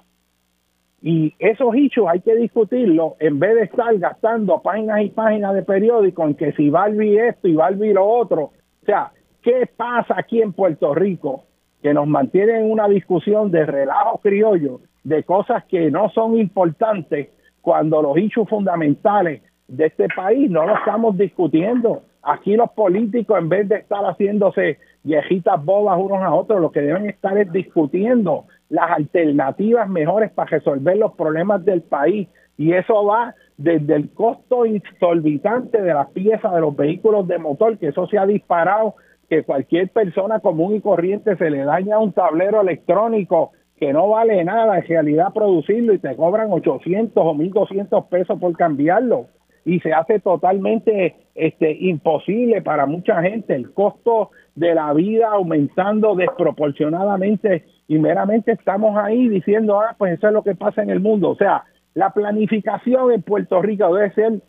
Y 1.02 1.34
esos 1.40 1.74
hechos 1.76 2.08
hay 2.10 2.22
que 2.22 2.36
discutirlo 2.36 3.16
en 3.20 3.40
vez 3.40 3.56
de 3.56 3.64
estar 3.64 3.96
gastando 4.00 4.62
páginas 4.62 5.02
y 5.02 5.10
páginas 5.10 5.54
de 5.54 5.62
periódico 5.62 6.26
en 6.26 6.36
que 6.36 6.52
si 6.54 6.72
a 6.76 6.88
esto 6.88 7.48
y 7.48 7.60
a 7.60 7.70
lo 7.70 8.06
otro. 8.06 8.42
O 8.42 8.86
sea, 8.86 9.12
¿qué 9.42 9.70
pasa 9.78 10.16
aquí 10.18 10.42
en 10.42 10.52
Puerto 10.52 10.94
Rico? 10.94 11.46
Que 11.82 11.94
nos 11.94 12.08
mantiene 12.08 12.60
en 12.60 12.72
una 12.72 12.88
discusión 12.88 13.52
de 13.52 13.66
relajo 13.66 14.18
criollo, 14.18 14.82
de 15.04 15.24
cosas 15.24 15.64
que 15.66 15.90
no 15.92 16.10
son 16.10 16.38
importantes, 16.38 17.30
cuando 17.62 18.02
los 18.02 18.18
hechos 18.18 18.50
fundamentales 18.50 19.42
de 19.68 19.86
este 19.86 20.08
país 20.16 20.50
no 20.50 20.66
los 20.66 20.80
estamos 20.80 21.18
discutiendo. 21.18 22.02
Aquí 22.22 22.56
los 22.56 22.70
políticos, 22.72 23.38
en 23.40 23.50
vez 23.50 23.70
de 23.70 23.78
estar 23.78 24.04
haciéndose 24.04 24.78
viejitas 25.04 25.64
bobas 25.64 25.98
unos 25.98 26.22
a 26.22 26.34
otros, 26.34 26.60
lo 26.60 26.72
que 26.72 26.82
deben 26.82 27.10
estar 27.10 27.38
es 27.38 27.52
discutiendo 27.52 28.46
las 28.70 28.92
alternativas 28.92 29.90
mejores 29.90 30.32
para 30.32 30.50
resolver 30.50 30.98
los 30.98 31.14
problemas 31.14 31.64
del 31.64 31.82
país. 31.82 32.28
Y 32.58 32.74
eso 32.74 33.06
va 33.06 33.36
desde 33.58 33.96
el 33.96 34.10
costo 34.10 34.66
exorbitante 34.66 35.82
de 35.82 35.94
las 35.94 36.10
piezas 36.12 36.54
de 36.54 36.62
los 36.62 36.76
vehículos 36.76 37.28
de 37.28 37.38
motor, 37.38 37.78
que 37.78 37.88
eso 37.88 38.06
se 38.08 38.18
ha 38.18 38.26
disparado, 38.26 38.96
que 39.30 39.44
cualquier 39.44 39.90
persona 39.90 40.40
común 40.40 40.76
y 40.76 40.82
corriente 40.82 41.38
se 41.38 41.50
le 41.50 41.64
daña 41.64 42.00
un 42.00 42.12
tablero 42.12 42.62
electrónico 42.62 43.52
que 43.78 43.94
no 43.94 44.10
vale 44.10 44.44
nada 44.44 44.78
en 44.78 44.86
realidad 44.86 45.32
producirlo 45.34 45.94
y 45.94 46.00
te 46.00 46.16
cobran 46.18 46.52
800 46.52 47.14
o 47.16 47.34
1200 47.34 48.06
pesos 48.06 48.38
por 48.40 48.58
cambiarlo 48.58 49.28
y 49.70 49.80
se 49.82 49.94
hace 49.94 50.20
totalmente 50.20 51.16
este, 51.36 51.72
imposible 51.72 52.62
para 52.64 52.88
mucha 52.88 53.22
gente 53.22 53.54
el 53.54 53.72
costo 53.72 54.32
de 54.56 54.74
la 54.74 54.92
vida 54.94 55.30
aumentando 55.32 56.16
desproporcionadamente 56.16 57.66
y 57.88 58.00
meramente 58.00 58.54
estamos 58.54 58.98
ahí 58.98 59.28
diciendo, 59.28 59.80
ah, 59.80 59.96
pues 59.98 60.18
eso 60.18 60.28
es 60.28 60.34
lo 60.34 60.44
que 60.44 60.56
pasa 60.56 60.82
en 60.82 60.90
el 60.90 61.00
mundo. 61.00 61.30
O 61.30 61.36
sea, 61.36 61.66
la 61.94 62.10
planificación 62.10 63.12
en 63.12 63.22
Puerto 63.22 63.62
Rico 63.62 63.94
debe 63.94 64.12
ser, 64.14 64.42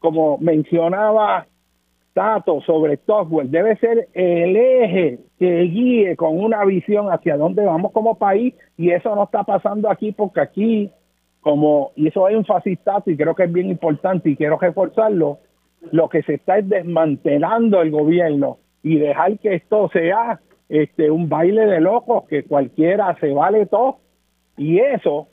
como 0.00 0.38
mencionaba 0.38 1.46
Tato 2.14 2.60
sobre 2.62 2.98
software, 3.06 3.46
debe 3.46 3.76
ser 3.76 4.08
el 4.12 4.56
eje 4.56 5.20
que 5.38 5.62
guíe 5.62 6.16
con 6.16 6.38
una 6.38 6.64
visión 6.64 7.12
hacia 7.12 7.36
dónde 7.36 7.64
vamos 7.64 7.92
como 7.92 8.18
país 8.18 8.54
y 8.76 8.90
eso 8.90 9.14
no 9.14 9.24
está 9.24 9.44
pasando 9.44 9.88
aquí 9.88 10.12
porque 10.12 10.40
aquí 10.40 10.90
como, 11.44 11.92
y 11.94 12.08
eso 12.08 12.26
es 12.26 12.36
un 12.36 12.46
y 13.04 13.16
creo 13.18 13.34
que 13.34 13.44
es 13.44 13.52
bien 13.52 13.68
importante 13.68 14.30
y 14.30 14.36
quiero 14.36 14.58
reforzarlo, 14.58 15.40
lo 15.92 16.08
que 16.08 16.22
se 16.22 16.34
está 16.34 16.56
es 16.56 16.66
desmantelando 16.66 17.82
el 17.82 17.90
gobierno 17.90 18.56
y 18.82 18.96
dejar 18.96 19.38
que 19.38 19.56
esto 19.56 19.90
sea 19.92 20.40
este 20.70 21.10
un 21.10 21.28
baile 21.28 21.66
de 21.66 21.82
locos, 21.82 22.24
que 22.28 22.44
cualquiera 22.44 23.14
se 23.20 23.30
vale 23.34 23.66
todo, 23.66 23.98
y 24.56 24.78
eso 24.78 25.28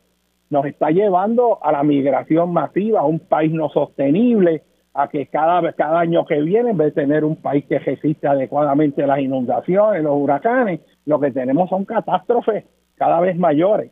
nos 0.50 0.66
está 0.66 0.90
llevando 0.90 1.64
a 1.64 1.72
la 1.72 1.82
migración 1.82 2.52
masiva, 2.52 3.00
a 3.00 3.06
un 3.06 3.20
país 3.20 3.54
no 3.54 3.70
sostenible, 3.70 4.64
a 4.94 5.08
que 5.08 5.28
cada, 5.28 5.72
cada 5.72 6.02
año 6.02 6.26
que 6.26 6.42
viene, 6.42 6.72
en 6.72 6.78
vez 6.78 6.94
de 6.94 7.04
tener 7.04 7.24
un 7.24 7.38
país 7.38 7.64
que 7.70 7.80
resiste 7.80 8.28
adecuadamente 8.28 9.08
las 9.08 9.20
inundaciones, 9.20 10.04
los 10.04 10.18
huracanes, 10.18 10.82
lo 11.06 11.22
que 11.22 11.32
tenemos 11.32 11.70
son 11.70 11.86
catástrofes 11.86 12.66
cada 12.98 13.22
vez 13.22 13.38
mayores. 13.38 13.92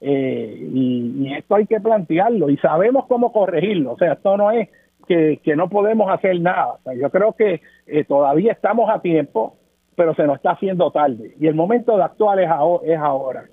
Eh, 0.00 0.68
y, 0.72 1.34
esto 1.34 1.56
hay 1.56 1.66
que 1.66 1.80
plantearlo 1.80 2.50
y 2.50 2.56
sabemos 2.58 3.06
cómo 3.06 3.32
corregirlo. 3.32 3.92
O 3.92 3.98
sea, 3.98 4.12
esto 4.14 4.36
no 4.36 4.50
es 4.50 4.68
que, 5.06 5.40
no 5.56 5.68
podemos 5.68 6.10
hacer 6.10 6.40
nada. 6.40 6.78
yo 7.00 7.10
creo 7.10 7.32
que 7.32 7.60
eh, 7.86 8.04
todavía 8.04 8.52
estamos 8.52 8.90
a 8.90 9.00
tiempo. 9.00 9.56
pero 9.96 10.14
se 10.14 10.24
nos 10.24 10.36
está 10.36 10.52
haciendo 10.52 10.92
tarde. 10.92 11.34
Y 11.40 11.48
el 11.48 11.54
momento 11.54 11.96
de 11.96 12.04
actuar 12.04 12.38
es, 12.38 12.48
ahora. 12.48 13.46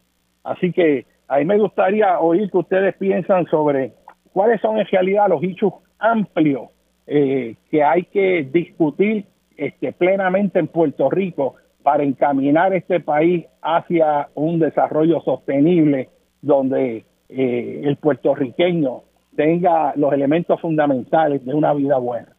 Así 0.43 0.71
que 0.71 1.05
a 1.27 1.39
mí 1.39 1.45
me 1.45 1.57
gustaría 1.57 2.19
oír 2.19 2.51
que 2.51 2.57
ustedes 2.59 2.95
piensan 2.97 3.47
sobre 3.47 3.93
cuáles 4.31 4.61
son 4.61 4.77
en 4.77 4.85
realidad 4.85 5.27
los 5.27 5.41
hechos 5.41 5.73
amplios 5.97 6.69
eh, 7.07 7.55
que 7.71 7.83
hay 7.83 8.03
que 8.03 8.47
discutir 8.51 9.25
este, 9.57 9.91
plenamente 9.93 10.59
en 10.59 10.67
Puerto 10.67 11.09
Rico 11.09 11.55
para 11.81 12.03
encaminar 12.03 12.73
este 12.73 12.99
país 12.99 13.45
hacia 13.61 14.29
un 14.35 14.59
desarrollo 14.59 15.21
sostenible 15.21 16.09
donde 16.45 17.05
eh, 17.27 17.81
el 17.83 17.97
puertorriqueño 17.97 19.01
tenga 19.35 19.93
los 19.95 20.13
elementos 20.13 20.61
fundamentales 20.61 21.43
de 21.43 21.53
una 21.53 21.73
vida 21.73 21.97
buena. 21.97 22.29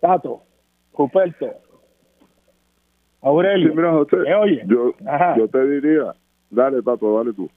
Tato, 0.00 0.42
Ruperto, 0.96 1.50
Aurelio, 3.22 3.72
oye? 4.40 4.62
Yo, 4.66 4.94
yo 5.36 5.48
te 5.48 5.66
diría, 5.68 6.14
dale 6.48 6.80
Tato, 6.80 7.16
dale 7.16 7.32
tú. 7.32 7.50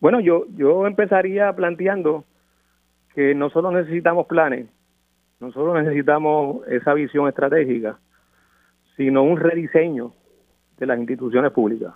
Bueno, 0.00 0.20
yo, 0.20 0.46
yo 0.56 0.86
empezaría 0.86 1.52
planteando 1.52 2.24
que 3.14 3.34
no 3.34 3.50
solo 3.50 3.70
necesitamos 3.72 4.26
planes, 4.26 4.68
no 5.38 5.52
solo 5.52 5.74
necesitamos 5.80 6.66
esa 6.68 6.94
visión 6.94 7.28
estratégica, 7.28 7.98
sino 8.96 9.22
un 9.22 9.36
rediseño 9.36 10.12
de 10.78 10.86
las 10.86 10.98
instituciones 10.98 11.52
públicas. 11.52 11.92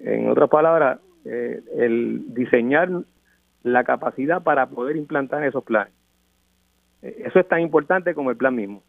En 0.00 0.28
otras 0.28 0.48
palabras, 0.48 1.00
eh, 1.24 1.60
el 1.76 2.34
diseñar 2.34 2.88
la 3.62 3.84
capacidad 3.84 4.42
para 4.42 4.66
poder 4.66 4.96
implantar 4.96 5.44
esos 5.44 5.64
planes. 5.64 5.92
Eh, 7.02 7.22
eso 7.26 7.40
es 7.40 7.48
tan 7.48 7.60
importante 7.60 8.14
como 8.14 8.30
el 8.30 8.36
plan 8.36 8.54
mismo. 8.54 8.82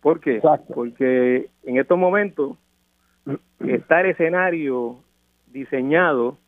¿Por 0.00 0.20
qué? 0.20 0.40
Porque 0.74 1.50
en 1.64 1.78
estos 1.78 1.98
momentos 1.98 2.56
está 3.60 4.00
el 4.02 4.10
escenario 4.10 4.98
diseñado 5.48 6.38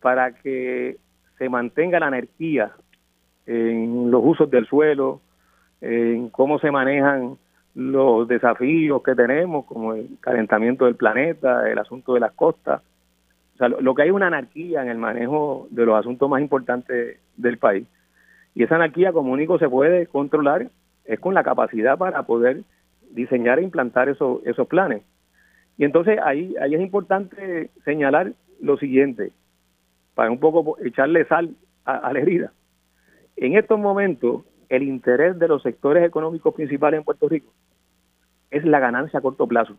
para 0.00 0.32
que 0.32 0.98
se 1.38 1.48
mantenga 1.48 2.00
la 2.00 2.08
energía 2.08 2.72
en 3.46 4.10
los 4.10 4.22
usos 4.24 4.50
del 4.50 4.66
suelo, 4.66 5.20
en 5.80 6.28
cómo 6.30 6.58
se 6.58 6.70
manejan 6.70 7.38
los 7.76 8.26
desafíos 8.26 9.02
que 9.02 9.14
tenemos, 9.14 9.66
como 9.66 9.92
el 9.92 10.16
calentamiento 10.20 10.86
del 10.86 10.96
planeta, 10.96 11.70
el 11.70 11.78
asunto 11.78 12.14
de 12.14 12.20
las 12.20 12.32
costas. 12.32 12.80
O 13.54 13.58
sea, 13.58 13.68
lo, 13.68 13.94
que 13.94 14.00
hay 14.00 14.08
es 14.08 14.14
una 14.14 14.28
anarquía 14.28 14.80
en 14.80 14.88
el 14.88 14.96
manejo 14.96 15.68
de 15.70 15.84
los 15.84 15.94
asuntos 15.94 16.28
más 16.28 16.40
importantes 16.40 17.20
del 17.36 17.58
país. 17.58 17.86
Y 18.54 18.62
esa 18.62 18.76
anarquía, 18.76 19.12
como 19.12 19.30
único 19.30 19.58
se 19.58 19.68
puede 19.68 20.06
controlar, 20.06 20.70
es 21.04 21.20
con 21.20 21.34
la 21.34 21.44
capacidad 21.44 21.98
para 21.98 22.22
poder 22.22 22.62
diseñar 23.10 23.58
e 23.58 23.64
implantar 23.64 24.08
esos, 24.08 24.40
esos 24.46 24.66
planes. 24.66 25.02
Y 25.76 25.84
entonces 25.84 26.18
ahí, 26.24 26.54
ahí 26.58 26.74
es 26.74 26.80
importante 26.80 27.68
señalar 27.84 28.32
lo 28.58 28.78
siguiente, 28.78 29.32
para 30.14 30.30
un 30.30 30.40
poco 30.40 30.78
echarle 30.82 31.26
sal 31.26 31.50
a 31.84 32.10
la 32.10 32.20
herida. 32.20 32.52
En 33.36 33.54
estos 33.54 33.78
momentos, 33.78 34.44
el 34.70 34.82
interés 34.82 35.38
de 35.38 35.46
los 35.46 35.62
sectores 35.62 36.02
económicos 36.04 36.54
principales 36.54 36.98
en 36.98 37.04
Puerto 37.04 37.28
Rico 37.28 37.52
es 38.50 38.64
la 38.64 38.78
ganancia 38.78 39.18
a 39.18 39.22
corto 39.22 39.46
plazo. 39.46 39.76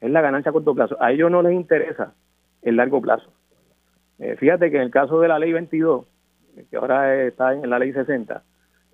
Es 0.00 0.10
la 0.10 0.20
ganancia 0.20 0.50
a 0.50 0.52
corto 0.52 0.74
plazo. 0.74 0.96
A 1.00 1.12
ellos 1.12 1.30
no 1.30 1.42
les 1.42 1.52
interesa 1.52 2.14
el 2.62 2.76
largo 2.76 3.00
plazo. 3.00 3.30
Eh, 4.18 4.36
fíjate 4.36 4.70
que 4.70 4.76
en 4.76 4.82
el 4.82 4.90
caso 4.90 5.20
de 5.20 5.28
la 5.28 5.38
ley 5.38 5.52
22, 5.52 6.06
que 6.70 6.76
ahora 6.76 7.22
está 7.24 7.54
en 7.54 7.70
la 7.70 7.78
ley 7.78 7.92
60, 7.92 8.42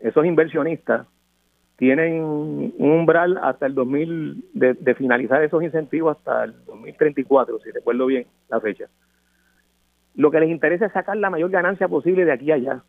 esos 0.00 0.26
inversionistas 0.26 1.06
tienen 1.76 2.22
un 2.22 2.74
umbral 2.78 3.38
hasta 3.42 3.66
el 3.66 3.74
2000 3.74 4.50
de, 4.52 4.74
de 4.74 4.94
finalizar 4.94 5.42
esos 5.42 5.62
incentivos 5.62 6.16
hasta 6.16 6.44
el 6.44 6.64
2034, 6.66 7.58
si 7.60 7.70
recuerdo 7.70 8.06
bien 8.06 8.26
la 8.48 8.60
fecha. 8.60 8.86
Lo 10.14 10.30
que 10.30 10.40
les 10.40 10.50
interesa 10.50 10.86
es 10.86 10.92
sacar 10.92 11.16
la 11.16 11.30
mayor 11.30 11.50
ganancia 11.50 11.88
posible 11.88 12.24
de 12.24 12.32
aquí 12.32 12.52
a 12.52 12.54
allá 12.54 12.82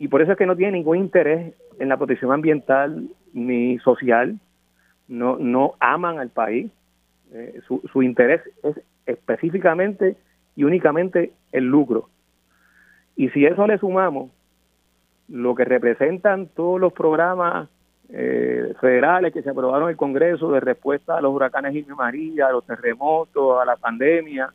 y 0.00 0.08
por 0.08 0.22
eso 0.22 0.32
es 0.32 0.38
que 0.38 0.46
no 0.46 0.56
tiene 0.56 0.78
ningún 0.78 0.96
interés 0.96 1.54
en 1.78 1.90
la 1.90 1.98
protección 1.98 2.32
ambiental 2.32 3.10
ni 3.32 3.78
social, 3.78 4.38
no, 5.08 5.36
no 5.38 5.74
aman 5.80 6.18
al 6.18 6.30
país, 6.30 6.70
eh, 7.32 7.60
su, 7.66 7.82
su 7.92 8.02
interés 8.02 8.42
es 8.62 8.80
específicamente 9.06 10.16
y 10.56 10.64
únicamente 10.64 11.32
el 11.52 11.64
lucro. 11.64 12.08
Y 13.16 13.28
si 13.30 13.44
eso 13.44 13.66
le 13.66 13.78
sumamos 13.78 14.30
lo 15.28 15.54
que 15.54 15.64
representan 15.64 16.46
todos 16.48 16.80
los 16.80 16.92
programas 16.92 17.68
eh, 18.08 18.74
federales 18.80 19.32
que 19.32 19.42
se 19.42 19.50
aprobaron 19.50 19.84
en 19.84 19.90
el 19.90 19.96
Congreso 19.96 20.50
de 20.50 20.60
respuesta 20.60 21.16
a 21.16 21.20
los 21.20 21.32
huracanes 21.32 21.74
Irma 21.74 21.94
María, 21.94 22.48
a 22.48 22.52
los 22.52 22.66
terremotos, 22.66 23.60
a 23.60 23.64
la 23.64 23.76
pandemia, 23.76 24.52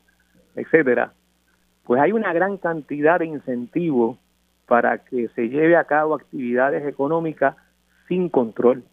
etcétera, 0.56 1.14
pues 1.86 2.02
hay 2.02 2.12
una 2.12 2.34
gran 2.34 2.58
cantidad 2.58 3.20
de 3.20 3.28
incentivos 3.28 4.18
para 4.68 4.98
que 4.98 5.30
se 5.30 5.48
lleve 5.48 5.78
a 5.78 5.86
cabo 5.86 6.16
actividades 6.16 6.86
económicas 6.86 7.56
sin 8.08 8.30
control, 8.30 8.84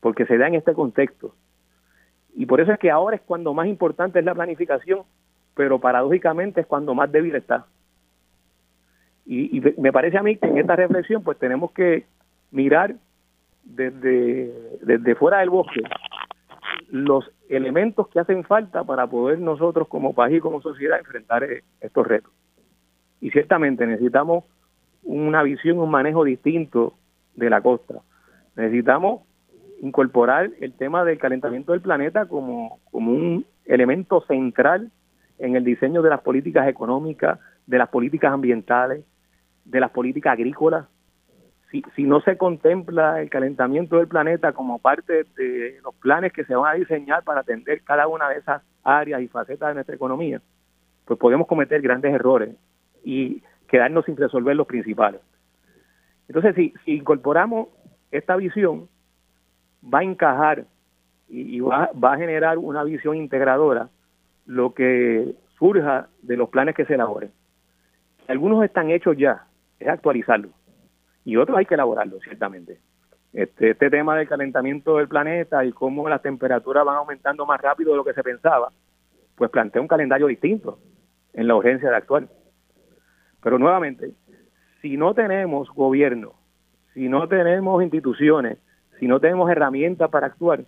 porque 0.00 0.26
se 0.26 0.38
da 0.38 0.48
en 0.48 0.54
este 0.54 0.74
contexto. 0.74 1.34
Y 2.34 2.46
por 2.46 2.60
eso 2.60 2.72
es 2.72 2.78
que 2.78 2.90
ahora 2.90 3.16
es 3.16 3.22
cuando 3.22 3.54
más 3.54 3.66
importante 3.66 4.18
es 4.18 4.24
la 4.24 4.34
planificación, 4.34 5.02
pero 5.54 5.80
paradójicamente 5.80 6.60
es 6.60 6.66
cuando 6.66 6.94
más 6.94 7.10
débil 7.10 7.34
está. 7.34 7.66
Y, 9.26 9.60
me 9.76 9.92
parece 9.92 10.16
a 10.16 10.22
mí 10.22 10.36
que 10.36 10.46
en 10.46 10.56
esta 10.56 10.74
reflexión 10.74 11.22
pues 11.22 11.38
tenemos 11.38 11.72
que 11.72 12.06
mirar 12.50 12.94
desde, 13.62 14.78
desde 14.80 15.14
fuera 15.16 15.40
del 15.40 15.50
bosque 15.50 15.82
los 16.90 17.30
elementos 17.48 18.08
que 18.08 18.20
hacen 18.20 18.44
falta 18.44 18.84
para 18.84 19.06
poder 19.06 19.38
nosotros 19.38 19.88
como 19.88 20.14
país 20.14 20.38
y 20.38 20.40
como 20.40 20.62
sociedad 20.62 20.98
enfrentar 20.98 21.44
eh, 21.44 21.62
estos 21.80 22.06
retos. 22.06 22.32
Y 23.20 23.30
ciertamente 23.30 23.86
necesitamos 23.86 24.44
una 25.02 25.42
visión, 25.42 25.78
un 25.78 25.90
manejo 25.90 26.24
distinto 26.24 26.94
de 27.34 27.50
la 27.50 27.60
costa. 27.60 28.00
Necesitamos 28.58 29.22
incorporar 29.80 30.50
el 30.60 30.72
tema 30.72 31.04
del 31.04 31.16
calentamiento 31.16 31.70
del 31.70 31.80
planeta 31.80 32.26
como, 32.26 32.80
como 32.90 33.12
un 33.12 33.46
elemento 33.64 34.20
central 34.22 34.90
en 35.38 35.54
el 35.54 35.62
diseño 35.62 36.02
de 36.02 36.10
las 36.10 36.22
políticas 36.22 36.66
económicas, 36.66 37.38
de 37.66 37.78
las 37.78 37.88
políticas 37.88 38.32
ambientales, 38.32 39.04
de 39.64 39.78
las 39.78 39.92
políticas 39.92 40.32
agrícolas. 40.32 40.86
Si, 41.70 41.84
si 41.94 42.02
no 42.02 42.20
se 42.20 42.36
contempla 42.36 43.22
el 43.22 43.30
calentamiento 43.30 43.98
del 43.98 44.08
planeta 44.08 44.52
como 44.52 44.80
parte 44.80 45.24
de 45.36 45.78
los 45.84 45.94
planes 45.94 46.32
que 46.32 46.44
se 46.44 46.56
van 46.56 46.74
a 46.74 46.78
diseñar 46.78 47.22
para 47.22 47.42
atender 47.42 47.82
cada 47.84 48.08
una 48.08 48.28
de 48.28 48.38
esas 48.38 48.62
áreas 48.82 49.22
y 49.22 49.28
facetas 49.28 49.68
de 49.68 49.74
nuestra 49.74 49.94
economía, 49.94 50.42
pues 51.04 51.20
podemos 51.20 51.46
cometer 51.46 51.80
grandes 51.80 52.12
errores. 52.12 52.56
Y 53.04 53.44
quedarnos 53.68 54.04
sin 54.06 54.16
resolver 54.16 54.56
los 54.56 54.66
principales. 54.66 55.20
Entonces, 56.26 56.56
si, 56.56 56.74
si 56.84 56.96
incorporamos 56.96 57.68
esta 58.10 58.36
visión, 58.36 58.88
va 59.82 60.00
a 60.00 60.04
encajar 60.04 60.64
y, 61.28 61.60
va, 61.60 61.90
va, 61.92 62.14
a 62.14 62.18
generar 62.18 62.58
una 62.58 62.82
visión 62.84 63.16
integradora 63.16 63.90
lo 64.46 64.72
que 64.72 65.34
surja 65.58 66.08
de 66.22 66.36
los 66.36 66.48
planes 66.48 66.74
que 66.74 66.86
se 66.86 66.94
elaboren. 66.94 67.30
Algunos 68.28 68.64
están 68.64 68.90
hechos 68.90 69.16
ya, 69.16 69.46
es 69.78 69.88
actualizarlos, 69.88 70.52
y 71.24 71.36
otros 71.36 71.58
hay 71.58 71.66
que 71.66 71.74
elaborarlos, 71.74 72.22
ciertamente. 72.22 72.78
Este, 73.32 73.70
este 73.70 73.90
tema 73.90 74.16
del 74.16 74.26
calentamiento 74.26 74.96
del 74.96 75.08
planeta 75.08 75.64
y 75.64 75.72
cómo 75.72 76.08
las 76.08 76.22
temperaturas 76.22 76.84
van 76.84 76.96
aumentando 76.96 77.44
más 77.44 77.60
rápido 77.60 77.90
de 77.90 77.98
lo 77.98 78.04
que 78.04 78.14
se 78.14 78.22
pensaba, 78.22 78.72
pues 79.36 79.50
plantea 79.50 79.82
un 79.82 79.88
calendario 79.88 80.26
distinto 80.26 80.78
en 81.34 81.46
la 81.46 81.54
urgencia 81.54 81.90
de 81.90 81.96
actuar. 81.96 82.28
Pero 83.42 83.58
nuevamente, 83.58 84.12
si 84.80 84.96
no 84.96 85.14
tenemos 85.14 85.68
gobierno, 85.70 86.37
si 86.94 87.08
no 87.08 87.28
tenemos 87.28 87.82
instituciones, 87.82 88.58
si 88.98 89.06
no 89.06 89.20
tenemos 89.20 89.50
herramientas 89.50 90.10
para 90.10 90.26
actuar, 90.26 90.64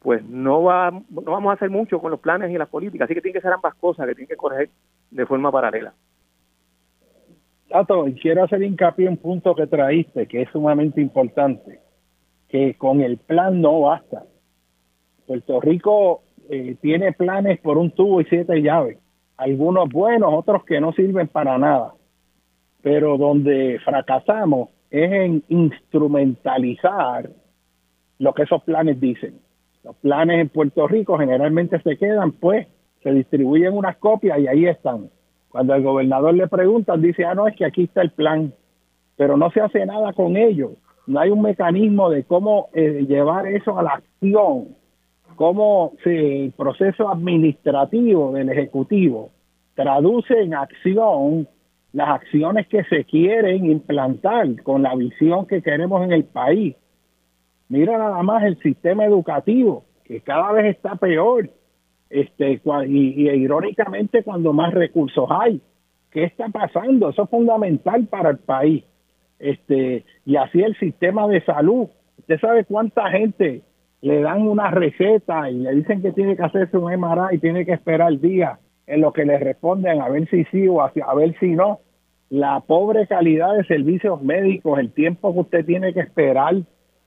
pues 0.00 0.24
no, 0.24 0.62
va, 0.64 0.90
no 0.90 1.22
vamos 1.22 1.50
a 1.50 1.54
hacer 1.54 1.70
mucho 1.70 2.00
con 2.00 2.10
los 2.10 2.20
planes 2.20 2.50
y 2.50 2.58
las 2.58 2.68
políticas. 2.68 3.06
Así 3.06 3.14
que 3.14 3.20
tienen 3.20 3.40
que 3.40 3.46
ser 3.46 3.52
ambas 3.52 3.74
cosas 3.76 4.06
que 4.06 4.14
tienen 4.14 4.28
que 4.28 4.36
correr 4.36 4.70
de 5.10 5.26
forma 5.26 5.52
paralela. 5.52 5.92
Tato, 7.68 8.06
quiero 8.20 8.44
hacer 8.44 8.62
hincapié 8.62 9.06
en 9.06 9.12
un 9.12 9.18
punto 9.18 9.54
que 9.54 9.66
traíste, 9.66 10.26
que 10.26 10.42
es 10.42 10.50
sumamente 10.50 11.00
importante, 11.00 11.80
que 12.48 12.74
con 12.74 13.00
el 13.00 13.18
plan 13.18 13.60
no 13.60 13.80
basta. 13.82 14.24
Puerto 15.26 15.60
Rico 15.60 16.22
eh, 16.50 16.76
tiene 16.80 17.12
planes 17.12 17.60
por 17.60 17.78
un 17.78 17.92
tubo 17.92 18.20
y 18.20 18.24
siete 18.24 18.60
llaves 18.60 18.98
algunos 19.42 19.88
buenos, 19.88 20.30
otros 20.32 20.64
que 20.64 20.80
no 20.80 20.92
sirven 20.92 21.28
para 21.28 21.58
nada. 21.58 21.94
Pero 22.82 23.16
donde 23.16 23.78
fracasamos 23.84 24.70
es 24.92 25.10
en 25.10 25.42
instrumentalizar 25.48 27.30
lo 28.18 28.34
que 28.34 28.42
esos 28.42 28.62
planes 28.62 29.00
dicen. 29.00 29.40
Los 29.82 29.96
planes 29.96 30.38
en 30.38 30.48
Puerto 30.50 30.86
Rico 30.86 31.18
generalmente 31.18 31.80
se 31.80 31.96
quedan, 31.96 32.32
pues, 32.32 32.68
se 33.02 33.10
distribuyen 33.10 33.72
unas 33.72 33.96
copias 33.96 34.38
y 34.38 34.46
ahí 34.46 34.66
están. 34.66 35.08
Cuando 35.48 35.74
el 35.74 35.82
gobernador 35.82 36.34
le 36.34 36.46
pregunta, 36.46 36.96
dice, 36.96 37.24
ah, 37.24 37.34
no, 37.34 37.48
es 37.48 37.56
que 37.56 37.64
aquí 37.64 37.84
está 37.84 38.02
el 38.02 38.10
plan, 38.10 38.52
pero 39.16 39.36
no 39.36 39.50
se 39.50 39.60
hace 39.60 39.84
nada 39.86 40.12
con 40.12 40.36
ellos. 40.36 40.72
no 41.06 41.18
hay 41.18 41.30
un 41.30 41.42
mecanismo 41.42 42.10
de 42.10 42.22
cómo 42.24 42.68
eh, 42.74 43.04
llevar 43.08 43.46
eso 43.46 43.76
a 43.76 43.82
la 43.82 43.90
acción, 43.94 44.68
cómo 45.34 45.94
se, 46.04 46.44
el 46.44 46.52
proceso 46.52 47.08
administrativo 47.08 48.32
del 48.32 48.50
Ejecutivo 48.50 49.30
traduce 49.74 50.38
en 50.38 50.54
acción 50.54 51.48
las 51.92 52.08
acciones 52.08 52.66
que 52.68 52.84
se 52.84 53.04
quieren 53.04 53.66
implantar 53.66 54.62
con 54.62 54.82
la 54.82 54.94
visión 54.94 55.46
que 55.46 55.62
queremos 55.62 56.02
en 56.04 56.12
el 56.12 56.24
país. 56.24 56.74
Mira 57.68 57.98
nada 57.98 58.22
más 58.22 58.42
el 58.44 58.58
sistema 58.58 59.04
educativo, 59.04 59.84
que 60.04 60.20
cada 60.20 60.52
vez 60.52 60.74
está 60.76 60.96
peor, 60.96 61.50
este, 62.08 62.60
y, 62.86 63.30
irónicamente 63.30 64.22
cuando 64.22 64.52
más 64.52 64.72
recursos 64.72 65.28
hay. 65.30 65.60
¿Qué 66.10 66.24
está 66.24 66.48
pasando? 66.48 67.08
Eso 67.08 67.24
es 67.24 67.30
fundamental 67.30 68.06
para 68.06 68.30
el 68.30 68.38
país. 68.38 68.84
Este, 69.38 70.04
y 70.26 70.36
así 70.36 70.60
el 70.60 70.76
sistema 70.78 71.26
de 71.26 71.42
salud. 71.44 71.88
¿Usted 72.18 72.38
sabe 72.38 72.64
cuánta 72.64 73.10
gente 73.10 73.62
le 74.02 74.20
dan 74.20 74.42
una 74.42 74.70
receta 74.70 75.48
y 75.50 75.54
le 75.54 75.74
dicen 75.74 76.02
que 76.02 76.12
tiene 76.12 76.36
que 76.36 76.42
hacerse 76.42 76.76
un 76.76 76.92
MRI 76.92 77.36
y 77.36 77.38
tiene 77.38 77.64
que 77.64 77.72
esperar 77.72 78.18
días 78.18 78.58
en 78.86 79.00
lo 79.00 79.12
que 79.12 79.24
le 79.24 79.38
responden 79.38 80.00
a 80.00 80.08
ver 80.08 80.28
si 80.28 80.44
sí 80.46 80.66
o 80.68 80.80
a, 80.82 80.90
ver 81.14 81.38
si 81.38 81.48
no. 81.50 81.80
La 82.30 82.60
pobre 82.60 83.06
calidad 83.06 83.54
de 83.56 83.64
servicios 83.64 84.22
médicos, 84.22 84.78
el 84.78 84.90
tiempo 84.92 85.32
que 85.32 85.40
usted 85.40 85.66
tiene 85.66 85.92
que 85.92 86.00
esperar, 86.00 86.54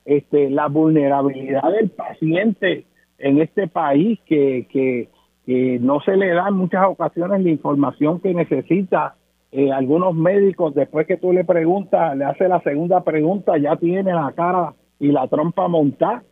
este, 0.04 0.50
la 0.50 0.68
vulnerabilidad 0.68 1.70
del 1.72 1.90
paciente 1.90 2.86
en 3.18 3.40
este 3.40 3.66
país 3.66 4.20
que, 4.26 4.68
que, 4.70 5.08
que 5.44 5.78
no 5.80 6.00
se 6.00 6.16
le 6.16 6.28
da 6.28 6.48
en 6.48 6.54
muchas 6.54 6.86
ocasiones 6.86 7.42
la 7.42 7.50
información 7.50 8.20
que 8.20 8.32
necesita. 8.34 9.16
Eh, 9.52 9.72
algunos 9.72 10.14
médicos, 10.14 10.74
después 10.74 11.06
que 11.06 11.16
tú 11.16 11.32
le 11.32 11.44
preguntas, 11.44 12.16
le 12.16 12.24
hace 12.24 12.48
la 12.48 12.60
segunda 12.60 13.02
pregunta, 13.02 13.56
ya 13.58 13.76
tiene 13.76 14.12
la 14.12 14.32
cara 14.32 14.74
y 14.98 15.12
la 15.12 15.26
trompa 15.28 15.66
montada. 15.66 16.22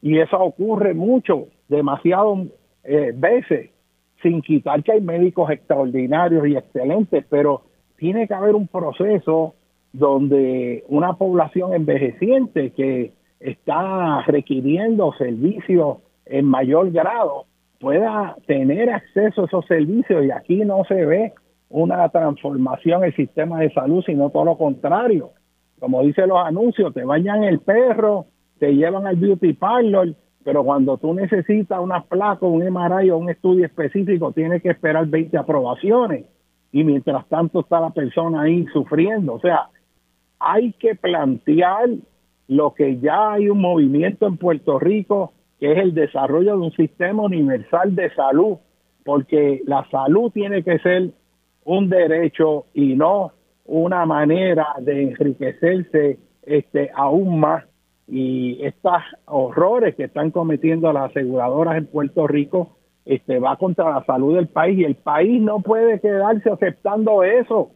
Y 0.00 0.18
eso 0.18 0.38
ocurre 0.40 0.94
mucho, 0.94 1.48
demasiado 1.68 2.46
eh, 2.82 3.12
veces 3.14 3.71
sin 4.22 4.42
quitar 4.42 4.82
que 4.82 4.92
hay 4.92 5.00
médicos 5.00 5.50
extraordinarios 5.50 6.46
y 6.46 6.56
excelentes, 6.56 7.24
pero 7.28 7.62
tiene 7.96 8.26
que 8.26 8.34
haber 8.34 8.54
un 8.54 8.68
proceso 8.68 9.54
donde 9.92 10.84
una 10.88 11.14
población 11.14 11.74
envejeciente 11.74 12.70
que 12.70 13.12
está 13.40 14.22
requiriendo 14.26 15.12
servicios 15.18 15.98
en 16.26 16.46
mayor 16.46 16.90
grado 16.92 17.46
pueda 17.78 18.36
tener 18.46 18.90
acceso 18.90 19.42
a 19.42 19.44
esos 19.46 19.66
servicios 19.66 20.24
y 20.24 20.30
aquí 20.30 20.64
no 20.64 20.84
se 20.84 21.04
ve 21.04 21.32
una 21.68 22.08
transformación 22.10 23.02
en 23.02 23.08
el 23.08 23.16
sistema 23.16 23.60
de 23.60 23.72
salud, 23.72 24.04
sino 24.06 24.30
todo 24.30 24.44
lo 24.44 24.56
contrario. 24.56 25.30
Como 25.80 26.02
dicen 26.02 26.28
los 26.28 26.38
anuncios, 26.38 26.94
te 26.94 27.04
bañan 27.04 27.42
el 27.42 27.58
perro, 27.58 28.26
te 28.60 28.72
llevan 28.72 29.06
al 29.06 29.16
beauty 29.16 29.54
parlor 29.54 30.14
pero 30.44 30.64
cuando 30.64 30.96
tú 30.98 31.14
necesitas 31.14 31.78
una 31.80 32.02
placa, 32.02 32.46
un 32.46 32.62
MRI 32.62 33.10
o 33.10 33.18
un 33.18 33.30
estudio 33.30 33.66
específico, 33.66 34.32
tienes 34.32 34.62
que 34.62 34.70
esperar 34.70 35.06
20 35.06 35.36
aprobaciones 35.38 36.26
y 36.72 36.84
mientras 36.84 37.26
tanto 37.28 37.60
está 37.60 37.80
la 37.80 37.90
persona 37.90 38.42
ahí 38.42 38.66
sufriendo. 38.72 39.34
O 39.34 39.40
sea, 39.40 39.68
hay 40.38 40.72
que 40.72 40.94
plantear 40.94 41.90
lo 42.48 42.74
que 42.74 42.98
ya 42.98 43.32
hay 43.32 43.48
un 43.48 43.60
movimiento 43.60 44.26
en 44.26 44.36
Puerto 44.36 44.78
Rico, 44.78 45.32
que 45.60 45.72
es 45.72 45.78
el 45.78 45.94
desarrollo 45.94 46.56
de 46.56 46.62
un 46.62 46.72
sistema 46.72 47.22
universal 47.22 47.94
de 47.94 48.12
salud, 48.14 48.56
porque 49.04 49.62
la 49.66 49.86
salud 49.90 50.32
tiene 50.32 50.62
que 50.62 50.78
ser 50.80 51.10
un 51.64 51.88
derecho 51.88 52.66
y 52.74 52.94
no 52.94 53.32
una 53.64 54.04
manera 54.06 54.66
de 54.80 55.02
enriquecerse 55.02 56.18
este, 56.42 56.90
aún 56.94 57.38
más 57.38 57.64
y 58.08 58.64
estos 58.64 58.94
horrores 59.26 59.94
que 59.94 60.04
están 60.04 60.30
cometiendo 60.30 60.92
las 60.92 61.10
aseguradoras 61.10 61.76
en 61.76 61.86
Puerto 61.86 62.26
Rico 62.26 62.76
este 63.04 63.38
va 63.38 63.56
contra 63.56 63.90
la 63.90 64.04
salud 64.04 64.36
del 64.36 64.48
país 64.48 64.78
y 64.78 64.84
el 64.84 64.94
país 64.94 65.40
no 65.40 65.60
puede 65.60 66.00
quedarse 66.00 66.50
aceptando 66.50 67.24
eso. 67.24 67.70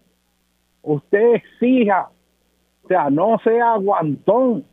Usted 0.82 1.35
exija, 1.35 2.11
o 2.85 2.89
sea, 2.89 3.11
no 3.11 3.39
sea 3.43 3.73
aguantón. 3.73 4.65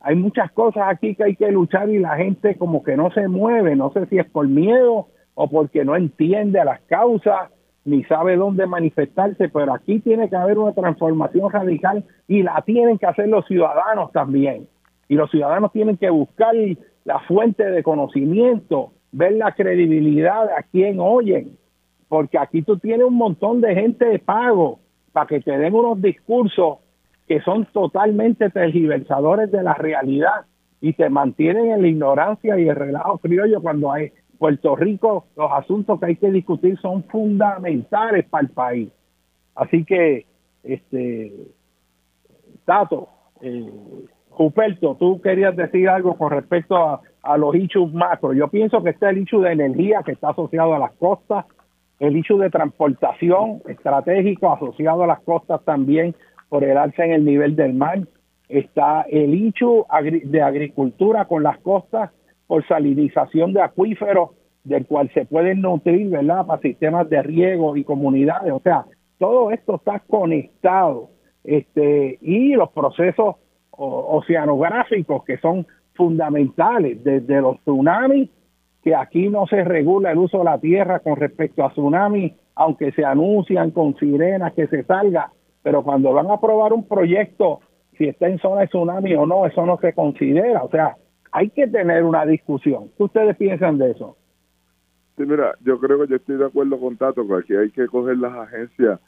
Hay 0.00 0.16
muchas 0.16 0.52
cosas 0.52 0.84
aquí 0.88 1.14
que 1.14 1.24
hay 1.24 1.36
que 1.36 1.50
luchar 1.50 1.88
y 1.88 1.98
la 1.98 2.16
gente 2.16 2.56
como 2.56 2.82
que 2.82 2.96
no 2.96 3.10
se 3.12 3.28
mueve, 3.28 3.76
no 3.76 3.90
sé 3.92 4.04
si 4.06 4.18
es 4.18 4.28
por 4.28 4.46
miedo 4.46 5.08
o 5.34 5.48
porque 5.48 5.84
no 5.84 5.96
entiende 5.96 6.62
las 6.64 6.80
causas 6.82 7.50
ni 7.86 8.02
sabe 8.04 8.36
dónde 8.36 8.66
manifestarse, 8.66 9.48
pero 9.48 9.74
aquí 9.74 10.00
tiene 10.00 10.28
que 10.28 10.36
haber 10.36 10.58
una 10.58 10.72
transformación 10.72 11.50
radical 11.50 12.04
y 12.28 12.42
la 12.42 12.62
tienen 12.62 12.98
que 12.98 13.06
hacer 13.06 13.28
los 13.28 13.46
ciudadanos 13.46 14.12
también 14.12 14.66
y 15.14 15.16
los 15.16 15.30
ciudadanos 15.30 15.70
tienen 15.70 15.96
que 15.96 16.10
buscar 16.10 16.56
la 17.04 17.20
fuente 17.20 17.62
de 17.70 17.84
conocimiento, 17.84 18.90
ver 19.12 19.34
la 19.34 19.52
credibilidad 19.52 20.50
a 20.58 20.64
quien 20.64 20.98
oyen, 20.98 21.56
porque 22.08 22.36
aquí 22.36 22.62
tú 22.62 22.78
tienes 22.78 23.06
un 23.06 23.14
montón 23.14 23.60
de 23.60 23.76
gente 23.76 24.06
de 24.06 24.18
pago 24.18 24.80
para 25.12 25.28
que 25.28 25.40
te 25.40 25.56
den 25.56 25.72
unos 25.72 26.02
discursos 26.02 26.78
que 27.28 27.40
son 27.42 27.64
totalmente 27.66 28.50
tergiversadores 28.50 29.52
de 29.52 29.62
la 29.62 29.74
realidad 29.74 30.46
y 30.80 30.94
te 30.94 31.08
mantienen 31.08 31.70
en 31.70 31.82
la 31.82 31.86
ignorancia 31.86 32.58
y 32.58 32.68
el 32.68 32.74
relajo 32.74 33.18
criollo 33.18 33.62
cuando 33.62 33.92
hay 33.92 34.10
Puerto 34.36 34.74
Rico, 34.74 35.26
los 35.36 35.52
asuntos 35.52 36.00
que 36.00 36.06
hay 36.06 36.16
que 36.16 36.32
discutir 36.32 36.76
son 36.80 37.04
fundamentales 37.04 38.24
para 38.28 38.42
el 38.42 38.50
país. 38.50 38.88
Así 39.54 39.84
que, 39.84 40.26
este, 40.64 41.32
Tato, 42.64 43.08
eh, 43.42 43.70
Ruperto, 44.36 44.96
tú 44.98 45.20
querías 45.20 45.56
decir 45.56 45.88
algo 45.88 46.16
con 46.16 46.30
respecto 46.30 46.76
a, 46.76 47.00
los 47.38 47.54
issues 47.54 47.92
macro. 47.94 48.34
Yo 48.34 48.48
pienso 48.48 48.82
que 48.82 48.90
está 48.90 49.08
el 49.08 49.18
issue 49.18 49.40
de 49.40 49.52
energía 49.52 50.02
que 50.04 50.12
está 50.12 50.30
asociado 50.30 50.74
a 50.74 50.78
las 50.78 50.92
costas, 50.92 51.46
el 51.98 52.16
issue 52.16 52.38
de 52.38 52.50
transportación 52.50 53.62
estratégico 53.66 54.52
asociado 54.52 55.04
a 55.04 55.06
las 55.06 55.20
costas 55.20 55.64
también 55.64 56.14
por 56.50 56.64
el 56.64 56.76
alza 56.76 57.04
en 57.04 57.12
el 57.12 57.24
nivel 57.24 57.56
del 57.56 57.72
mar. 57.72 58.00
Está 58.50 59.06
el 59.08 59.34
issue 59.34 59.86
de 60.24 60.42
agricultura 60.42 61.24
con 61.24 61.42
las 61.42 61.58
costas 61.60 62.10
por 62.46 62.66
salinización 62.66 63.54
de 63.54 63.62
acuíferos 63.62 64.30
del 64.64 64.86
cual 64.86 65.10
se 65.14 65.24
pueden 65.24 65.62
nutrir, 65.62 66.10
¿verdad?, 66.10 66.46
para 66.46 66.60
sistemas 66.60 67.08
de 67.08 67.22
riego 67.22 67.76
y 67.76 67.84
comunidades. 67.84 68.52
O 68.52 68.60
sea, 68.60 68.84
todo 69.18 69.50
esto 69.50 69.76
está 69.76 70.00
conectado. 70.00 71.10
Este, 71.42 72.18
y 72.22 72.54
los 72.54 72.70
procesos 72.70 73.36
oceanográficos 73.76 75.24
que 75.24 75.38
son 75.38 75.66
fundamentales, 75.94 77.02
desde 77.04 77.40
los 77.40 77.60
tsunamis, 77.60 78.30
que 78.82 78.94
aquí 78.94 79.28
no 79.28 79.46
se 79.46 79.64
regula 79.64 80.12
el 80.12 80.18
uso 80.18 80.38
de 80.38 80.44
la 80.44 80.58
tierra 80.58 81.00
con 81.00 81.16
respecto 81.16 81.64
a 81.64 81.70
tsunamis, 81.70 82.32
aunque 82.54 82.92
se 82.92 83.04
anuncian 83.04 83.70
con 83.70 83.96
sirenas 83.96 84.52
que 84.52 84.66
se 84.66 84.84
salga, 84.84 85.32
pero 85.62 85.82
cuando 85.82 86.12
van 86.12 86.30
a 86.30 86.34
aprobar 86.34 86.72
un 86.72 86.86
proyecto, 86.86 87.60
si 87.96 88.06
está 88.06 88.28
en 88.28 88.38
zona 88.38 88.62
de 88.62 88.66
tsunami 88.68 89.14
o 89.14 89.26
no, 89.26 89.46
eso 89.46 89.64
no 89.64 89.78
se 89.78 89.92
considera. 89.92 90.62
O 90.62 90.70
sea, 90.70 90.96
hay 91.32 91.50
que 91.50 91.66
tener 91.66 92.04
una 92.04 92.26
discusión. 92.26 92.90
¿Qué 92.96 93.04
ustedes 93.04 93.36
piensan 93.36 93.78
de 93.78 93.92
eso? 93.92 94.16
Sí, 95.16 95.24
mira, 95.24 95.54
yo 95.64 95.78
creo 95.78 96.00
que 96.00 96.08
yo 96.08 96.16
estoy 96.16 96.36
de 96.36 96.46
acuerdo 96.46 96.78
con 96.78 96.96
Tato, 96.96 97.26
que 97.26 97.34
aquí 97.36 97.54
hay 97.54 97.70
que 97.70 97.86
coger 97.86 98.18
las 98.18 98.34
agencias 98.34 99.00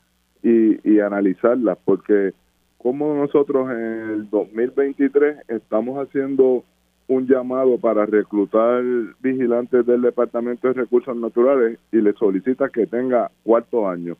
y, 0.42 0.88
y 0.88 1.00
analizarlas, 1.00 1.78
porque 1.84 2.32
como 2.78 3.14
nosotros 3.14 3.70
en 3.70 4.10
el 4.10 4.30
2023 4.30 5.48
estamos 5.48 5.98
haciendo 5.98 6.64
un 7.08 7.26
llamado 7.26 7.78
para 7.78 8.04
reclutar 8.06 8.82
vigilantes 9.20 9.86
del 9.86 10.02
Departamento 10.02 10.68
de 10.68 10.74
Recursos 10.74 11.16
Naturales 11.16 11.78
y 11.92 12.00
le 12.00 12.12
solicita 12.14 12.68
que 12.68 12.86
tenga 12.86 13.30
cuarto 13.44 13.88
año. 13.88 14.16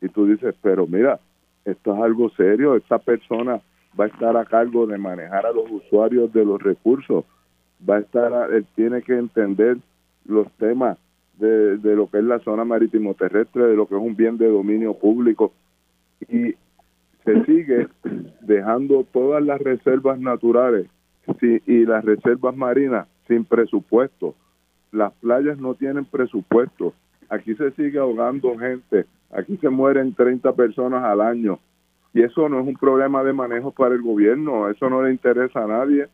Y 0.00 0.08
tú 0.08 0.26
dices, 0.26 0.54
pero 0.60 0.86
mira, 0.86 1.20
esto 1.64 1.94
es 1.94 2.02
algo 2.02 2.28
serio, 2.30 2.76
esta 2.76 2.98
persona 2.98 3.60
va 3.98 4.04
a 4.04 4.08
estar 4.08 4.36
a 4.36 4.44
cargo 4.44 4.86
de 4.86 4.98
manejar 4.98 5.46
a 5.46 5.52
los 5.52 5.70
usuarios 5.70 6.32
de 6.32 6.44
los 6.44 6.60
recursos, 6.60 7.24
va 7.88 7.96
a 7.96 8.00
estar, 8.00 8.52
él 8.52 8.66
tiene 8.74 9.02
que 9.02 9.16
entender 9.16 9.78
los 10.26 10.50
temas 10.52 10.98
de, 11.38 11.78
de 11.78 11.94
lo 11.94 12.10
que 12.10 12.18
es 12.18 12.24
la 12.24 12.40
zona 12.40 12.64
marítimo 12.64 13.14
terrestre, 13.14 13.66
de 13.66 13.76
lo 13.76 13.86
que 13.86 13.94
es 13.94 14.00
un 14.00 14.16
bien 14.16 14.36
de 14.36 14.48
dominio 14.48 14.94
público. 14.94 15.52
Y 16.28 16.54
se 17.24 17.44
sigue 17.44 17.88
dejando 18.42 19.04
todas 19.12 19.42
las 19.42 19.60
reservas 19.60 20.18
naturales 20.18 20.86
y 21.40 21.84
las 21.86 22.04
reservas 22.04 22.56
marinas 22.56 23.08
sin 23.26 23.44
presupuesto. 23.44 24.34
Las 24.92 25.12
playas 25.14 25.58
no 25.58 25.74
tienen 25.74 26.04
presupuesto. 26.04 26.92
Aquí 27.28 27.54
se 27.54 27.70
sigue 27.72 27.98
ahogando 27.98 28.56
gente. 28.58 29.06
Aquí 29.32 29.56
se 29.56 29.68
mueren 29.68 30.14
30 30.14 30.52
personas 30.52 31.02
al 31.04 31.20
año. 31.20 31.58
Y 32.12 32.22
eso 32.22 32.48
no 32.48 32.60
es 32.60 32.66
un 32.66 32.76
problema 32.76 33.24
de 33.24 33.32
manejo 33.32 33.72
para 33.72 33.94
el 33.94 34.02
gobierno. 34.02 34.68
Eso 34.70 34.88
no 34.88 35.02
le 35.02 35.10
interesa 35.10 35.64
a 35.64 35.66
nadie. 35.66 36.06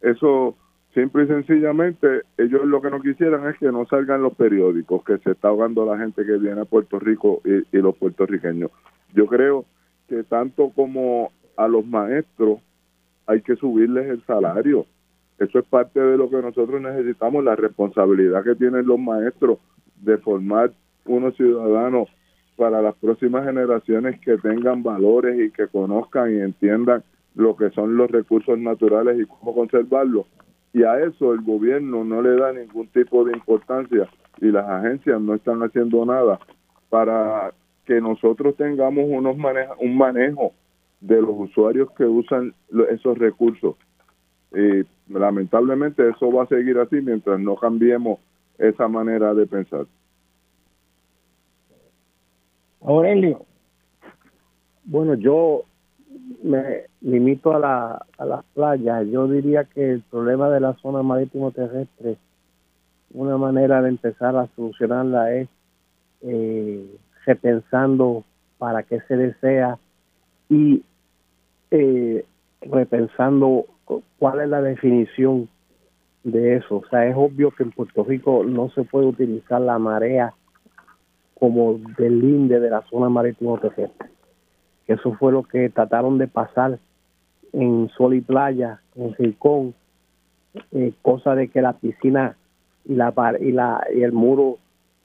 Eso 0.00 0.56
simple 0.94 1.24
y 1.24 1.26
sencillamente 1.26 2.22
ellos 2.38 2.64
lo 2.64 2.80
que 2.80 2.90
no 2.90 3.00
quisieran 3.00 3.46
es 3.48 3.58
que 3.58 3.70
no 3.70 3.84
salgan 3.86 4.22
los 4.22 4.34
periódicos 4.34 5.04
que 5.04 5.18
se 5.18 5.32
está 5.32 5.48
ahogando 5.48 5.84
la 5.84 5.98
gente 5.98 6.24
que 6.24 6.38
viene 6.38 6.60
a 6.60 6.64
Puerto 6.66 6.98
Rico 6.98 7.42
y, 7.44 7.76
los 7.78 7.96
puertorriqueños. 7.96 8.70
Yo 9.12 9.26
creo 9.26 9.66
que 10.08 10.22
tanto 10.24 10.70
como 10.70 11.30
a 11.56 11.68
los 11.68 11.86
maestros 11.86 12.60
hay 13.26 13.40
que 13.40 13.56
subirles 13.56 14.08
el 14.08 14.24
salario. 14.26 14.86
Eso 15.38 15.58
es 15.58 15.64
parte 15.64 16.00
de 16.00 16.16
lo 16.16 16.30
que 16.30 16.40
nosotros 16.40 16.80
necesitamos, 16.80 17.42
la 17.42 17.56
responsabilidad 17.56 18.44
que 18.44 18.54
tienen 18.54 18.86
los 18.86 18.98
maestros 18.98 19.58
de 20.02 20.18
formar 20.18 20.72
unos 21.06 21.34
ciudadanos 21.36 22.08
para 22.56 22.80
las 22.80 22.94
próximas 22.96 23.44
generaciones 23.44 24.20
que 24.20 24.36
tengan 24.38 24.82
valores 24.82 25.40
y 25.40 25.50
que 25.50 25.66
conozcan 25.66 26.32
y 26.32 26.40
entiendan 26.40 27.02
lo 27.34 27.56
que 27.56 27.70
son 27.70 27.96
los 27.96 28.10
recursos 28.10 28.58
naturales 28.58 29.20
y 29.20 29.26
cómo 29.26 29.54
conservarlos. 29.54 30.26
Y 30.72 30.84
a 30.84 31.00
eso 31.00 31.34
el 31.34 31.40
gobierno 31.40 32.04
no 32.04 32.22
le 32.22 32.36
da 32.36 32.52
ningún 32.52 32.86
tipo 32.88 33.24
de 33.24 33.32
importancia 33.32 34.08
y 34.40 34.46
las 34.46 34.68
agencias 34.68 35.20
no 35.20 35.34
están 35.34 35.62
haciendo 35.62 36.04
nada 36.04 36.38
para 36.90 37.52
que 37.84 38.00
nosotros 38.00 38.56
tengamos 38.56 39.04
unos 39.08 39.36
un 39.80 39.96
manejo 39.96 40.52
de 41.00 41.20
los 41.20 41.34
usuarios 41.36 41.90
que 41.92 42.04
usan 42.04 42.54
esos 42.90 43.18
recursos. 43.18 43.76
Y 44.52 44.84
lamentablemente 45.12 46.08
eso 46.08 46.32
va 46.32 46.44
a 46.44 46.46
seguir 46.46 46.78
así 46.78 47.00
mientras 47.00 47.38
no 47.40 47.56
cambiemos 47.56 48.18
esa 48.58 48.88
manera 48.88 49.34
de 49.34 49.46
pensar. 49.46 49.86
Aurelio. 52.80 53.44
Bueno, 54.84 55.14
yo 55.14 55.64
me 56.42 56.84
limito 57.00 57.54
a, 57.54 57.58
la, 57.58 58.06
a 58.18 58.24
las 58.24 58.44
playas. 58.54 59.06
Yo 59.08 59.26
diría 59.26 59.64
que 59.64 59.92
el 59.92 60.02
problema 60.02 60.50
de 60.50 60.60
la 60.60 60.74
zona 60.74 61.02
marítimo 61.02 61.50
terrestre, 61.50 62.16
una 63.12 63.36
manera 63.36 63.82
de 63.82 63.88
empezar 63.88 64.36
a 64.36 64.48
solucionarla 64.54 65.34
es 65.34 65.48
eh, 66.22 66.96
repensando 67.26 68.24
para 68.58 68.82
qué 68.82 69.00
se 69.08 69.16
desea 69.16 69.78
y 70.48 70.82
eh, 71.70 72.24
repensando 72.62 73.66
cuál 74.18 74.40
es 74.40 74.48
la 74.48 74.62
definición 74.62 75.48
de 76.22 76.56
eso. 76.56 76.76
O 76.76 76.86
sea, 76.88 77.06
es 77.06 77.14
obvio 77.16 77.50
que 77.50 77.64
en 77.64 77.72
Puerto 77.72 78.04
Rico 78.04 78.44
no 78.44 78.70
se 78.70 78.84
puede 78.84 79.06
utilizar 79.06 79.60
la 79.60 79.78
marea 79.78 80.34
como 81.38 81.78
del 81.98 82.20
linde 82.20 82.60
de 82.60 82.70
la 82.70 82.82
zona 82.82 83.08
marítimo 83.08 83.58
terrestre. 83.58 84.08
Eso 84.86 85.14
fue 85.14 85.32
lo 85.32 85.42
que 85.42 85.68
trataron 85.70 86.18
de 86.18 86.28
pasar 86.28 86.78
en 87.52 87.88
Sol 87.96 88.14
y 88.14 88.20
Playa, 88.20 88.80
en 88.96 89.14
Rincón, 89.14 89.74
eh, 90.72 90.92
cosa 91.02 91.34
de 91.34 91.48
que 91.48 91.62
la 91.62 91.72
piscina 91.74 92.36
y 92.84 92.94
la 92.94 93.12
y 93.40 93.52
la 93.52 93.86
y 93.94 94.02
el 94.02 94.12
muro 94.12 94.58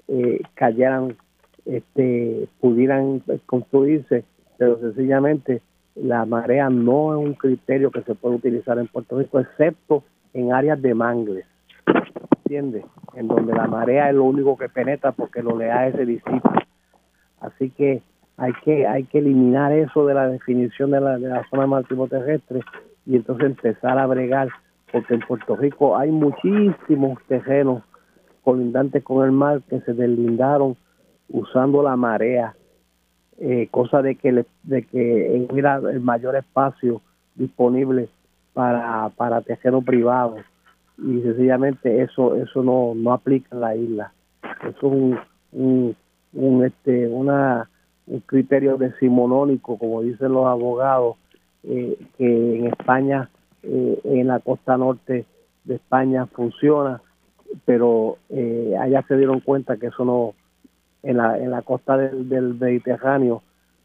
eh, 0.07 0.41
cayeran, 0.53 1.15
este, 1.65 2.47
pudieran 2.59 3.21
construirse, 3.45 4.23
pero 4.57 4.79
sencillamente 4.79 5.61
la 5.95 6.25
marea 6.25 6.69
no 6.69 7.13
es 7.13 7.25
un 7.27 7.33
criterio 7.33 7.91
que 7.91 8.01
se 8.03 8.15
puede 8.15 8.35
utilizar 8.35 8.77
en 8.79 8.87
Puerto 8.87 9.17
Rico, 9.17 9.39
excepto 9.39 10.03
en 10.33 10.53
áreas 10.53 10.81
de 10.81 10.93
mangles, 10.93 11.45
¿entiendes? 12.43 12.85
En 13.15 13.27
donde 13.27 13.53
la 13.53 13.67
marea 13.67 14.09
es 14.09 14.15
lo 14.15 14.23
único 14.23 14.57
que 14.57 14.69
penetra 14.69 15.11
porque 15.11 15.43
lo 15.43 15.51
oleaje 15.55 15.93
se 15.93 16.05
disipa. 16.05 16.65
Así 17.41 17.69
que 17.71 18.01
hay 18.37 18.53
que 18.63 18.87
hay 18.87 19.03
que 19.05 19.19
eliminar 19.19 19.73
eso 19.73 20.05
de 20.05 20.13
la 20.13 20.27
definición 20.27 20.91
de 20.91 21.01
la, 21.01 21.17
de 21.17 21.27
la 21.27 21.45
zona 21.49 21.67
marítimo 21.67 22.07
terrestre 22.07 22.61
y 23.05 23.15
entonces 23.15 23.47
empezar 23.47 23.97
a 23.97 24.05
bregar, 24.05 24.49
porque 24.91 25.15
en 25.15 25.21
Puerto 25.21 25.55
Rico 25.55 25.97
hay 25.97 26.11
muchísimos 26.11 27.19
terrenos 27.27 27.83
colindantes 28.43 29.03
con 29.03 29.25
el 29.25 29.31
mar 29.31 29.61
que 29.69 29.81
se 29.81 29.93
deslindaron 29.93 30.77
usando 31.29 31.83
la 31.83 31.95
marea 31.95 32.55
eh, 33.39 33.67
cosa 33.71 34.01
de 34.01 34.15
que 34.15 34.31
le, 34.31 34.45
de 34.63 34.83
que 34.83 35.47
hubiera 35.49 35.77
el 35.77 36.01
mayor 36.01 36.35
espacio 36.35 37.01
disponible 37.35 38.09
para 38.53 39.09
para 39.15 39.41
terreno 39.41 39.81
privado 39.81 40.37
y 40.97 41.21
sencillamente 41.21 42.01
eso 42.01 42.35
eso 42.35 42.63
no 42.63 42.93
no 42.95 43.13
aplica 43.13 43.47
en 43.55 43.61
la 43.61 43.75
isla. 43.75 44.13
Eso 44.61 44.87
es 44.87 45.19
un, 45.53 45.95
un, 46.33 46.65
este 46.65 47.07
una 47.07 47.69
un 48.07 48.19
criterio 48.21 48.77
decimonónico 48.77 49.77
como 49.77 50.01
dicen 50.01 50.33
los 50.33 50.45
abogados 50.45 51.15
eh, 51.63 51.97
que 52.17 52.57
en 52.57 52.65
España 52.67 53.29
eh, 53.63 54.01
en 54.03 54.27
la 54.27 54.39
costa 54.39 54.75
norte 54.75 55.25
de 55.63 55.75
España 55.75 56.25
funciona 56.25 57.01
pero 57.65 58.17
eh, 58.29 58.75
allá 58.79 59.03
se 59.07 59.15
dieron 59.15 59.39
cuenta 59.39 59.77
que 59.77 59.87
eso 59.87 60.03
no 60.03 60.33
en 61.03 61.17
la, 61.17 61.37
en 61.37 61.51
la 61.51 61.61
costa 61.61 61.97
del, 61.97 62.29
del 62.29 62.55
Mediterráneo 62.55 63.41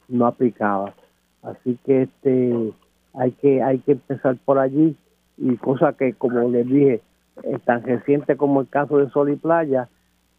no 0.09 0.27
aplicaba. 0.27 0.95
Así 1.43 1.79
que 1.85 2.03
este 2.03 2.73
hay 3.15 3.33
que 3.33 3.63
hay 3.63 3.79
que 3.79 3.93
empezar 3.93 4.37
por 4.45 4.59
allí 4.59 4.97
y 5.37 5.57
cosa 5.57 5.93
que 5.93 6.15
como 6.15 6.49
les 6.49 6.67
dije 6.67 7.01
es 7.43 7.63
tan 7.63 7.83
reciente 7.83 8.37
como 8.37 8.61
el 8.61 8.69
caso 8.69 8.99
de 8.99 9.11
Sol 9.11 9.31
y 9.31 9.37
Playa 9.37 9.89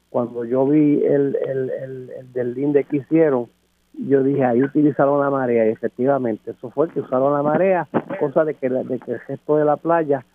cuando 0.09 0.45
yo 0.45 0.65
vi 0.67 1.03
el, 1.03 1.37
el, 1.47 1.69
el, 1.69 2.33
del 2.33 2.53
linde 2.53 2.83
que 2.83 2.97
hicieron 2.97 3.47
yo 3.93 4.23
dije 4.23 4.43
ahí 4.43 4.61
utilizaron 4.61 5.21
la 5.21 5.29
marea 5.29 5.67
y 5.67 5.69
efectivamente 5.69 6.51
eso 6.51 6.69
fue 6.71 6.89
que 6.89 6.99
usaron 6.99 7.33
la 7.33 7.43
marea 7.43 7.87
cosa 8.19 8.43
de 8.43 8.55
que, 8.55 8.69
de 8.69 8.99
que 8.99 9.11
el 9.13 9.21
resto 9.27 9.57
de 9.57 9.65
la 9.65 9.77
playa 9.77 10.25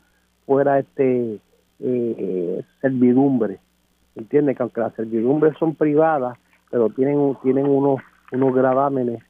fuera 0.47 0.79
este 0.79 1.41
eh, 1.81 2.63
servidumbre 2.81 3.59
entiende 4.21 4.55
que 4.55 4.63
aunque 4.63 4.81
las 4.81 4.95
servidumbres 4.95 5.57
son 5.59 5.75
privadas, 5.75 6.39
pero 6.71 6.89
tienen 6.91 7.37
tienen 7.43 7.67
unos 7.67 8.01
unos 8.33 8.55
gravámenes 8.55 9.23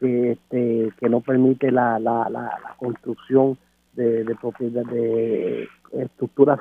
que 0.00 0.32
este 0.32 0.92
que 0.98 1.08
no 1.08 1.20
permite 1.20 1.70
la, 1.70 1.98
la, 1.98 2.28
la, 2.30 2.50
construcción 2.78 3.58
de, 3.94 4.24
de 4.24 4.34
propiedad 4.34 4.84
de 4.84 5.68
estructuras 5.92 6.60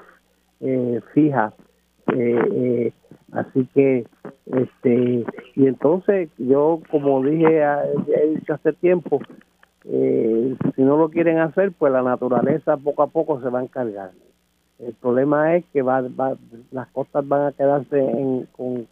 eh, 0.61 1.01
fijas 1.13 1.53
eh, 2.13 2.39
eh, 2.53 2.93
así 3.33 3.67
que 3.73 4.05
este 4.45 5.25
y 5.55 5.67
entonces 5.67 6.29
yo 6.37 6.81
como 6.91 7.21
dije 7.23 7.61
he 7.61 8.53
hace 8.53 8.73
tiempo 8.73 9.19
eh, 9.85 10.55
si 10.75 10.81
no 10.81 10.97
lo 10.97 11.09
quieren 11.09 11.39
hacer 11.39 11.71
pues 11.71 11.91
la 11.91 12.03
naturaleza 12.03 12.77
poco 12.77 13.03
a 13.03 13.07
poco 13.07 13.41
se 13.41 13.49
va 13.49 13.59
a 13.59 13.63
encargar 13.63 14.11
el 14.79 14.93
problema 14.93 15.55
es 15.55 15.65
que 15.71 15.81
va, 15.81 16.03
las 16.71 16.87
costas 16.89 17.27
van 17.27 17.47
a 17.47 17.51
quedarse 17.53 17.97
en, 17.99 18.47
con, 18.51 18.87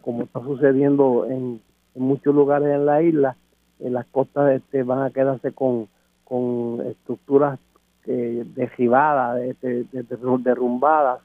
como 0.00 0.22
está 0.22 0.40
sucediendo 0.40 1.26
en, 1.26 1.60
muchos 1.94 2.32
lugares 2.32 2.68
en 2.68 2.86
la 2.86 3.02
isla, 3.02 3.36
en 3.80 3.92
las 3.92 4.06
costas 4.06 4.52
este, 4.52 4.84
van 4.84 5.02
a 5.02 5.10
quedarse 5.10 5.50
con, 5.50 5.88
con 6.24 6.80
estructuras 6.86 7.58
eh, 8.06 8.44
derribadas, 8.54 9.40
este, 9.42 9.84
derrumbadas, 9.92 11.20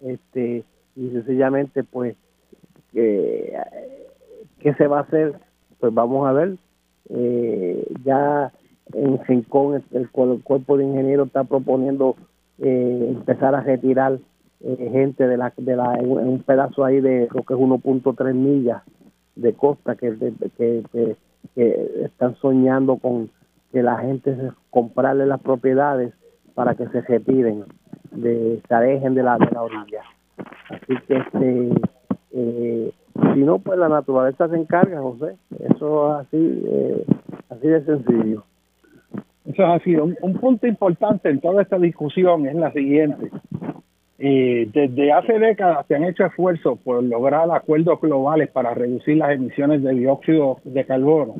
este, 0.00 0.64
y 0.96 1.10
sencillamente 1.10 1.84
pues 1.84 2.16
que 2.90 3.54
¿qué 4.60 4.74
se 4.74 4.86
va 4.86 4.98
a 4.98 5.02
hacer? 5.02 5.34
Pues 5.80 5.92
vamos 5.94 6.26
a 6.26 6.32
ver. 6.32 6.56
Eh, 7.10 7.86
ya 8.04 8.52
en 8.92 9.24
Rincón 9.24 9.82
el, 9.92 10.00
el, 10.00 10.10
cuerpo 10.10 10.76
de 10.76 10.84
ingenieros 10.84 11.28
está 11.28 11.44
proponiendo 11.44 12.16
eh, 12.58 13.06
empezar 13.10 13.54
a 13.54 13.60
retirar 13.60 14.18
eh, 14.60 14.88
gente 14.92 15.26
de 15.26 15.36
la, 15.36 15.52
de 15.56 15.76
la 15.76 15.94
en 15.94 16.10
un 16.10 16.42
pedazo 16.42 16.84
ahí 16.84 17.00
de 17.00 17.28
lo 17.32 17.42
que 17.42 17.54
es 17.54 17.60
1.3 17.60 18.34
millas 18.34 18.82
de 19.36 19.52
costa 19.54 19.94
que, 19.94 20.16
que, 20.56 21.16
que, 21.54 22.04
están 22.04 22.34
soñando 22.36 22.96
con 22.96 23.30
que 23.72 23.82
la 23.82 23.98
gente 23.98 24.36
comprarle 24.70 25.26
las 25.26 25.40
propiedades 25.40 26.12
para 26.54 26.74
que 26.74 26.88
se 26.88 27.00
retiren, 27.02 27.64
de, 28.10 28.60
se 28.66 28.74
alejen 28.74 29.14
de 29.14 29.22
la, 29.22 29.38
de 29.38 29.50
la 29.52 29.62
orilla. 29.62 30.02
Así 30.70 30.94
que 31.06 31.16
este 31.16 31.70
eh, 32.32 32.92
si 33.34 33.40
no 33.40 33.58
pues 33.58 33.78
la 33.78 33.88
naturaleza 33.88 34.48
se 34.48 34.56
encarga 34.56 35.00
José 35.00 35.36
eso 35.58 36.20
es 36.20 36.26
así 36.26 36.62
eh, 36.66 37.06
así 37.48 37.66
de 37.66 37.84
sencillo 37.84 38.44
eso 39.48 39.64
ha 39.64 39.78
sido 39.80 40.04
un, 40.04 40.34
punto 40.34 40.66
importante 40.66 41.30
en 41.30 41.40
toda 41.40 41.62
esta 41.62 41.78
discusión 41.78 42.46
es 42.46 42.54
la 42.54 42.70
siguiente. 42.72 43.30
Eh, 44.18 44.68
desde 44.72 45.12
hace 45.12 45.38
décadas 45.38 45.86
se 45.86 45.94
han 45.94 46.04
hecho 46.04 46.26
esfuerzos 46.26 46.78
por 46.80 47.02
lograr 47.02 47.50
acuerdos 47.50 48.00
globales 48.00 48.50
para 48.50 48.74
reducir 48.74 49.16
las 49.16 49.30
emisiones 49.30 49.82
de 49.82 49.94
dióxido 49.94 50.58
de 50.64 50.84
carbono 50.84 51.36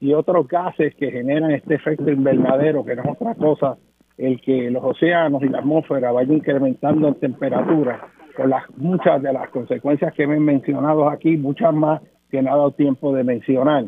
y 0.00 0.12
otros 0.12 0.46
gases 0.48 0.94
que 0.96 1.10
generan 1.10 1.52
este 1.52 1.76
efecto 1.76 2.10
invernadero, 2.10 2.84
que 2.84 2.94
no 2.94 3.02
es 3.02 3.08
otra 3.10 3.34
cosa 3.34 3.78
el 4.18 4.40
que 4.40 4.70
los 4.70 4.84
océanos 4.84 5.42
y 5.42 5.48
la 5.48 5.58
atmósfera 5.58 6.12
vayan 6.12 6.36
incrementando 6.36 7.08
en 7.08 7.14
temperatura, 7.14 8.08
con 8.36 8.50
las 8.50 8.64
muchas 8.76 9.22
de 9.22 9.32
las 9.32 9.48
consecuencias 9.50 10.12
que 10.14 10.26
me 10.26 10.36
he 10.36 10.40
mencionado 10.40 11.08
aquí, 11.08 11.36
muchas 11.36 11.72
más 11.72 12.02
que 12.30 12.42
no 12.42 12.52
ha 12.52 12.56
dado 12.56 12.70
tiempo 12.72 13.14
de 13.14 13.24
mencionar 13.24 13.84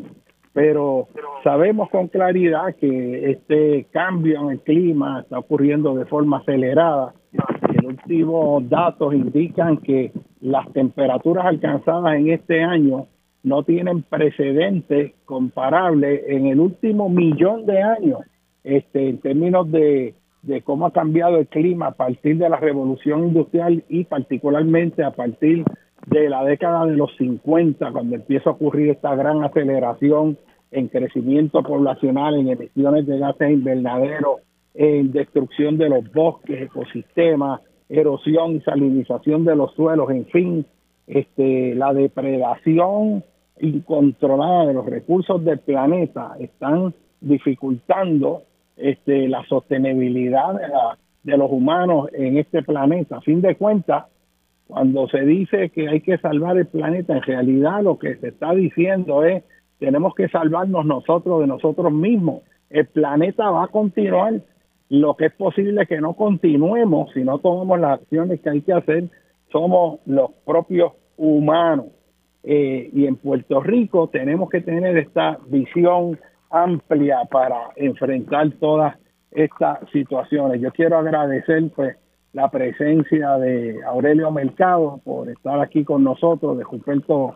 pero 0.59 1.07
sabemos 1.41 1.89
con 1.89 2.09
claridad 2.09 2.75
que 2.75 3.31
este 3.31 3.85
cambio 3.91 4.41
en 4.41 4.49
el 4.49 4.59
clima 4.59 5.21
está 5.21 5.39
ocurriendo 5.39 5.95
de 5.95 6.05
forma 6.05 6.39
acelerada. 6.39 7.13
Los 7.31 7.85
últimos 7.85 8.67
datos 8.67 9.13
indican 9.13 9.77
que 9.77 10.11
las 10.41 10.69
temperaturas 10.73 11.45
alcanzadas 11.45 12.13
en 12.15 12.31
este 12.31 12.61
año 12.61 13.07
no 13.41 13.63
tienen 13.63 14.01
precedentes 14.01 15.13
comparables 15.23 16.23
en 16.27 16.47
el 16.47 16.59
último 16.59 17.07
millón 17.07 17.65
de 17.65 17.81
años 17.81 18.19
este, 18.65 19.07
en 19.07 19.19
términos 19.19 19.71
de, 19.71 20.13
de 20.41 20.61
cómo 20.61 20.87
ha 20.87 20.91
cambiado 20.91 21.37
el 21.37 21.47
clima 21.47 21.87
a 21.87 21.91
partir 21.91 22.37
de 22.37 22.49
la 22.49 22.57
revolución 22.57 23.29
industrial 23.29 23.81
y 23.87 24.03
particularmente 24.03 25.05
a 25.05 25.11
partir 25.11 25.63
de 25.63 25.73
la 26.11 26.43
década 26.43 26.85
de 26.85 26.95
los 26.95 27.15
50, 27.17 27.91
cuando 27.91 28.15
empieza 28.15 28.49
a 28.49 28.53
ocurrir 28.53 28.89
esta 28.89 29.15
gran 29.15 29.43
aceleración 29.43 30.37
en 30.71 30.87
crecimiento 30.87 31.63
poblacional, 31.63 32.35
en 32.35 32.49
emisiones 32.49 33.05
de 33.07 33.19
gases 33.19 33.51
invernaderos, 33.51 34.41
en 34.73 35.11
destrucción 35.11 35.77
de 35.77 35.89
los 35.89 36.11
bosques, 36.11 36.61
ecosistemas, 36.61 37.61
erosión 37.89 38.55
y 38.55 38.61
salinización 38.61 39.45
de 39.45 39.55
los 39.55 39.73
suelos, 39.73 40.09
en 40.11 40.25
fin, 40.27 40.65
este, 41.07 41.73
la 41.75 41.93
depredación 41.93 43.23
incontrolada 43.59 44.67
de 44.67 44.73
los 44.73 44.85
recursos 44.85 45.43
del 45.43 45.59
planeta 45.59 46.35
están 46.39 46.93
dificultando 47.19 48.43
este, 48.77 49.27
la 49.27 49.43
sostenibilidad 49.45 50.53
de, 50.53 50.67
la, 50.67 50.97
de 51.23 51.37
los 51.37 51.51
humanos 51.51 52.07
en 52.13 52.37
este 52.37 52.61
planeta. 52.61 53.17
A 53.17 53.21
fin 53.21 53.41
de 53.41 53.55
cuentas, 53.55 54.05
cuando 54.69 55.07
se 55.07 55.21
dice 55.21 55.71
que 55.71 55.89
hay 55.89 55.99
que 56.01 56.19
salvar 56.19 56.55
el 56.55 56.67
planeta, 56.67 57.15
en 57.15 57.23
realidad 57.23 57.81
lo 57.81 57.97
que 57.97 58.17
se 58.17 58.27
está 58.27 58.53
diciendo 58.53 59.23
es 59.23 59.43
tenemos 59.79 60.13
que 60.13 60.29
salvarnos 60.29 60.85
nosotros 60.85 61.41
de 61.41 61.47
nosotros 61.47 61.91
mismos. 61.91 62.43
El 62.69 62.85
planeta 62.85 63.49
va 63.49 63.63
a 63.63 63.67
continuar. 63.69 64.41
Lo 64.89 65.15
que 65.15 65.25
es 65.25 65.33
posible 65.33 65.87
que 65.87 65.99
no 65.99 66.13
continuemos 66.13 67.11
si 67.13 67.23
no 67.23 67.39
tomamos 67.39 67.79
las 67.79 67.99
acciones 67.99 68.41
que 68.41 68.49
hay 68.51 68.61
que 68.61 68.73
hacer 68.73 69.05
somos 69.51 70.01
los 70.05 70.29
propios 70.45 70.93
humanos. 71.17 71.87
Eh, 72.43 72.91
y 72.93 73.07
en 73.07 73.15
Puerto 73.15 73.61
Rico 73.61 74.09
tenemos 74.09 74.51
que 74.51 74.61
tener 74.61 74.97
esta 74.97 75.39
visión 75.47 76.19
amplia 76.51 77.21
para 77.31 77.71
enfrentar 77.75 78.51
todas 78.59 78.95
estas 79.31 79.79
situaciones. 79.91 80.61
Yo 80.61 80.71
quiero 80.71 80.99
agradecer 80.99 81.71
pues 81.75 81.97
la 82.33 82.49
presencia 82.49 83.37
de 83.37 83.83
Aurelio 83.85 84.31
Mercado 84.31 84.99
por 85.03 85.29
estar 85.29 85.59
aquí 85.59 85.83
con 85.83 86.03
nosotros, 86.03 86.57
de 86.57 86.63
Ruperto 86.63 87.33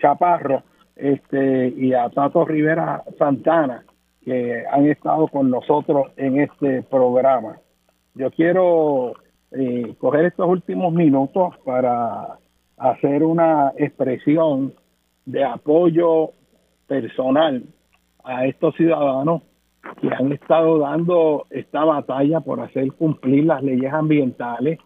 Chaparro 0.00 0.62
este, 0.94 1.68
y 1.68 1.92
a 1.92 2.08
Tato 2.10 2.44
Rivera 2.44 3.02
Santana, 3.18 3.84
que 4.24 4.64
han 4.70 4.86
estado 4.86 5.28
con 5.28 5.50
nosotros 5.50 6.12
en 6.16 6.40
este 6.40 6.82
programa. 6.82 7.58
Yo 8.14 8.30
quiero 8.30 9.14
eh, 9.52 9.94
coger 9.98 10.26
estos 10.26 10.48
últimos 10.48 10.92
minutos 10.92 11.54
para 11.64 12.38
hacer 12.76 13.22
una 13.22 13.72
expresión 13.76 14.74
de 15.24 15.44
apoyo 15.44 16.30
personal 16.86 17.62
a 18.24 18.46
estos 18.46 18.74
ciudadanos 18.76 19.42
que 20.00 20.08
han 20.12 20.32
estado 20.32 20.78
dando 20.78 21.46
esta 21.50 21.84
batalla 21.84 22.40
por 22.40 22.60
hacer 22.60 22.92
cumplir 22.92 23.44
las 23.44 23.62
leyes 23.62 23.92
ambientales 23.92 24.78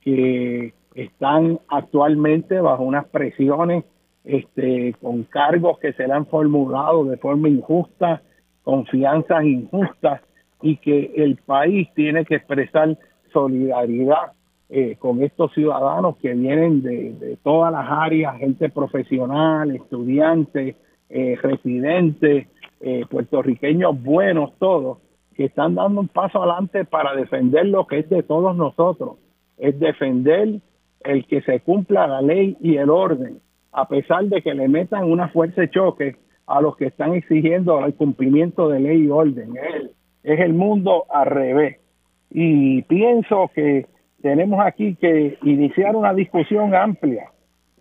que 0.00 0.74
están 0.94 1.60
actualmente 1.68 2.60
bajo 2.60 2.82
unas 2.82 3.06
presiones 3.06 3.84
este, 4.24 4.94
con 5.00 5.22
cargos 5.24 5.78
que 5.78 5.92
se 5.92 6.06
le 6.06 6.12
han 6.12 6.26
formulado 6.26 7.04
de 7.04 7.16
forma 7.16 7.48
injusta, 7.48 8.22
confianzas 8.62 9.44
injustas 9.44 10.20
y 10.60 10.76
que 10.76 11.12
el 11.16 11.36
país 11.36 11.88
tiene 11.94 12.24
que 12.24 12.36
expresar 12.36 12.98
solidaridad 13.32 14.32
eh, 14.70 14.96
con 14.98 15.22
estos 15.22 15.52
ciudadanos 15.54 16.16
que 16.18 16.34
vienen 16.34 16.82
de, 16.82 17.38
todas 17.42 17.72
las 17.72 17.86
áreas, 17.88 18.36
gente 18.38 18.68
profesional, 18.68 19.74
estudiantes, 19.74 20.76
eh, 21.08 21.38
residentes, 21.42 22.48
eh, 22.80 23.04
puertorriqueños 23.10 24.00
buenos 24.02 24.56
todos, 24.58 24.98
que 25.34 25.46
están 25.46 25.74
dando 25.74 26.00
un 26.00 26.08
paso 26.08 26.42
adelante 26.42 26.84
para 26.84 27.14
defender 27.14 27.66
lo 27.66 27.86
que 27.86 28.00
es 28.00 28.08
de 28.08 28.22
todos 28.22 28.56
nosotros, 28.56 29.18
es 29.56 29.78
defender 29.78 30.60
el 31.00 31.26
que 31.26 31.42
se 31.42 31.60
cumpla 31.60 32.06
la 32.06 32.22
ley 32.22 32.56
y 32.60 32.76
el 32.76 32.90
orden, 32.90 33.40
a 33.72 33.86
pesar 33.88 34.24
de 34.24 34.42
que 34.42 34.54
le 34.54 34.68
metan 34.68 35.04
una 35.04 35.28
fuerza 35.28 35.60
de 35.60 35.70
choque 35.70 36.16
a 36.46 36.60
los 36.60 36.76
que 36.76 36.86
están 36.86 37.14
exigiendo 37.14 37.84
el 37.84 37.94
cumplimiento 37.94 38.68
de 38.68 38.80
ley 38.80 39.04
y 39.04 39.10
orden. 39.10 39.54
Es, 39.56 39.90
es 40.24 40.40
el 40.40 40.54
mundo 40.54 41.04
al 41.10 41.26
revés. 41.26 41.78
Y 42.30 42.82
pienso 42.82 43.50
que 43.54 43.86
tenemos 44.22 44.60
aquí 44.64 44.96
que 44.96 45.38
iniciar 45.42 45.94
una 45.94 46.14
discusión 46.14 46.74
amplia 46.74 47.30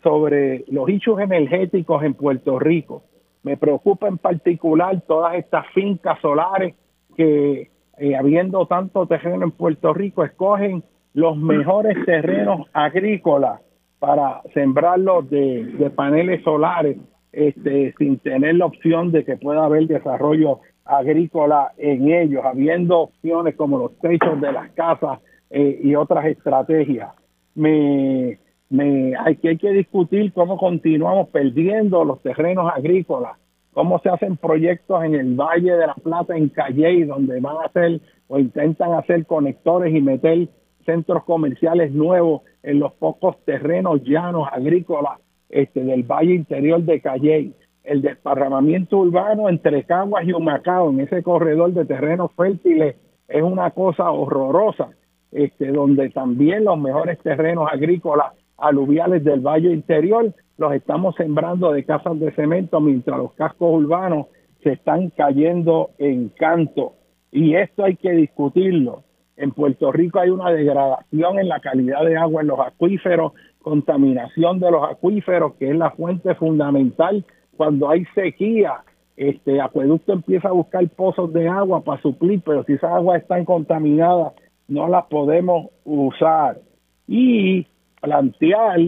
sobre 0.04 0.64
los 0.68 0.88
hechos 0.90 1.20
energéticos 1.20 2.04
en 2.04 2.14
Puerto 2.14 2.60
Rico 2.60 3.04
me 3.48 3.56
preocupa 3.56 4.10
en 4.10 4.18
particular 4.18 5.02
todas 5.08 5.36
estas 5.36 5.66
fincas 5.74 6.20
solares 6.20 6.76
que, 7.16 7.72
eh, 7.98 8.16
habiendo 8.18 8.66
tanto 8.66 9.08
terreno 9.08 9.46
en 9.46 9.52
Puerto 9.52 9.94
Rico, 9.94 10.26
escogen 10.26 10.84
los 11.14 11.38
mejores 11.38 11.96
terrenos 12.06 12.68
agrícolas 12.74 13.62
para 14.00 14.42
sembrarlos 14.54 15.30
de, 15.30 15.90
paneles 15.96 16.44
solares 16.44 16.98
este, 17.32 17.96
sin 17.98 18.20
tener 18.20 18.56
la 18.56 18.66
opción 18.66 19.14
de 19.14 19.24
que 19.24 19.38
pueda 19.38 19.64
haber 19.64 19.88
desarrollo 19.88 20.60
agrícola 20.84 21.72
en 21.78 22.12
ellos, 22.12 22.44
habiendo 22.44 23.00
opciones 23.00 23.56
como 23.56 23.78
los 23.78 23.98
techos 24.00 24.42
de 24.42 24.52
las 24.52 24.72
casas 24.72 25.20
eh, 25.52 25.80
y 25.82 25.96
otras 25.96 26.26
estrategias. 26.26 27.12
Me, 27.56 28.40
me, 28.70 29.16
hay, 29.16 29.38
que, 29.38 29.50
hay 29.50 29.58
que 29.58 29.72
discutir 29.72 30.34
cómo 30.34 30.58
continuamos 30.58 31.30
perdiendo 31.30 32.04
los 32.04 32.22
terrenos 32.22 32.72
agrícolas, 32.74 33.38
cómo 33.74 34.00
se 34.00 34.10
hacen 34.10 34.38
proyectos 34.38 35.04
en 35.04 35.16
el 35.16 35.36
Valle 35.36 35.74
de 35.74 35.88
la 35.88 35.96
Plata, 35.96 36.36
en 36.36 36.50
Calley, 36.50 37.04
donde 37.04 37.40
van 37.40 37.58
a 37.58 37.68
hacer 37.68 38.02
o 38.28 38.40
intentan 38.40 38.94
hacer 38.94 39.26
conectores 39.26 39.96
y 39.96 40.02
meter 40.02 40.50
centros 40.86 41.24
comerciales 41.24 41.92
nuevos 41.92 42.42
en 42.64 42.80
los 42.80 42.94
pocos 42.94 43.38
terrenos 43.46 44.02
llanos 44.04 44.48
agrícolas 44.52 45.20
este, 45.50 45.84
del 45.84 46.04
Valle 46.04 46.34
Interior 46.34 46.82
de 46.82 47.02
Calley. 47.02 47.54
El 47.84 48.02
desparramamiento 48.02 48.98
urbano 48.98 49.48
entre 49.48 49.84
Caguas 49.84 50.26
y 50.28 50.34
Humacao, 50.34 50.90
en 50.90 51.02
ese 51.02 51.24
corredor 51.24 51.72
de 51.74 51.86
terrenos 51.86 52.32
fértiles, 52.36 52.96
es 53.30 53.44
una 53.44 53.72
cosa 53.72 54.12
horrorosa, 54.12 54.90
este, 55.32 55.72
donde 55.72 56.10
también 56.10 56.66
los 56.66 56.78
mejores 56.78 57.20
terrenos 57.20 57.70
agrícolas 57.72 58.34
aluviales 58.58 59.24
del 59.24 59.42
Valle 59.42 59.72
Interior 59.72 60.34
los 60.58 60.74
estamos 60.74 61.16
sembrando 61.16 61.72
de 61.72 61.84
casas 61.84 62.20
de 62.20 62.32
cemento 62.32 62.80
mientras 62.80 63.18
los 63.18 63.34
cascos 63.34 63.74
urbanos 63.74 64.28
se 64.64 64.74
están 64.74 65.10
cayendo 65.12 65.92
en 66.00 66.30
canto. 66.30 66.94
Y 67.32 67.56
esto 67.56 67.84
hay 67.84 67.96
que 67.96 68.12
discutirlo. 68.12 69.04
En 69.36 69.52
Puerto 69.52 69.92
Rico 69.92 70.20
hay 70.20 70.32
una 70.32 70.50
degradación 70.50 71.38
en 71.38 71.48
la 71.48 71.60
calidad 71.60 72.04
de 72.04 72.18
agua 72.18 72.42
en 72.42 72.48
los 72.48 72.60
acuíferos, 72.60 73.34
contaminación 73.62 74.60
de 74.60 74.72
los 74.72 74.84
acuíferos, 74.90 75.54
que 75.56 75.70
es 75.70 75.78
la 75.78 75.92
fuente 75.92 76.34
fundamental 76.36 77.24
cuando 77.56 77.90
hay 77.90 78.06
sequía. 78.16 78.84
Este 79.16 79.62
acueducto 79.62 80.14
empieza 80.14 80.50
a 80.50 80.54
buscar 80.54 80.88
pozos 80.90 81.32
de 81.34 81.48
agua 81.48 81.84
para 81.84 82.02
suplir, 82.02 82.42
pero 82.44 82.64
si 82.64 82.74
esas 82.74 82.92
aguas 82.92 83.22
están 83.22 83.46
contaminadas, 83.46 84.34
no 84.68 84.88
las 84.88 85.06
podemos 85.06 85.68
usar. 85.86 86.60
Y 87.08 87.68
plantear, 88.02 88.80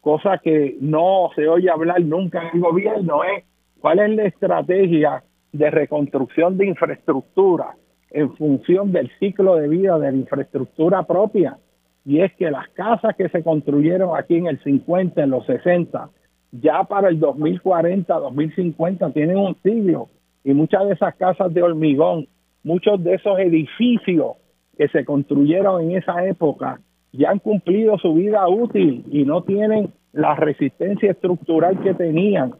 cosa 0.00 0.38
que 0.38 0.76
no 0.80 1.30
se 1.34 1.48
oye 1.48 1.70
hablar 1.70 2.00
nunca 2.02 2.42
en 2.42 2.56
el 2.56 2.60
gobierno, 2.60 3.24
es 3.24 3.44
cuál 3.80 4.00
es 4.00 4.10
la 4.10 4.24
estrategia 4.24 5.24
de 5.52 5.70
reconstrucción 5.70 6.56
de 6.56 6.66
infraestructura 6.66 7.76
en 8.10 8.34
función 8.36 8.92
del 8.92 9.10
ciclo 9.18 9.56
de 9.56 9.68
vida 9.68 9.98
de 9.98 10.10
la 10.12 10.16
infraestructura 10.16 11.02
propia. 11.04 11.58
Y 12.04 12.20
es 12.20 12.32
que 12.34 12.50
las 12.50 12.68
casas 12.70 13.14
que 13.16 13.28
se 13.28 13.42
construyeron 13.42 14.16
aquí 14.18 14.36
en 14.36 14.46
el 14.46 14.62
50, 14.62 15.22
en 15.22 15.30
los 15.30 15.46
60, 15.46 16.10
ya 16.52 16.84
para 16.84 17.08
el 17.08 17.20
2040, 17.20 18.12
2050 18.14 19.10
tienen 19.12 19.36
un 19.36 19.56
siglo. 19.62 20.08
Y 20.44 20.52
muchas 20.52 20.86
de 20.86 20.94
esas 20.94 21.14
casas 21.14 21.54
de 21.54 21.62
hormigón, 21.62 22.26
muchos 22.64 23.02
de 23.02 23.14
esos 23.14 23.38
edificios 23.38 24.32
que 24.76 24.88
se 24.88 25.04
construyeron 25.04 25.82
en 25.82 25.96
esa 25.96 26.26
época 26.26 26.80
ya 27.12 27.30
han 27.30 27.38
cumplido 27.38 27.98
su 27.98 28.14
vida 28.14 28.48
útil 28.48 29.04
y 29.10 29.24
no 29.24 29.42
tienen 29.42 29.92
la 30.12 30.34
resistencia 30.34 31.10
estructural 31.10 31.78
que 31.80 31.94
tenían. 31.94 32.54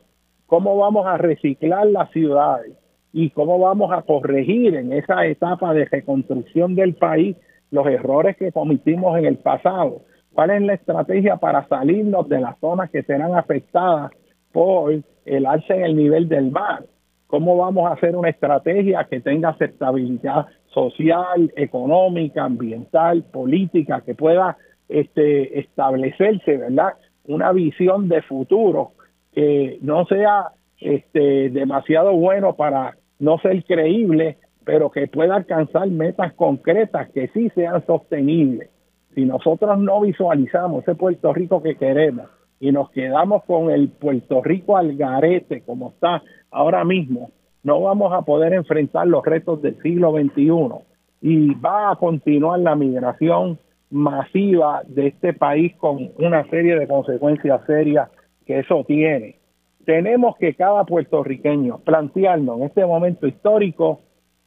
¿Cómo 0.47 0.77
vamos 0.77 1.07
a 1.07 1.17
reciclar 1.17 1.87
las 1.87 2.11
ciudades? 2.11 2.73
¿Y 3.13 3.31
cómo 3.31 3.59
vamos 3.59 3.91
a 3.93 4.03
corregir 4.03 4.75
en 4.75 4.93
esa 4.93 5.27
etapa 5.27 5.73
de 5.75 5.87
reconstrucción 5.87 6.75
del 6.75 6.95
país 6.95 7.37
los 7.71 7.87
errores 7.87 8.37
que 8.37 8.53
cometimos 8.53 9.19
en 9.19 9.27
el 9.27 9.37
pasado? 9.37 10.03
¿Cuál 10.33 10.51
es 10.51 10.63
la 10.63 10.75
estrategia 10.75 11.37
para 11.37 11.67
salirnos 11.69 12.29
de 12.29 12.41
las 12.41 12.59
zonas 12.59 12.91
que 12.91 13.03
serán 13.03 13.35
afectadas 13.35 14.11
por 14.51 14.93
el 15.25 15.47
alza 15.47 15.75
en 15.75 15.85
el 15.85 15.97
nivel 15.97 16.29
del 16.29 16.51
mar? 16.51 16.85
¿Cómo 17.27 17.57
vamos 17.57 17.91
a 17.91 17.95
hacer 17.95 18.15
una 18.17 18.29
estrategia 18.29 19.07
que 19.11 19.21
tenga 19.21 19.51
aceptabilidad 19.51 20.47
social, 20.73 21.53
económica, 21.57 22.45
ambiental, 22.45 23.25
política, 23.25 24.03
que 24.05 24.15
pueda 24.15 24.57
este, 24.89 25.61
establecerse, 25.61 26.57
¿verdad? 26.57 26.95
Una 27.25 27.53
visión 27.53 28.09
de 28.09 28.23
futuro 28.23 28.93
que 29.33 29.79
no 29.81 30.05
sea 30.07 30.49
este, 30.81 31.51
demasiado 31.51 32.13
bueno 32.13 32.55
para 32.55 32.97
no 33.19 33.39
ser 33.39 33.65
creíble, 33.65 34.39
pero 34.65 34.91
que 34.91 35.07
pueda 35.07 35.37
alcanzar 35.37 35.89
metas 35.89 36.33
concretas 36.35 37.11
que 37.11 37.29
sí 37.29 37.51
sean 37.55 37.85
sostenibles. 37.87 38.71
Si 39.15 39.25
nosotros 39.25 39.79
no 39.79 40.01
visualizamos 40.01 40.83
ese 40.83 40.95
Puerto 40.95 41.33
Rico 41.33 41.63
que 41.63 41.77
queremos 41.77 42.27
y 42.61 42.73
nos 42.73 42.91
quedamos 42.91 43.45
con 43.45 43.71
el 43.71 43.89
Puerto 43.89 44.43
Rico 44.43 44.77
al 44.77 44.97
garete 44.97 45.63
como 45.63 45.91
está 45.91 46.23
ahora 46.51 46.85
mismo, 46.85 47.31
no 47.63 47.81
vamos 47.81 48.13
a 48.13 48.23
poder 48.23 48.53
enfrentar 48.53 49.07
los 49.07 49.25
retos 49.25 49.63
del 49.63 49.81
siglo 49.83 50.13
XXI 50.13 50.85
y 51.21 51.55
va 51.55 51.93
a 51.93 51.97
continuar 51.97 52.59
la 52.59 52.75
migración 52.75 53.59
masiva 53.91 54.83
de 54.87 55.09
este 55.09 55.33
país 55.33 55.75
con 55.77 56.11
una 56.19 56.49
serie 56.49 56.79
de 56.79 56.89
consecuencias 56.89 57.61
serias 57.67 58.11
que 58.47 58.59
eso 58.59 58.85
tiene. 58.87 59.37
Tenemos 59.85 60.37
que 60.37 60.55
cada 60.55 60.85
puertorriqueño 60.85 61.79
plantearnos 61.79 62.59
en 62.59 62.65
este 62.65 62.85
momento 62.85 63.27
histórico 63.27 64.01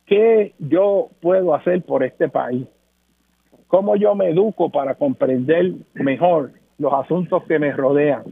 qué 0.05 0.53
yo 0.59 1.09
puedo 1.21 1.53
hacer 1.53 1.83
por 1.83 2.03
este 2.03 2.27
país, 2.27 2.67
cómo 3.67 3.95
yo 3.95 4.15
me 4.15 4.29
educo 4.29 4.69
para 4.69 4.95
comprender 4.95 5.73
mejor 5.93 6.51
los 6.77 6.93
asuntos 6.93 7.43
que 7.43 7.59
me 7.59 7.71
rodean. 7.71 8.23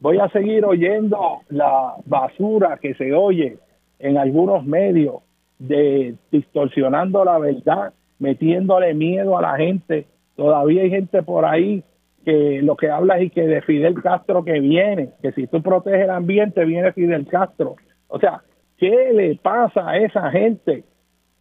Voy 0.00 0.18
a 0.18 0.28
seguir 0.30 0.64
oyendo 0.64 1.40
la 1.48 1.94
basura 2.04 2.78
que 2.80 2.94
se 2.94 3.12
oye 3.12 3.58
en 3.98 4.18
algunos 4.18 4.64
medios 4.64 5.16
de 5.58 6.14
distorsionando 6.30 7.24
la 7.24 7.38
verdad, 7.38 7.92
metiéndole 8.18 8.94
miedo 8.94 9.38
a 9.38 9.42
la 9.42 9.56
gente. 9.56 10.06
Todavía 10.36 10.82
hay 10.82 10.90
gente 10.90 11.22
por 11.22 11.44
ahí 11.44 11.82
que 12.24 12.60
lo 12.62 12.76
que 12.76 12.90
habla 12.90 13.18
es 13.18 13.32
que 13.32 13.46
de 13.46 13.62
Fidel 13.62 14.02
Castro 14.02 14.44
que 14.44 14.60
viene, 14.60 15.10
que 15.22 15.32
si 15.32 15.46
tú 15.46 15.62
proteges 15.62 16.02
el 16.02 16.10
ambiente 16.10 16.64
viene 16.64 16.92
Fidel 16.92 17.26
Castro. 17.26 17.76
O 18.08 18.18
sea, 18.18 18.42
¿qué 18.76 19.12
le 19.12 19.36
pasa 19.36 19.88
a 19.88 19.98
esa 19.98 20.30
gente 20.30 20.84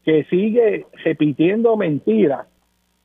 que 0.06 0.24
sigue 0.26 0.86
repitiendo 1.04 1.76
mentiras 1.76 2.48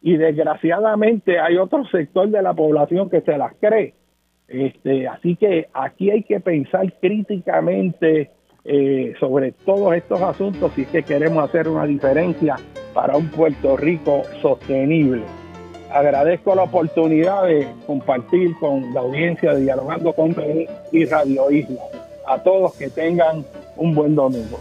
y 0.03 0.17
desgraciadamente 0.17 1.39
hay 1.39 1.57
otro 1.57 1.85
sector 1.87 2.29
de 2.29 2.43
la 2.43 2.55
población 2.55 3.11
que 3.11 3.23
se 3.23 3.37
las 3.37 3.55
cree. 3.61 3.95
Este, 4.49 5.09
así 5.09 5.37
que 5.37 5.69
aquí 5.73 6.11
hay 6.11 6.23
que 6.23 6.41
pensar 6.41 6.93
críticamente 7.01 8.31
eh, 8.65 9.15
sobre 9.19 9.53
todos 9.53 9.95
estos 9.95 10.21
asuntos 10.21 10.73
si 10.75 10.83
es 10.83 10.89
que 10.89 11.03
queremos 11.03 11.43
hacer 11.43 11.69
una 11.69 11.87
diferencia 11.87 12.57
para 12.95 13.17
un 13.17 13.29
Puerto 13.29 13.77
Rico 13.77 14.23
sostenible. 14.43 15.23
Agradezco 15.93 16.55
la 16.55 16.65
oportunidad 16.65 17.45
de 17.45 17.67
compartir 17.87 18.55
con 18.61 18.95
la 18.95 19.01
audiencia 19.01 19.55
de 19.55 19.63
Dialogando 19.63 20.13
con 20.13 20.37
y 20.93 21.05
Radio 21.05 21.51
Isla. 21.51 21.81
A 22.27 22.43
todos 22.43 22.75
que 22.75 22.91
tengan 22.91 23.45
un 23.77 23.95
buen 23.95 24.15
domingo. 24.15 24.61